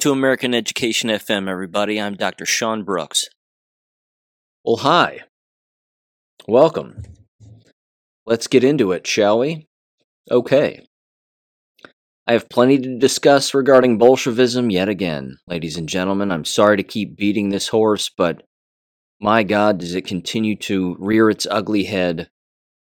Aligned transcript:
To 0.00 0.12
American 0.12 0.54
Education 0.54 1.10
FM, 1.10 1.46
everybody. 1.46 2.00
I'm 2.00 2.14
Dr. 2.14 2.46
Sean 2.46 2.84
Brooks. 2.84 3.26
Well, 4.64 4.78
hi. 4.78 5.24
Welcome. 6.48 7.02
Let's 8.24 8.46
get 8.46 8.64
into 8.64 8.92
it, 8.92 9.06
shall 9.06 9.40
we? 9.40 9.68
Okay. 10.30 10.86
I 12.26 12.32
have 12.32 12.48
plenty 12.48 12.78
to 12.78 12.98
discuss 12.98 13.52
regarding 13.52 13.98
Bolshevism 13.98 14.70
yet 14.70 14.88
again, 14.88 15.36
ladies 15.46 15.76
and 15.76 15.86
gentlemen. 15.86 16.32
I'm 16.32 16.46
sorry 16.46 16.78
to 16.78 16.82
keep 16.82 17.18
beating 17.18 17.50
this 17.50 17.68
horse, 17.68 18.08
but 18.08 18.42
my 19.20 19.42
God, 19.42 19.76
does 19.76 19.94
it 19.94 20.06
continue 20.06 20.56
to 20.60 20.96
rear 20.98 21.28
its 21.28 21.46
ugly 21.50 21.84
head, 21.84 22.30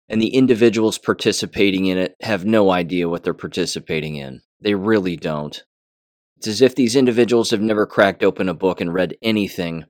and 0.09 0.23
the 0.23 0.35
individuals 0.35 0.97
participating 0.97 1.85
in 1.85 1.99
it 1.99 2.15
have 2.23 2.47
no 2.47 2.71
idea 2.71 3.11
what 3.11 3.25
they're 3.25 3.35
participating 3.35 4.17
in. 4.17 4.41
They 4.59 4.75
really 4.75 5.17
don't. 5.17 5.63
It's 6.37 6.47
as 6.47 6.61
if 6.61 6.75
these 6.75 6.97
individuals 6.97 7.51
have 7.51 7.61
never 7.61 7.87
cracked 7.87 8.23
open 8.23 8.49
a 8.49 8.55
book 8.55 8.81
and 8.81 8.93
read 8.93 9.17
anything 9.23 9.85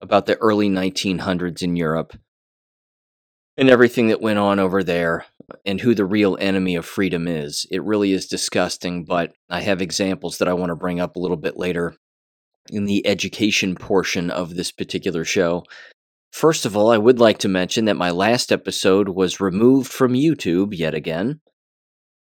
about 0.00 0.26
the 0.26 0.36
early 0.36 0.68
1900s 0.68 1.62
in 1.62 1.76
Europe 1.76 2.16
and 3.56 3.68
everything 3.68 4.08
that 4.08 4.20
went 4.20 4.38
on 4.38 4.58
over 4.58 4.82
there 4.82 5.26
and 5.64 5.80
who 5.80 5.94
the 5.94 6.04
real 6.04 6.36
enemy 6.40 6.74
of 6.74 6.86
freedom 6.86 7.28
is. 7.28 7.66
It 7.70 7.82
really 7.82 8.12
is 8.12 8.26
disgusting, 8.26 9.04
but 9.04 9.34
I 9.50 9.60
have 9.60 9.82
examples 9.82 10.38
that 10.38 10.48
I 10.48 10.54
want 10.54 10.70
to 10.70 10.76
bring 10.76 11.00
up 11.00 11.16
a 11.16 11.18
little 11.18 11.36
bit 11.36 11.56
later 11.56 11.94
in 12.70 12.86
the 12.86 13.06
education 13.06 13.74
portion 13.74 14.30
of 14.30 14.54
this 14.54 14.72
particular 14.72 15.24
show. 15.24 15.64
First 16.32 16.64
of 16.64 16.76
all, 16.76 16.90
I 16.90 16.98
would 16.98 17.18
like 17.18 17.38
to 17.38 17.48
mention 17.48 17.84
that 17.84 17.96
my 17.96 18.10
last 18.10 18.50
episode 18.50 19.10
was 19.10 19.40
removed 19.40 19.92
from 19.92 20.14
YouTube 20.14 20.76
yet 20.76 20.94
again. 20.94 21.40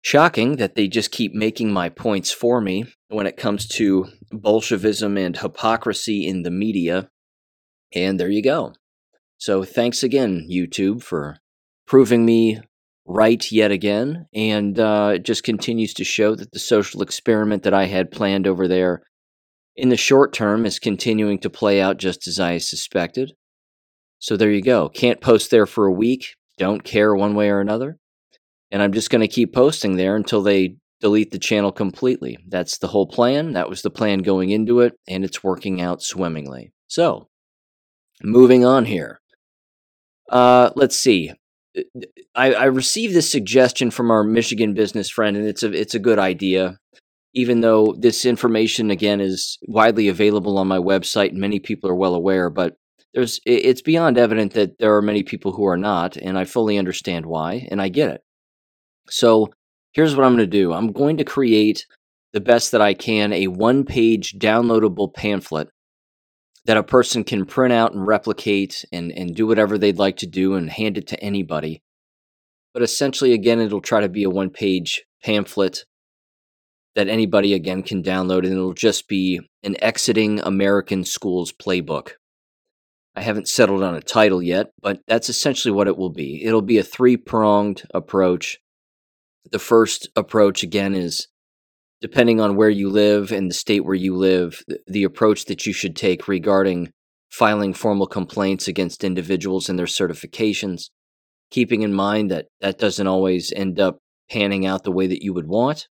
Shocking 0.04 0.56
that 0.56 0.74
they 0.74 0.86
just 0.86 1.10
keep 1.10 1.32
making 1.32 1.72
my 1.72 1.88
points 1.88 2.30
for 2.30 2.60
me 2.60 2.84
when 3.08 3.26
it 3.26 3.38
comes 3.38 3.66
to 3.68 4.08
Bolshevism 4.30 5.16
and 5.16 5.34
hypocrisy 5.34 6.26
in 6.26 6.42
the 6.42 6.50
media. 6.50 7.08
And 7.94 8.20
there 8.20 8.28
you 8.28 8.42
go. 8.42 8.74
So 9.38 9.64
thanks 9.64 10.02
again, 10.02 10.46
YouTube, 10.52 11.02
for 11.02 11.38
proving 11.86 12.26
me 12.26 12.60
right 13.06 13.50
yet 13.50 13.70
again. 13.70 14.26
And 14.34 14.78
uh, 14.78 15.12
it 15.14 15.24
just 15.24 15.42
continues 15.42 15.94
to 15.94 16.04
show 16.04 16.34
that 16.34 16.52
the 16.52 16.58
social 16.58 17.00
experiment 17.00 17.62
that 17.62 17.72
I 17.72 17.86
had 17.86 18.10
planned 18.10 18.46
over 18.46 18.68
there 18.68 19.04
in 19.74 19.88
the 19.88 19.96
short 19.96 20.34
term 20.34 20.66
is 20.66 20.78
continuing 20.78 21.38
to 21.38 21.48
play 21.48 21.80
out 21.80 21.96
just 21.96 22.28
as 22.28 22.38
I 22.38 22.58
suspected. 22.58 23.32
So 24.18 24.36
there 24.36 24.50
you 24.50 24.60
go. 24.60 24.90
Can't 24.90 25.22
post 25.22 25.50
there 25.50 25.66
for 25.66 25.86
a 25.86 25.92
week. 25.92 26.34
Don't 26.58 26.84
care 26.84 27.14
one 27.14 27.34
way 27.34 27.48
or 27.48 27.60
another 27.60 27.96
and 28.70 28.82
I'm 28.82 28.92
just 28.92 29.10
going 29.10 29.20
to 29.20 29.28
keep 29.28 29.54
posting 29.54 29.96
there 29.96 30.16
until 30.16 30.42
they 30.42 30.76
delete 31.00 31.30
the 31.30 31.38
channel 31.38 31.70
completely. 31.70 32.38
That's 32.48 32.78
the 32.78 32.88
whole 32.88 33.06
plan. 33.06 33.52
That 33.52 33.68
was 33.68 33.82
the 33.82 33.90
plan 33.90 34.20
going 34.20 34.50
into 34.50 34.80
it, 34.80 34.94
and 35.06 35.24
it's 35.24 35.44
working 35.44 35.80
out 35.80 36.02
swimmingly. 36.02 36.72
So, 36.86 37.28
moving 38.22 38.64
on 38.64 38.86
here. 38.86 39.20
Uh, 40.30 40.70
let's 40.76 40.98
see. 40.98 41.32
I, 42.34 42.54
I 42.54 42.64
received 42.64 43.14
this 43.14 43.30
suggestion 43.30 43.90
from 43.90 44.10
our 44.10 44.24
Michigan 44.24 44.74
business 44.74 45.10
friend, 45.10 45.36
and 45.36 45.46
it's 45.46 45.62
a 45.62 45.72
it's 45.72 45.94
a 45.94 45.98
good 45.98 46.18
idea. 46.18 46.78
Even 47.34 47.60
though 47.60 47.94
this 47.98 48.24
information 48.24 48.90
again 48.90 49.20
is 49.20 49.58
widely 49.62 50.08
available 50.08 50.56
on 50.56 50.68
my 50.68 50.78
website, 50.78 51.30
and 51.30 51.38
many 51.38 51.58
people 51.58 51.90
are 51.90 51.94
well 51.94 52.14
aware, 52.14 52.48
but 52.48 52.76
there's 53.12 53.40
it's 53.44 53.82
beyond 53.82 54.18
evident 54.18 54.54
that 54.54 54.78
there 54.78 54.96
are 54.96 55.02
many 55.02 55.22
people 55.22 55.52
who 55.52 55.66
are 55.66 55.76
not, 55.76 56.16
and 56.16 56.38
I 56.38 56.44
fully 56.44 56.78
understand 56.78 57.26
why, 57.26 57.66
and 57.70 57.82
I 57.82 57.88
get 57.88 58.10
it. 58.10 58.23
So 59.08 59.52
here's 59.92 60.16
what 60.16 60.24
I'm 60.24 60.36
going 60.36 60.50
to 60.50 60.58
do 60.58 60.72
I'm 60.72 60.92
going 60.92 61.16
to 61.18 61.24
create 61.24 61.86
the 62.32 62.40
best 62.40 62.72
that 62.72 62.80
I 62.80 62.94
can 62.94 63.32
a 63.32 63.46
one 63.46 63.84
page 63.84 64.34
downloadable 64.38 65.12
pamphlet 65.14 65.68
that 66.66 66.76
a 66.76 66.82
person 66.82 67.24
can 67.24 67.44
print 67.44 67.72
out 67.72 67.92
and 67.92 68.06
replicate 68.06 68.84
and, 68.90 69.12
and 69.12 69.34
do 69.34 69.46
whatever 69.46 69.76
they'd 69.76 69.98
like 69.98 70.16
to 70.18 70.26
do 70.26 70.54
and 70.54 70.70
hand 70.70 70.96
it 70.96 71.06
to 71.08 71.20
anybody. 71.22 71.82
But 72.72 72.82
essentially, 72.82 73.32
again, 73.32 73.60
it'll 73.60 73.80
try 73.80 74.00
to 74.00 74.08
be 74.08 74.24
a 74.24 74.30
one 74.30 74.50
page 74.50 75.04
pamphlet 75.22 75.84
that 76.94 77.08
anybody, 77.08 77.54
again, 77.54 77.82
can 77.82 78.02
download, 78.02 78.44
and 78.44 78.52
it'll 78.52 78.72
just 78.72 79.08
be 79.08 79.40
an 79.62 79.76
exiting 79.82 80.40
American 80.40 81.04
schools 81.04 81.52
playbook. 81.52 82.12
I 83.16 83.20
haven't 83.20 83.48
settled 83.48 83.82
on 83.82 83.94
a 83.94 84.00
title 84.00 84.42
yet, 84.42 84.70
but 84.80 85.00
that's 85.06 85.28
essentially 85.28 85.72
what 85.72 85.86
it 85.86 85.96
will 85.96 86.10
be. 86.10 86.44
It'll 86.44 86.62
be 86.62 86.78
a 86.78 86.82
three 86.82 87.16
pronged 87.16 87.82
approach 87.92 88.58
the 89.54 89.60
first 89.60 90.08
approach, 90.16 90.64
again, 90.64 90.96
is 90.96 91.28
depending 92.00 92.40
on 92.40 92.56
where 92.56 92.68
you 92.68 92.90
live 92.90 93.30
and 93.30 93.48
the 93.48 93.54
state 93.54 93.84
where 93.84 93.94
you 93.94 94.16
live, 94.16 94.64
the 94.88 95.04
approach 95.04 95.44
that 95.44 95.64
you 95.64 95.72
should 95.72 95.94
take 95.94 96.26
regarding 96.26 96.90
filing 97.30 97.72
formal 97.72 98.08
complaints 98.08 98.66
against 98.66 99.04
individuals 99.04 99.68
and 99.68 99.78
their 99.78 99.86
certifications, 99.86 100.90
keeping 101.52 101.82
in 101.82 101.94
mind 101.94 102.32
that 102.32 102.46
that 102.60 102.80
doesn't 102.80 103.06
always 103.06 103.52
end 103.54 103.78
up 103.78 103.98
panning 104.28 104.66
out 104.66 104.82
the 104.82 104.90
way 104.90 105.06
that 105.06 105.22
you 105.22 105.32
would 105.32 105.46
want, 105.46 105.86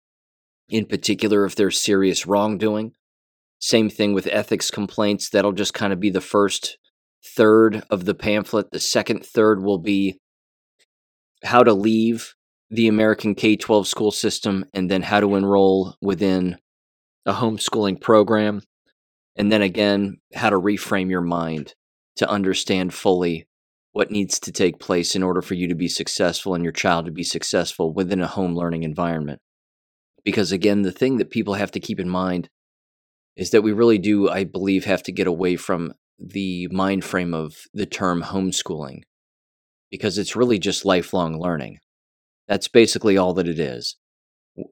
in 0.70 0.86
particular 0.86 1.44
if 1.44 1.54
there's 1.54 1.78
serious 1.78 2.26
wrongdoing. 2.26 2.92
Same 3.58 3.90
thing 3.90 4.14
with 4.14 4.26
ethics 4.28 4.70
complaints, 4.70 5.28
that'll 5.28 5.52
just 5.52 5.74
kind 5.74 5.92
of 5.92 6.00
be 6.00 6.08
the 6.08 6.22
first 6.22 6.78
third 7.22 7.84
of 7.90 8.06
the 8.06 8.14
pamphlet. 8.14 8.70
The 8.70 8.80
second 8.80 9.22
third 9.22 9.62
will 9.62 9.76
be 9.76 10.18
how 11.44 11.62
to 11.62 11.74
leave 11.74 12.32
the 12.70 12.88
American 12.88 13.34
K 13.34 13.56
12 13.56 13.86
school 13.86 14.10
system 14.10 14.64
and 14.72 14.90
then 14.90 15.02
how 15.02 15.20
to 15.20 15.34
enroll 15.34 15.96
within 16.00 16.56
a 17.26 17.32
homeschooling 17.32 18.00
program. 18.00 18.62
And 19.36 19.50
then 19.50 19.62
again, 19.62 20.18
how 20.34 20.50
to 20.50 20.56
reframe 20.56 21.10
your 21.10 21.20
mind 21.20 21.74
to 22.16 22.28
understand 22.28 22.94
fully 22.94 23.46
what 23.92 24.10
needs 24.10 24.38
to 24.38 24.52
take 24.52 24.78
place 24.78 25.16
in 25.16 25.22
order 25.22 25.42
for 25.42 25.54
you 25.54 25.66
to 25.68 25.74
be 25.74 25.88
successful 25.88 26.54
and 26.54 26.62
your 26.62 26.72
child 26.72 27.06
to 27.06 27.12
be 27.12 27.24
successful 27.24 27.92
within 27.92 28.20
a 28.20 28.26
home 28.26 28.54
learning 28.54 28.84
environment. 28.84 29.40
Because 30.24 30.52
again, 30.52 30.82
the 30.82 30.92
thing 30.92 31.16
that 31.16 31.30
people 31.30 31.54
have 31.54 31.72
to 31.72 31.80
keep 31.80 31.98
in 31.98 32.08
mind 32.08 32.48
is 33.36 33.50
that 33.50 33.62
we 33.62 33.72
really 33.72 33.98
do, 33.98 34.28
I 34.28 34.44
believe, 34.44 34.84
have 34.84 35.02
to 35.04 35.12
get 35.12 35.26
away 35.26 35.56
from 35.56 35.94
the 36.18 36.68
mind 36.70 37.04
frame 37.04 37.32
of 37.34 37.56
the 37.72 37.86
term 37.86 38.22
homeschooling 38.22 39.02
because 39.90 40.18
it's 40.18 40.36
really 40.36 40.58
just 40.58 40.84
lifelong 40.84 41.40
learning. 41.40 41.78
That's 42.50 42.66
basically 42.66 43.16
all 43.16 43.32
that 43.34 43.46
it 43.46 43.60
is. 43.60 43.96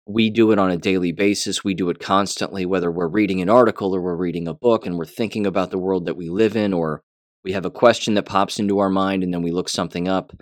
We 0.05 0.31
do 0.31 0.51
it 0.51 0.59
on 0.59 0.69
a 0.69 0.77
daily 0.77 1.13
basis. 1.13 1.63
We 1.63 1.75
do 1.75 1.91
it 1.91 2.01
constantly, 2.01 2.67
whether 2.67 2.91
we're 2.91 3.07
reading 3.07 3.41
an 3.41 3.49
article 3.49 3.95
or 3.95 4.03
we're 4.03 4.17
reading 4.17 4.49
a 4.49 4.53
book 4.53 4.85
and 4.85 4.99
we're 4.99 5.05
thinking 5.05 5.47
about 5.47 5.71
the 5.71 5.79
world 5.79 6.05
that 6.07 6.17
we 6.17 6.29
live 6.29 6.57
in, 6.57 6.75
or 6.75 7.03
we 7.45 7.53
have 7.53 7.65
a 7.65 7.71
question 7.71 8.15
that 8.15 8.27
pops 8.27 8.59
into 8.59 8.81
our 8.81 8.91
mind 8.91 9.23
and 9.23 9.33
then 9.33 9.43
we 9.43 9.53
look 9.53 9.69
something 9.69 10.09
up. 10.09 10.33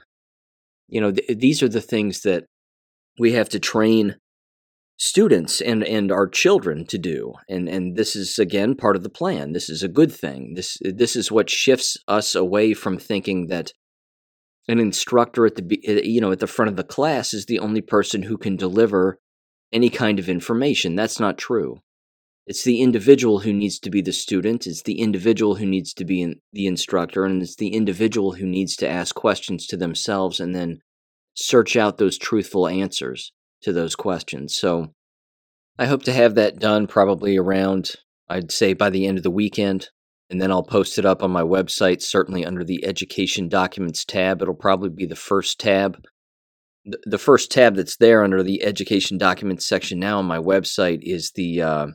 You 0.89 1.03
know, 1.03 1.13
th- 1.13 1.39
these 1.39 1.63
are 1.63 1.69
the 1.69 1.83
things 1.83 2.23
that 2.23 2.47
we 3.19 3.33
have 3.33 3.51
to 3.51 3.61
train 3.61 4.17
students 4.99 5.61
and 5.61 5.85
and 5.85 6.11
our 6.11 6.27
children 6.27 6.87
to 6.87 6.97
do 6.97 7.35
and 7.51 7.69
and 7.69 7.97
this 7.97 8.17
is 8.17 8.39
again 8.39 8.75
part 8.75 8.97
of 8.97 9.03
the 9.03 9.11
plan 9.11 9.53
this 9.53 9.69
is 9.69 9.83
a 9.83 9.89
good 9.89 10.11
thing 10.11 10.55
this 10.55 10.79
this 10.81 11.15
is 11.15 11.31
what 11.31 11.51
shifts 11.51 11.99
us 12.09 12.35
away 12.35 12.73
from 12.73 12.97
thinking 12.97 13.49
that 13.49 13.73
an 14.69 14.79
instructor 14.79 15.47
at 15.47 15.57
the 15.57 15.81
eh, 15.85 16.01
you 16.05 16.21
know 16.21 16.33
at 16.33 16.41
the 16.41 16.47
front 16.47 16.71
of 16.71 16.77
the 16.77 16.85
class 16.85 17.33
is 17.33 17.47
the 17.47 17.59
only 17.59 17.81
person 17.81 18.23
who 18.23 18.37
can 18.37 18.57
deliver 18.57 19.19
any 19.73 19.91
kind 19.91 20.19
of 20.19 20.29
information. 20.29 20.95
That's 20.95 21.21
not 21.21 21.39
true. 21.39 21.81
It's 22.47 22.63
the 22.63 22.81
individual 22.81 23.41
who 23.41 23.53
needs 23.53 23.81
to 23.81 23.91
be 23.91 24.01
the 24.01 24.13
student 24.13 24.67
it's 24.67 24.83
the 24.83 25.01
individual 25.01 25.57
who 25.57 25.67
needs 25.67 25.93
to 25.95 26.05
be 26.05 26.37
the 26.53 26.67
instructor 26.67 27.25
and 27.25 27.43
it's 27.43 27.57
the 27.57 27.69
individual 27.69 28.33
who 28.33 28.47
needs 28.47 28.77
to 28.77 28.89
ask 28.89 29.15
questions 29.15 29.67
to 29.67 29.77
themselves 29.77 30.39
and 30.39 30.55
then 30.55 30.81
search 31.35 31.77
out 31.77 31.99
those 31.99 32.17
truthful 32.17 32.69
answers 32.69 33.33
to 33.63 33.73
those 33.73 33.97
questions. 33.97 34.57
So 34.57 34.93
i 35.79 35.87
hope 35.87 36.03
to 36.05 36.13
have 36.13 36.35
that 36.35 36.59
done 36.59 36.87
probably 36.87 37.37
around 37.37 37.93
i'd 38.29 38.51
say 38.51 38.73
by 38.73 38.91
the 38.91 39.07
end 39.07 39.19
of 39.19 39.23
the 39.23 39.31
weekend 39.31 39.91
and 40.29 40.41
then 40.41 40.51
I'll 40.51 40.63
post 40.63 40.99
it 40.99 41.05
up 41.05 41.23
on 41.23 41.31
my 41.31 41.43
website, 41.43 42.03
certainly 42.03 42.45
under 42.45 42.65
the 42.65 42.85
Education 42.85 43.49
Documents 43.49 44.05
tab. 44.05 44.43
It'll 44.43 44.55
probably 44.55 44.91
be 44.91 45.07
the 45.07 45.17
first 45.17 45.61
tab. 45.61 46.05
The 47.05 47.19
first 47.19 47.51
tab 47.51 47.77
that's 47.77 47.97
there 47.97 48.23
under 48.23 48.43
the 48.43 48.63
Education 48.63 49.19
Documents 49.19 49.67
section 49.67 49.99
now 49.99 50.19
on 50.19 50.25
my 50.25 50.39
website 50.39 51.01
is 51.03 51.33
the 51.33 51.63
uh, 51.63 51.87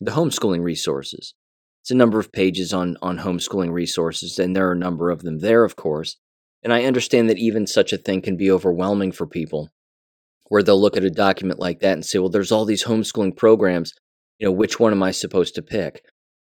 the 0.00 0.12
homeschooling 0.12 0.62
resources. 0.62 1.34
It's 1.82 1.90
a 1.90 1.96
number 1.96 2.18
of 2.18 2.32
pages 2.32 2.72
on 2.72 2.96
on 3.02 3.18
homeschooling 3.18 3.72
resources, 3.72 4.38
and 4.38 4.54
there 4.54 4.68
are 4.68 4.72
a 4.72 4.76
number 4.76 5.10
of 5.10 5.22
them 5.22 5.38
there, 5.38 5.64
of 5.64 5.76
course. 5.76 6.16
And 6.62 6.72
I 6.72 6.84
understand 6.84 7.30
that 7.30 7.38
even 7.38 7.66
such 7.66 7.92
a 7.92 7.98
thing 7.98 8.22
can 8.22 8.36
be 8.36 8.50
overwhelming 8.50 9.12
for 9.12 9.26
people, 9.26 9.68
where 10.48 10.62
they'll 10.62 10.80
look 10.80 10.96
at 10.96 11.04
a 11.04 11.10
document 11.10 11.60
like 11.60 11.80
that 11.80 11.92
and 11.92 12.04
say, 12.04 12.18
"Well, 12.18 12.30
there's 12.30 12.50
all 12.50 12.64
these 12.64 12.84
homeschooling 12.84 13.36
programs. 13.36 13.92
You 14.38 14.46
know, 14.46 14.52
which 14.52 14.80
one 14.80 14.92
am 14.92 15.02
I 15.02 15.12
supposed 15.12 15.54
to 15.54 15.62
pick?" 15.62 16.02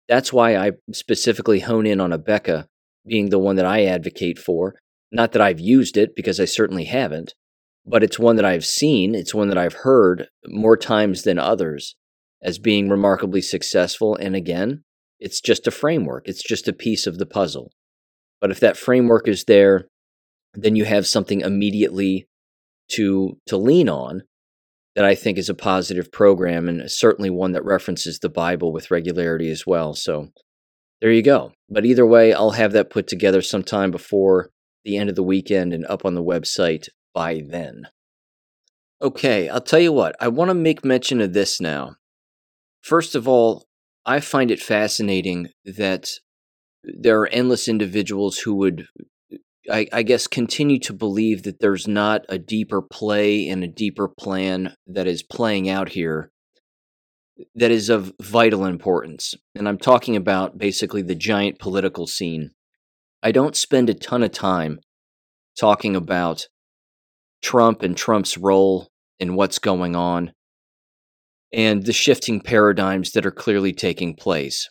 That's 0.08 0.32
why 0.32 0.56
I 0.56 0.72
specifically 0.92 1.60
hone 1.60 1.86
in 1.86 2.00
on 2.00 2.10
Abeka 2.10 2.66
being 3.06 3.30
the 3.30 3.38
one 3.38 3.56
that 3.56 3.66
I 3.66 3.84
advocate 3.84 4.38
for. 4.38 4.74
Not 5.12 5.32
that 5.32 5.42
I've 5.42 5.60
used 5.60 5.96
it, 5.96 6.16
because 6.16 6.40
I 6.40 6.44
certainly 6.44 6.84
haven't, 6.84 7.34
but 7.86 8.02
it's 8.02 8.18
one 8.18 8.36
that 8.36 8.44
I've 8.44 8.64
seen, 8.64 9.14
it's 9.14 9.34
one 9.34 9.48
that 9.48 9.58
I've 9.58 9.74
heard 9.84 10.28
more 10.46 10.76
times 10.76 11.22
than 11.22 11.38
others. 11.38 11.94
as 12.42 12.58
being 12.58 12.88
remarkably 12.88 13.40
successful. 13.40 14.16
And 14.16 14.36
again, 14.36 14.84
it's 15.18 15.40
just 15.40 15.66
a 15.66 15.72
framework, 15.72 16.28
it's 16.28 16.42
just 16.42 16.68
a 16.68 16.72
piece 16.72 17.06
of 17.06 17.18
the 17.18 17.26
puzzle. 17.26 17.72
But 18.40 18.50
if 18.50 18.60
that 18.60 18.76
framework 18.76 19.26
is 19.26 19.44
there, 19.44 19.88
then 20.54 20.76
you 20.76 20.84
have 20.84 21.06
something 21.06 21.40
immediately 21.40 22.28
to 22.92 23.36
to 23.46 23.56
lean 23.56 23.88
on 23.88 24.22
that 24.98 25.04
I 25.04 25.14
think 25.14 25.38
is 25.38 25.48
a 25.48 25.54
positive 25.54 26.10
program 26.10 26.68
and 26.68 26.90
certainly 26.90 27.30
one 27.30 27.52
that 27.52 27.64
references 27.64 28.18
the 28.18 28.28
Bible 28.28 28.72
with 28.72 28.90
regularity 28.90 29.48
as 29.48 29.64
well. 29.64 29.94
So 29.94 30.30
there 31.00 31.12
you 31.12 31.22
go. 31.22 31.52
But 31.70 31.86
either 31.86 32.04
way, 32.04 32.32
I'll 32.32 32.50
have 32.50 32.72
that 32.72 32.90
put 32.90 33.06
together 33.06 33.40
sometime 33.40 33.92
before 33.92 34.50
the 34.84 34.96
end 34.96 35.08
of 35.08 35.14
the 35.14 35.22
weekend 35.22 35.72
and 35.72 35.86
up 35.86 36.04
on 36.04 36.16
the 36.16 36.24
website 36.24 36.88
by 37.14 37.44
then. 37.48 37.86
Okay, 39.00 39.48
I'll 39.48 39.60
tell 39.60 39.78
you 39.78 39.92
what, 39.92 40.16
I 40.18 40.26
want 40.26 40.48
to 40.48 40.54
make 40.54 40.84
mention 40.84 41.20
of 41.20 41.32
this 41.32 41.60
now. 41.60 41.94
First 42.80 43.14
of 43.14 43.28
all, 43.28 43.68
I 44.04 44.18
find 44.18 44.50
it 44.50 44.60
fascinating 44.60 45.50
that 45.64 46.10
there 46.82 47.20
are 47.20 47.28
endless 47.28 47.68
individuals 47.68 48.38
who 48.38 48.56
would, 48.56 48.88
I, 49.70 49.86
I, 49.92 50.02
guess, 50.02 50.26
continue 50.26 50.78
to 50.80 50.92
believe 50.92 51.42
that 51.42 51.60
there's 51.60 51.86
not 51.86 52.24
a 52.28 52.38
deeper 52.38 52.82
play 52.82 53.48
and 53.48 53.62
a 53.62 53.68
deeper 53.68 54.08
plan 54.08 54.74
that 54.86 55.06
is 55.06 55.22
playing 55.22 55.68
out 55.68 55.90
here 55.90 56.30
that 57.54 57.70
is 57.70 57.88
of 57.88 58.12
vital 58.20 58.64
importance. 58.64 59.34
And 59.54 59.68
I'm 59.68 59.78
talking 59.78 60.16
about 60.16 60.58
basically 60.58 61.02
the 61.02 61.14
giant 61.14 61.58
political 61.58 62.06
scene. 62.06 62.50
I 63.22 63.32
don't 63.32 63.56
spend 63.56 63.90
a 63.90 63.94
ton 63.94 64.22
of 64.22 64.32
time 64.32 64.80
talking 65.58 65.96
about 65.96 66.48
Trump 67.42 67.82
and 67.82 67.96
Trump's 67.96 68.36
role 68.36 68.88
in 69.20 69.34
what's 69.34 69.58
going 69.58 69.96
on 69.96 70.32
and 71.52 71.84
the 71.84 71.92
shifting 71.92 72.40
paradigms 72.40 73.12
that 73.12 73.26
are 73.26 73.30
clearly 73.30 73.72
taking 73.72 74.14
place. 74.14 74.68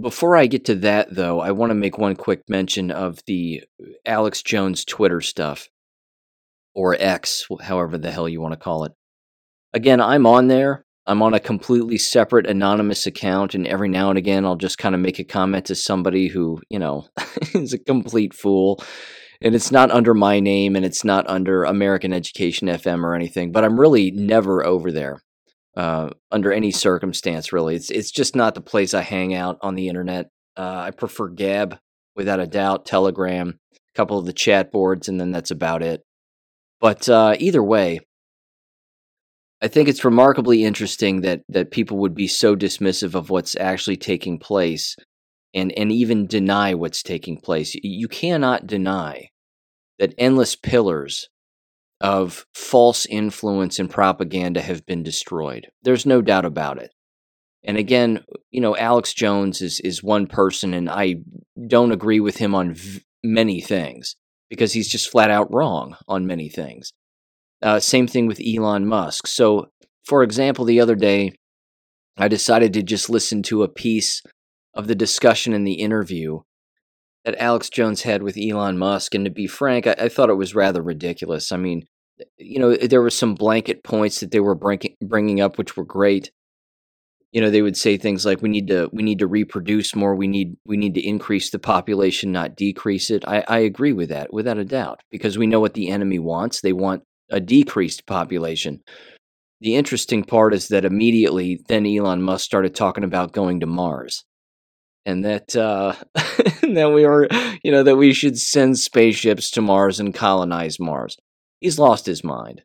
Before 0.00 0.36
I 0.36 0.46
get 0.46 0.66
to 0.66 0.74
that, 0.76 1.14
though, 1.14 1.40
I 1.40 1.52
want 1.52 1.70
to 1.70 1.74
make 1.74 1.96
one 1.96 2.14
quick 2.14 2.42
mention 2.48 2.90
of 2.90 3.20
the 3.26 3.62
uh, 3.80 3.86
Alex 4.04 4.42
Jones 4.42 4.84
Twitter 4.84 5.20
stuff, 5.20 5.68
or 6.74 6.94
X, 6.98 7.46
however 7.62 7.96
the 7.96 8.10
hell 8.10 8.28
you 8.28 8.40
want 8.40 8.52
to 8.52 8.58
call 8.58 8.84
it. 8.84 8.92
Again, 9.72 10.00
I'm 10.00 10.26
on 10.26 10.48
there. 10.48 10.84
I'm 11.06 11.22
on 11.22 11.32
a 11.32 11.40
completely 11.40 11.96
separate 11.96 12.46
anonymous 12.46 13.06
account, 13.06 13.54
and 13.54 13.66
every 13.66 13.88
now 13.88 14.10
and 14.10 14.18
again, 14.18 14.44
I'll 14.44 14.56
just 14.56 14.76
kind 14.76 14.94
of 14.94 15.00
make 15.00 15.18
a 15.18 15.24
comment 15.24 15.66
to 15.66 15.74
somebody 15.74 16.28
who, 16.28 16.60
you 16.68 16.78
know, 16.78 17.06
is 17.54 17.72
a 17.72 17.78
complete 17.78 18.34
fool. 18.34 18.82
And 19.40 19.54
it's 19.54 19.70
not 19.70 19.90
under 19.90 20.14
my 20.14 20.40
name 20.40 20.74
and 20.74 20.84
it's 20.84 21.04
not 21.04 21.28
under 21.28 21.62
American 21.62 22.12
Education 22.12 22.66
FM 22.66 23.04
or 23.04 23.14
anything, 23.14 23.52
but 23.52 23.64
I'm 23.64 23.78
really 23.78 24.10
never 24.10 24.66
over 24.66 24.90
there 24.90 25.22
uh, 25.78 26.10
under 26.32 26.52
any 26.52 26.72
circumstance, 26.72 27.52
really. 27.52 27.76
It's, 27.76 27.88
it's 27.88 28.10
just 28.10 28.34
not 28.34 28.56
the 28.56 28.60
place 28.60 28.94
I 28.94 29.02
hang 29.02 29.32
out 29.32 29.58
on 29.62 29.76
the 29.76 29.88
internet. 29.88 30.28
Uh, 30.56 30.86
I 30.86 30.90
prefer 30.90 31.28
Gab, 31.28 31.78
without 32.16 32.40
a 32.40 32.48
doubt, 32.48 32.84
Telegram, 32.84 33.60
a 33.72 33.96
couple 33.96 34.18
of 34.18 34.26
the 34.26 34.32
chat 34.32 34.72
boards, 34.72 35.08
and 35.08 35.20
then 35.20 35.30
that's 35.30 35.52
about 35.52 35.84
it. 35.84 36.02
But 36.80 37.08
uh, 37.08 37.36
either 37.38 37.62
way, 37.62 38.00
I 39.62 39.68
think 39.68 39.88
it's 39.88 40.04
remarkably 40.04 40.64
interesting 40.64 41.20
that 41.20 41.42
that 41.48 41.70
people 41.70 41.98
would 41.98 42.14
be 42.14 42.28
so 42.28 42.56
dismissive 42.56 43.14
of 43.14 43.30
what's 43.30 43.56
actually 43.56 43.96
taking 43.96 44.38
place 44.38 44.96
and 45.54 45.72
and 45.76 45.92
even 45.92 46.26
deny 46.26 46.74
what's 46.74 47.02
taking 47.04 47.40
place. 47.40 47.74
You 47.74 48.08
cannot 48.08 48.66
deny 48.66 49.28
that 49.98 50.14
endless 50.18 50.56
pillars 50.56 51.28
of 52.00 52.46
false 52.54 53.06
influence 53.06 53.78
and 53.78 53.90
propaganda 53.90 54.60
have 54.60 54.86
been 54.86 55.02
destroyed. 55.02 55.68
There's 55.82 56.06
no 56.06 56.22
doubt 56.22 56.44
about 56.44 56.78
it. 56.80 56.92
And 57.64 57.76
again, 57.76 58.24
you 58.50 58.60
know, 58.60 58.76
Alex 58.76 59.12
Jones 59.12 59.60
is 59.60 59.80
is 59.80 60.02
one 60.02 60.26
person 60.26 60.74
and 60.74 60.88
I 60.88 61.16
don't 61.66 61.92
agree 61.92 62.20
with 62.20 62.36
him 62.36 62.54
on 62.54 62.74
v- 62.74 63.02
many 63.24 63.60
things 63.60 64.16
because 64.48 64.72
he's 64.72 64.88
just 64.88 65.10
flat 65.10 65.30
out 65.30 65.52
wrong 65.52 65.96
on 66.06 66.26
many 66.26 66.48
things. 66.48 66.92
Uh, 67.60 67.80
same 67.80 68.06
thing 68.06 68.26
with 68.26 68.40
Elon 68.40 68.86
Musk. 68.86 69.26
So, 69.26 69.66
for 70.04 70.22
example, 70.22 70.64
the 70.64 70.80
other 70.80 70.94
day, 70.94 71.32
I 72.16 72.28
decided 72.28 72.72
to 72.74 72.82
just 72.82 73.10
listen 73.10 73.42
to 73.44 73.62
a 73.62 73.68
piece 73.68 74.22
of 74.74 74.86
the 74.86 74.94
discussion 74.94 75.52
in 75.52 75.64
the 75.64 75.74
interview 75.74 76.40
that 77.28 77.42
Alex 77.42 77.68
Jones 77.68 78.02
had 78.02 78.22
with 78.22 78.38
Elon 78.38 78.78
Musk. 78.78 79.14
And 79.14 79.26
to 79.26 79.30
be 79.30 79.46
frank, 79.46 79.86
I, 79.86 79.94
I 79.98 80.08
thought 80.08 80.30
it 80.30 80.34
was 80.34 80.54
rather 80.54 80.82
ridiculous. 80.82 81.52
I 81.52 81.58
mean, 81.58 81.84
you 82.38 82.58
know, 82.58 82.74
there 82.74 83.02
were 83.02 83.10
some 83.10 83.34
blanket 83.34 83.84
points 83.84 84.20
that 84.20 84.30
they 84.30 84.40
were 84.40 84.58
bringing 85.02 85.40
up, 85.42 85.58
which 85.58 85.76
were 85.76 85.84
great. 85.84 86.30
You 87.32 87.42
know, 87.42 87.50
they 87.50 87.60
would 87.60 87.76
say 87.76 87.98
things 87.98 88.24
like, 88.24 88.40
"We 88.40 88.48
need 88.48 88.68
to, 88.68 88.88
we 88.94 89.02
need 89.02 89.18
to 89.18 89.26
reproduce 89.26 89.94
more. 89.94 90.14
We 90.14 90.26
need, 90.26 90.56
we 90.64 90.78
need 90.78 90.94
to 90.94 91.06
increase 91.06 91.50
the 91.50 91.58
population, 91.58 92.32
not 92.32 92.56
decrease 92.56 93.10
it." 93.10 93.22
I, 93.28 93.44
I 93.46 93.58
agree 93.58 93.92
with 93.92 94.08
that, 94.08 94.32
without 94.32 94.56
a 94.56 94.64
doubt, 94.64 95.02
because 95.10 95.36
we 95.36 95.46
know 95.46 95.60
what 95.60 95.74
the 95.74 95.88
enemy 95.90 96.18
wants. 96.18 96.62
They 96.62 96.72
want 96.72 97.02
a 97.28 97.40
decreased 97.40 98.06
population. 98.06 98.80
The 99.60 99.76
interesting 99.76 100.24
part 100.24 100.54
is 100.54 100.68
that 100.68 100.86
immediately 100.86 101.60
then 101.68 101.84
Elon 101.84 102.22
Musk 102.22 102.46
started 102.46 102.74
talking 102.74 103.04
about 103.04 103.32
going 103.32 103.60
to 103.60 103.66
Mars. 103.66 104.24
And 105.08 105.24
that 105.24 105.56
uh, 105.56 105.94
that 106.14 106.92
we 106.94 107.06
were, 107.06 107.28
you 107.62 107.72
know, 107.72 107.82
that 107.82 107.96
we 107.96 108.12
should 108.12 108.38
send 108.38 108.78
spaceships 108.78 109.50
to 109.52 109.62
Mars 109.62 109.98
and 109.98 110.12
colonize 110.12 110.78
Mars. 110.78 111.16
He's 111.60 111.78
lost 111.78 112.04
his 112.04 112.22
mind. 112.22 112.60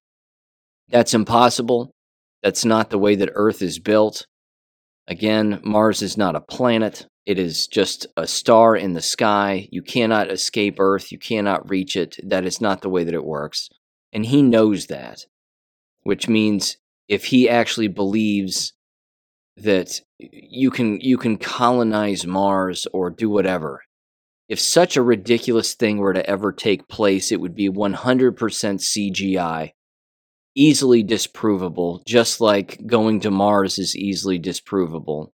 That's 0.90 1.14
impossible. 1.14 1.96
That's 2.42 2.66
not 2.66 2.90
the 2.90 3.00
way 3.00 3.16
that 3.16 3.32
Earth 3.34 3.62
is 3.62 3.80
built. 3.80 4.28
Again, 5.08 5.62
Mars 5.64 6.02
is 6.02 6.18
not 6.18 6.36
a 6.36 6.42
planet. 6.42 7.08
It 7.26 7.40
is 7.40 7.66
just 7.66 8.08
a 8.18 8.28
star 8.28 8.76
in 8.76 8.92
the 8.92 9.02
sky. 9.02 9.70
You 9.72 9.82
cannot 9.82 10.30
escape 10.30 10.82
Earth. 10.82 11.14
You 11.14 11.20
cannot 11.20 11.70
reach 11.70 11.96
it. 11.96 12.18
That 12.22 12.44
is 12.44 12.60
not 12.60 12.82
the 12.82 12.90
way 12.90 13.06
that 13.06 13.14
it 13.14 13.24
works. 13.24 13.70
And 14.12 14.26
he 14.26 14.42
knows 14.42 14.88
that, 14.88 15.28
which 16.02 16.28
means 16.28 16.76
if 17.08 17.28
he 17.28 17.48
actually 17.48 17.88
believes 17.88 18.74
that 19.58 20.02
you 20.18 20.72
can 20.72 21.00
you 21.02 21.18
can 21.18 21.38
colonize 21.38 22.26
Mars 22.26 22.88
or 22.94 23.10
do 23.10 23.30
whatever. 23.30 23.84
If 24.50 24.60
such 24.60 24.98
a 24.98 25.02
ridiculous 25.02 25.74
thing 25.74 25.98
were 25.98 26.14
to 26.14 26.30
ever 26.30 26.52
take 26.52 26.88
place, 26.88 27.32
it 27.32 27.40
would 27.40 27.56
be 27.56 27.70
100% 27.70 28.36
CGI, 28.36 29.72
easily 30.54 31.04
disprovable, 31.04 32.06
just 32.06 32.42
like 32.42 32.86
going 32.86 33.22
to 33.22 33.32
Mars 33.32 33.80
is 33.80 33.96
easily 33.96 34.40
disprovable. 34.40 35.30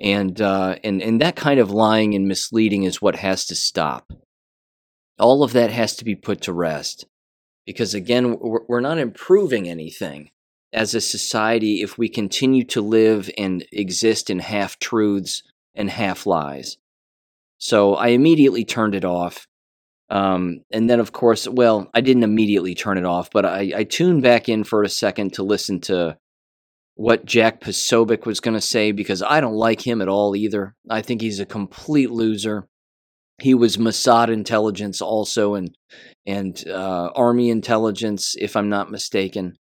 And 0.00 0.40
uh, 0.40 0.76
and 0.82 1.02
and 1.02 1.20
that 1.20 1.36
kind 1.36 1.60
of 1.60 1.70
lying 1.70 2.14
and 2.14 2.26
misleading 2.26 2.84
is 2.84 3.02
what 3.02 3.16
has 3.16 3.44
to 3.46 3.54
stop. 3.54 4.12
All 5.18 5.42
of 5.42 5.52
that 5.52 5.70
has 5.70 5.94
to 5.96 6.04
be 6.04 6.14
put 6.14 6.40
to 6.42 6.52
rest 6.52 7.06
because 7.66 7.94
again 7.94 8.36
we're 8.40 8.80
not 8.80 8.98
improving 8.98 9.68
anything 9.68 10.30
as 10.72 10.94
a 10.94 11.00
society 11.00 11.82
if 11.82 11.98
we 11.98 12.08
continue 12.08 12.64
to 12.64 12.80
live 12.80 13.30
and 13.36 13.64
exist 13.72 14.30
in 14.30 14.38
half 14.38 14.78
truths 14.78 15.42
and 15.74 15.90
half 15.90 16.26
lies 16.26 16.78
so 17.58 17.94
i 17.94 18.08
immediately 18.08 18.64
turned 18.64 18.94
it 18.94 19.04
off. 19.04 19.46
Um, 20.08 20.62
and 20.72 20.90
then 20.90 20.98
of 20.98 21.12
course 21.12 21.46
well 21.46 21.88
i 21.94 22.00
didn't 22.00 22.24
immediately 22.24 22.74
turn 22.74 22.98
it 22.98 23.04
off 23.04 23.30
but 23.30 23.44
i, 23.44 23.72
I 23.76 23.84
tuned 23.84 24.22
back 24.22 24.48
in 24.48 24.64
for 24.64 24.82
a 24.82 24.88
second 24.88 25.34
to 25.34 25.44
listen 25.44 25.80
to 25.82 26.16
what 26.96 27.24
jack 27.24 27.60
posobiec 27.60 28.26
was 28.26 28.40
going 28.40 28.54
to 28.54 28.60
say 28.60 28.90
because 28.90 29.22
i 29.22 29.40
don't 29.40 29.54
like 29.54 29.86
him 29.86 30.02
at 30.02 30.08
all 30.08 30.34
either. 30.34 30.74
I 30.88 31.02
think 31.02 31.20
he's 31.20 31.38
a 31.38 31.46
complete 31.46 32.10
loser. 32.10 32.66
He 33.40 33.54
was 33.54 33.78
Mossad 33.78 34.28
intelligence 34.28 35.00
also, 35.00 35.54
and 35.54 35.74
and 36.26 36.62
uh, 36.68 37.10
army 37.14 37.48
intelligence, 37.48 38.36
if 38.38 38.54
I'm 38.54 38.68
not 38.68 38.90
mistaken. 38.90 39.56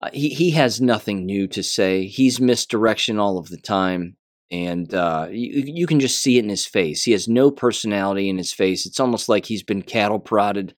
Uh, 0.00 0.10
he 0.12 0.28
he 0.28 0.50
has 0.50 0.80
nothing 0.80 1.26
new 1.26 1.46
to 1.48 1.62
say. 1.62 2.06
He's 2.06 2.40
misdirection 2.40 3.18
all 3.18 3.38
of 3.38 3.48
the 3.48 3.56
time, 3.56 4.16
and 4.50 4.92
uh, 4.94 5.28
you 5.30 5.64
you 5.66 5.86
can 5.86 5.98
just 5.98 6.22
see 6.22 6.38
it 6.38 6.44
in 6.44 6.50
his 6.50 6.66
face. 6.66 7.02
He 7.02 7.12
has 7.12 7.28
no 7.28 7.50
personality 7.50 8.28
in 8.28 8.38
his 8.38 8.52
face. 8.52 8.86
It's 8.86 9.00
almost 9.00 9.28
like 9.28 9.46
he's 9.46 9.64
been 9.64 9.82
cattle 9.82 10.20
prodded, 10.20 10.74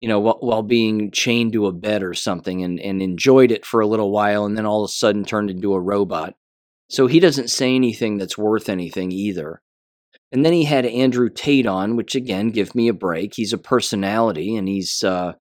you 0.00 0.08
know, 0.08 0.18
while, 0.18 0.38
while 0.40 0.62
being 0.62 1.12
chained 1.12 1.52
to 1.52 1.66
a 1.66 1.72
bed 1.72 2.02
or 2.02 2.14
something, 2.14 2.62
and 2.64 2.80
and 2.80 3.00
enjoyed 3.00 3.52
it 3.52 3.64
for 3.64 3.80
a 3.80 3.86
little 3.86 4.10
while, 4.10 4.44
and 4.44 4.56
then 4.56 4.66
all 4.66 4.84
of 4.84 4.88
a 4.88 4.92
sudden 4.92 5.24
turned 5.24 5.50
into 5.50 5.74
a 5.74 5.80
robot. 5.80 6.34
So 6.88 7.06
he 7.06 7.20
doesn't 7.20 7.50
say 7.50 7.76
anything 7.76 8.18
that's 8.18 8.36
worth 8.36 8.68
anything 8.68 9.12
either. 9.12 9.62
And 10.32 10.44
then 10.44 10.52
he 10.52 10.64
had 10.64 10.86
Andrew 10.86 11.28
Tate 11.28 11.66
on, 11.66 11.96
which 11.96 12.16
again, 12.16 12.50
give 12.50 12.74
me 12.74 12.88
a 12.88 12.92
break. 12.92 13.34
He's 13.34 13.52
a 13.52 13.58
personality, 13.58 14.56
and 14.56 14.68
he's 14.68 15.04
uh, 15.04 15.34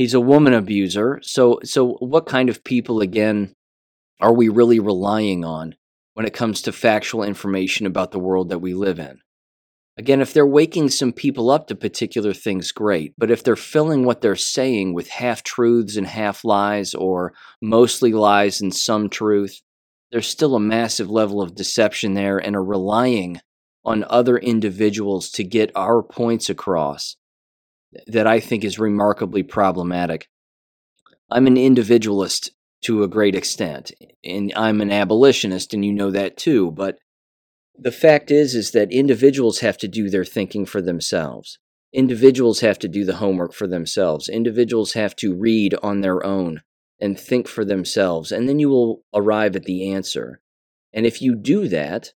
he's 0.00 0.14
a 0.14 0.20
woman 0.20 0.54
abuser. 0.54 1.20
So, 1.22 1.60
so 1.62 1.96
what 1.96 2.24
kind 2.24 2.48
of 2.48 2.64
people 2.64 3.02
again 3.02 3.54
are 4.18 4.32
we 4.32 4.48
really 4.48 4.80
relying 4.80 5.44
on 5.44 5.74
when 6.14 6.24
it 6.24 6.32
comes 6.32 6.62
to 6.62 6.72
factual 6.72 7.22
information 7.22 7.84
about 7.84 8.10
the 8.10 8.18
world 8.18 8.48
that 8.48 8.60
we 8.60 8.72
live 8.72 8.98
in? 8.98 9.20
Again, 9.98 10.22
if 10.22 10.32
they're 10.32 10.46
waking 10.46 10.88
some 10.88 11.12
people 11.12 11.50
up 11.50 11.66
to 11.66 11.74
particular 11.74 12.32
things, 12.32 12.72
great. 12.72 13.12
But 13.18 13.30
if 13.30 13.44
they're 13.44 13.56
filling 13.56 14.06
what 14.06 14.22
they're 14.22 14.36
saying 14.36 14.94
with 14.94 15.10
half 15.10 15.42
truths 15.42 15.98
and 15.98 16.06
half 16.06 16.44
lies, 16.44 16.94
or 16.94 17.34
mostly 17.60 18.14
lies 18.14 18.62
and 18.62 18.74
some 18.74 19.10
truth, 19.10 19.60
there's 20.12 20.26
still 20.26 20.54
a 20.54 20.60
massive 20.60 21.10
level 21.10 21.42
of 21.42 21.54
deception 21.54 22.14
there 22.14 22.38
and 22.38 22.56
are 22.56 22.64
relying 22.64 23.42
on 23.84 24.06
other 24.08 24.38
individuals 24.38 25.28
to 25.32 25.44
get 25.44 25.70
our 25.76 26.02
points 26.02 26.48
across 26.48 27.16
that 28.06 28.26
I 28.26 28.40
think 28.40 28.64
is 28.64 28.78
remarkably 28.78 29.42
problematic. 29.42 30.28
I'm 31.30 31.46
an 31.46 31.56
individualist 31.56 32.50
to 32.82 33.02
a 33.02 33.08
great 33.08 33.34
extent, 33.34 33.92
and 34.24 34.52
I'm 34.56 34.80
an 34.80 34.90
abolitionist, 34.90 35.74
and 35.74 35.84
you 35.84 35.92
know 35.92 36.10
that 36.10 36.36
too, 36.36 36.70
but 36.70 36.98
the 37.78 37.92
fact 37.92 38.30
is 38.30 38.54
is 38.54 38.72
that 38.72 38.92
individuals 38.92 39.60
have 39.60 39.78
to 39.78 39.88
do 39.88 40.10
their 40.10 40.24
thinking 40.24 40.66
for 40.66 40.82
themselves. 40.82 41.58
Individuals 41.92 42.60
have 42.60 42.78
to 42.78 42.88
do 42.88 43.04
the 43.04 43.16
homework 43.16 43.52
for 43.52 43.66
themselves. 43.66 44.28
Individuals 44.28 44.92
have 44.92 45.16
to 45.16 45.34
read 45.34 45.74
on 45.82 46.00
their 46.00 46.24
own 46.24 46.62
and 47.00 47.18
think 47.18 47.48
for 47.48 47.64
themselves 47.64 48.30
and 48.30 48.48
then 48.48 48.58
you 48.58 48.68
will 48.68 49.02
arrive 49.14 49.56
at 49.56 49.64
the 49.64 49.90
answer. 49.90 50.40
And 50.92 51.06
if 51.06 51.22
you 51.22 51.34
do 51.34 51.68
that 51.68 52.12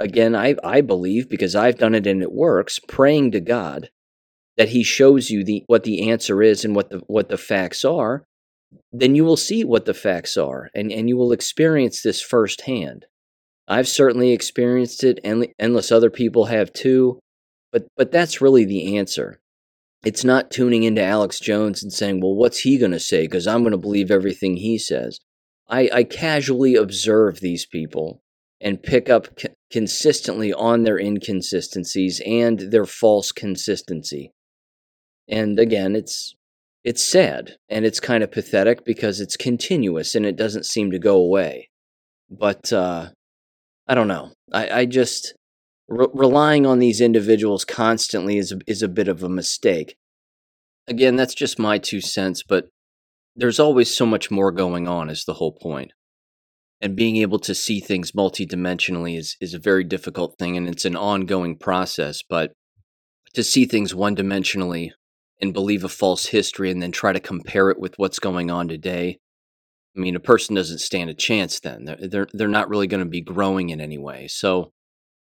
again 0.00 0.34
i 0.34 0.56
i 0.64 0.80
believe 0.80 1.28
because 1.28 1.54
i've 1.54 1.78
done 1.78 1.94
it 1.94 2.06
and 2.06 2.22
it 2.22 2.32
works 2.32 2.80
praying 2.88 3.30
to 3.30 3.38
god 3.38 3.90
that 4.60 4.68
he 4.68 4.82
shows 4.84 5.30
you 5.30 5.42
the 5.42 5.64
what 5.66 5.84
the 5.84 6.10
answer 6.10 6.42
is 6.42 6.64
and 6.64 6.76
what 6.76 6.90
the 6.90 6.98
what 7.06 7.28
the 7.28 7.38
facts 7.38 7.84
are 7.84 8.24
then 8.92 9.14
you 9.14 9.24
will 9.24 9.36
see 9.36 9.64
what 9.64 9.84
the 9.86 9.94
facts 9.94 10.36
are 10.36 10.68
and 10.74 10.92
and 10.92 11.08
you 11.08 11.16
will 11.16 11.32
experience 11.32 12.02
this 12.02 12.20
firsthand 12.20 13.06
I've 13.70 13.86
certainly 13.86 14.32
experienced 14.32 15.04
it, 15.04 15.20
and 15.22 15.46
endless 15.56 15.92
other 15.92 16.10
people 16.10 16.46
have 16.46 16.72
too. 16.72 17.20
But 17.72 17.86
but 17.96 18.10
that's 18.10 18.40
really 18.40 18.64
the 18.64 18.98
answer. 18.98 19.40
It's 20.04 20.24
not 20.24 20.50
tuning 20.50 20.82
into 20.82 21.04
Alex 21.04 21.38
Jones 21.38 21.80
and 21.80 21.92
saying, 21.92 22.20
"Well, 22.20 22.34
what's 22.34 22.58
he 22.58 22.78
going 22.78 22.90
to 22.90 22.98
say?" 22.98 23.22
Because 23.22 23.46
I'm 23.46 23.62
going 23.62 23.70
to 23.70 23.78
believe 23.78 24.10
everything 24.10 24.56
he 24.56 24.76
says. 24.76 25.20
I, 25.68 25.88
I 25.92 26.04
casually 26.04 26.74
observe 26.74 27.38
these 27.38 27.64
people 27.64 28.20
and 28.60 28.82
pick 28.82 29.08
up 29.08 29.28
c- 29.38 29.48
consistently 29.70 30.52
on 30.52 30.82
their 30.82 30.98
inconsistencies 30.98 32.20
and 32.26 32.58
their 32.72 32.86
false 32.86 33.30
consistency. 33.30 34.32
And 35.30 35.58
again, 35.60 35.94
it's 35.94 36.34
it's 36.82 37.04
sad 37.04 37.56
and 37.68 37.84
it's 37.84 38.00
kind 38.00 38.24
of 38.24 38.32
pathetic 38.32 38.84
because 38.84 39.20
it's 39.20 39.36
continuous 39.36 40.14
and 40.14 40.26
it 40.26 40.36
doesn't 40.36 40.66
seem 40.66 40.90
to 40.90 40.98
go 40.98 41.16
away. 41.16 41.68
But 42.30 42.72
uh, 42.72 43.10
I 43.86 43.94
don't 43.94 44.08
know. 44.08 44.32
I, 44.52 44.80
I 44.80 44.84
just 44.86 45.34
re- 45.88 46.08
relying 46.12 46.66
on 46.66 46.78
these 46.78 47.00
individuals 47.00 47.64
constantly 47.64 48.38
is 48.38 48.52
a, 48.52 48.58
is 48.66 48.82
a 48.82 48.88
bit 48.88 49.08
of 49.08 49.22
a 49.22 49.28
mistake. 49.28 49.96
Again, 50.88 51.16
that's 51.16 51.34
just 51.34 51.58
my 51.58 51.78
two 51.78 52.00
cents, 52.00 52.42
but 52.42 52.68
there's 53.36 53.60
always 53.60 53.94
so 53.94 54.06
much 54.06 54.30
more 54.30 54.50
going 54.50 54.88
on. 54.88 55.10
Is 55.10 55.24
the 55.24 55.34
whole 55.34 55.52
point. 55.52 55.92
And 56.80 56.96
being 56.96 57.16
able 57.18 57.38
to 57.40 57.54
see 57.54 57.78
things 57.78 58.12
multidimensionally 58.12 59.18
is 59.18 59.36
is 59.40 59.54
a 59.54 59.58
very 59.58 59.84
difficult 59.84 60.36
thing, 60.38 60.56
and 60.56 60.68
it's 60.68 60.86
an 60.86 60.96
ongoing 60.96 61.56
process. 61.56 62.22
But 62.28 62.52
to 63.34 63.44
see 63.44 63.66
things 63.66 63.94
one 63.94 64.16
dimensionally 64.16 64.90
and 65.40 65.54
believe 65.54 65.84
a 65.84 65.88
false 65.88 66.26
history 66.26 66.70
and 66.70 66.82
then 66.82 66.92
try 66.92 67.12
to 67.12 67.20
compare 67.20 67.70
it 67.70 67.78
with 67.78 67.94
what's 67.98 68.18
going 68.18 68.50
on 68.50 68.68
today 68.68 69.18
I 69.96 70.00
mean, 70.00 70.14
a 70.14 70.20
person 70.20 70.54
doesn't 70.54 70.78
stand 70.78 71.10
a 71.10 71.14
chance 71.14 71.60
then. 71.60 71.84
They're, 71.84 72.08
they're, 72.08 72.28
they're 72.32 72.48
not 72.48 72.68
really 72.68 72.86
going 72.86 73.02
to 73.02 73.10
be 73.10 73.20
growing 73.20 73.70
in 73.70 73.80
any 73.80 73.98
way. 73.98 74.28
So, 74.28 74.70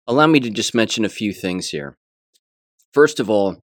allow 0.08 0.28
me 0.28 0.40
to 0.42 0.50
just 0.50 0.76
mention 0.76 1.06
a 1.06 1.10
few 1.10 1.34
things 1.34 1.70
here. 1.70 1.98
First 2.94 3.20
of 3.20 3.30
all, 3.30 3.60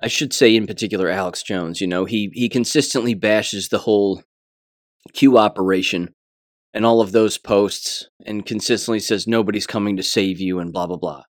I 0.00 0.08
should 0.08 0.32
say 0.32 0.54
in 0.54 0.66
particular 0.66 1.08
Alex 1.08 1.42
Jones, 1.42 1.80
you 1.80 1.86
know, 1.86 2.04
he 2.04 2.30
he 2.32 2.48
consistently 2.48 3.14
bashes 3.14 3.68
the 3.68 3.78
whole 3.78 4.22
Q 5.12 5.36
operation 5.36 6.14
and 6.72 6.86
all 6.86 7.00
of 7.00 7.12
those 7.12 7.36
posts 7.36 8.08
and 8.24 8.46
consistently 8.46 9.00
says 9.00 9.26
nobody's 9.26 9.66
coming 9.66 9.96
to 9.96 10.02
save 10.02 10.40
you 10.40 10.60
and 10.60 10.72
blah 10.72 10.86
blah 10.86 10.96
blah 10.96 11.24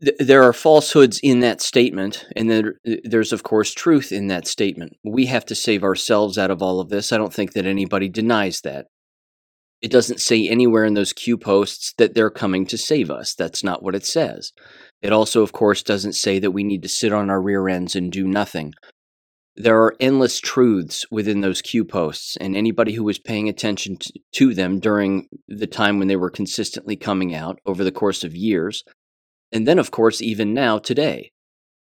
there 0.00 0.42
are 0.42 0.52
falsehoods 0.52 1.18
in 1.22 1.40
that 1.40 1.60
statement, 1.60 2.26
and 2.36 2.50
there, 2.50 2.74
uh, 2.86 2.96
there's, 3.04 3.32
of 3.32 3.42
course, 3.42 3.74
truth 3.74 4.12
in 4.12 4.28
that 4.28 4.46
statement. 4.46 4.96
We 5.04 5.26
have 5.26 5.44
to 5.46 5.54
save 5.54 5.82
ourselves 5.82 6.38
out 6.38 6.50
of 6.50 6.62
all 6.62 6.80
of 6.80 6.88
this. 6.88 7.12
I 7.12 7.18
don't 7.18 7.34
think 7.34 7.52
that 7.52 7.66
anybody 7.66 8.08
denies 8.08 8.60
that. 8.62 8.86
It 9.80 9.90
doesn't 9.90 10.20
say 10.20 10.48
anywhere 10.48 10.84
in 10.84 10.94
those 10.94 11.12
Q 11.12 11.36
posts 11.36 11.94
that 11.98 12.14
they're 12.14 12.30
coming 12.30 12.66
to 12.66 12.78
save 12.78 13.10
us. 13.10 13.34
That's 13.34 13.62
not 13.62 13.82
what 13.82 13.94
it 13.94 14.04
says. 14.04 14.52
It 15.02 15.12
also, 15.12 15.42
of 15.42 15.52
course, 15.52 15.82
doesn't 15.82 16.14
say 16.14 16.38
that 16.40 16.50
we 16.50 16.64
need 16.64 16.82
to 16.82 16.88
sit 16.88 17.12
on 17.12 17.30
our 17.30 17.40
rear 17.40 17.68
ends 17.68 17.94
and 17.94 18.10
do 18.10 18.26
nothing. 18.26 18.72
There 19.54 19.80
are 19.82 19.96
endless 20.00 20.40
truths 20.40 21.04
within 21.10 21.40
those 21.40 21.62
Q 21.62 21.84
posts, 21.84 22.36
and 22.36 22.56
anybody 22.56 22.92
who 22.92 23.04
was 23.04 23.18
paying 23.18 23.48
attention 23.48 23.98
to 24.32 24.54
them 24.54 24.78
during 24.78 25.28
the 25.48 25.66
time 25.66 25.98
when 25.98 26.08
they 26.08 26.16
were 26.16 26.30
consistently 26.30 26.96
coming 26.96 27.34
out 27.34 27.60
over 27.66 27.82
the 27.82 27.92
course 27.92 28.24
of 28.24 28.36
years 28.36 28.84
and 29.52 29.66
then, 29.66 29.78
of 29.78 29.90
course, 29.90 30.20
even 30.20 30.54
now, 30.54 30.78
today. 30.78 31.32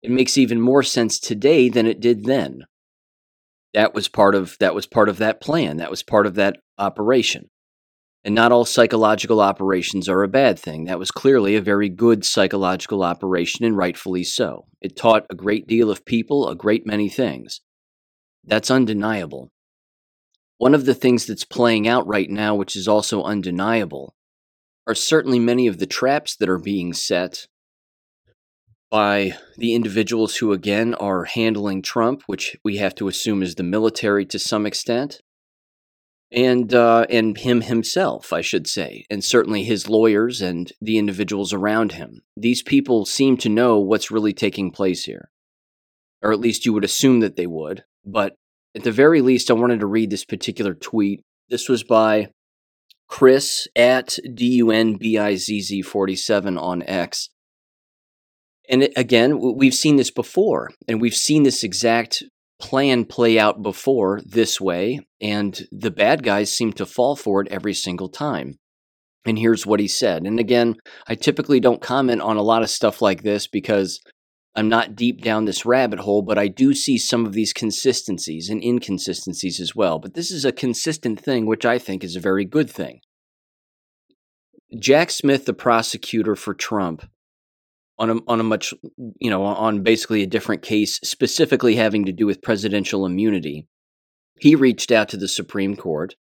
It 0.03 0.11
makes 0.11 0.37
even 0.37 0.61
more 0.61 0.83
sense 0.83 1.19
today 1.19 1.69
than 1.69 1.87
it 1.87 2.01
did 2.01 2.25
then. 2.25 2.65
That 3.73 3.95
was 3.95 4.07
part 4.07 4.35
of 4.35 4.57
that 4.61 4.75
was 4.75 4.87
part 4.87 5.09
of 5.09 5.19
that 5.19 5.41
plan. 5.41 5.79
That 5.79 5.91
was 5.91 6.03
part 6.03 6.27
of 6.27 6.35
that 6.35 6.59
operation. 6.79 7.49
And 8.23 8.35
not 8.35 8.53
all 8.53 8.65
psychological 8.65 9.41
operations 9.41 10.09
are 10.09 10.23
a 10.23 10.29
bad 10.29 10.59
thing. 10.59 10.85
That 10.85 10.99
was 10.99 11.11
clearly 11.11 11.57
a 11.57 11.61
very 11.61 11.89
good 11.89 12.25
psychological 12.25 13.03
operation, 13.03 13.65
and 13.65 13.77
rightfully 13.77 14.25
so. 14.25 14.67
It 14.81 14.97
taught 14.97 15.27
a 15.29 15.35
great 15.35 15.67
deal 15.67 15.91
of 15.91 16.07
people 16.07 16.49
a 16.49 16.55
great 16.55 16.87
many 16.87 17.09
things. 17.09 17.61
That's 18.45 18.71
undeniable. 18.71 19.51
One 20.59 20.75
of 20.75 20.85
the 20.85 20.95
things 20.95 21.27
that's 21.27 21.45
playing 21.45 21.89
out 21.89 22.07
right 22.07 22.31
now, 22.31 22.55
which 22.55 22.77
is 22.77 22.87
also 22.87 23.23
undeniable, 23.23 24.15
are 24.87 24.95
certainly 24.95 25.39
many 25.39 25.67
of 25.67 25.79
the 25.79 25.87
traps 25.87 26.37
that 26.37 26.49
are 26.49 26.59
being 26.59 26.93
set 26.93 27.47
by 28.95 29.35
the 29.57 29.75
individuals 29.75 30.37
who, 30.37 30.53
again, 30.53 30.95
are 30.95 31.25
handling 31.25 31.83
Trump, 31.83 32.23
which 32.29 32.57
we 32.63 32.77
have 32.77 32.95
to 32.95 33.09
assume 33.09 33.43
is 33.43 33.57
the 33.57 33.65
military 33.65 34.25
to 34.25 34.39
some 34.39 34.65
extent, 34.65 35.21
and 36.31 36.73
uh, 36.73 37.05
and 37.11 37.39
him 37.39 37.63
himself, 37.63 38.33
I 38.33 38.41
should 38.41 38.69
say, 38.69 39.05
and 39.11 39.25
certainly 39.25 39.65
his 39.65 39.89
lawyers 39.89 40.41
and 40.41 40.73
the 40.81 40.97
individuals 40.97 41.53
around 41.53 41.91
him. 41.91 42.23
These 42.37 42.63
people 42.63 43.05
seem 43.05 43.37
to 43.39 43.49
know 43.49 43.81
what's 43.81 44.13
really 44.13 44.33
taking 44.33 44.71
place 44.71 45.07
here, 45.07 45.29
or 46.23 46.33
at 46.33 46.39
least 46.39 46.65
you 46.65 46.73
would 46.73 46.85
assume 46.85 47.19
that 47.19 47.35
they 47.35 47.49
would. 47.49 47.83
But 48.07 48.37
at 48.77 48.85
the 48.85 48.93
very 48.93 49.23
least, 49.23 49.51
I 49.51 49.55
wanted 49.55 49.81
to 49.81 49.87
read 49.87 50.11
this 50.11 50.25
particular 50.25 50.73
tweet. 50.73 51.25
This 51.49 51.69
was 51.69 51.83
by 51.83 52.29
Chris 53.09 53.67
at 53.75 54.19
DUNBIZZ47 54.25 56.63
on 56.63 56.85
X. 56.85 57.31
And 58.69 58.89
again, 58.97 59.39
we've 59.57 59.75
seen 59.75 59.97
this 59.97 60.11
before, 60.11 60.71
and 60.89 61.01
we've 61.01 61.15
seen 61.15 61.43
this 61.43 61.63
exact 61.63 62.23
plan 62.61 63.05
play 63.05 63.39
out 63.39 63.63
before 63.63 64.21
this 64.25 64.61
way, 64.61 65.01
and 65.21 65.67
the 65.71 65.91
bad 65.91 66.23
guys 66.23 66.55
seem 66.55 66.73
to 66.75 66.87
fall 66.87 67.15
for 67.17 67.43
it 67.43 67.49
every 67.51 67.75
single 67.75 68.09
time. 68.09 68.55
And 69.27 69.39
here's 69.39 69.67
what 69.67 69.81
he 69.81 69.89
said. 69.89 70.23
And 70.25 70.39
again, 70.39 70.77
I 71.07 71.15
typically 71.15 71.61
don't 71.61 71.83
comment 71.83 72.21
on 72.21 72.37
a 72.37 72.43
lot 72.43 72.63
of 72.63 72.71
stuff 72.71 73.01
like 73.03 73.23
this 73.23 73.47
because 73.47 74.01
I'm 74.55 74.69
not 74.69 74.95
deep 74.95 75.23
down 75.23 75.45
this 75.45 75.67
rabbit 75.67 76.01
hole, 76.01 76.23
but 76.23 76.39
I 76.39 76.49
do 76.49 76.75
see 76.75 76.97
some 76.97 77.27
of 77.27 77.33
these 77.33 77.53
consistencies 77.53 78.49
and 78.49 78.63
inconsistencies 78.63 79.61
as 79.61 79.75
well. 79.75 79.99
But 79.99 80.15
this 80.15 80.31
is 80.31 80.45
a 80.45 80.53
consistent 80.53 81.21
thing, 81.21 81.47
which 81.47 81.65
I 81.65 81.79
think 81.79 82.05
is 82.05 82.17
a 82.17 82.21
very 82.21 82.45
good 82.45 82.71
thing. 82.71 83.01
Jack 84.79 85.11
Smith, 85.11 85.47
the 85.47 85.55
prosecutor 85.55 86.37
for 86.37 86.55
Trump, 86.55 87.05
on 87.99 88.11
a 88.11 88.17
on 88.27 88.41
a 88.41 88.45
much 88.45 88.75
you 89.19 89.31
know 89.31 89.45
on 89.45 89.83
basically 89.83 90.23
a 90.23 90.27
different 90.27 90.63
case 90.63 90.99
specifically 91.03 91.77
having 91.77 92.05
to 92.05 92.13
do 92.13 92.27
with 92.27 92.43
presidential 92.43 93.07
immunity. 93.07 93.69
He 94.41 94.55
reached 94.55 94.91
out 94.91 95.09
to 95.11 95.17
the 95.17 95.29
supreme 95.29 95.77
court 95.77 96.17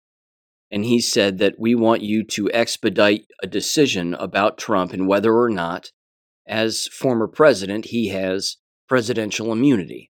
and 0.70 0.84
he 0.84 1.00
said 1.00 1.38
that 1.38 1.58
we 1.58 1.74
want 1.74 2.02
you 2.02 2.24
to 2.24 2.50
expedite 2.52 3.26
a 3.42 3.46
decision 3.46 4.14
about 4.14 4.58
Trump 4.58 4.92
and 4.92 5.08
whether 5.08 5.36
or 5.36 5.50
not 5.50 5.90
as 6.46 6.88
former 6.88 7.28
president 7.28 7.86
he 7.86 8.08
has 8.08 8.56
presidential 8.88 9.52
immunity. 9.52 10.10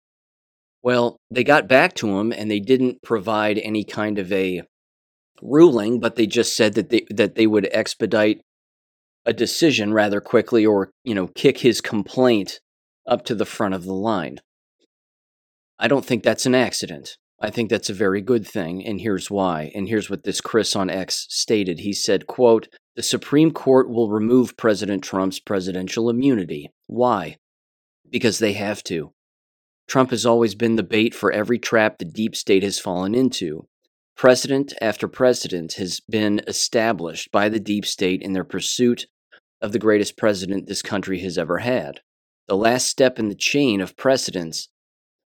Well 0.81 1.17
they 1.29 1.43
got 1.43 1.67
back 1.67 1.93
to 1.95 2.19
him 2.19 2.31
and 2.31 2.49
they 2.49 2.61
didn't 2.61 3.01
provide 3.01 3.57
any 3.57 3.83
kind 3.83 4.17
of 4.17 4.31
a 4.31 4.63
ruling 5.41 5.99
but 5.99 6.15
they 6.15 6.27
just 6.27 6.55
said 6.55 6.73
that 6.75 6.89
they 6.89 7.05
that 7.09 7.35
they 7.35 7.47
would 7.47 7.67
expedite 7.71 8.41
a 9.29 9.33
decision 9.33 9.93
rather 9.93 10.19
quickly 10.19 10.65
or, 10.65 10.89
you 11.03 11.13
know, 11.13 11.27
kick 11.27 11.59
his 11.59 11.81
complaint 11.81 12.59
up 13.05 13.23
to 13.25 13.35
the 13.35 13.45
front 13.45 13.75
of 13.75 13.83
the 13.83 13.93
line. 13.93 14.39
I 15.77 15.87
don't 15.87 16.03
think 16.03 16.23
that's 16.23 16.47
an 16.47 16.55
accident. 16.55 17.15
I 17.39 17.51
think 17.51 17.69
that's 17.69 17.91
a 17.91 17.93
very 17.93 18.21
good 18.21 18.45
thing, 18.45 18.83
and 18.83 18.99
here's 18.99 19.29
why. 19.29 19.71
And 19.75 19.87
here's 19.87 20.09
what 20.09 20.23
this 20.23 20.41
Chris 20.41 20.75
on 20.75 20.89
X 20.89 21.27
stated. 21.29 21.81
He 21.81 21.93
said, 21.93 22.25
quote, 22.25 22.69
the 22.95 23.03
Supreme 23.03 23.51
Court 23.51 23.87
will 23.87 24.09
remove 24.09 24.57
President 24.57 25.03
Trump's 25.03 25.39
presidential 25.39 26.09
immunity. 26.09 26.71
Why? 26.87 27.37
Because 28.09 28.39
they 28.39 28.53
have 28.53 28.83
to. 28.85 29.13
Trump 29.87 30.09
has 30.09 30.25
always 30.25 30.55
been 30.55 30.75
the 30.75 30.83
bait 30.83 31.13
for 31.13 31.31
every 31.31 31.59
trap 31.59 31.99
the 31.99 32.05
deep 32.05 32.35
state 32.35 32.63
has 32.63 32.79
fallen 32.79 33.13
into. 33.13 33.67
Precedent 34.17 34.73
after 34.81 35.07
precedent 35.07 35.73
has 35.73 35.99
been 35.99 36.41
established 36.47 37.31
by 37.31 37.47
the 37.47 37.59
deep 37.59 37.85
state 37.85 38.23
in 38.23 38.33
their 38.33 38.43
pursuit 38.43 39.05
of 39.61 39.71
the 39.71 39.79
greatest 39.79 40.17
president 40.17 40.67
this 40.67 40.81
country 40.81 41.19
has 41.19 41.37
ever 41.37 41.59
had. 41.59 42.01
The 42.47 42.57
last 42.57 42.87
step 42.87 43.19
in 43.19 43.29
the 43.29 43.35
chain 43.35 43.81
of 43.81 43.97
precedents 43.97 44.69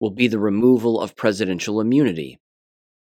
will 0.00 0.10
be 0.10 0.28
the 0.28 0.38
removal 0.38 1.00
of 1.00 1.16
presidential 1.16 1.80
immunity. 1.80 2.38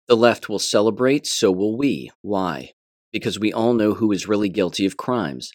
The 0.08 0.16
left 0.16 0.48
will 0.48 0.58
celebrate, 0.58 1.26
so 1.26 1.50
will 1.50 1.76
we. 1.76 2.10
Why? 2.22 2.72
Because 3.12 3.38
we 3.38 3.52
all 3.52 3.74
know 3.74 3.94
who 3.94 4.12
is 4.12 4.28
really 4.28 4.48
guilty 4.48 4.86
of 4.86 4.96
crimes. 4.96 5.50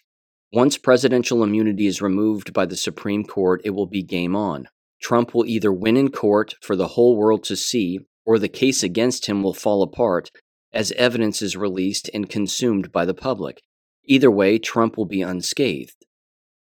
Once 0.52 0.76
presidential 0.76 1.42
immunity 1.42 1.86
is 1.86 2.02
removed 2.02 2.52
by 2.52 2.66
the 2.66 2.76
Supreme 2.76 3.24
Court, 3.24 3.62
it 3.64 3.70
will 3.70 3.86
be 3.86 4.02
game 4.02 4.36
on. 4.36 4.68
Trump 5.00 5.34
will 5.34 5.46
either 5.46 5.72
win 5.72 5.96
in 5.96 6.10
court 6.10 6.54
for 6.60 6.76
the 6.76 6.88
whole 6.88 7.16
world 7.16 7.42
to 7.44 7.56
see, 7.56 7.98
or 8.24 8.38
the 8.38 8.48
case 8.48 8.82
against 8.82 9.26
him 9.26 9.42
will 9.42 9.54
fall 9.54 9.82
apart 9.82 10.30
as 10.72 10.92
evidence 10.92 11.42
is 11.42 11.56
released 11.56 12.08
and 12.14 12.30
consumed 12.30 12.92
by 12.92 13.04
the 13.04 13.14
public. 13.14 13.62
Either 14.04 14.30
way, 14.30 14.58
Trump 14.58 14.96
will 14.96 15.06
be 15.06 15.22
unscathed. 15.22 16.06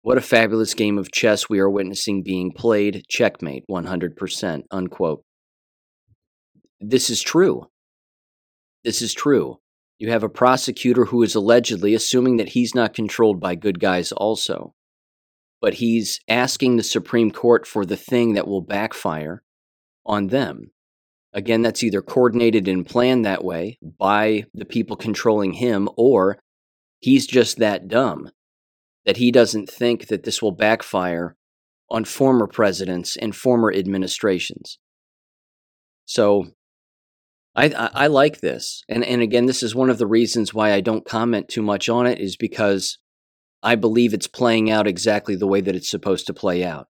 What 0.02 0.18
a 0.18 0.22
fabulous 0.22 0.74
game 0.74 0.98
of 0.98 1.10
chess 1.10 1.48
we 1.48 1.58
are 1.58 1.70
witnessing 1.70 2.22
being 2.22 2.52
played. 2.52 3.04
Checkmate, 3.08 3.64
100%. 3.70 4.62
Unquote. 4.70 5.24
This 6.80 7.08
is 7.08 7.22
true. 7.22 7.68
This 8.84 9.00
is 9.00 9.14
true. 9.14 9.60
You 9.98 10.10
have 10.10 10.22
a 10.22 10.28
prosecutor 10.28 11.06
who 11.06 11.22
is 11.22 11.34
allegedly 11.34 11.94
assuming 11.94 12.36
that 12.36 12.50
he's 12.50 12.74
not 12.74 12.92
controlled 12.92 13.40
by 13.40 13.54
good 13.54 13.80
guys, 13.80 14.12
also 14.12 14.74
but 15.64 15.72
he's 15.72 16.20
asking 16.28 16.76
the 16.76 16.82
Supreme 16.82 17.30
Court 17.30 17.66
for 17.66 17.86
the 17.86 17.96
thing 17.96 18.34
that 18.34 18.46
will 18.46 18.60
backfire 18.60 19.42
on 20.04 20.26
them. 20.26 20.72
Again, 21.32 21.62
that's 21.62 21.82
either 21.82 22.02
coordinated 22.02 22.68
and 22.68 22.84
planned 22.84 23.24
that 23.24 23.42
way 23.42 23.78
by 23.80 24.44
the 24.52 24.66
people 24.66 24.94
controlling 24.94 25.54
him, 25.54 25.88
or 25.96 26.38
he's 27.04 27.26
just 27.26 27.58
that 27.58 27.86
dumb 27.86 28.30
that 29.04 29.18
he 29.18 29.30
doesn't 29.30 29.68
think 29.68 30.06
that 30.06 30.22
this 30.22 30.40
will 30.40 30.52
backfire 30.52 31.36
on 31.90 32.02
former 32.02 32.46
presidents 32.46 33.14
and 33.16 33.36
former 33.36 33.70
administrations. 33.70 34.78
So 36.06 36.46
I, 37.54 37.68
I, 37.94 38.06
like 38.06 38.40
this. 38.40 38.82
And, 38.88 39.04
and 39.04 39.20
again, 39.20 39.44
this 39.44 39.62
is 39.62 39.74
one 39.74 39.90
of 39.90 39.98
the 39.98 40.06
reasons 40.06 40.54
why 40.54 40.72
I 40.72 40.80
don't 40.80 41.04
comment 41.04 41.50
too 41.50 41.60
much 41.60 41.90
on 41.90 42.06
it, 42.06 42.18
is 42.18 42.36
because 42.36 42.98
I 43.62 43.74
believe 43.74 44.14
it's 44.14 44.26
playing 44.26 44.70
out 44.70 44.86
exactly 44.86 45.36
the 45.36 45.46
way 45.46 45.60
that 45.60 45.76
it's 45.76 45.90
supposed 45.90 46.26
to 46.28 46.34
play 46.34 46.64
out. 46.64 46.88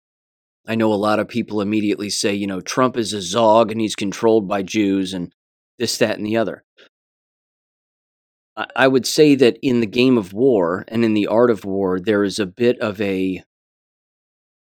I 0.67 0.75
know 0.75 0.93
a 0.93 0.95
lot 0.95 1.21
of 1.21 1.29
people 1.29 1.61
immediately 1.61 2.11
say, 2.11 2.35
you 2.35 2.49
know, 2.49 2.61
Trump 2.61 2.97
is 2.97 3.13
a 3.13 3.23
Zog 3.23 3.71
and 3.71 3.81
he's 3.81 3.95
controlled 3.95 4.49
by 4.49 4.63
Jews 4.63 5.15
and 5.15 5.33
this, 5.79 5.97
that, 5.99 6.19
and 6.19 6.27
the 6.27 6.37
other. 6.37 6.65
I 8.75 8.89
would 8.89 9.07
say 9.07 9.35
that 9.37 9.59
in 9.63 9.81
the 9.81 9.87
game 9.87 10.19
of 10.19 10.33
war 10.33 10.85
and 10.89 11.05
in 11.05 11.15
the 11.15 11.27
art 11.27 11.51
of 11.51 11.65
war, 11.65 12.01
there 12.01 12.25
is 12.25 12.39
a 12.39 12.47
bit 12.47 12.79
of 12.81 13.01
a 13.01 13.43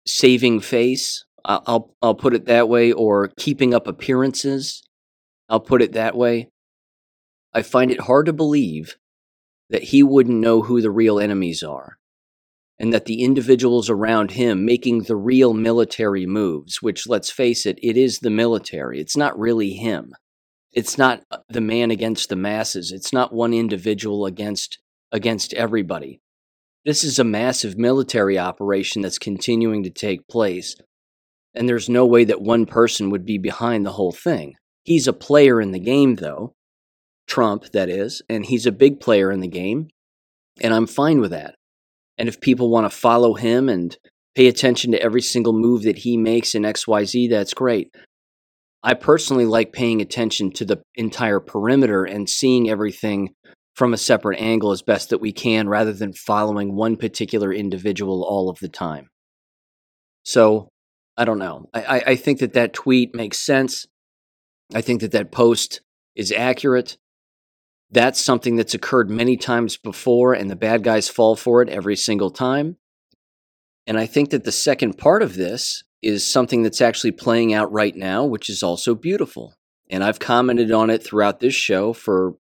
saving 0.05 0.59
face. 0.59 1.23
I'll, 1.45 1.95
I'll 2.01 2.15
put 2.15 2.33
it 2.33 2.45
that 2.45 2.67
way, 2.67 2.91
or 2.91 3.31
keeping 3.37 3.73
up 3.73 3.87
appearances. 3.87 4.83
I'll 5.47 5.61
put 5.61 5.81
it 5.81 5.93
that 5.93 6.15
way. 6.15 6.49
I 7.53 7.61
find 7.61 7.89
it 7.89 8.01
hard 8.01 8.25
to 8.27 8.33
believe 8.33 8.97
that 9.69 9.83
he 9.83 10.03
wouldn't 10.03 10.39
know 10.39 10.63
who 10.63 10.81
the 10.81 10.91
real 10.91 11.19
enemies 11.19 11.63
are, 11.63 11.97
and 12.77 12.91
that 12.93 13.05
the 13.05 13.23
individuals 13.23 13.89
around 13.89 14.31
him 14.31 14.65
making 14.65 15.03
the 15.03 15.15
real 15.15 15.53
military 15.53 16.25
moves, 16.25 16.81
which, 16.81 17.07
let's 17.07 17.31
face 17.31 17.65
it, 17.65 17.79
it 17.81 17.97
is 17.97 18.19
the 18.19 18.29
military, 18.29 18.99
it's 18.99 19.17
not 19.17 19.39
really 19.39 19.71
him. 19.71 20.13
It's 20.73 20.97
not 20.97 21.23
uh, 21.31 21.37
the 21.49 21.61
man 21.61 21.91
against 21.91 22.29
the 22.29 22.35
masses. 22.35 22.91
It's 22.91 23.11
not 23.11 23.33
one 23.33 23.53
individual 23.53 24.25
against 24.25 24.79
against 25.11 25.53
everybody. 25.53 26.21
This 26.85 27.03
is 27.03 27.19
a 27.19 27.23
massive 27.23 27.77
military 27.77 28.37
operation 28.37 29.01
that's 29.01 29.17
continuing 29.17 29.83
to 29.83 29.89
take 29.89 30.27
place. 30.27 30.75
And 31.55 31.67
there's 31.67 31.89
no 31.89 32.05
way 32.05 32.23
that 32.25 32.41
one 32.41 32.65
person 32.65 33.09
would 33.09 33.25
be 33.25 33.37
behind 33.37 33.85
the 33.85 33.93
whole 33.93 34.11
thing. 34.11 34.55
He's 34.83 35.07
a 35.07 35.13
player 35.13 35.59
in 35.59 35.71
the 35.71 35.79
game, 35.79 36.15
though, 36.15 36.53
Trump, 37.27 37.71
that 37.71 37.89
is, 37.89 38.21
and 38.27 38.45
he's 38.45 38.65
a 38.65 38.71
big 38.71 38.99
player 38.99 39.31
in 39.31 39.39
the 39.39 39.47
game, 39.47 39.89
and 40.61 40.73
I'm 40.73 40.87
fine 40.87 41.21
with 41.21 41.31
that. 41.31 41.55
And 42.17 42.27
if 42.27 42.41
people 42.41 42.69
want 42.69 42.91
to 42.91 42.97
follow 42.97 43.35
him 43.35 43.69
and 43.69 43.95
pay 44.35 44.47
attention 44.47 44.91
to 44.91 45.01
every 45.01 45.21
single 45.21 45.53
move 45.53 45.83
that 45.83 45.99
he 45.99 46.17
makes 46.17 46.55
in 46.55 46.63
XYZ, 46.63 47.29
that's 47.29 47.53
great. 47.53 47.93
I 48.83 48.93
personally 48.93 49.45
like 49.45 49.73
paying 49.73 50.01
attention 50.01 50.51
to 50.53 50.65
the 50.65 50.81
entire 50.95 51.39
perimeter 51.39 52.05
and 52.05 52.29
seeing 52.29 52.69
everything 52.69 53.33
from 53.75 53.93
a 53.93 53.97
separate 53.97 54.39
angle 54.39 54.71
as 54.71 54.81
best 54.81 55.09
that 55.09 55.21
we 55.21 55.31
can 55.31 55.67
rather 55.69 55.93
than 55.93 56.13
following 56.13 56.75
one 56.75 56.97
particular 56.97 57.53
individual 57.53 58.23
all 58.23 58.49
of 58.49 58.59
the 58.59 58.69
time. 58.69 59.07
So, 60.23 60.69
I 61.17 61.25
don't 61.25 61.39
know. 61.39 61.65
I, 61.73 62.03
I 62.07 62.15
think 62.15 62.39
that 62.39 62.53
that 62.53 62.73
tweet 62.73 63.13
makes 63.13 63.39
sense. 63.39 63.85
I 64.73 64.81
think 64.81 65.01
that 65.01 65.11
that 65.11 65.31
post 65.31 65.81
is 66.15 66.31
accurate. 66.31 66.97
That's 67.91 68.21
something 68.21 68.55
that's 68.55 68.73
occurred 68.73 69.09
many 69.09 69.35
times 69.35 69.75
before, 69.75 70.33
and 70.33 70.49
the 70.49 70.55
bad 70.55 70.83
guys 70.83 71.09
fall 71.09 71.35
for 71.35 71.61
it 71.61 71.69
every 71.69 71.95
single 71.95 72.29
time. 72.29 72.77
And 73.87 73.97
I 73.97 74.05
think 74.05 74.29
that 74.29 74.43
the 74.43 74.51
second 74.51 74.97
part 74.97 75.21
of 75.21 75.35
this 75.35 75.83
is 76.01 76.25
something 76.25 76.63
that's 76.63 76.81
actually 76.81 77.11
playing 77.11 77.53
out 77.53 77.71
right 77.71 77.95
now, 77.95 78.25
which 78.25 78.49
is 78.49 78.63
also 78.63 78.95
beautiful. 78.95 79.53
And 79.89 80.03
I've 80.03 80.19
commented 80.19 80.71
on 80.71 80.89
it 80.89 81.03
throughout 81.03 81.39
this 81.39 81.55
show 81.55 81.93
for, 81.93 82.35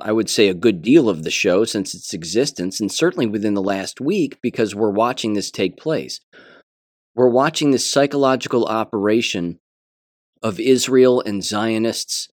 I 0.00 0.12
would 0.12 0.28
say, 0.28 0.48
a 0.48 0.54
good 0.54 0.82
deal 0.82 1.08
of 1.08 1.22
the 1.22 1.30
show 1.30 1.64
since 1.64 1.94
its 1.94 2.12
existence, 2.12 2.80
and 2.80 2.90
certainly 2.90 3.26
within 3.26 3.54
the 3.54 3.62
last 3.62 4.00
week 4.00 4.38
because 4.42 4.74
we're 4.74 4.90
watching 4.90 5.34
this 5.34 5.50
take 5.50 5.76
place. 5.76 6.20
We're 7.14 7.28
watching 7.28 7.70
this 7.70 7.88
psychological 7.88 8.66
operation 8.66 9.58
of 10.42 10.60
Israel 10.60 11.20
and 11.20 11.44
Zionists 11.44 12.28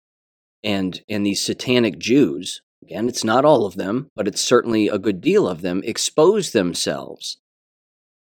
and 0.62 1.02
and 1.08 1.24
these 1.26 1.44
satanic 1.44 1.98
Jews, 1.98 2.62
again, 2.82 3.08
it's 3.08 3.22
not 3.22 3.44
all 3.44 3.66
of 3.66 3.76
them, 3.76 4.08
but 4.16 4.26
it's 4.26 4.40
certainly 4.40 4.88
a 4.88 4.98
good 4.98 5.20
deal 5.20 5.46
of 5.46 5.60
them, 5.60 5.82
expose 5.84 6.50
themselves 6.50 7.38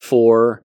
for 0.01 0.64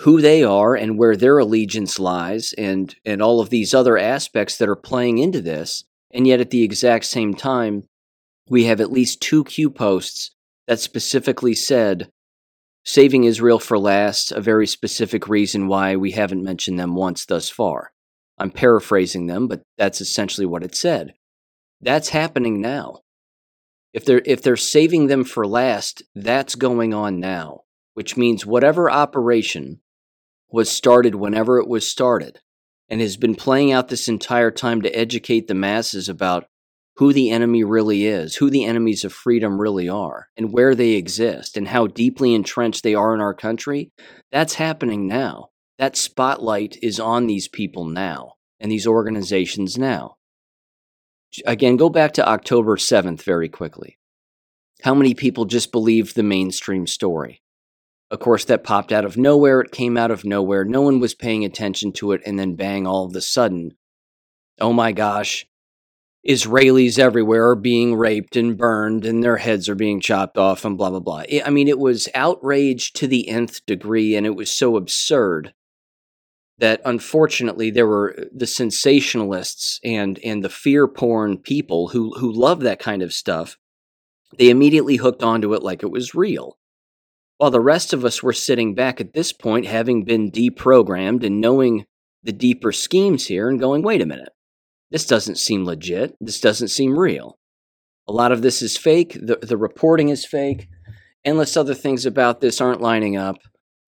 who 0.00 0.20
they 0.20 0.42
are 0.42 0.74
and 0.74 0.98
where 0.98 1.16
their 1.16 1.38
allegiance 1.38 1.98
lies 1.98 2.52
and 2.58 2.94
and 3.04 3.22
all 3.22 3.40
of 3.40 3.50
these 3.50 3.74
other 3.74 3.96
aspects 3.96 4.58
that 4.58 4.68
are 4.68 4.76
playing 4.76 5.18
into 5.18 5.40
this. 5.40 5.84
And 6.12 6.26
yet 6.26 6.40
at 6.40 6.50
the 6.50 6.62
exact 6.62 7.06
same 7.06 7.34
time, 7.34 7.84
we 8.48 8.64
have 8.64 8.80
at 8.80 8.92
least 8.92 9.20
two 9.20 9.44
Q 9.44 9.70
posts 9.70 10.30
that 10.66 10.80
specifically 10.80 11.54
said 11.54 12.10
saving 12.84 13.24
Israel 13.24 13.58
for 13.58 13.78
last, 13.78 14.30
a 14.30 14.40
very 14.40 14.66
specific 14.66 15.28
reason 15.28 15.66
why 15.66 15.96
we 15.96 16.12
haven't 16.12 16.44
mentioned 16.44 16.78
them 16.78 16.94
once 16.94 17.26
thus 17.26 17.50
far. 17.50 17.92
I'm 18.38 18.50
paraphrasing 18.50 19.26
them, 19.26 19.48
but 19.48 19.62
that's 19.76 20.00
essentially 20.00 20.46
what 20.46 20.62
it 20.62 20.74
said. 20.74 21.14
That's 21.80 22.10
happening 22.10 22.60
now. 22.60 23.00
If 23.92 24.04
they're 24.04 24.22
if 24.24 24.42
they're 24.42 24.56
saving 24.56 25.06
them 25.06 25.24
for 25.24 25.46
last, 25.46 26.02
that's 26.14 26.54
going 26.54 26.92
on 26.92 27.18
now, 27.18 27.62
which 27.94 28.16
means 28.16 28.44
whatever 28.44 28.90
operation 28.90 29.80
was 30.56 30.70
started 30.70 31.14
whenever 31.14 31.58
it 31.58 31.68
was 31.68 31.86
started 31.86 32.40
and 32.88 33.02
has 33.02 33.18
been 33.18 33.34
playing 33.34 33.70
out 33.72 33.88
this 33.88 34.08
entire 34.08 34.50
time 34.50 34.80
to 34.80 34.88
educate 34.98 35.48
the 35.48 35.54
masses 35.54 36.08
about 36.08 36.46
who 36.96 37.12
the 37.12 37.28
enemy 37.28 37.62
really 37.62 38.06
is, 38.06 38.36
who 38.36 38.48
the 38.48 38.64
enemies 38.64 39.04
of 39.04 39.12
freedom 39.12 39.60
really 39.60 39.86
are, 39.86 40.28
and 40.34 40.54
where 40.54 40.74
they 40.74 40.92
exist, 40.92 41.58
and 41.58 41.68
how 41.68 41.86
deeply 41.86 42.34
entrenched 42.34 42.82
they 42.82 42.94
are 42.94 43.14
in 43.14 43.20
our 43.20 43.34
country, 43.34 43.90
that's 44.32 44.54
happening 44.54 45.06
now 45.06 45.50
that 45.78 45.94
spotlight 45.94 46.78
is 46.82 46.98
on 46.98 47.26
these 47.26 47.48
people 47.48 47.84
now 47.84 48.32
and 48.58 48.72
these 48.72 48.86
organizations 48.86 49.76
now. 49.76 50.16
Again, 51.44 51.76
go 51.76 51.90
back 51.90 52.14
to 52.14 52.26
October 52.26 52.76
7th 52.76 53.22
very 53.22 53.50
quickly. 53.50 53.98
How 54.84 54.94
many 54.94 55.12
people 55.12 55.44
just 55.44 55.70
believed 55.70 56.16
the 56.16 56.22
mainstream 56.22 56.86
story? 56.86 57.42
Of 58.10 58.20
course, 58.20 58.44
that 58.46 58.64
popped 58.64 58.92
out 58.92 59.04
of 59.04 59.16
nowhere. 59.16 59.60
It 59.60 59.72
came 59.72 59.96
out 59.96 60.10
of 60.10 60.24
nowhere. 60.24 60.64
No 60.64 60.82
one 60.82 61.00
was 61.00 61.14
paying 61.14 61.44
attention 61.44 61.92
to 61.94 62.12
it. 62.12 62.22
And 62.24 62.38
then, 62.38 62.54
bang, 62.54 62.86
all 62.86 63.06
of 63.06 63.16
a 63.16 63.20
sudden, 63.20 63.72
oh 64.60 64.72
my 64.72 64.92
gosh, 64.92 65.46
Israelis 66.28 66.98
everywhere 66.98 67.48
are 67.50 67.56
being 67.56 67.94
raped 67.96 68.36
and 68.36 68.56
burned 68.56 69.04
and 69.04 69.22
their 69.22 69.38
heads 69.38 69.68
are 69.68 69.74
being 69.74 70.00
chopped 70.00 70.38
off 70.38 70.64
and 70.64 70.78
blah, 70.78 70.90
blah, 70.90 71.00
blah. 71.00 71.24
I 71.44 71.50
mean, 71.50 71.68
it 71.68 71.78
was 71.78 72.08
outrage 72.14 72.92
to 72.94 73.06
the 73.08 73.28
nth 73.28 73.64
degree 73.66 74.16
and 74.16 74.26
it 74.26 74.36
was 74.36 74.50
so 74.50 74.76
absurd 74.76 75.54
that 76.58 76.80
unfortunately 76.84 77.70
there 77.70 77.86
were 77.86 78.14
uh, 78.18 78.24
the 78.34 78.46
sensationalists 78.46 79.78
and 79.84 80.18
and 80.24 80.44
the 80.44 80.48
fear 80.48 80.88
porn 80.88 81.38
people 81.38 81.88
who 81.88 82.14
who 82.18 82.32
love 82.32 82.60
that 82.60 82.78
kind 82.78 83.02
of 83.02 83.12
stuff 83.12 83.58
They 84.38 84.50
immediately 84.50 84.96
hooked 84.96 85.22
onto 85.22 85.54
it 85.54 85.62
like 85.62 85.82
it 85.82 85.90
was 85.90 86.14
real. 86.14 86.58
While 87.38 87.50
the 87.50 87.60
rest 87.60 87.92
of 87.92 88.04
us 88.04 88.22
were 88.22 88.32
sitting 88.32 88.74
back 88.74 89.00
at 89.00 89.12
this 89.12 89.32
point, 89.32 89.66
having 89.66 90.04
been 90.04 90.30
deprogrammed 90.30 91.24
and 91.24 91.40
knowing 91.40 91.84
the 92.22 92.32
deeper 92.32 92.72
schemes 92.72 93.26
here 93.26 93.48
and 93.48 93.60
going, 93.60 93.82
wait 93.82 94.00
a 94.00 94.06
minute, 94.06 94.30
this 94.90 95.06
doesn't 95.06 95.36
seem 95.36 95.64
legit. 95.64 96.14
This 96.20 96.40
doesn't 96.40 96.68
seem 96.68 96.98
real. 96.98 97.38
A 98.08 98.12
lot 98.12 98.32
of 98.32 98.40
this 98.40 98.62
is 98.62 98.76
fake. 98.76 99.14
The, 99.14 99.38
the 99.42 99.56
reporting 99.56 100.08
is 100.08 100.24
fake. 100.24 100.68
Endless 101.24 101.56
other 101.56 101.74
things 101.74 102.06
about 102.06 102.40
this 102.40 102.60
aren't 102.60 102.80
lining 102.80 103.16
up. 103.16 103.36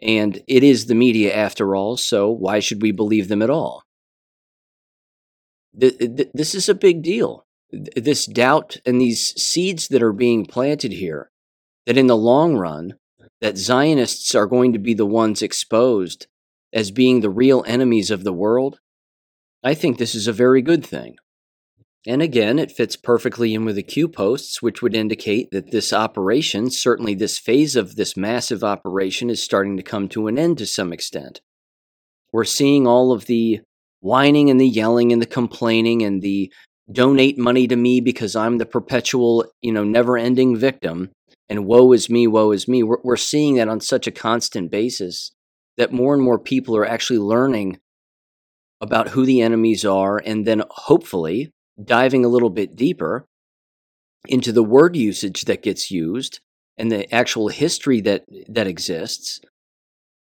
And 0.02 0.42
it 0.46 0.62
is 0.62 0.86
the 0.86 0.94
media 0.94 1.34
after 1.34 1.74
all, 1.74 1.96
so 1.96 2.30
why 2.30 2.60
should 2.60 2.82
we 2.82 2.92
believe 2.92 3.28
them 3.28 3.42
at 3.42 3.50
all? 3.50 3.82
This 5.72 6.54
is 6.54 6.68
a 6.68 6.74
big 6.74 7.02
deal. 7.02 7.46
This 7.70 8.26
doubt 8.26 8.76
and 8.86 9.00
these 9.00 9.34
seeds 9.40 9.88
that 9.88 10.02
are 10.02 10.12
being 10.12 10.46
planted 10.46 10.92
here, 10.92 11.30
that 11.86 11.96
in 11.96 12.06
the 12.06 12.16
long 12.16 12.56
run, 12.56 12.94
that 13.40 13.56
Zionists 13.56 14.34
are 14.34 14.46
going 14.46 14.72
to 14.72 14.78
be 14.78 14.94
the 14.94 15.06
ones 15.06 15.42
exposed 15.42 16.26
as 16.72 16.90
being 16.90 17.20
the 17.20 17.30
real 17.30 17.64
enemies 17.66 18.10
of 18.10 18.24
the 18.24 18.32
world, 18.32 18.80
I 19.62 19.74
think 19.74 19.98
this 19.98 20.14
is 20.14 20.26
a 20.26 20.32
very 20.32 20.62
good 20.62 20.84
thing. 20.84 21.16
And 22.06 22.22
again, 22.22 22.58
it 22.58 22.72
fits 22.72 22.96
perfectly 22.96 23.54
in 23.54 23.64
with 23.64 23.76
the 23.76 23.82
Q 23.82 24.08
posts, 24.08 24.62
which 24.62 24.82
would 24.82 24.94
indicate 24.94 25.50
that 25.50 25.72
this 25.72 25.92
operation, 25.92 26.70
certainly 26.70 27.14
this 27.14 27.38
phase 27.38 27.76
of 27.76 27.96
this 27.96 28.16
massive 28.16 28.62
operation, 28.62 29.30
is 29.30 29.42
starting 29.42 29.76
to 29.76 29.82
come 29.82 30.08
to 30.10 30.26
an 30.26 30.38
end 30.38 30.58
to 30.58 30.66
some 30.66 30.92
extent. 30.92 31.40
We're 32.32 32.44
seeing 32.44 32.86
all 32.86 33.12
of 33.12 33.26
the 33.26 33.60
whining 34.00 34.48
and 34.48 34.60
the 34.60 34.68
yelling 34.68 35.12
and 35.12 35.20
the 35.20 35.26
complaining 35.26 36.02
and 36.02 36.22
the 36.22 36.52
donate 36.90 37.36
money 37.36 37.66
to 37.66 37.76
me 37.76 38.00
because 38.00 38.36
I'm 38.36 38.58
the 38.58 38.66
perpetual, 38.66 39.44
you 39.60 39.72
know, 39.72 39.84
never 39.84 40.16
ending 40.16 40.56
victim 40.56 41.10
and 41.48 41.66
woe 41.66 41.92
is 41.92 42.10
me, 42.10 42.26
woe 42.26 42.52
is 42.52 42.68
me. 42.68 42.82
We're, 42.82 42.98
we're 43.02 43.16
seeing 43.16 43.56
that 43.56 43.68
on 43.68 43.80
such 43.80 44.06
a 44.06 44.12
constant 44.12 44.70
basis 44.70 45.32
that 45.76 45.92
more 45.92 46.12
and 46.12 46.22
more 46.22 46.38
people 46.38 46.76
are 46.76 46.86
actually 46.86 47.20
learning 47.20 47.78
about 48.80 49.08
who 49.08 49.24
the 49.24 49.40
enemies 49.40 49.84
are 49.84 50.18
and 50.18 50.46
then 50.46 50.62
hopefully 50.70 51.50
diving 51.82 52.24
a 52.24 52.28
little 52.28 52.50
bit 52.50 52.76
deeper 52.76 53.24
into 54.26 54.52
the 54.52 54.62
word 54.62 54.96
usage 54.96 55.42
that 55.42 55.62
gets 55.62 55.90
used 55.90 56.40
and 56.76 56.90
the 56.92 57.12
actual 57.12 57.48
history 57.48 58.00
that 58.00 58.24
that 58.48 58.66
exists 58.66 59.40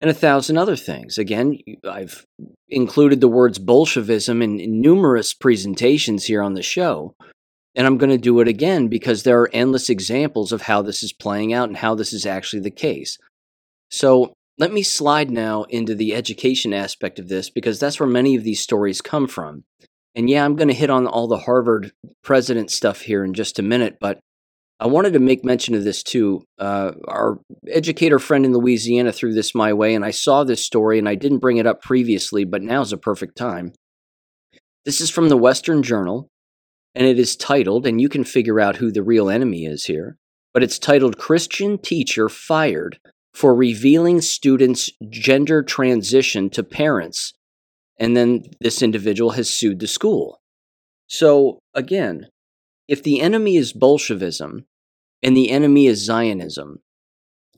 and 0.01 0.09
a 0.09 0.13
thousand 0.13 0.57
other 0.57 0.75
things 0.75 1.17
again 1.17 1.57
i've 1.89 2.25
included 2.69 3.21
the 3.21 3.27
words 3.27 3.59
bolshevism 3.59 4.41
in, 4.41 4.59
in 4.59 4.81
numerous 4.81 5.33
presentations 5.33 6.25
here 6.25 6.41
on 6.41 6.53
the 6.53 6.61
show 6.61 7.15
and 7.77 7.87
i'm 7.87 7.97
going 7.97 8.09
to 8.09 8.17
do 8.17 8.41
it 8.41 8.47
again 8.49 8.89
because 8.89 9.23
there 9.23 9.39
are 9.39 9.49
endless 9.53 9.89
examples 9.89 10.51
of 10.51 10.63
how 10.63 10.81
this 10.81 11.01
is 11.01 11.13
playing 11.13 11.53
out 11.53 11.69
and 11.69 11.77
how 11.77 11.95
this 11.95 12.11
is 12.11 12.25
actually 12.25 12.61
the 12.61 12.69
case 12.69 13.17
so 13.89 14.33
let 14.57 14.73
me 14.73 14.83
slide 14.83 15.31
now 15.31 15.63
into 15.69 15.95
the 15.95 16.13
education 16.13 16.73
aspect 16.73 17.19
of 17.19 17.29
this 17.29 17.49
because 17.49 17.79
that's 17.79 17.99
where 17.99 18.09
many 18.09 18.35
of 18.35 18.43
these 18.43 18.59
stories 18.59 19.01
come 19.01 19.27
from 19.27 19.63
and 20.17 20.31
yeah, 20.31 20.43
I'm 20.43 20.55
going 20.55 20.67
to 20.67 20.73
hit 20.73 20.89
on 20.89 21.05
all 21.05 21.27
the 21.27 21.37
Harvard 21.37 21.91
president 22.23 22.71
stuff 22.71 23.01
here 23.01 23.23
in 23.23 23.35
just 23.35 23.59
a 23.59 23.61
minute, 23.61 23.97
but 24.01 24.19
I 24.79 24.87
wanted 24.87 25.13
to 25.13 25.19
make 25.19 25.45
mention 25.45 25.75
of 25.75 25.83
this 25.83 26.01
too. 26.01 26.43
Uh, 26.57 26.93
our 27.07 27.39
educator 27.67 28.17
friend 28.17 28.43
in 28.43 28.51
Louisiana 28.51 29.11
threw 29.11 29.31
this 29.31 29.53
my 29.53 29.73
way, 29.73 29.93
and 29.93 30.03
I 30.03 30.09
saw 30.09 30.43
this 30.43 30.65
story, 30.65 30.97
and 30.97 31.07
I 31.07 31.13
didn't 31.13 31.37
bring 31.37 31.57
it 31.57 31.67
up 31.67 31.83
previously, 31.83 32.45
but 32.45 32.63
now's 32.63 32.91
a 32.91 32.97
perfect 32.97 33.37
time. 33.37 33.73
This 34.85 35.01
is 35.01 35.11
from 35.11 35.29
the 35.29 35.37
Western 35.37 35.83
Journal, 35.83 36.29
and 36.95 37.07
it 37.07 37.19
is 37.19 37.35
titled, 37.35 37.85
and 37.85 38.01
you 38.01 38.09
can 38.09 38.23
figure 38.23 38.59
out 38.59 38.77
who 38.77 38.91
the 38.91 39.03
real 39.03 39.29
enemy 39.29 39.65
is 39.65 39.85
here, 39.85 40.17
but 40.53 40.63
it's 40.63 40.79
titled 40.79 41.17
Christian 41.17 41.77
Teacher 41.77 42.29
Fired 42.29 42.99
for 43.33 43.53
Revealing 43.53 44.21
Students' 44.21 44.89
Gender 45.09 45.61
Transition 45.61 46.49
to 46.51 46.63
Parents 46.63 47.33
and 47.99 48.15
then 48.15 48.43
this 48.59 48.81
individual 48.81 49.31
has 49.31 49.49
sued 49.49 49.79
the 49.79 49.87
school. 49.87 50.39
So, 51.07 51.59
again, 51.73 52.27
if 52.87 53.03
the 53.03 53.19
enemy 53.19 53.57
is 53.57 53.73
Bolshevism, 53.73 54.65
and 55.23 55.35
the 55.35 55.49
enemy 55.49 55.87
is 55.87 56.05
Zionism, 56.05 56.79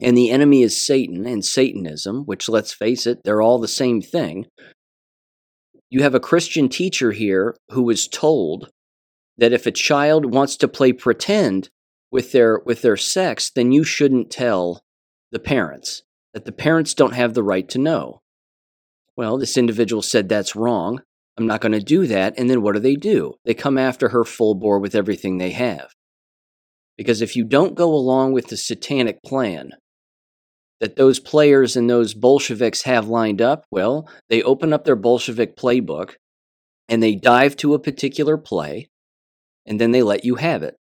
and 0.01 0.15
the 0.15 0.31
enemy 0.31 0.63
is 0.63 0.81
Satan 0.81 1.25
and 1.25 1.43
Satanism, 1.43 2.23
which 2.23 2.47
let's 2.47 2.73
face 2.73 3.05
it, 3.05 3.19
they're 3.23 3.41
all 3.41 3.59
the 3.59 3.67
same 3.67 4.01
thing. 4.01 4.45
You 5.89 6.03
have 6.03 6.15
a 6.15 6.19
Christian 6.19 6.69
teacher 6.69 7.11
here 7.11 7.57
who 7.71 7.83
was 7.83 8.07
told 8.07 8.69
that 9.39 9.53
if 9.53 9.65
a 9.65 9.71
child 9.71 10.33
wants 10.33 10.55
to 10.57 10.67
play 10.67 10.93
pretend 10.93 11.69
with 12.11 12.31
their 12.31 12.61
with 12.65 12.81
their 12.81 12.97
sex, 12.97 13.49
then 13.49 13.71
you 13.71 13.83
shouldn't 13.83 14.29
tell 14.29 14.81
the 15.31 15.39
parents. 15.39 16.03
That 16.33 16.45
the 16.45 16.51
parents 16.51 16.93
don't 16.93 17.15
have 17.15 17.33
the 17.33 17.43
right 17.43 17.67
to 17.69 17.79
know. 17.79 18.21
Well, 19.17 19.37
this 19.37 19.57
individual 19.57 20.01
said 20.01 20.29
that's 20.29 20.55
wrong. 20.55 21.01
I'm 21.37 21.47
not 21.47 21.61
going 21.61 21.71
to 21.71 21.79
do 21.79 22.05
that. 22.07 22.37
And 22.37 22.49
then 22.49 22.61
what 22.61 22.73
do 22.73 22.79
they 22.79 22.95
do? 22.95 23.33
They 23.45 23.53
come 23.53 23.77
after 23.77 24.09
her 24.09 24.23
full 24.23 24.55
bore 24.55 24.79
with 24.79 24.93
everything 24.93 25.37
they 25.37 25.51
have. 25.51 25.93
Because 26.97 27.21
if 27.21 27.35
you 27.35 27.45
don't 27.45 27.75
go 27.75 27.93
along 27.93 28.33
with 28.33 28.47
the 28.47 28.57
satanic 28.57 29.23
plan 29.23 29.71
that 30.81 30.97
those 30.97 31.19
players 31.19 31.75
and 31.75 31.89
those 31.89 32.13
Bolsheviks 32.13 32.83
have 32.83 33.07
lined 33.07 33.41
up, 33.41 33.65
well, 33.71 34.07
they 34.29 34.43
open 34.43 34.71
up 34.71 34.85
their 34.85 34.95
Bolshevik 34.95 35.55
playbook 35.57 36.15
and 36.87 37.01
they 37.01 37.15
dive 37.15 37.55
to 37.57 37.73
a 37.73 37.79
particular 37.79 38.37
play 38.37 38.89
and 39.69 39.79
then 39.79 39.91
they 39.91 40.03
let 40.03 40.25
you 40.25 40.35
have 40.35 40.63
it. 40.63 40.75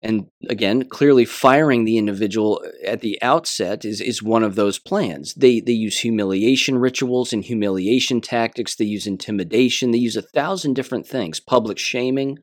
And 0.00 0.26
again, 0.48 0.88
clearly 0.88 1.24
firing 1.24 1.84
the 1.84 1.98
individual 1.98 2.64
at 2.84 3.00
the 3.00 3.20
outset 3.20 3.84
is, 3.84 4.00
is 4.00 4.22
one 4.22 4.44
of 4.44 4.54
those 4.54 4.78
plans. 4.78 5.34
They, 5.34 5.58
they 5.58 5.72
use 5.72 5.98
humiliation 5.98 6.78
rituals 6.78 7.32
and 7.32 7.42
humiliation 7.42 8.20
tactics. 8.20 8.76
They 8.76 8.84
use 8.84 9.08
intimidation. 9.08 9.90
They 9.90 9.98
use 9.98 10.14
a 10.14 10.22
thousand 10.22 10.74
different 10.74 11.04
things, 11.04 11.40
public 11.40 11.78
shaming. 11.78 12.38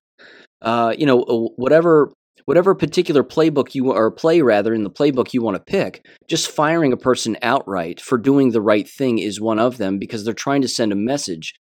Uh, 0.62 0.94
you 0.98 1.06
know, 1.06 1.22
uh, 1.22 1.54
whatever 1.56 2.12
whatever 2.44 2.76
particular 2.76 3.24
playbook 3.24 3.74
you 3.74 3.92
or 3.92 4.12
play 4.12 4.42
rather 4.42 4.74
in 4.74 4.84
the 4.84 4.90
playbook 4.90 5.34
you 5.34 5.42
want 5.42 5.56
to 5.56 5.64
pick, 5.64 6.06
just 6.28 6.52
firing 6.52 6.94
a 6.94 6.98
person 6.98 7.36
outright 7.42 8.00
for 8.00 8.18
doing 8.18 8.52
the 8.52 8.62
right 8.62 8.88
thing 8.88 9.18
is 9.18 9.42
one 9.42 9.58
of 9.58 9.78
them 9.78 9.98
because 9.98 10.24
they're 10.24 10.34
trying 10.34 10.62
to 10.62 10.68
send 10.68 10.92
a 10.92 10.96
message 10.96 11.56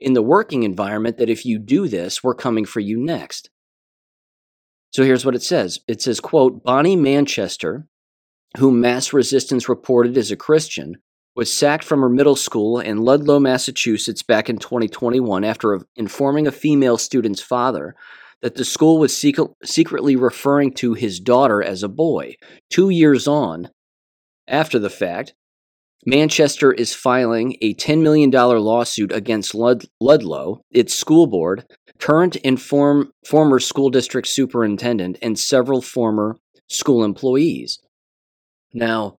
in 0.00 0.14
the 0.14 0.22
working 0.22 0.62
environment 0.62 1.18
that 1.18 1.30
if 1.30 1.44
you 1.44 1.58
do 1.58 1.86
this, 1.88 2.24
we're 2.24 2.34
coming 2.34 2.64
for 2.64 2.80
you 2.80 2.98
next. 2.98 3.50
So 4.92 5.04
here's 5.04 5.24
what 5.24 5.34
it 5.36 5.42
says. 5.42 5.80
It 5.86 6.02
says, 6.02 6.18
quote, 6.18 6.64
Bonnie 6.64 6.96
Manchester, 6.96 7.86
whom 8.58 8.80
mass 8.80 9.12
resistance 9.12 9.68
reported 9.68 10.16
as 10.16 10.30
a 10.30 10.36
Christian, 10.36 10.96
was 11.36 11.52
sacked 11.52 11.84
from 11.84 12.00
her 12.00 12.08
middle 12.08 12.34
school 12.34 12.80
in 12.80 12.98
Ludlow, 12.98 13.38
Massachusetts 13.38 14.22
back 14.22 14.50
in 14.50 14.58
2021 14.58 15.44
after 15.44 15.80
informing 15.94 16.46
a 16.46 16.52
female 16.52 16.98
student's 16.98 17.40
father 17.40 17.94
that 18.42 18.56
the 18.56 18.64
school 18.64 18.98
was 18.98 19.16
secretly 19.16 20.16
referring 20.16 20.72
to 20.72 20.94
his 20.94 21.20
daughter 21.20 21.62
as 21.62 21.82
a 21.82 21.88
boy. 21.88 22.34
Two 22.68 22.90
years 22.90 23.28
on, 23.28 23.68
after 24.48 24.78
the 24.78 24.90
fact, 24.90 25.34
Manchester 26.06 26.72
is 26.72 26.94
filing 26.94 27.56
a 27.60 27.74
$10 27.74 28.00
million 28.00 28.30
lawsuit 28.30 29.12
against 29.12 29.54
Lud- 29.54 29.84
Ludlow, 30.00 30.62
its 30.70 30.94
school 30.94 31.26
board, 31.26 31.66
current 31.98 32.38
and 32.42 32.60
form, 32.60 33.12
former 33.26 33.58
school 33.58 33.90
district 33.90 34.26
superintendent, 34.26 35.18
and 35.20 35.38
several 35.38 35.82
former 35.82 36.36
school 36.68 37.04
employees. 37.04 37.80
Now, 38.72 39.18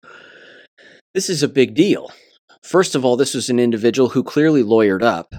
this 1.14 1.30
is 1.30 1.44
a 1.44 1.48
big 1.48 1.76
deal. 1.76 2.12
First 2.64 2.96
of 2.96 3.06
all, 3.06 3.16
this 3.16 3.36
was 3.36 3.50
an 3.50 3.60
individual 3.60 4.10
who 4.10 4.24
clearly 4.24 4.64
lawyered 4.64 5.04
up, 5.04 5.36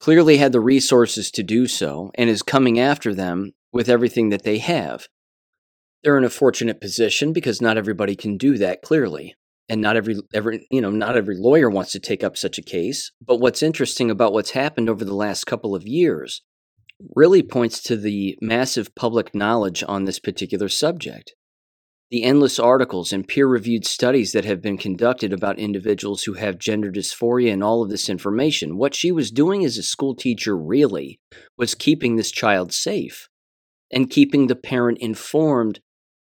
clearly 0.00 0.38
had 0.38 0.52
the 0.52 0.60
resources 0.60 1.30
to 1.32 1.42
do 1.42 1.66
so, 1.66 2.10
and 2.14 2.30
is 2.30 2.42
coming 2.42 2.78
after 2.78 3.14
them 3.14 3.52
with 3.72 3.90
everything 3.90 4.30
that 4.30 4.44
they 4.44 4.58
have. 4.58 5.06
They're 6.02 6.18
in 6.18 6.24
a 6.24 6.30
fortunate 6.30 6.80
position 6.80 7.34
because 7.34 7.60
not 7.60 7.76
everybody 7.76 8.16
can 8.16 8.38
do 8.38 8.56
that 8.58 8.80
clearly 8.80 9.34
and 9.68 9.80
not 9.80 9.96
every 9.96 10.16
every 10.34 10.66
you 10.70 10.80
know 10.80 10.90
not 10.90 11.16
every 11.16 11.36
lawyer 11.36 11.70
wants 11.70 11.92
to 11.92 12.00
take 12.00 12.24
up 12.24 12.36
such 12.36 12.58
a 12.58 12.62
case 12.62 13.12
but 13.24 13.40
what's 13.40 13.62
interesting 13.62 14.10
about 14.10 14.32
what's 14.32 14.50
happened 14.50 14.88
over 14.88 15.04
the 15.04 15.14
last 15.14 15.44
couple 15.44 15.74
of 15.74 15.86
years 15.86 16.42
really 17.14 17.42
points 17.42 17.82
to 17.82 17.96
the 17.96 18.36
massive 18.40 18.94
public 18.94 19.34
knowledge 19.34 19.82
on 19.86 20.04
this 20.04 20.18
particular 20.18 20.68
subject. 20.68 21.34
The 22.10 22.24
endless 22.24 22.58
articles 22.58 23.12
and 23.12 23.26
peer 23.26 23.46
reviewed 23.46 23.86
studies 23.86 24.32
that 24.32 24.44
have 24.44 24.60
been 24.60 24.76
conducted 24.76 25.32
about 25.32 25.58
individuals 25.58 26.24
who 26.24 26.34
have 26.34 26.58
gender 26.58 26.90
dysphoria 26.90 27.52
and 27.52 27.64
all 27.64 27.82
of 27.82 27.88
this 27.88 28.10
information. 28.10 28.76
What 28.76 28.94
she 28.94 29.10
was 29.10 29.30
doing 29.30 29.64
as 29.64 29.78
a 29.78 29.82
school 29.82 30.14
teacher 30.14 30.56
really 30.56 31.20
was 31.56 31.74
keeping 31.74 32.16
this 32.16 32.30
child 32.30 32.72
safe 32.72 33.28
and 33.90 34.10
keeping 34.10 34.46
the 34.46 34.56
parent 34.56 34.98
informed 34.98 35.80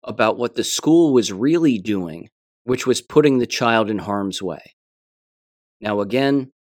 about 0.05 0.37
what 0.37 0.55
the 0.55 0.65
school 0.65 1.15
was 1.15 1.33
really 1.33 1.79
doing, 1.79 2.29
which 2.65 2.87
was 2.87 3.03
putting 3.03 3.39
the 3.39 3.47
child 3.47 3.91
in 3.91 3.99
harm's 3.99 4.43
way. 4.43 4.75
Now, 5.81 6.01
again, 6.01 6.53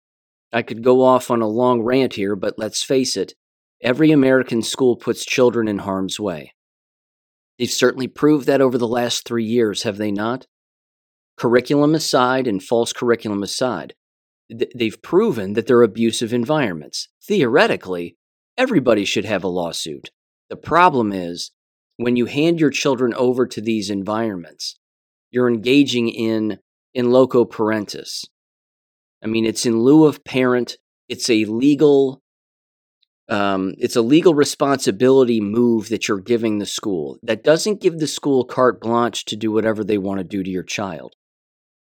I 0.52 0.62
could 0.62 0.82
go 0.82 1.02
off 1.02 1.30
on 1.30 1.42
a 1.42 1.48
long 1.48 1.82
rant 1.82 2.14
here, 2.14 2.34
but 2.34 2.58
let's 2.58 2.82
face 2.82 3.16
it, 3.16 3.34
Every 3.82 4.10
American 4.10 4.60
school 4.60 4.96
puts 4.96 5.24
children 5.24 5.66
in 5.66 5.78
harm's 5.78 6.20
way. 6.20 6.52
They've 7.58 7.70
certainly 7.70 8.08
proved 8.08 8.46
that 8.46 8.60
over 8.60 8.76
the 8.76 8.86
last 8.86 9.24
three 9.24 9.44
years, 9.44 9.84
have 9.84 9.96
they 9.96 10.10
not? 10.10 10.46
Curriculum 11.38 11.94
aside 11.94 12.46
and 12.46 12.62
false 12.62 12.92
curriculum 12.92 13.42
aside, 13.42 13.94
th- 14.50 14.70
they've 14.74 15.00
proven 15.02 15.54
that 15.54 15.66
they're 15.66 15.82
abusive 15.82 16.34
environments. 16.34 17.08
Theoretically, 17.26 18.16
everybody 18.58 19.06
should 19.06 19.24
have 19.24 19.42
a 19.42 19.48
lawsuit. 19.48 20.10
The 20.50 20.56
problem 20.56 21.10
is 21.10 21.52
when 21.96 22.16
you 22.16 22.26
hand 22.26 22.60
your 22.60 22.70
children 22.70 23.14
over 23.14 23.46
to 23.46 23.62
these 23.62 23.88
environments, 23.88 24.78
you're 25.30 25.48
engaging 25.48 26.08
in 26.08 26.58
in 26.94 27.10
loco 27.10 27.44
parentis. 27.44 28.24
I 29.22 29.26
mean, 29.26 29.44
it's 29.44 29.66
in 29.66 29.80
lieu 29.80 30.06
of 30.06 30.24
parent. 30.24 30.76
It's 31.08 31.28
a 31.30 31.44
legal 31.44 32.22
um, 33.28 33.74
it's 33.78 33.94
a 33.94 34.02
legal 34.02 34.34
responsibility 34.34 35.40
move 35.40 35.88
that 35.88 36.08
you're 36.08 36.20
giving 36.20 36.58
the 36.58 36.66
school. 36.66 37.16
That 37.22 37.44
doesn't 37.44 37.80
give 37.80 37.98
the 37.98 38.08
school 38.08 38.44
carte 38.44 38.80
blanche 38.80 39.24
to 39.26 39.36
do 39.36 39.52
whatever 39.52 39.84
they 39.84 39.98
want 39.98 40.18
to 40.18 40.24
do 40.24 40.42
to 40.42 40.50
your 40.50 40.64
child. 40.64 41.14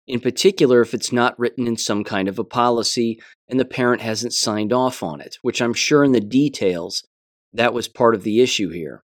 In 0.07 0.19
particular, 0.19 0.81
if 0.81 0.93
it's 0.93 1.11
not 1.11 1.39
written 1.39 1.65
in 1.65 1.77
some 1.77 2.03
kind 2.03 2.27
of 2.27 2.37
a 2.37 2.43
policy 2.43 3.19
and 3.47 3.59
the 3.59 3.65
parent 3.65 4.01
hasn't 4.01 4.33
signed 4.33 4.73
off 4.73 5.01
on 5.01 5.21
it, 5.21 5.37
which 5.41 5.61
I'm 5.61 5.73
sure 5.73 6.03
in 6.03 6.11
the 6.11 6.21
details 6.21 7.05
that 7.53 7.73
was 7.73 7.87
part 7.87 8.13
of 8.13 8.23
the 8.23 8.41
issue 8.41 8.69
here. 8.69 9.03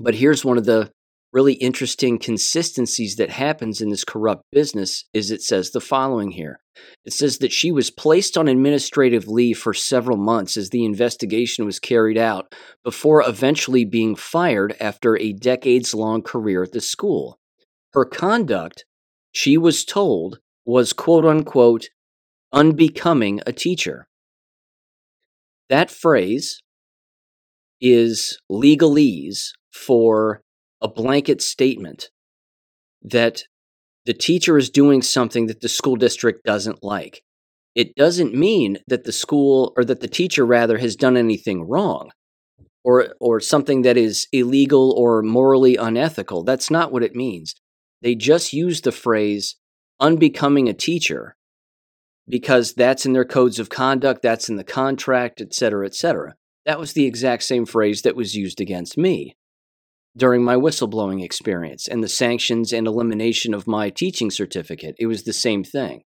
But 0.00 0.16
here's 0.16 0.44
one 0.44 0.58
of 0.58 0.64
the 0.64 0.92
really 1.34 1.54
interesting 1.54 2.16
consistencies 2.16 3.16
that 3.16 3.28
happens 3.28 3.80
in 3.80 3.88
this 3.88 4.04
corrupt 4.04 4.44
business 4.52 5.04
is 5.12 5.32
it 5.32 5.42
says 5.42 5.72
the 5.72 5.80
following 5.80 6.30
here. 6.30 6.60
It 7.04 7.12
says 7.12 7.38
that 7.38 7.52
she 7.52 7.72
was 7.72 7.90
placed 7.90 8.38
on 8.38 8.46
administrative 8.46 9.26
leave 9.26 9.58
for 9.58 9.74
several 9.74 10.16
months 10.16 10.56
as 10.56 10.70
the 10.70 10.84
investigation 10.84 11.66
was 11.66 11.80
carried 11.80 12.16
out 12.16 12.54
before 12.84 13.20
eventually 13.26 13.84
being 13.84 14.14
fired 14.14 14.76
after 14.80 15.18
a 15.18 15.32
decades 15.32 15.92
long 15.92 16.22
career 16.22 16.62
at 16.62 16.70
the 16.70 16.80
school. 16.80 17.36
Her 17.94 18.04
conduct, 18.04 18.84
she 19.32 19.58
was 19.58 19.84
told, 19.84 20.38
was 20.64 20.92
quote 20.92 21.24
unquote 21.24 21.88
unbecoming 22.52 23.40
a 23.44 23.52
teacher. 23.52 24.06
That 25.68 25.90
phrase 25.90 26.62
is 27.80 28.38
legalese 28.50 29.50
for 29.72 30.43
a 30.84 30.88
blanket 30.88 31.40
statement 31.40 32.10
that 33.02 33.44
the 34.04 34.12
teacher 34.12 34.58
is 34.58 34.68
doing 34.68 35.00
something 35.00 35.46
that 35.46 35.62
the 35.62 35.68
school 35.68 35.96
district 35.96 36.44
doesn't 36.44 36.84
like. 36.84 37.22
It 37.74 37.96
doesn't 37.96 38.34
mean 38.34 38.78
that 38.86 39.04
the 39.04 39.12
school 39.12 39.72
or 39.78 39.84
that 39.86 40.00
the 40.00 40.08
teacher 40.08 40.44
rather 40.44 40.76
has 40.78 40.94
done 40.94 41.16
anything 41.16 41.66
wrong 41.66 42.10
or 42.84 43.14
or 43.18 43.40
something 43.40 43.80
that 43.82 43.96
is 43.96 44.28
illegal 44.30 44.92
or 44.92 45.22
morally 45.22 45.76
unethical. 45.76 46.44
That's 46.44 46.70
not 46.70 46.92
what 46.92 47.02
it 47.02 47.16
means. 47.16 47.54
They 48.02 48.14
just 48.14 48.52
use 48.52 48.82
the 48.82 48.92
phrase 48.92 49.56
unbecoming 49.98 50.68
a 50.68 50.74
teacher 50.74 51.34
because 52.28 52.74
that's 52.74 53.06
in 53.06 53.14
their 53.14 53.24
codes 53.24 53.58
of 53.58 53.70
conduct, 53.70 54.20
that's 54.22 54.50
in 54.50 54.56
the 54.56 54.64
contract, 54.64 55.40
et 55.40 55.54
cetera, 55.54 55.86
et 55.86 55.94
cetera. 55.94 56.34
That 56.66 56.78
was 56.78 56.92
the 56.92 57.06
exact 57.06 57.42
same 57.42 57.64
phrase 57.64 58.02
that 58.02 58.16
was 58.16 58.36
used 58.36 58.60
against 58.60 58.98
me 58.98 59.34
during 60.16 60.44
my 60.44 60.54
whistleblowing 60.54 61.22
experience 61.22 61.88
and 61.88 62.02
the 62.02 62.08
sanctions 62.08 62.72
and 62.72 62.86
elimination 62.86 63.52
of 63.52 63.66
my 63.66 63.90
teaching 63.90 64.30
certificate. 64.30 64.94
It 64.98 65.06
was 65.06 65.24
the 65.24 65.32
same 65.32 65.64
thing. 65.64 66.02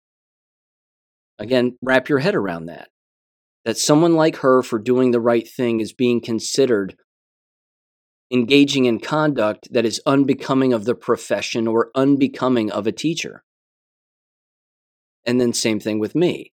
Again, 1.38 1.77
wrap 1.83 2.09
your 2.09 2.19
head 2.19 2.35
around 2.35 2.67
that. 2.67 2.88
That 3.64 3.79
someone 3.79 4.14
like 4.14 4.37
her, 4.37 4.62
for 4.62 4.79
doing 4.79 5.11
the 5.11 5.21
right 5.21 5.49
thing, 5.49 5.81
is 5.81 5.93
being 5.93 6.21
considered 6.21 6.97
engaging 8.31 8.85
in 8.85 9.01
conduct 9.01 9.69
that 9.73 9.87
is 9.87 10.03
unbecoming 10.07 10.73
of 10.73 10.85
the 10.85 10.95
profession 10.95 11.67
or 11.67 11.90
unbecoming 11.95 12.71
of 12.71 12.87
a 12.87 12.93
teacher. 12.93 13.43
And 15.25 15.40
then, 15.40 15.55
same 15.55 15.81
thing 15.81 15.99
with 15.99 16.14
me. 16.14 16.53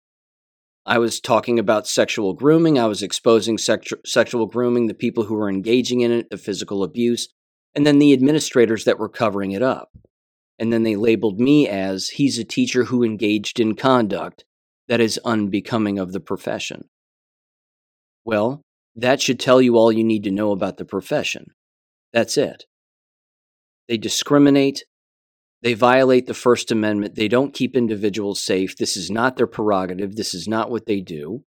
I 0.88 0.98
was 1.00 1.20
talking 1.20 1.60
about 1.60 1.88
sexual 1.88 2.34
grooming. 2.34 2.78
I 2.80 2.86
was 2.86 3.04
exposing 3.04 3.58
sexu- 3.58 4.06
sexual 4.06 4.46
grooming, 4.46 4.88
the 4.88 4.94
people 4.94 5.26
who 5.26 5.36
were 5.36 5.50
engaging 5.50 6.02
in 6.02 6.12
it, 6.12 6.30
the 6.30 6.38
physical 6.38 6.84
abuse, 6.84 7.28
and 7.76 7.86
then 7.86 8.00
the 8.00 8.14
administrators 8.14 8.86
that 8.86 8.98
were 8.98 9.10
covering 9.10 9.52
it 9.52 9.62
up. 9.62 9.92
And 10.58 10.72
then 10.72 10.84
they 10.84 10.96
labeled 10.96 11.40
me 11.40 11.68
as 11.68 12.10
he's 12.10 12.40
a 12.40 12.46
teacher 12.46 12.86
who 12.86 13.04
engaged 13.04 13.60
in 13.60 13.76
conduct 13.76 14.46
that 14.88 15.02
is 15.02 15.20
unbecoming 15.26 16.00
of 16.00 16.14
the 16.14 16.22
profession. 16.22 16.88
Well, 18.24 18.62
that 18.96 19.22
should 19.22 19.40
tell 19.40 19.62
you 19.62 19.78
all 19.78 19.92
you 19.92 20.04
need 20.04 20.24
to 20.24 20.32
know 20.32 20.52
about 20.52 20.78
the 20.78 20.86
profession. 20.86 21.48
That's 22.14 22.38
it. 22.38 22.64
They 23.90 23.98
discriminate, 23.98 24.86
they 25.62 25.74
violate 25.74 26.28
the 26.28 26.34
First 26.34 26.72
Amendment. 26.72 27.16
They 27.16 27.28
don't 27.28 27.54
keep 27.54 27.76
individuals 27.76 28.40
safe. 28.40 28.78
This 28.78 28.96
is 28.96 29.12
not 29.12 29.36
their 29.36 29.48
prerogative. 29.48 30.16
This 30.16 30.34
is 30.34 30.48
not 30.48 30.72
what 30.72 30.86
they 30.86 31.02
do. 31.02 31.44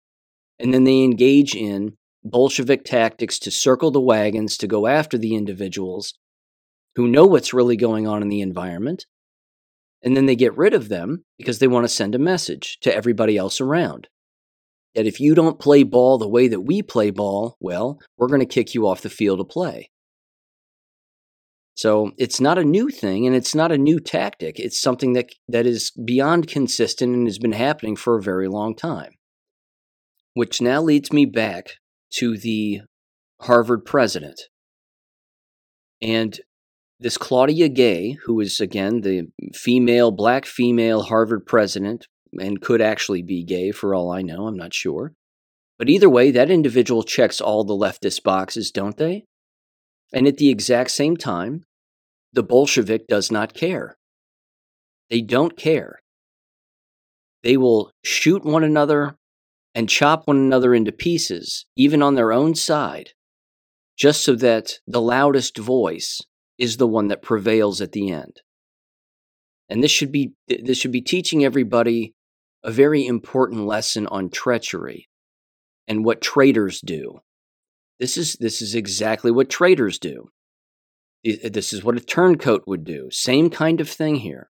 And 0.59 0.73
then 0.73 0.85
they 0.85 1.03
engage 1.03 1.57
in 1.57 1.97
Bolshevik 2.25 2.85
tactics 2.85 3.39
to 3.41 3.51
circle 3.51 3.91
the 3.91 4.01
wagons 4.01 4.57
to 4.59 4.67
go 4.67 4.87
after 4.87 5.19
the 5.19 5.35
individuals 5.35 6.15
who 6.95 7.09
know 7.09 7.27
what's 7.27 7.55
really 7.55 7.77
going 7.77 8.07
on 8.07 8.23
in 8.23 8.29
the 8.29 8.41
environment. 8.41 9.07
And 10.03 10.17
then 10.17 10.27
they 10.27 10.37
get 10.37 10.57
rid 10.57 10.75
of 10.75 10.89
them 10.89 11.25
because 11.39 11.59
they 11.59 11.69
want 11.69 11.85
to 11.85 11.89
send 11.89 12.15
a 12.15 12.19
message 12.19 12.79
to 12.83 12.95
everybody 12.95 13.37
else 13.37 13.61
around 13.61 14.09
that 14.95 15.07
if 15.07 15.21
you 15.21 15.35
don't 15.35 15.59
play 15.59 15.83
ball 15.83 16.19
the 16.19 16.29
way 16.29 16.49
that 16.49 16.61
we 16.61 16.83
play 16.83 17.11
ball, 17.11 17.57
well, 17.61 17.99
we're 18.17 18.29
going 18.29 18.41
to 18.41 18.47
kick 18.47 18.75
you 18.75 18.87
off 18.87 19.01
the 19.01 19.09
field 19.09 19.41
of 19.41 19.49
play. 19.49 19.91
So 21.75 22.13
it's 22.19 22.41
not 22.41 22.59
a 22.59 22.65
new 22.65 22.91
thing 22.91 23.27
and 23.27 23.35
it's 23.35 23.55
not 23.55 23.73
a 23.73 23.79
new 23.79 23.99
tactic. 23.99 24.59
It's 24.59 24.81
something 24.81 25.15
that, 25.15 25.31
that 25.49 25.67
is 25.67 25.91
beyond 25.91 26.47
consistent 26.47 27.15
and 27.15 27.27
has 27.27 27.39
been 27.39 27.53
happening 27.53 27.97
for 27.97 28.19
a 28.19 28.23
very 28.23 28.49
long 28.49 28.77
time. 28.77 29.13
Which 30.35 30.61
now 30.61 30.83
leads 30.83 31.13
me 31.13 31.25
back 31.25 31.77
to 32.13 32.37
the 32.37 32.83
Harvard 33.41 33.85
president. 33.85 34.41
And 36.01 36.41
this 37.01 37.19
Claudine 37.19 37.75
Gay, 37.75 38.17
who 38.25 38.41
is 38.41 38.61
again 38.61 39.01
the 39.01 39.29
female, 39.55 40.11
black 40.11 40.47
female 40.47 41.03
Harvard 41.03 41.47
president, 41.47 42.07
and 42.39 42.61
could 42.61 42.81
actually 42.81 43.23
be 43.23 43.45
gay 43.45 43.73
for 43.73 43.95
all 43.95 44.11
I 44.11 44.23
know, 44.23 44.47
I'm 44.47 44.57
not 44.57 44.73
sure. 44.73 45.13
But 45.79 45.89
either 45.89 46.09
way, 46.09 46.31
that 46.31 46.51
individual 46.51 47.03
checks 47.03 47.41
all 47.41 47.65
the 47.65 47.75
leftist 47.75 48.23
boxes, 48.23 48.71
don't 48.71 48.97
they? 48.97 49.25
And 50.13 50.27
at 50.27 50.37
the 50.37 50.49
exact 50.49 50.91
same 50.91 51.17
time, 51.17 51.65
the 52.33 52.43
Bolshevik 52.43 53.09
does 53.09 53.31
not 53.31 53.55
care. 53.55 53.97
They 55.11 55.21
don't 55.21 55.57
care. 55.57 56.01
They 57.43 57.57
will 57.57 57.91
shoot 58.05 58.45
one 58.45 58.63
another 58.63 59.17
and 59.75 59.89
chop 59.89 60.27
one 60.27 60.37
another 60.37 60.75
into 60.75 60.93
pieces, 60.93 61.67
even 61.77 62.03
on 62.03 62.15
their 62.15 62.33
own 62.33 62.55
side, 62.55 63.11
just 63.97 64.23
so 64.23 64.35
that 64.37 64.79
the 64.87 65.01
loudest 65.01 65.57
voice 65.59 66.21
is 66.59 66.77
the 66.77 66.87
one 66.87 67.09
that 67.09 67.23
prevails 67.23 67.81
at 67.81 67.93
the 67.93 68.11
end. 68.11 68.41
And 69.69 69.83
this 69.83 69.91
should 69.91 70.13
be 70.13 70.33
this 70.49 70.79
should 70.79 70.93
be 70.93 71.01
teaching 71.01 71.45
everybody 71.45 72.15
a 72.63 72.71
very 72.71 73.07
important 73.07 73.67
lesson 73.67 74.07
on 74.07 74.31
treachery 74.31 75.09
and 75.89 76.05
what 76.05 76.21
traitors 76.21 76.81
do. 76.81 77.21
This 77.99 78.17
is, 78.17 78.35
this 78.35 78.63
is 78.63 78.75
exactly 78.75 79.31
what 79.31 79.51
traitors 79.51 79.99
do. 79.99 80.29
This 81.25 81.73
is 81.73 81.85
what 81.85 81.97
a 81.97 82.01
turncoat 82.01 82.65
would 82.67 82.85
do. 82.85 83.09
Same 83.11 83.51
kind 83.51 83.81
of 83.81 83.89
thing 83.89 84.17
here. 84.17 84.51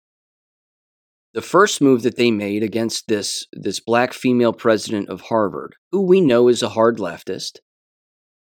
The 1.35 1.42
first 1.42 1.83
move 1.83 2.03
that 2.03 2.16
they 2.16 2.31
made 2.31 2.62
against 2.62 3.09
this, 3.09 3.47
this 3.53 3.81
black 3.81 4.12
female 4.12 4.53
president 4.53 5.09
of 5.09 5.23
Harvard, 5.23 5.75
who 5.92 6.03
we 6.03 6.20
know 6.20 6.49
is 6.49 6.62
a 6.62 6.70
hard 6.70 6.99
leftist, 6.99 7.59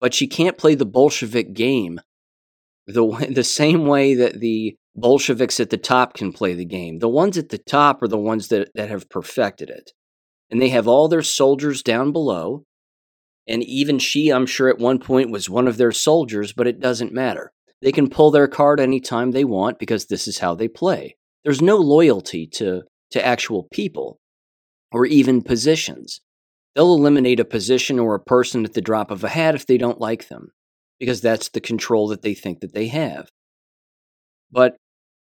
but 0.00 0.14
she 0.14 0.26
can't 0.26 0.56
play 0.56 0.74
the 0.74 0.86
Bolshevik 0.86 1.52
game 1.52 2.00
the, 2.86 3.28
the 3.30 3.44
same 3.44 3.86
way 3.86 4.14
that 4.14 4.40
the 4.40 4.76
Bolsheviks 4.94 5.60
at 5.60 5.70
the 5.70 5.76
top 5.76 6.14
can 6.14 6.32
play 6.32 6.54
the 6.54 6.64
game. 6.64 7.00
The 7.00 7.08
ones 7.08 7.36
at 7.36 7.50
the 7.50 7.58
top 7.58 8.02
are 8.02 8.08
the 8.08 8.16
ones 8.16 8.48
that, 8.48 8.70
that 8.74 8.88
have 8.88 9.10
perfected 9.10 9.68
it. 9.68 9.90
And 10.50 10.62
they 10.62 10.70
have 10.70 10.88
all 10.88 11.08
their 11.08 11.22
soldiers 11.22 11.82
down 11.82 12.10
below 12.10 12.64
and 13.48 13.62
even 13.64 13.98
she, 13.98 14.28
I'm 14.28 14.46
sure 14.46 14.68
at 14.68 14.78
one 14.78 14.98
point 14.98 15.30
was 15.30 15.48
one 15.48 15.66
of 15.66 15.78
their 15.78 15.90
soldiers, 15.90 16.52
but 16.52 16.66
it 16.66 16.80
doesn't 16.80 17.14
matter. 17.14 17.52
They 17.80 17.92
can 17.92 18.10
pull 18.10 18.30
their 18.30 18.46
card 18.46 18.78
anytime 18.78 19.30
they 19.30 19.44
want 19.44 19.78
because 19.78 20.06
this 20.06 20.28
is 20.28 20.38
how 20.38 20.54
they 20.54 20.68
play. 20.68 21.16
There's 21.44 21.62
no 21.62 21.76
loyalty 21.76 22.46
to, 22.54 22.82
to 23.10 23.24
actual 23.24 23.68
people 23.72 24.18
or 24.92 25.06
even 25.06 25.42
positions. 25.42 26.20
They'll 26.74 26.94
eliminate 26.94 27.40
a 27.40 27.44
position 27.44 27.98
or 27.98 28.14
a 28.14 28.20
person 28.20 28.64
at 28.64 28.74
the 28.74 28.80
drop 28.80 29.10
of 29.10 29.24
a 29.24 29.28
hat 29.28 29.54
if 29.54 29.66
they 29.66 29.78
don't 29.78 30.00
like 30.00 30.28
them 30.28 30.50
because 30.98 31.20
that's 31.20 31.48
the 31.48 31.60
control 31.60 32.08
that 32.08 32.22
they 32.22 32.34
think 32.34 32.60
that 32.60 32.74
they 32.74 32.88
have. 32.88 33.28
But 34.50 34.76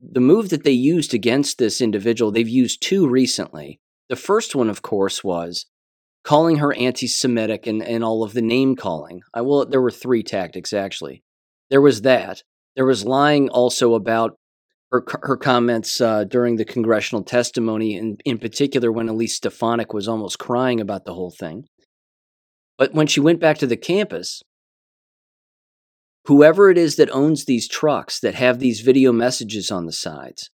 the 0.00 0.20
move 0.20 0.48
that 0.50 0.64
they 0.64 0.70
used 0.70 1.12
against 1.12 1.58
this 1.58 1.80
individual, 1.80 2.30
they've 2.30 2.48
used 2.48 2.82
two 2.82 3.08
recently. 3.08 3.78
The 4.08 4.16
first 4.16 4.54
one, 4.54 4.70
of 4.70 4.82
course, 4.82 5.22
was 5.22 5.66
calling 6.24 6.56
her 6.56 6.74
anti-Semitic 6.74 7.66
and, 7.66 7.82
and 7.82 8.02
all 8.02 8.22
of 8.22 8.32
the 8.32 8.42
name 8.42 8.76
calling. 8.76 9.22
I 9.34 9.42
will. 9.42 9.66
There 9.66 9.80
were 9.80 9.90
three 9.90 10.22
tactics 10.22 10.72
actually. 10.72 11.22
There 11.68 11.80
was 11.80 12.02
that. 12.02 12.42
there 12.76 12.86
was 12.86 13.04
lying 13.04 13.48
also 13.48 13.94
about 13.94 14.36
her 14.92 15.04
her 15.22 15.36
comments 15.36 16.00
uh, 16.00 16.24
during 16.24 16.56
the 16.56 16.64
congressional 16.64 17.22
testimony, 17.22 17.96
in 17.96 18.18
in 18.24 18.38
particular 18.38 18.90
when 18.90 19.08
Elise 19.08 19.36
Stefanik 19.36 19.92
was 19.92 20.08
almost 20.08 20.38
crying 20.38 20.80
about 20.80 21.04
the 21.04 21.14
whole 21.14 21.30
thing. 21.30 21.64
But 22.76 22.94
when 22.94 23.06
she 23.06 23.20
went 23.20 23.40
back 23.40 23.58
to 23.58 23.66
the 23.66 23.76
campus, 23.76 24.42
whoever 26.24 26.70
it 26.70 26.78
is 26.78 26.96
that 26.96 27.10
owns 27.10 27.44
these 27.44 27.68
trucks 27.68 28.18
that 28.20 28.34
have 28.34 28.58
these 28.58 28.80
video 28.80 29.12
messages 29.12 29.70
on 29.70 29.86
the 29.86 29.92
sides, 29.92 30.50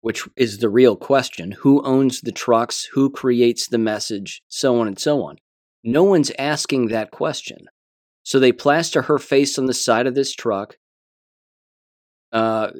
which 0.00 0.28
is 0.36 0.58
the 0.58 0.68
real 0.68 0.96
question 0.96 1.52
who 1.60 1.82
owns 1.82 2.20
the 2.20 2.32
trucks, 2.32 2.88
who 2.92 3.08
creates 3.08 3.68
the 3.68 3.78
message, 3.78 4.42
so 4.48 4.80
on 4.80 4.88
and 4.88 4.98
so 4.98 5.22
on. 5.22 5.36
No 5.84 6.04
one's 6.04 6.32
asking 6.38 6.88
that 6.88 7.10
question. 7.10 7.66
So 8.24 8.38
they 8.38 8.52
plaster 8.52 9.02
her 9.02 9.18
face 9.18 9.58
on 9.58 9.66
the 9.66 9.74
side 9.74 10.06
of 10.06 10.14
this 10.14 10.34
truck 10.34 10.76
uh, 12.32 12.70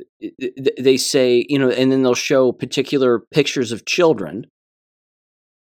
they 0.78 0.96
say, 0.96 1.44
you 1.48 1.58
know, 1.58 1.70
and 1.70 1.92
then 1.92 2.02
they'll 2.02 2.14
show 2.14 2.52
particular 2.52 3.18
pictures 3.18 3.70
of 3.70 3.84
children. 3.84 4.46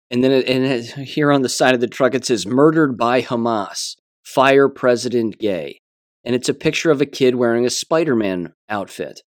And 0.09 0.23
then 0.23 0.31
it, 0.31 0.47
and 0.47 0.65
it, 0.65 0.85
here 1.09 1.31
on 1.31 1.43
the 1.43 1.49
side 1.49 1.75
of 1.75 1.81
the 1.81 1.87
truck, 1.87 2.15
it 2.15 2.25
says 2.25 2.47
murdered 2.47 2.97
by 2.97 3.21
Hamas, 3.21 3.95
fire 4.25 4.67
President 4.67 5.37
Gay. 5.37 5.79
And 6.23 6.35
it's 6.35 6.49
a 6.49 6.53
picture 6.53 6.91
of 6.91 7.01
a 7.01 7.05
kid 7.05 7.35
wearing 7.35 7.65
a 7.65 7.69
Spider 7.69 8.15
Man 8.15 8.53
outfit. 8.67 9.21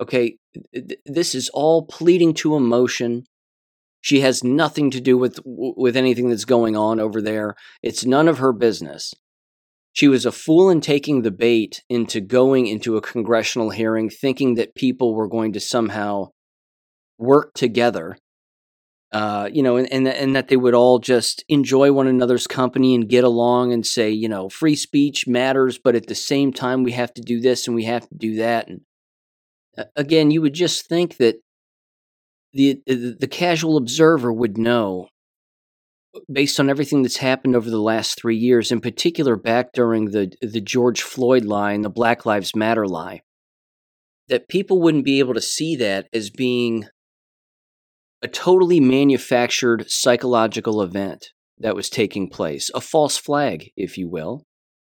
Okay, 0.00 0.36
this 1.06 1.34
is 1.34 1.48
all 1.50 1.86
pleading 1.86 2.34
to 2.34 2.56
emotion. 2.56 3.24
She 4.00 4.20
has 4.20 4.44
nothing 4.44 4.90
to 4.90 5.00
do 5.00 5.16
with 5.16 5.38
with 5.44 5.96
anything 5.96 6.28
that's 6.28 6.44
going 6.44 6.76
on 6.76 7.00
over 7.00 7.22
there. 7.22 7.54
It's 7.82 8.04
none 8.04 8.28
of 8.28 8.38
her 8.38 8.52
business. 8.52 9.14
She 9.94 10.08
was 10.08 10.26
a 10.26 10.32
fool 10.32 10.70
in 10.70 10.80
taking 10.80 11.22
the 11.22 11.30
bait 11.30 11.84
into 11.88 12.20
going 12.20 12.66
into 12.66 12.96
a 12.96 13.00
congressional 13.00 13.70
hearing, 13.70 14.10
thinking 14.10 14.56
that 14.56 14.74
people 14.74 15.14
were 15.14 15.28
going 15.28 15.52
to 15.52 15.60
somehow 15.60 16.30
work 17.16 17.54
together, 17.54 18.18
uh, 19.12 19.48
you 19.52 19.62
know, 19.62 19.76
and, 19.76 19.90
and, 19.92 20.08
and 20.08 20.34
that 20.34 20.48
they 20.48 20.56
would 20.56 20.74
all 20.74 20.98
just 20.98 21.44
enjoy 21.48 21.92
one 21.92 22.08
another's 22.08 22.48
company 22.48 22.92
and 22.96 23.08
get 23.08 23.22
along 23.22 23.72
and 23.72 23.86
say, 23.86 24.10
you 24.10 24.28
know, 24.28 24.48
free 24.48 24.74
speech 24.74 25.28
matters, 25.28 25.78
but 25.78 25.94
at 25.94 26.08
the 26.08 26.14
same 26.16 26.52
time, 26.52 26.82
we 26.82 26.90
have 26.90 27.14
to 27.14 27.22
do 27.22 27.40
this 27.40 27.68
and 27.68 27.76
we 27.76 27.84
have 27.84 28.08
to 28.08 28.14
do 28.16 28.34
that. 28.34 28.66
And 28.66 28.80
uh, 29.78 29.84
again, 29.94 30.32
you 30.32 30.42
would 30.42 30.54
just 30.54 30.88
think 30.88 31.18
that 31.18 31.36
the, 32.52 32.82
the, 32.84 33.16
the 33.20 33.28
casual 33.28 33.76
observer 33.76 34.32
would 34.32 34.58
know 34.58 35.06
based 36.32 36.60
on 36.60 36.70
everything 36.70 37.02
that's 37.02 37.18
happened 37.18 37.56
over 37.56 37.70
the 37.70 37.80
last 37.80 38.18
three 38.18 38.36
years, 38.36 38.70
in 38.72 38.80
particular 38.80 39.36
back 39.36 39.72
during 39.72 40.06
the 40.06 40.32
the 40.40 40.60
George 40.60 41.02
Floyd 41.02 41.44
lie 41.44 41.72
and 41.72 41.84
the 41.84 41.90
Black 41.90 42.26
Lives 42.26 42.54
Matter 42.54 42.86
lie, 42.86 43.22
that 44.28 44.48
people 44.48 44.80
wouldn't 44.80 45.04
be 45.04 45.18
able 45.18 45.34
to 45.34 45.40
see 45.40 45.76
that 45.76 46.08
as 46.12 46.30
being 46.30 46.86
a 48.22 48.28
totally 48.28 48.80
manufactured 48.80 49.84
psychological 49.88 50.80
event 50.80 51.28
that 51.58 51.76
was 51.76 51.90
taking 51.90 52.28
place, 52.28 52.70
a 52.74 52.80
false 52.80 53.16
flag, 53.16 53.70
if 53.76 53.98
you 53.98 54.08
will, 54.08 54.44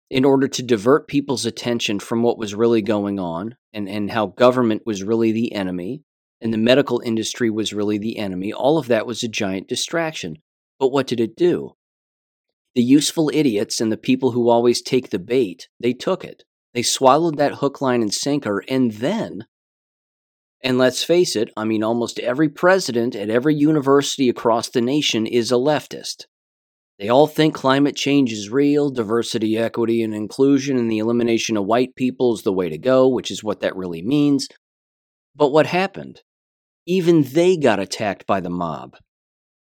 in 0.09 0.23
order 0.23 0.47
to 0.47 0.61
divert 0.61 1.07
people's 1.07 1.45
attention 1.45 1.99
from 1.99 2.21
what 2.21 2.37
was 2.37 2.53
really 2.53 2.81
going 2.81 3.19
on 3.19 3.55
and, 3.73 3.89
and 3.89 4.11
how 4.11 4.27
government 4.27 4.83
was 4.85 5.03
really 5.03 5.31
the 5.31 5.53
enemy 5.53 6.03
and 6.39 6.53
the 6.53 6.57
medical 6.57 7.01
industry 7.03 7.49
was 7.49 7.73
really 7.73 7.97
the 7.97 8.17
enemy. 8.17 8.53
All 8.53 8.77
of 8.77 8.87
that 8.87 9.07
was 9.07 9.23
a 9.23 9.27
giant 9.27 9.67
distraction. 9.67 10.37
But 10.79 10.91
what 10.91 11.07
did 11.07 11.19
it 11.19 11.35
do? 11.35 11.75
The 12.75 12.83
useful 12.83 13.29
idiots 13.33 13.79
and 13.79 13.91
the 13.91 13.97
people 13.97 14.31
who 14.31 14.49
always 14.49 14.81
take 14.81 15.09
the 15.09 15.19
bait, 15.19 15.67
they 15.79 15.93
took 15.93 16.23
it. 16.25 16.43
They 16.73 16.81
swallowed 16.81 17.37
that 17.37 17.55
hook, 17.55 17.81
line, 17.81 18.01
and 18.01 18.13
sinker, 18.13 18.63
and 18.67 18.93
then, 18.93 19.45
and 20.63 20.77
let's 20.77 21.03
face 21.03 21.35
it, 21.35 21.51
I 21.57 21.65
mean, 21.65 21.83
almost 21.83 22.19
every 22.19 22.47
president 22.47 23.15
at 23.15 23.29
every 23.29 23.53
university 23.53 24.29
across 24.29 24.69
the 24.69 24.79
nation 24.79 25.27
is 25.27 25.51
a 25.51 25.55
leftist. 25.55 26.25
They 26.97 27.09
all 27.09 27.27
think 27.27 27.53
climate 27.53 27.97
change 27.97 28.31
is 28.31 28.49
real, 28.49 28.89
diversity, 28.89 29.57
equity, 29.57 30.01
and 30.01 30.15
inclusion, 30.15 30.77
and 30.77 30.89
the 30.89 30.99
elimination 30.99 31.57
of 31.57 31.65
white 31.65 31.95
people 31.95 32.33
is 32.33 32.43
the 32.43 32.53
way 32.53 32.69
to 32.69 32.77
go, 32.77 33.09
which 33.09 33.29
is 33.29 33.43
what 33.43 33.59
that 33.59 33.75
really 33.75 34.01
means. 34.01 34.47
But 35.35 35.51
what 35.51 35.65
happened? 35.65 36.21
Even 36.85 37.23
they 37.23 37.57
got 37.57 37.79
attacked 37.79 38.25
by 38.25 38.39
the 38.39 38.49
mob. 38.49 38.95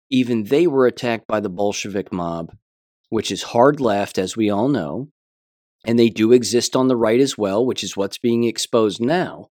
Even 0.09 0.45
they 0.45 0.67
were 0.67 0.85
attacked 0.85 1.27
by 1.27 1.39
the 1.39 1.49
Bolshevik 1.49 2.11
mob, 2.11 2.55
which 3.09 3.31
is 3.31 3.43
hard 3.43 3.79
left, 3.79 4.17
as 4.17 4.37
we 4.37 4.49
all 4.49 4.67
know. 4.67 5.09
And 5.85 5.97
they 5.97 6.09
do 6.09 6.31
exist 6.31 6.75
on 6.75 6.87
the 6.87 6.95
right 6.95 7.19
as 7.19 7.37
well, 7.37 7.65
which 7.65 7.83
is 7.83 7.95
what's 7.95 8.17
being 8.17 8.43
exposed 8.43 9.01
now. 9.01 9.49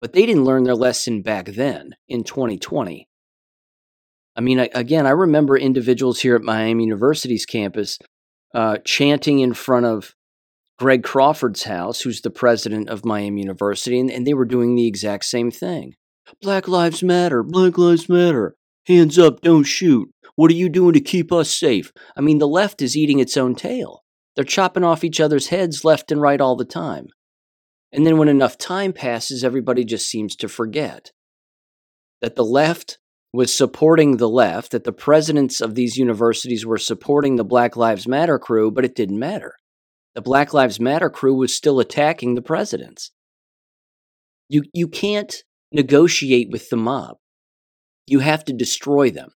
But 0.00 0.12
they 0.12 0.26
didn't 0.26 0.44
learn 0.44 0.64
their 0.64 0.74
lesson 0.74 1.22
back 1.22 1.46
then 1.46 1.96
in 2.08 2.24
2020. 2.24 3.08
I 4.36 4.40
mean, 4.40 4.60
I, 4.60 4.68
again, 4.74 5.06
I 5.06 5.10
remember 5.10 5.56
individuals 5.56 6.20
here 6.20 6.36
at 6.36 6.42
Miami 6.42 6.84
University's 6.84 7.46
campus 7.46 7.98
uh, 8.54 8.78
chanting 8.84 9.40
in 9.40 9.54
front 9.54 9.86
of 9.86 10.14
Greg 10.78 11.02
Crawford's 11.02 11.64
house, 11.64 12.02
who's 12.02 12.20
the 12.20 12.30
president 12.30 12.90
of 12.90 13.04
Miami 13.04 13.40
University, 13.40 13.98
and, 13.98 14.10
and 14.10 14.26
they 14.26 14.34
were 14.34 14.44
doing 14.44 14.74
the 14.74 14.86
exact 14.86 15.24
same 15.24 15.50
thing. 15.50 15.94
Black 16.42 16.68
Lives 16.68 17.02
Matter, 17.02 17.42
Black 17.42 17.78
Lives 17.78 18.08
Matter. 18.08 18.54
Hands 18.86 19.18
up, 19.18 19.40
don't 19.40 19.64
shoot. 19.64 20.08
What 20.36 20.50
are 20.50 20.54
you 20.54 20.68
doing 20.68 20.92
to 20.92 21.00
keep 21.00 21.32
us 21.32 21.50
safe? 21.50 21.92
I 22.16 22.20
mean, 22.20 22.38
the 22.38 22.46
left 22.46 22.80
is 22.82 22.96
eating 22.96 23.18
its 23.18 23.36
own 23.36 23.54
tail. 23.54 24.04
They're 24.34 24.44
chopping 24.44 24.84
off 24.84 25.02
each 25.02 25.20
other's 25.20 25.48
heads 25.48 25.84
left 25.84 26.12
and 26.12 26.20
right 26.20 26.40
all 26.40 26.56
the 26.56 26.64
time. 26.64 27.08
And 27.90 28.06
then 28.06 28.18
when 28.18 28.28
enough 28.28 28.58
time 28.58 28.92
passes, 28.92 29.42
everybody 29.42 29.84
just 29.84 30.08
seems 30.08 30.36
to 30.36 30.48
forget 30.48 31.10
that 32.20 32.36
the 32.36 32.44
left 32.44 32.98
was 33.32 33.52
supporting 33.52 34.16
the 34.16 34.28
left, 34.28 34.72
that 34.72 34.84
the 34.84 34.92
presidents 34.92 35.60
of 35.60 35.74
these 35.74 35.96
universities 35.96 36.64
were 36.64 36.78
supporting 36.78 37.36
the 37.36 37.44
Black 37.44 37.76
Lives 37.76 38.06
Matter 38.06 38.38
crew, 38.38 38.70
but 38.70 38.84
it 38.84 38.94
didn't 38.94 39.18
matter. 39.18 39.54
The 40.14 40.22
Black 40.22 40.54
Lives 40.54 40.78
Matter 40.78 41.10
crew 41.10 41.34
was 41.34 41.54
still 41.54 41.80
attacking 41.80 42.34
the 42.34 42.42
presidents. 42.42 43.10
You, 44.48 44.62
you 44.72 44.86
can't 44.86 45.42
negotiate 45.72 46.50
with 46.50 46.70
the 46.70 46.76
mob 46.76 47.16
you 48.06 48.20
have 48.20 48.44
to 48.46 48.52
destroy 48.52 49.10
them. 49.10 49.30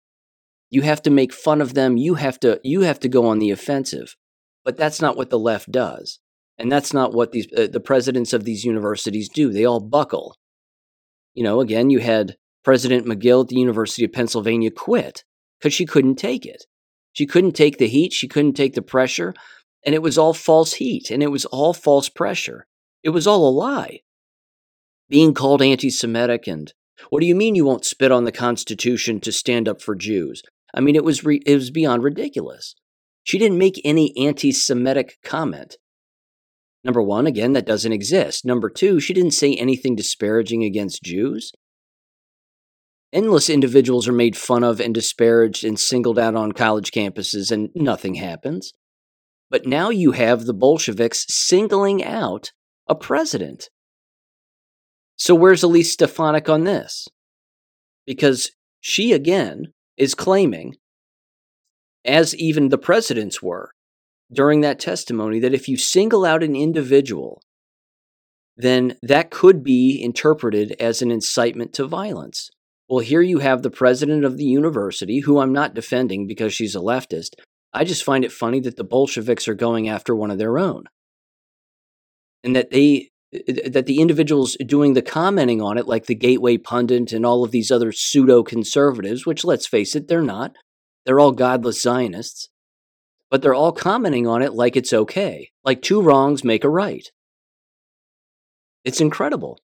You 0.70 0.84
have 0.84 1.02
to 1.04 1.10
make 1.10 1.34
fun 1.34 1.62
of 1.62 1.74
them. 1.74 1.98
You 1.98 2.16
have 2.16 2.40
to 2.42 2.60
you 2.64 2.82
have 2.82 3.00
to 3.02 3.10
go 3.10 3.28
on 3.28 3.40
the 3.40 3.52
offensive. 3.52 4.16
But 4.64 4.78
that's 4.78 5.02
not 5.02 5.18
what 5.18 5.30
the 5.30 5.40
left 5.40 5.72
does. 5.72 6.20
And 6.58 6.72
that's 6.72 6.94
not 6.94 7.14
what 7.14 7.32
these 7.32 7.48
uh, 7.58 7.68
the 7.72 7.80
presidents 7.80 8.34
of 8.34 8.44
these 8.44 8.66
universities 8.66 9.30
do. 9.30 9.52
They 9.52 9.66
all 9.66 9.80
buckle. 9.80 10.36
You 11.34 11.44
know, 11.44 11.62
again, 11.62 11.90
you 11.90 12.00
had 12.00 12.36
President 12.64 13.06
Magill 13.06 13.44
at 13.44 13.48
the 13.48 13.56
University 13.56 14.06
of 14.06 14.12
Pennsylvania 14.12 14.70
quit 14.70 15.24
because 15.60 15.74
she 15.74 15.86
couldn't 15.86 16.16
take 16.16 16.46
it. 16.46 16.66
She 17.14 17.26
couldn't 17.26 17.54
take 17.54 17.78
the 17.78 17.88
heat, 17.88 18.14
she 18.14 18.28
couldn't 18.28 18.54
take 18.54 18.76
the 18.76 18.82
pressure, 18.82 19.34
and 19.86 19.96
it 19.96 20.02
was 20.02 20.18
all 20.18 20.34
false 20.34 20.74
heat 20.74 21.10
and 21.10 21.24
it 21.24 21.32
was 21.32 21.46
all 21.46 21.74
false 21.74 22.10
pressure. 22.10 22.68
It 23.04 23.10
was 23.10 23.26
all 23.26 23.48
a 23.48 23.50
lie. 23.50 24.02
Being 25.08 25.34
called 25.34 25.62
anti 25.62 25.90
Semitic 25.90 26.48
and 26.48 26.74
what 27.10 27.22
do 27.22 27.26
you 27.26 27.36
mean 27.36 27.56
you 27.56 27.66
won't 27.66 27.86
spit 27.86 28.12
on 28.12 28.26
the 28.26 28.32
Constitution 28.32 29.20
to 29.22 29.32
stand 29.32 29.68
up 29.68 29.82
for 29.82 29.96
Jews? 29.96 30.42
I 30.74 30.82
mean, 30.82 30.96
it 30.96 31.04
was, 31.04 31.24
re- 31.24 31.42
it 31.46 31.56
was 31.56 31.72
beyond 31.72 32.04
ridiculous. 32.04 32.76
She 33.24 33.38
didn't 33.38 33.58
make 33.58 33.82
any 33.84 34.14
anti 34.18 34.52
Semitic 34.52 35.18
comment. 35.24 35.78
Number 36.84 37.02
one, 37.02 37.28
again, 37.28 37.54
that 37.54 37.66
doesn't 37.66 37.92
exist. 37.92 38.46
Number 38.46 38.70
two, 38.70 39.00
she 39.00 39.14
didn't 39.14 39.32
say 39.32 39.56
anything 39.56 39.96
disparaging 39.96 40.64
against 40.64 41.04
Jews. 41.04 41.52
Endless 43.12 43.50
individuals 43.50 44.08
are 44.08 44.14
made 44.14 44.38
fun 44.38 44.64
of 44.64 44.80
and 44.80 44.94
disparaged 44.94 45.66
and 45.66 45.80
singled 45.80 46.20
out 46.20 46.36
on 46.36 46.52
college 46.52 46.92
campuses, 46.92 47.52
and 47.52 47.70
nothing 47.76 48.16
happens. 48.16 48.72
But 49.50 49.66
now 49.66 49.90
you 49.90 50.12
have 50.12 50.46
the 50.46 50.54
Bolsheviks 50.54 51.26
singling 51.28 52.04
out 52.04 52.52
a 52.88 52.96
president. 52.96 53.70
So 55.20 55.36
where's 55.36 55.64
Elise 55.64 55.92
Stefanik 55.92 56.48
on 56.48 56.64
this? 56.64 57.08
Because 58.08 58.52
she 58.80 59.12
again 59.12 59.74
is 59.98 60.16
claiming, 60.16 60.76
as 62.06 62.34
even 62.36 62.70
the 62.70 62.78
presidents 62.78 63.42
were 63.42 63.72
during 64.32 64.62
that 64.62 64.80
testimony, 64.80 65.40
that 65.40 65.54
if 65.54 65.68
you 65.68 65.76
single 65.76 66.24
out 66.24 66.42
an 66.42 66.56
individual, 66.56 67.42
then 68.56 68.96
that 69.04 69.30
could 69.30 69.62
be 69.62 70.02
interpreted 70.02 70.76
as 70.80 71.02
an 71.02 71.12
incitement 71.12 71.74
to 71.74 71.86
violence. 71.86 72.50
Well, 72.88 73.00
here 73.00 73.22
you 73.22 73.40
have 73.40 73.62
the 73.62 73.70
president 73.70 74.24
of 74.24 74.38
the 74.38 74.46
university, 74.46 75.20
who 75.20 75.40
I'm 75.40 75.54
not 75.54 75.74
defending 75.74 76.28
because 76.28 76.54
she's 76.54 76.76
a 76.76 76.80
leftist. 76.80 77.36
I 77.74 77.84
just 77.84 78.04
find 78.04 78.24
it 78.24 78.32
funny 78.32 78.62
that 78.62 78.78
the 78.78 78.84
Bolsheviks 78.86 79.48
are 79.48 79.54
going 79.54 79.90
after 79.90 80.16
one 80.16 80.32
of 80.32 80.38
their 80.38 80.58
own. 80.58 80.86
And 82.44 82.56
that 82.56 82.72
they 82.72 83.10
that 83.32 83.86
the 83.86 84.00
individuals 84.00 84.58
doing 84.66 84.94
the 84.94 85.02
commenting 85.02 85.62
on 85.62 85.78
it, 85.78 85.88
like 85.88 86.08
the 86.08 86.16
Gateway 86.16 86.58
Pundit 86.58 87.12
and 87.14 87.26
all 87.26 87.44
of 87.44 87.52
these 87.52 87.70
other 87.70 87.92
pseudo 87.92 88.42
conservatives, 88.44 89.26
which 89.26 89.46
let's 89.46 89.68
face 89.68 89.96
it, 89.96 90.08
they're 90.08 90.22
not. 90.22 90.56
They're 91.06 91.20
all 91.20 91.32
godless 91.32 91.82
Zionists. 91.82 92.50
But 93.30 93.44
they're 93.44 93.54
all 93.54 93.72
commenting 93.72 94.26
on 94.26 94.42
it 94.42 94.54
like 94.54 94.76
it's 94.76 94.92
okay, 94.92 95.52
like 95.64 95.84
two 95.84 96.02
wrongs 96.02 96.44
make 96.44 96.64
a 96.64 96.70
right. 96.70 97.08
It's 98.84 99.02
incredible. 99.02 99.60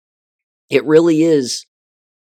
It 0.70 0.86
really 0.86 1.24
is, 1.24 1.66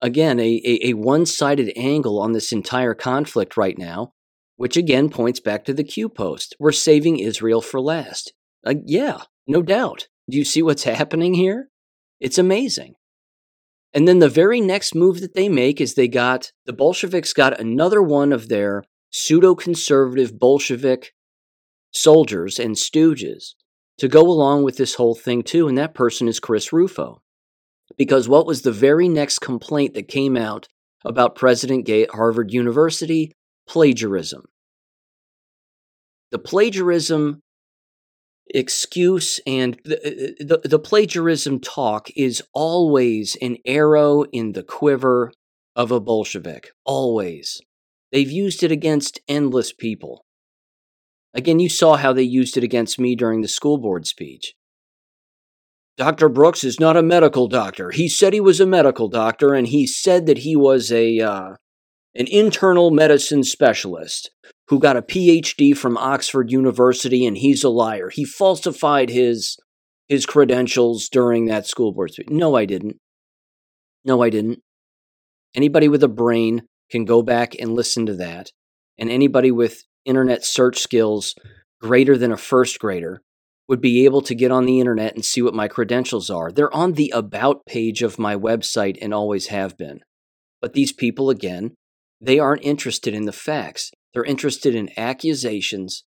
again, 0.03 0.38
a, 0.38 0.61
a, 0.64 0.88
a 0.88 0.93
one 0.95 1.24
sided 1.24 1.72
angle 1.76 2.20
on 2.20 2.32
this 2.32 2.53
entire 2.53 2.95
conflict 2.95 3.57
right 3.57 3.78
now, 3.78 4.12
which 4.57 4.76
again 4.76 5.09
points 5.09 5.41
back 5.41 5.64
to 5.64 5.72
the 5.72 5.84
Q 5.84 6.11
post. 6.11 6.55
We're 6.59 6.72
saving 6.72 7.18
Israel 7.18 7.62
for 7.62 7.80
last. 7.80 8.34
Uh, 8.66 8.74
yeah, 8.84 9.22
no 9.47 9.62
doubt. 9.62 10.09
Do 10.28 10.36
you 10.36 10.44
see 10.44 10.62
what's 10.62 10.84
happening 10.84 11.34
here? 11.34 11.68
It's 12.20 12.38
amazing. 12.38 12.94
And 13.92 14.06
then 14.06 14.20
the 14.20 14.28
very 14.28 14.60
next 14.60 14.94
move 14.94 15.20
that 15.20 15.34
they 15.34 15.48
make 15.48 15.80
is 15.80 15.94
they 15.94 16.08
got 16.08 16.52
the 16.66 16.72
Bolsheviks 16.72 17.32
got 17.32 17.58
another 17.58 18.02
one 18.02 18.32
of 18.32 18.48
their 18.48 18.84
pseudo 19.10 19.54
conservative 19.54 20.38
Bolshevik 20.38 21.12
soldiers 21.92 22.58
and 22.60 22.76
stooges 22.76 23.54
to 23.98 24.08
go 24.08 24.22
along 24.22 24.62
with 24.62 24.76
this 24.76 24.94
whole 24.94 25.14
thing 25.14 25.42
too, 25.42 25.66
and 25.66 25.76
that 25.76 25.94
person 25.94 26.28
is 26.28 26.40
Chris 26.40 26.72
Rufo. 26.72 27.20
Because 27.98 28.28
what 28.28 28.46
was 28.46 28.62
the 28.62 28.72
very 28.72 29.08
next 29.08 29.40
complaint 29.40 29.94
that 29.94 30.08
came 30.08 30.36
out 30.36 30.68
about 31.04 31.34
President 31.34 31.84
Gay 31.84 32.04
at 32.04 32.14
Harvard 32.14 32.52
University? 32.52 33.32
Plagiarism. 33.68 34.44
The 36.30 36.38
plagiarism 36.38 37.42
excuse 38.55 39.40
and 39.46 39.80
the, 39.84 40.34
the, 40.40 40.68
the 40.68 40.78
plagiarism 40.78 41.61
talk 41.61 42.09
is 42.16 42.42
always 42.53 43.36
an 43.40 43.57
arrow 43.64 44.24
in 44.32 44.53
the 44.53 44.62
quiver 44.62 45.32
of 45.76 45.90
a 45.90 46.01
Bolshevik. 46.01 46.72
Always. 46.84 47.61
They've 48.12 48.30
used 48.30 48.62
it 48.62 48.72
against 48.72 49.20
endless 49.28 49.72
people. 49.72 50.24
Again, 51.32 51.61
you 51.61 51.68
saw 51.68 51.96
how 51.96 52.12
they 52.12 52.22
used 52.22 52.57
it 52.57 52.64
against 52.64 52.98
me 52.98 53.14
during 53.14 53.40
the 53.40 53.48
school 53.48 53.78
board 53.78 54.07
speech. 54.07 54.55
Dr. 55.96 56.28
Brooks 56.28 56.64
is 56.64 56.80
not 56.80 56.96
a 56.96 57.03
medical 57.03 57.46
doctor. 57.46 57.90
He 57.90 58.09
said 58.09 58.32
he 58.32 58.40
was 58.40 58.59
a 58.59 58.66
medical 58.66 59.09
doctor, 59.09 59.55
and 59.55 59.66
he 59.66 59.86
said 59.86 60.26
that 60.26 60.38
he 60.38 60.57
was 60.57 60.90
a 60.90 61.20
uh, 61.20 61.51
an 62.14 62.26
internal 62.26 62.90
medicine 62.90 63.44
specialist 63.44 64.30
who 64.70 64.78
got 64.78 64.96
a 64.96 65.02
PhD 65.02 65.76
from 65.76 65.98
Oxford 65.98 66.50
University, 66.52 67.26
and 67.26 67.36
he's 67.36 67.64
a 67.64 67.68
liar. 67.68 68.08
He 68.08 68.24
falsified 68.24 69.10
his 69.10 69.58
his 70.08 70.26
credentials 70.26 71.08
during 71.08 71.46
that 71.46 71.66
school 71.66 71.92
board 71.92 72.12
speech. 72.12 72.30
No, 72.30 72.56
I 72.56 72.64
didn't. 72.64 72.96
No, 74.04 74.22
I 74.22 74.30
didn't. 74.30 74.60
Anybody 75.54 75.88
with 75.88 76.02
a 76.04 76.08
brain 76.08 76.62
can 76.90 77.04
go 77.04 77.20
back 77.20 77.54
and 77.60 77.74
listen 77.74 78.06
to 78.06 78.14
that, 78.14 78.50
and 78.96 79.10
anybody 79.10 79.50
with 79.50 79.82
internet 80.04 80.44
search 80.44 80.78
skills 80.78 81.34
greater 81.80 82.16
than 82.16 82.30
a 82.30 82.36
first 82.36 82.78
grader 82.78 83.22
would 83.68 83.80
be 83.80 84.04
able 84.04 84.20
to 84.22 84.34
get 84.36 84.52
on 84.52 84.66
the 84.66 84.78
internet 84.78 85.14
and 85.14 85.24
see 85.24 85.42
what 85.42 85.54
my 85.54 85.66
credentials 85.66 86.30
are. 86.30 86.52
They're 86.52 86.74
on 86.74 86.92
the 86.92 87.12
About 87.14 87.66
page 87.66 88.02
of 88.02 88.20
my 88.20 88.36
website 88.36 88.98
and 89.02 89.12
always 89.12 89.48
have 89.48 89.76
been. 89.76 90.00
But 90.60 90.74
these 90.74 90.92
people, 90.92 91.30
again, 91.30 91.74
they 92.20 92.38
aren't 92.38 92.64
interested 92.64 93.14
in 93.14 93.24
the 93.24 93.32
facts. 93.32 93.90
They're 94.12 94.24
interested 94.24 94.74
in 94.74 94.90
accusations, 94.96 96.04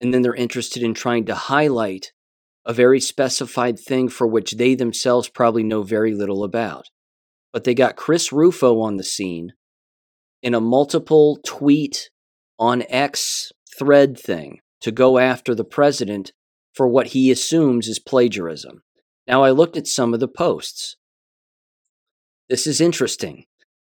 and 0.00 0.12
then 0.12 0.22
they're 0.22 0.34
interested 0.34 0.82
in 0.82 0.94
trying 0.94 1.26
to 1.26 1.34
highlight 1.34 2.12
a 2.64 2.72
very 2.72 3.00
specified 3.00 3.78
thing 3.78 4.08
for 4.08 4.26
which 4.26 4.52
they 4.52 4.74
themselves 4.74 5.28
probably 5.28 5.62
know 5.62 5.82
very 5.82 6.14
little 6.14 6.44
about. 6.44 6.86
But 7.52 7.64
they 7.64 7.74
got 7.74 7.96
Chris 7.96 8.32
Rufo 8.32 8.80
on 8.80 8.96
the 8.96 9.04
scene 9.04 9.52
in 10.42 10.54
a 10.54 10.60
multiple 10.60 11.38
tweet 11.44 12.10
on 12.58 12.84
X 12.88 13.52
thread 13.76 14.18
thing 14.18 14.60
to 14.80 14.92
go 14.92 15.18
after 15.18 15.54
the 15.54 15.64
president 15.64 16.32
for 16.74 16.86
what 16.86 17.08
he 17.08 17.30
assumes 17.30 17.88
is 17.88 17.98
plagiarism. 17.98 18.82
Now, 19.26 19.42
I 19.42 19.50
looked 19.50 19.76
at 19.76 19.86
some 19.86 20.14
of 20.14 20.20
the 20.20 20.28
posts. 20.28 20.96
This 22.48 22.66
is 22.66 22.80
interesting 22.80 23.44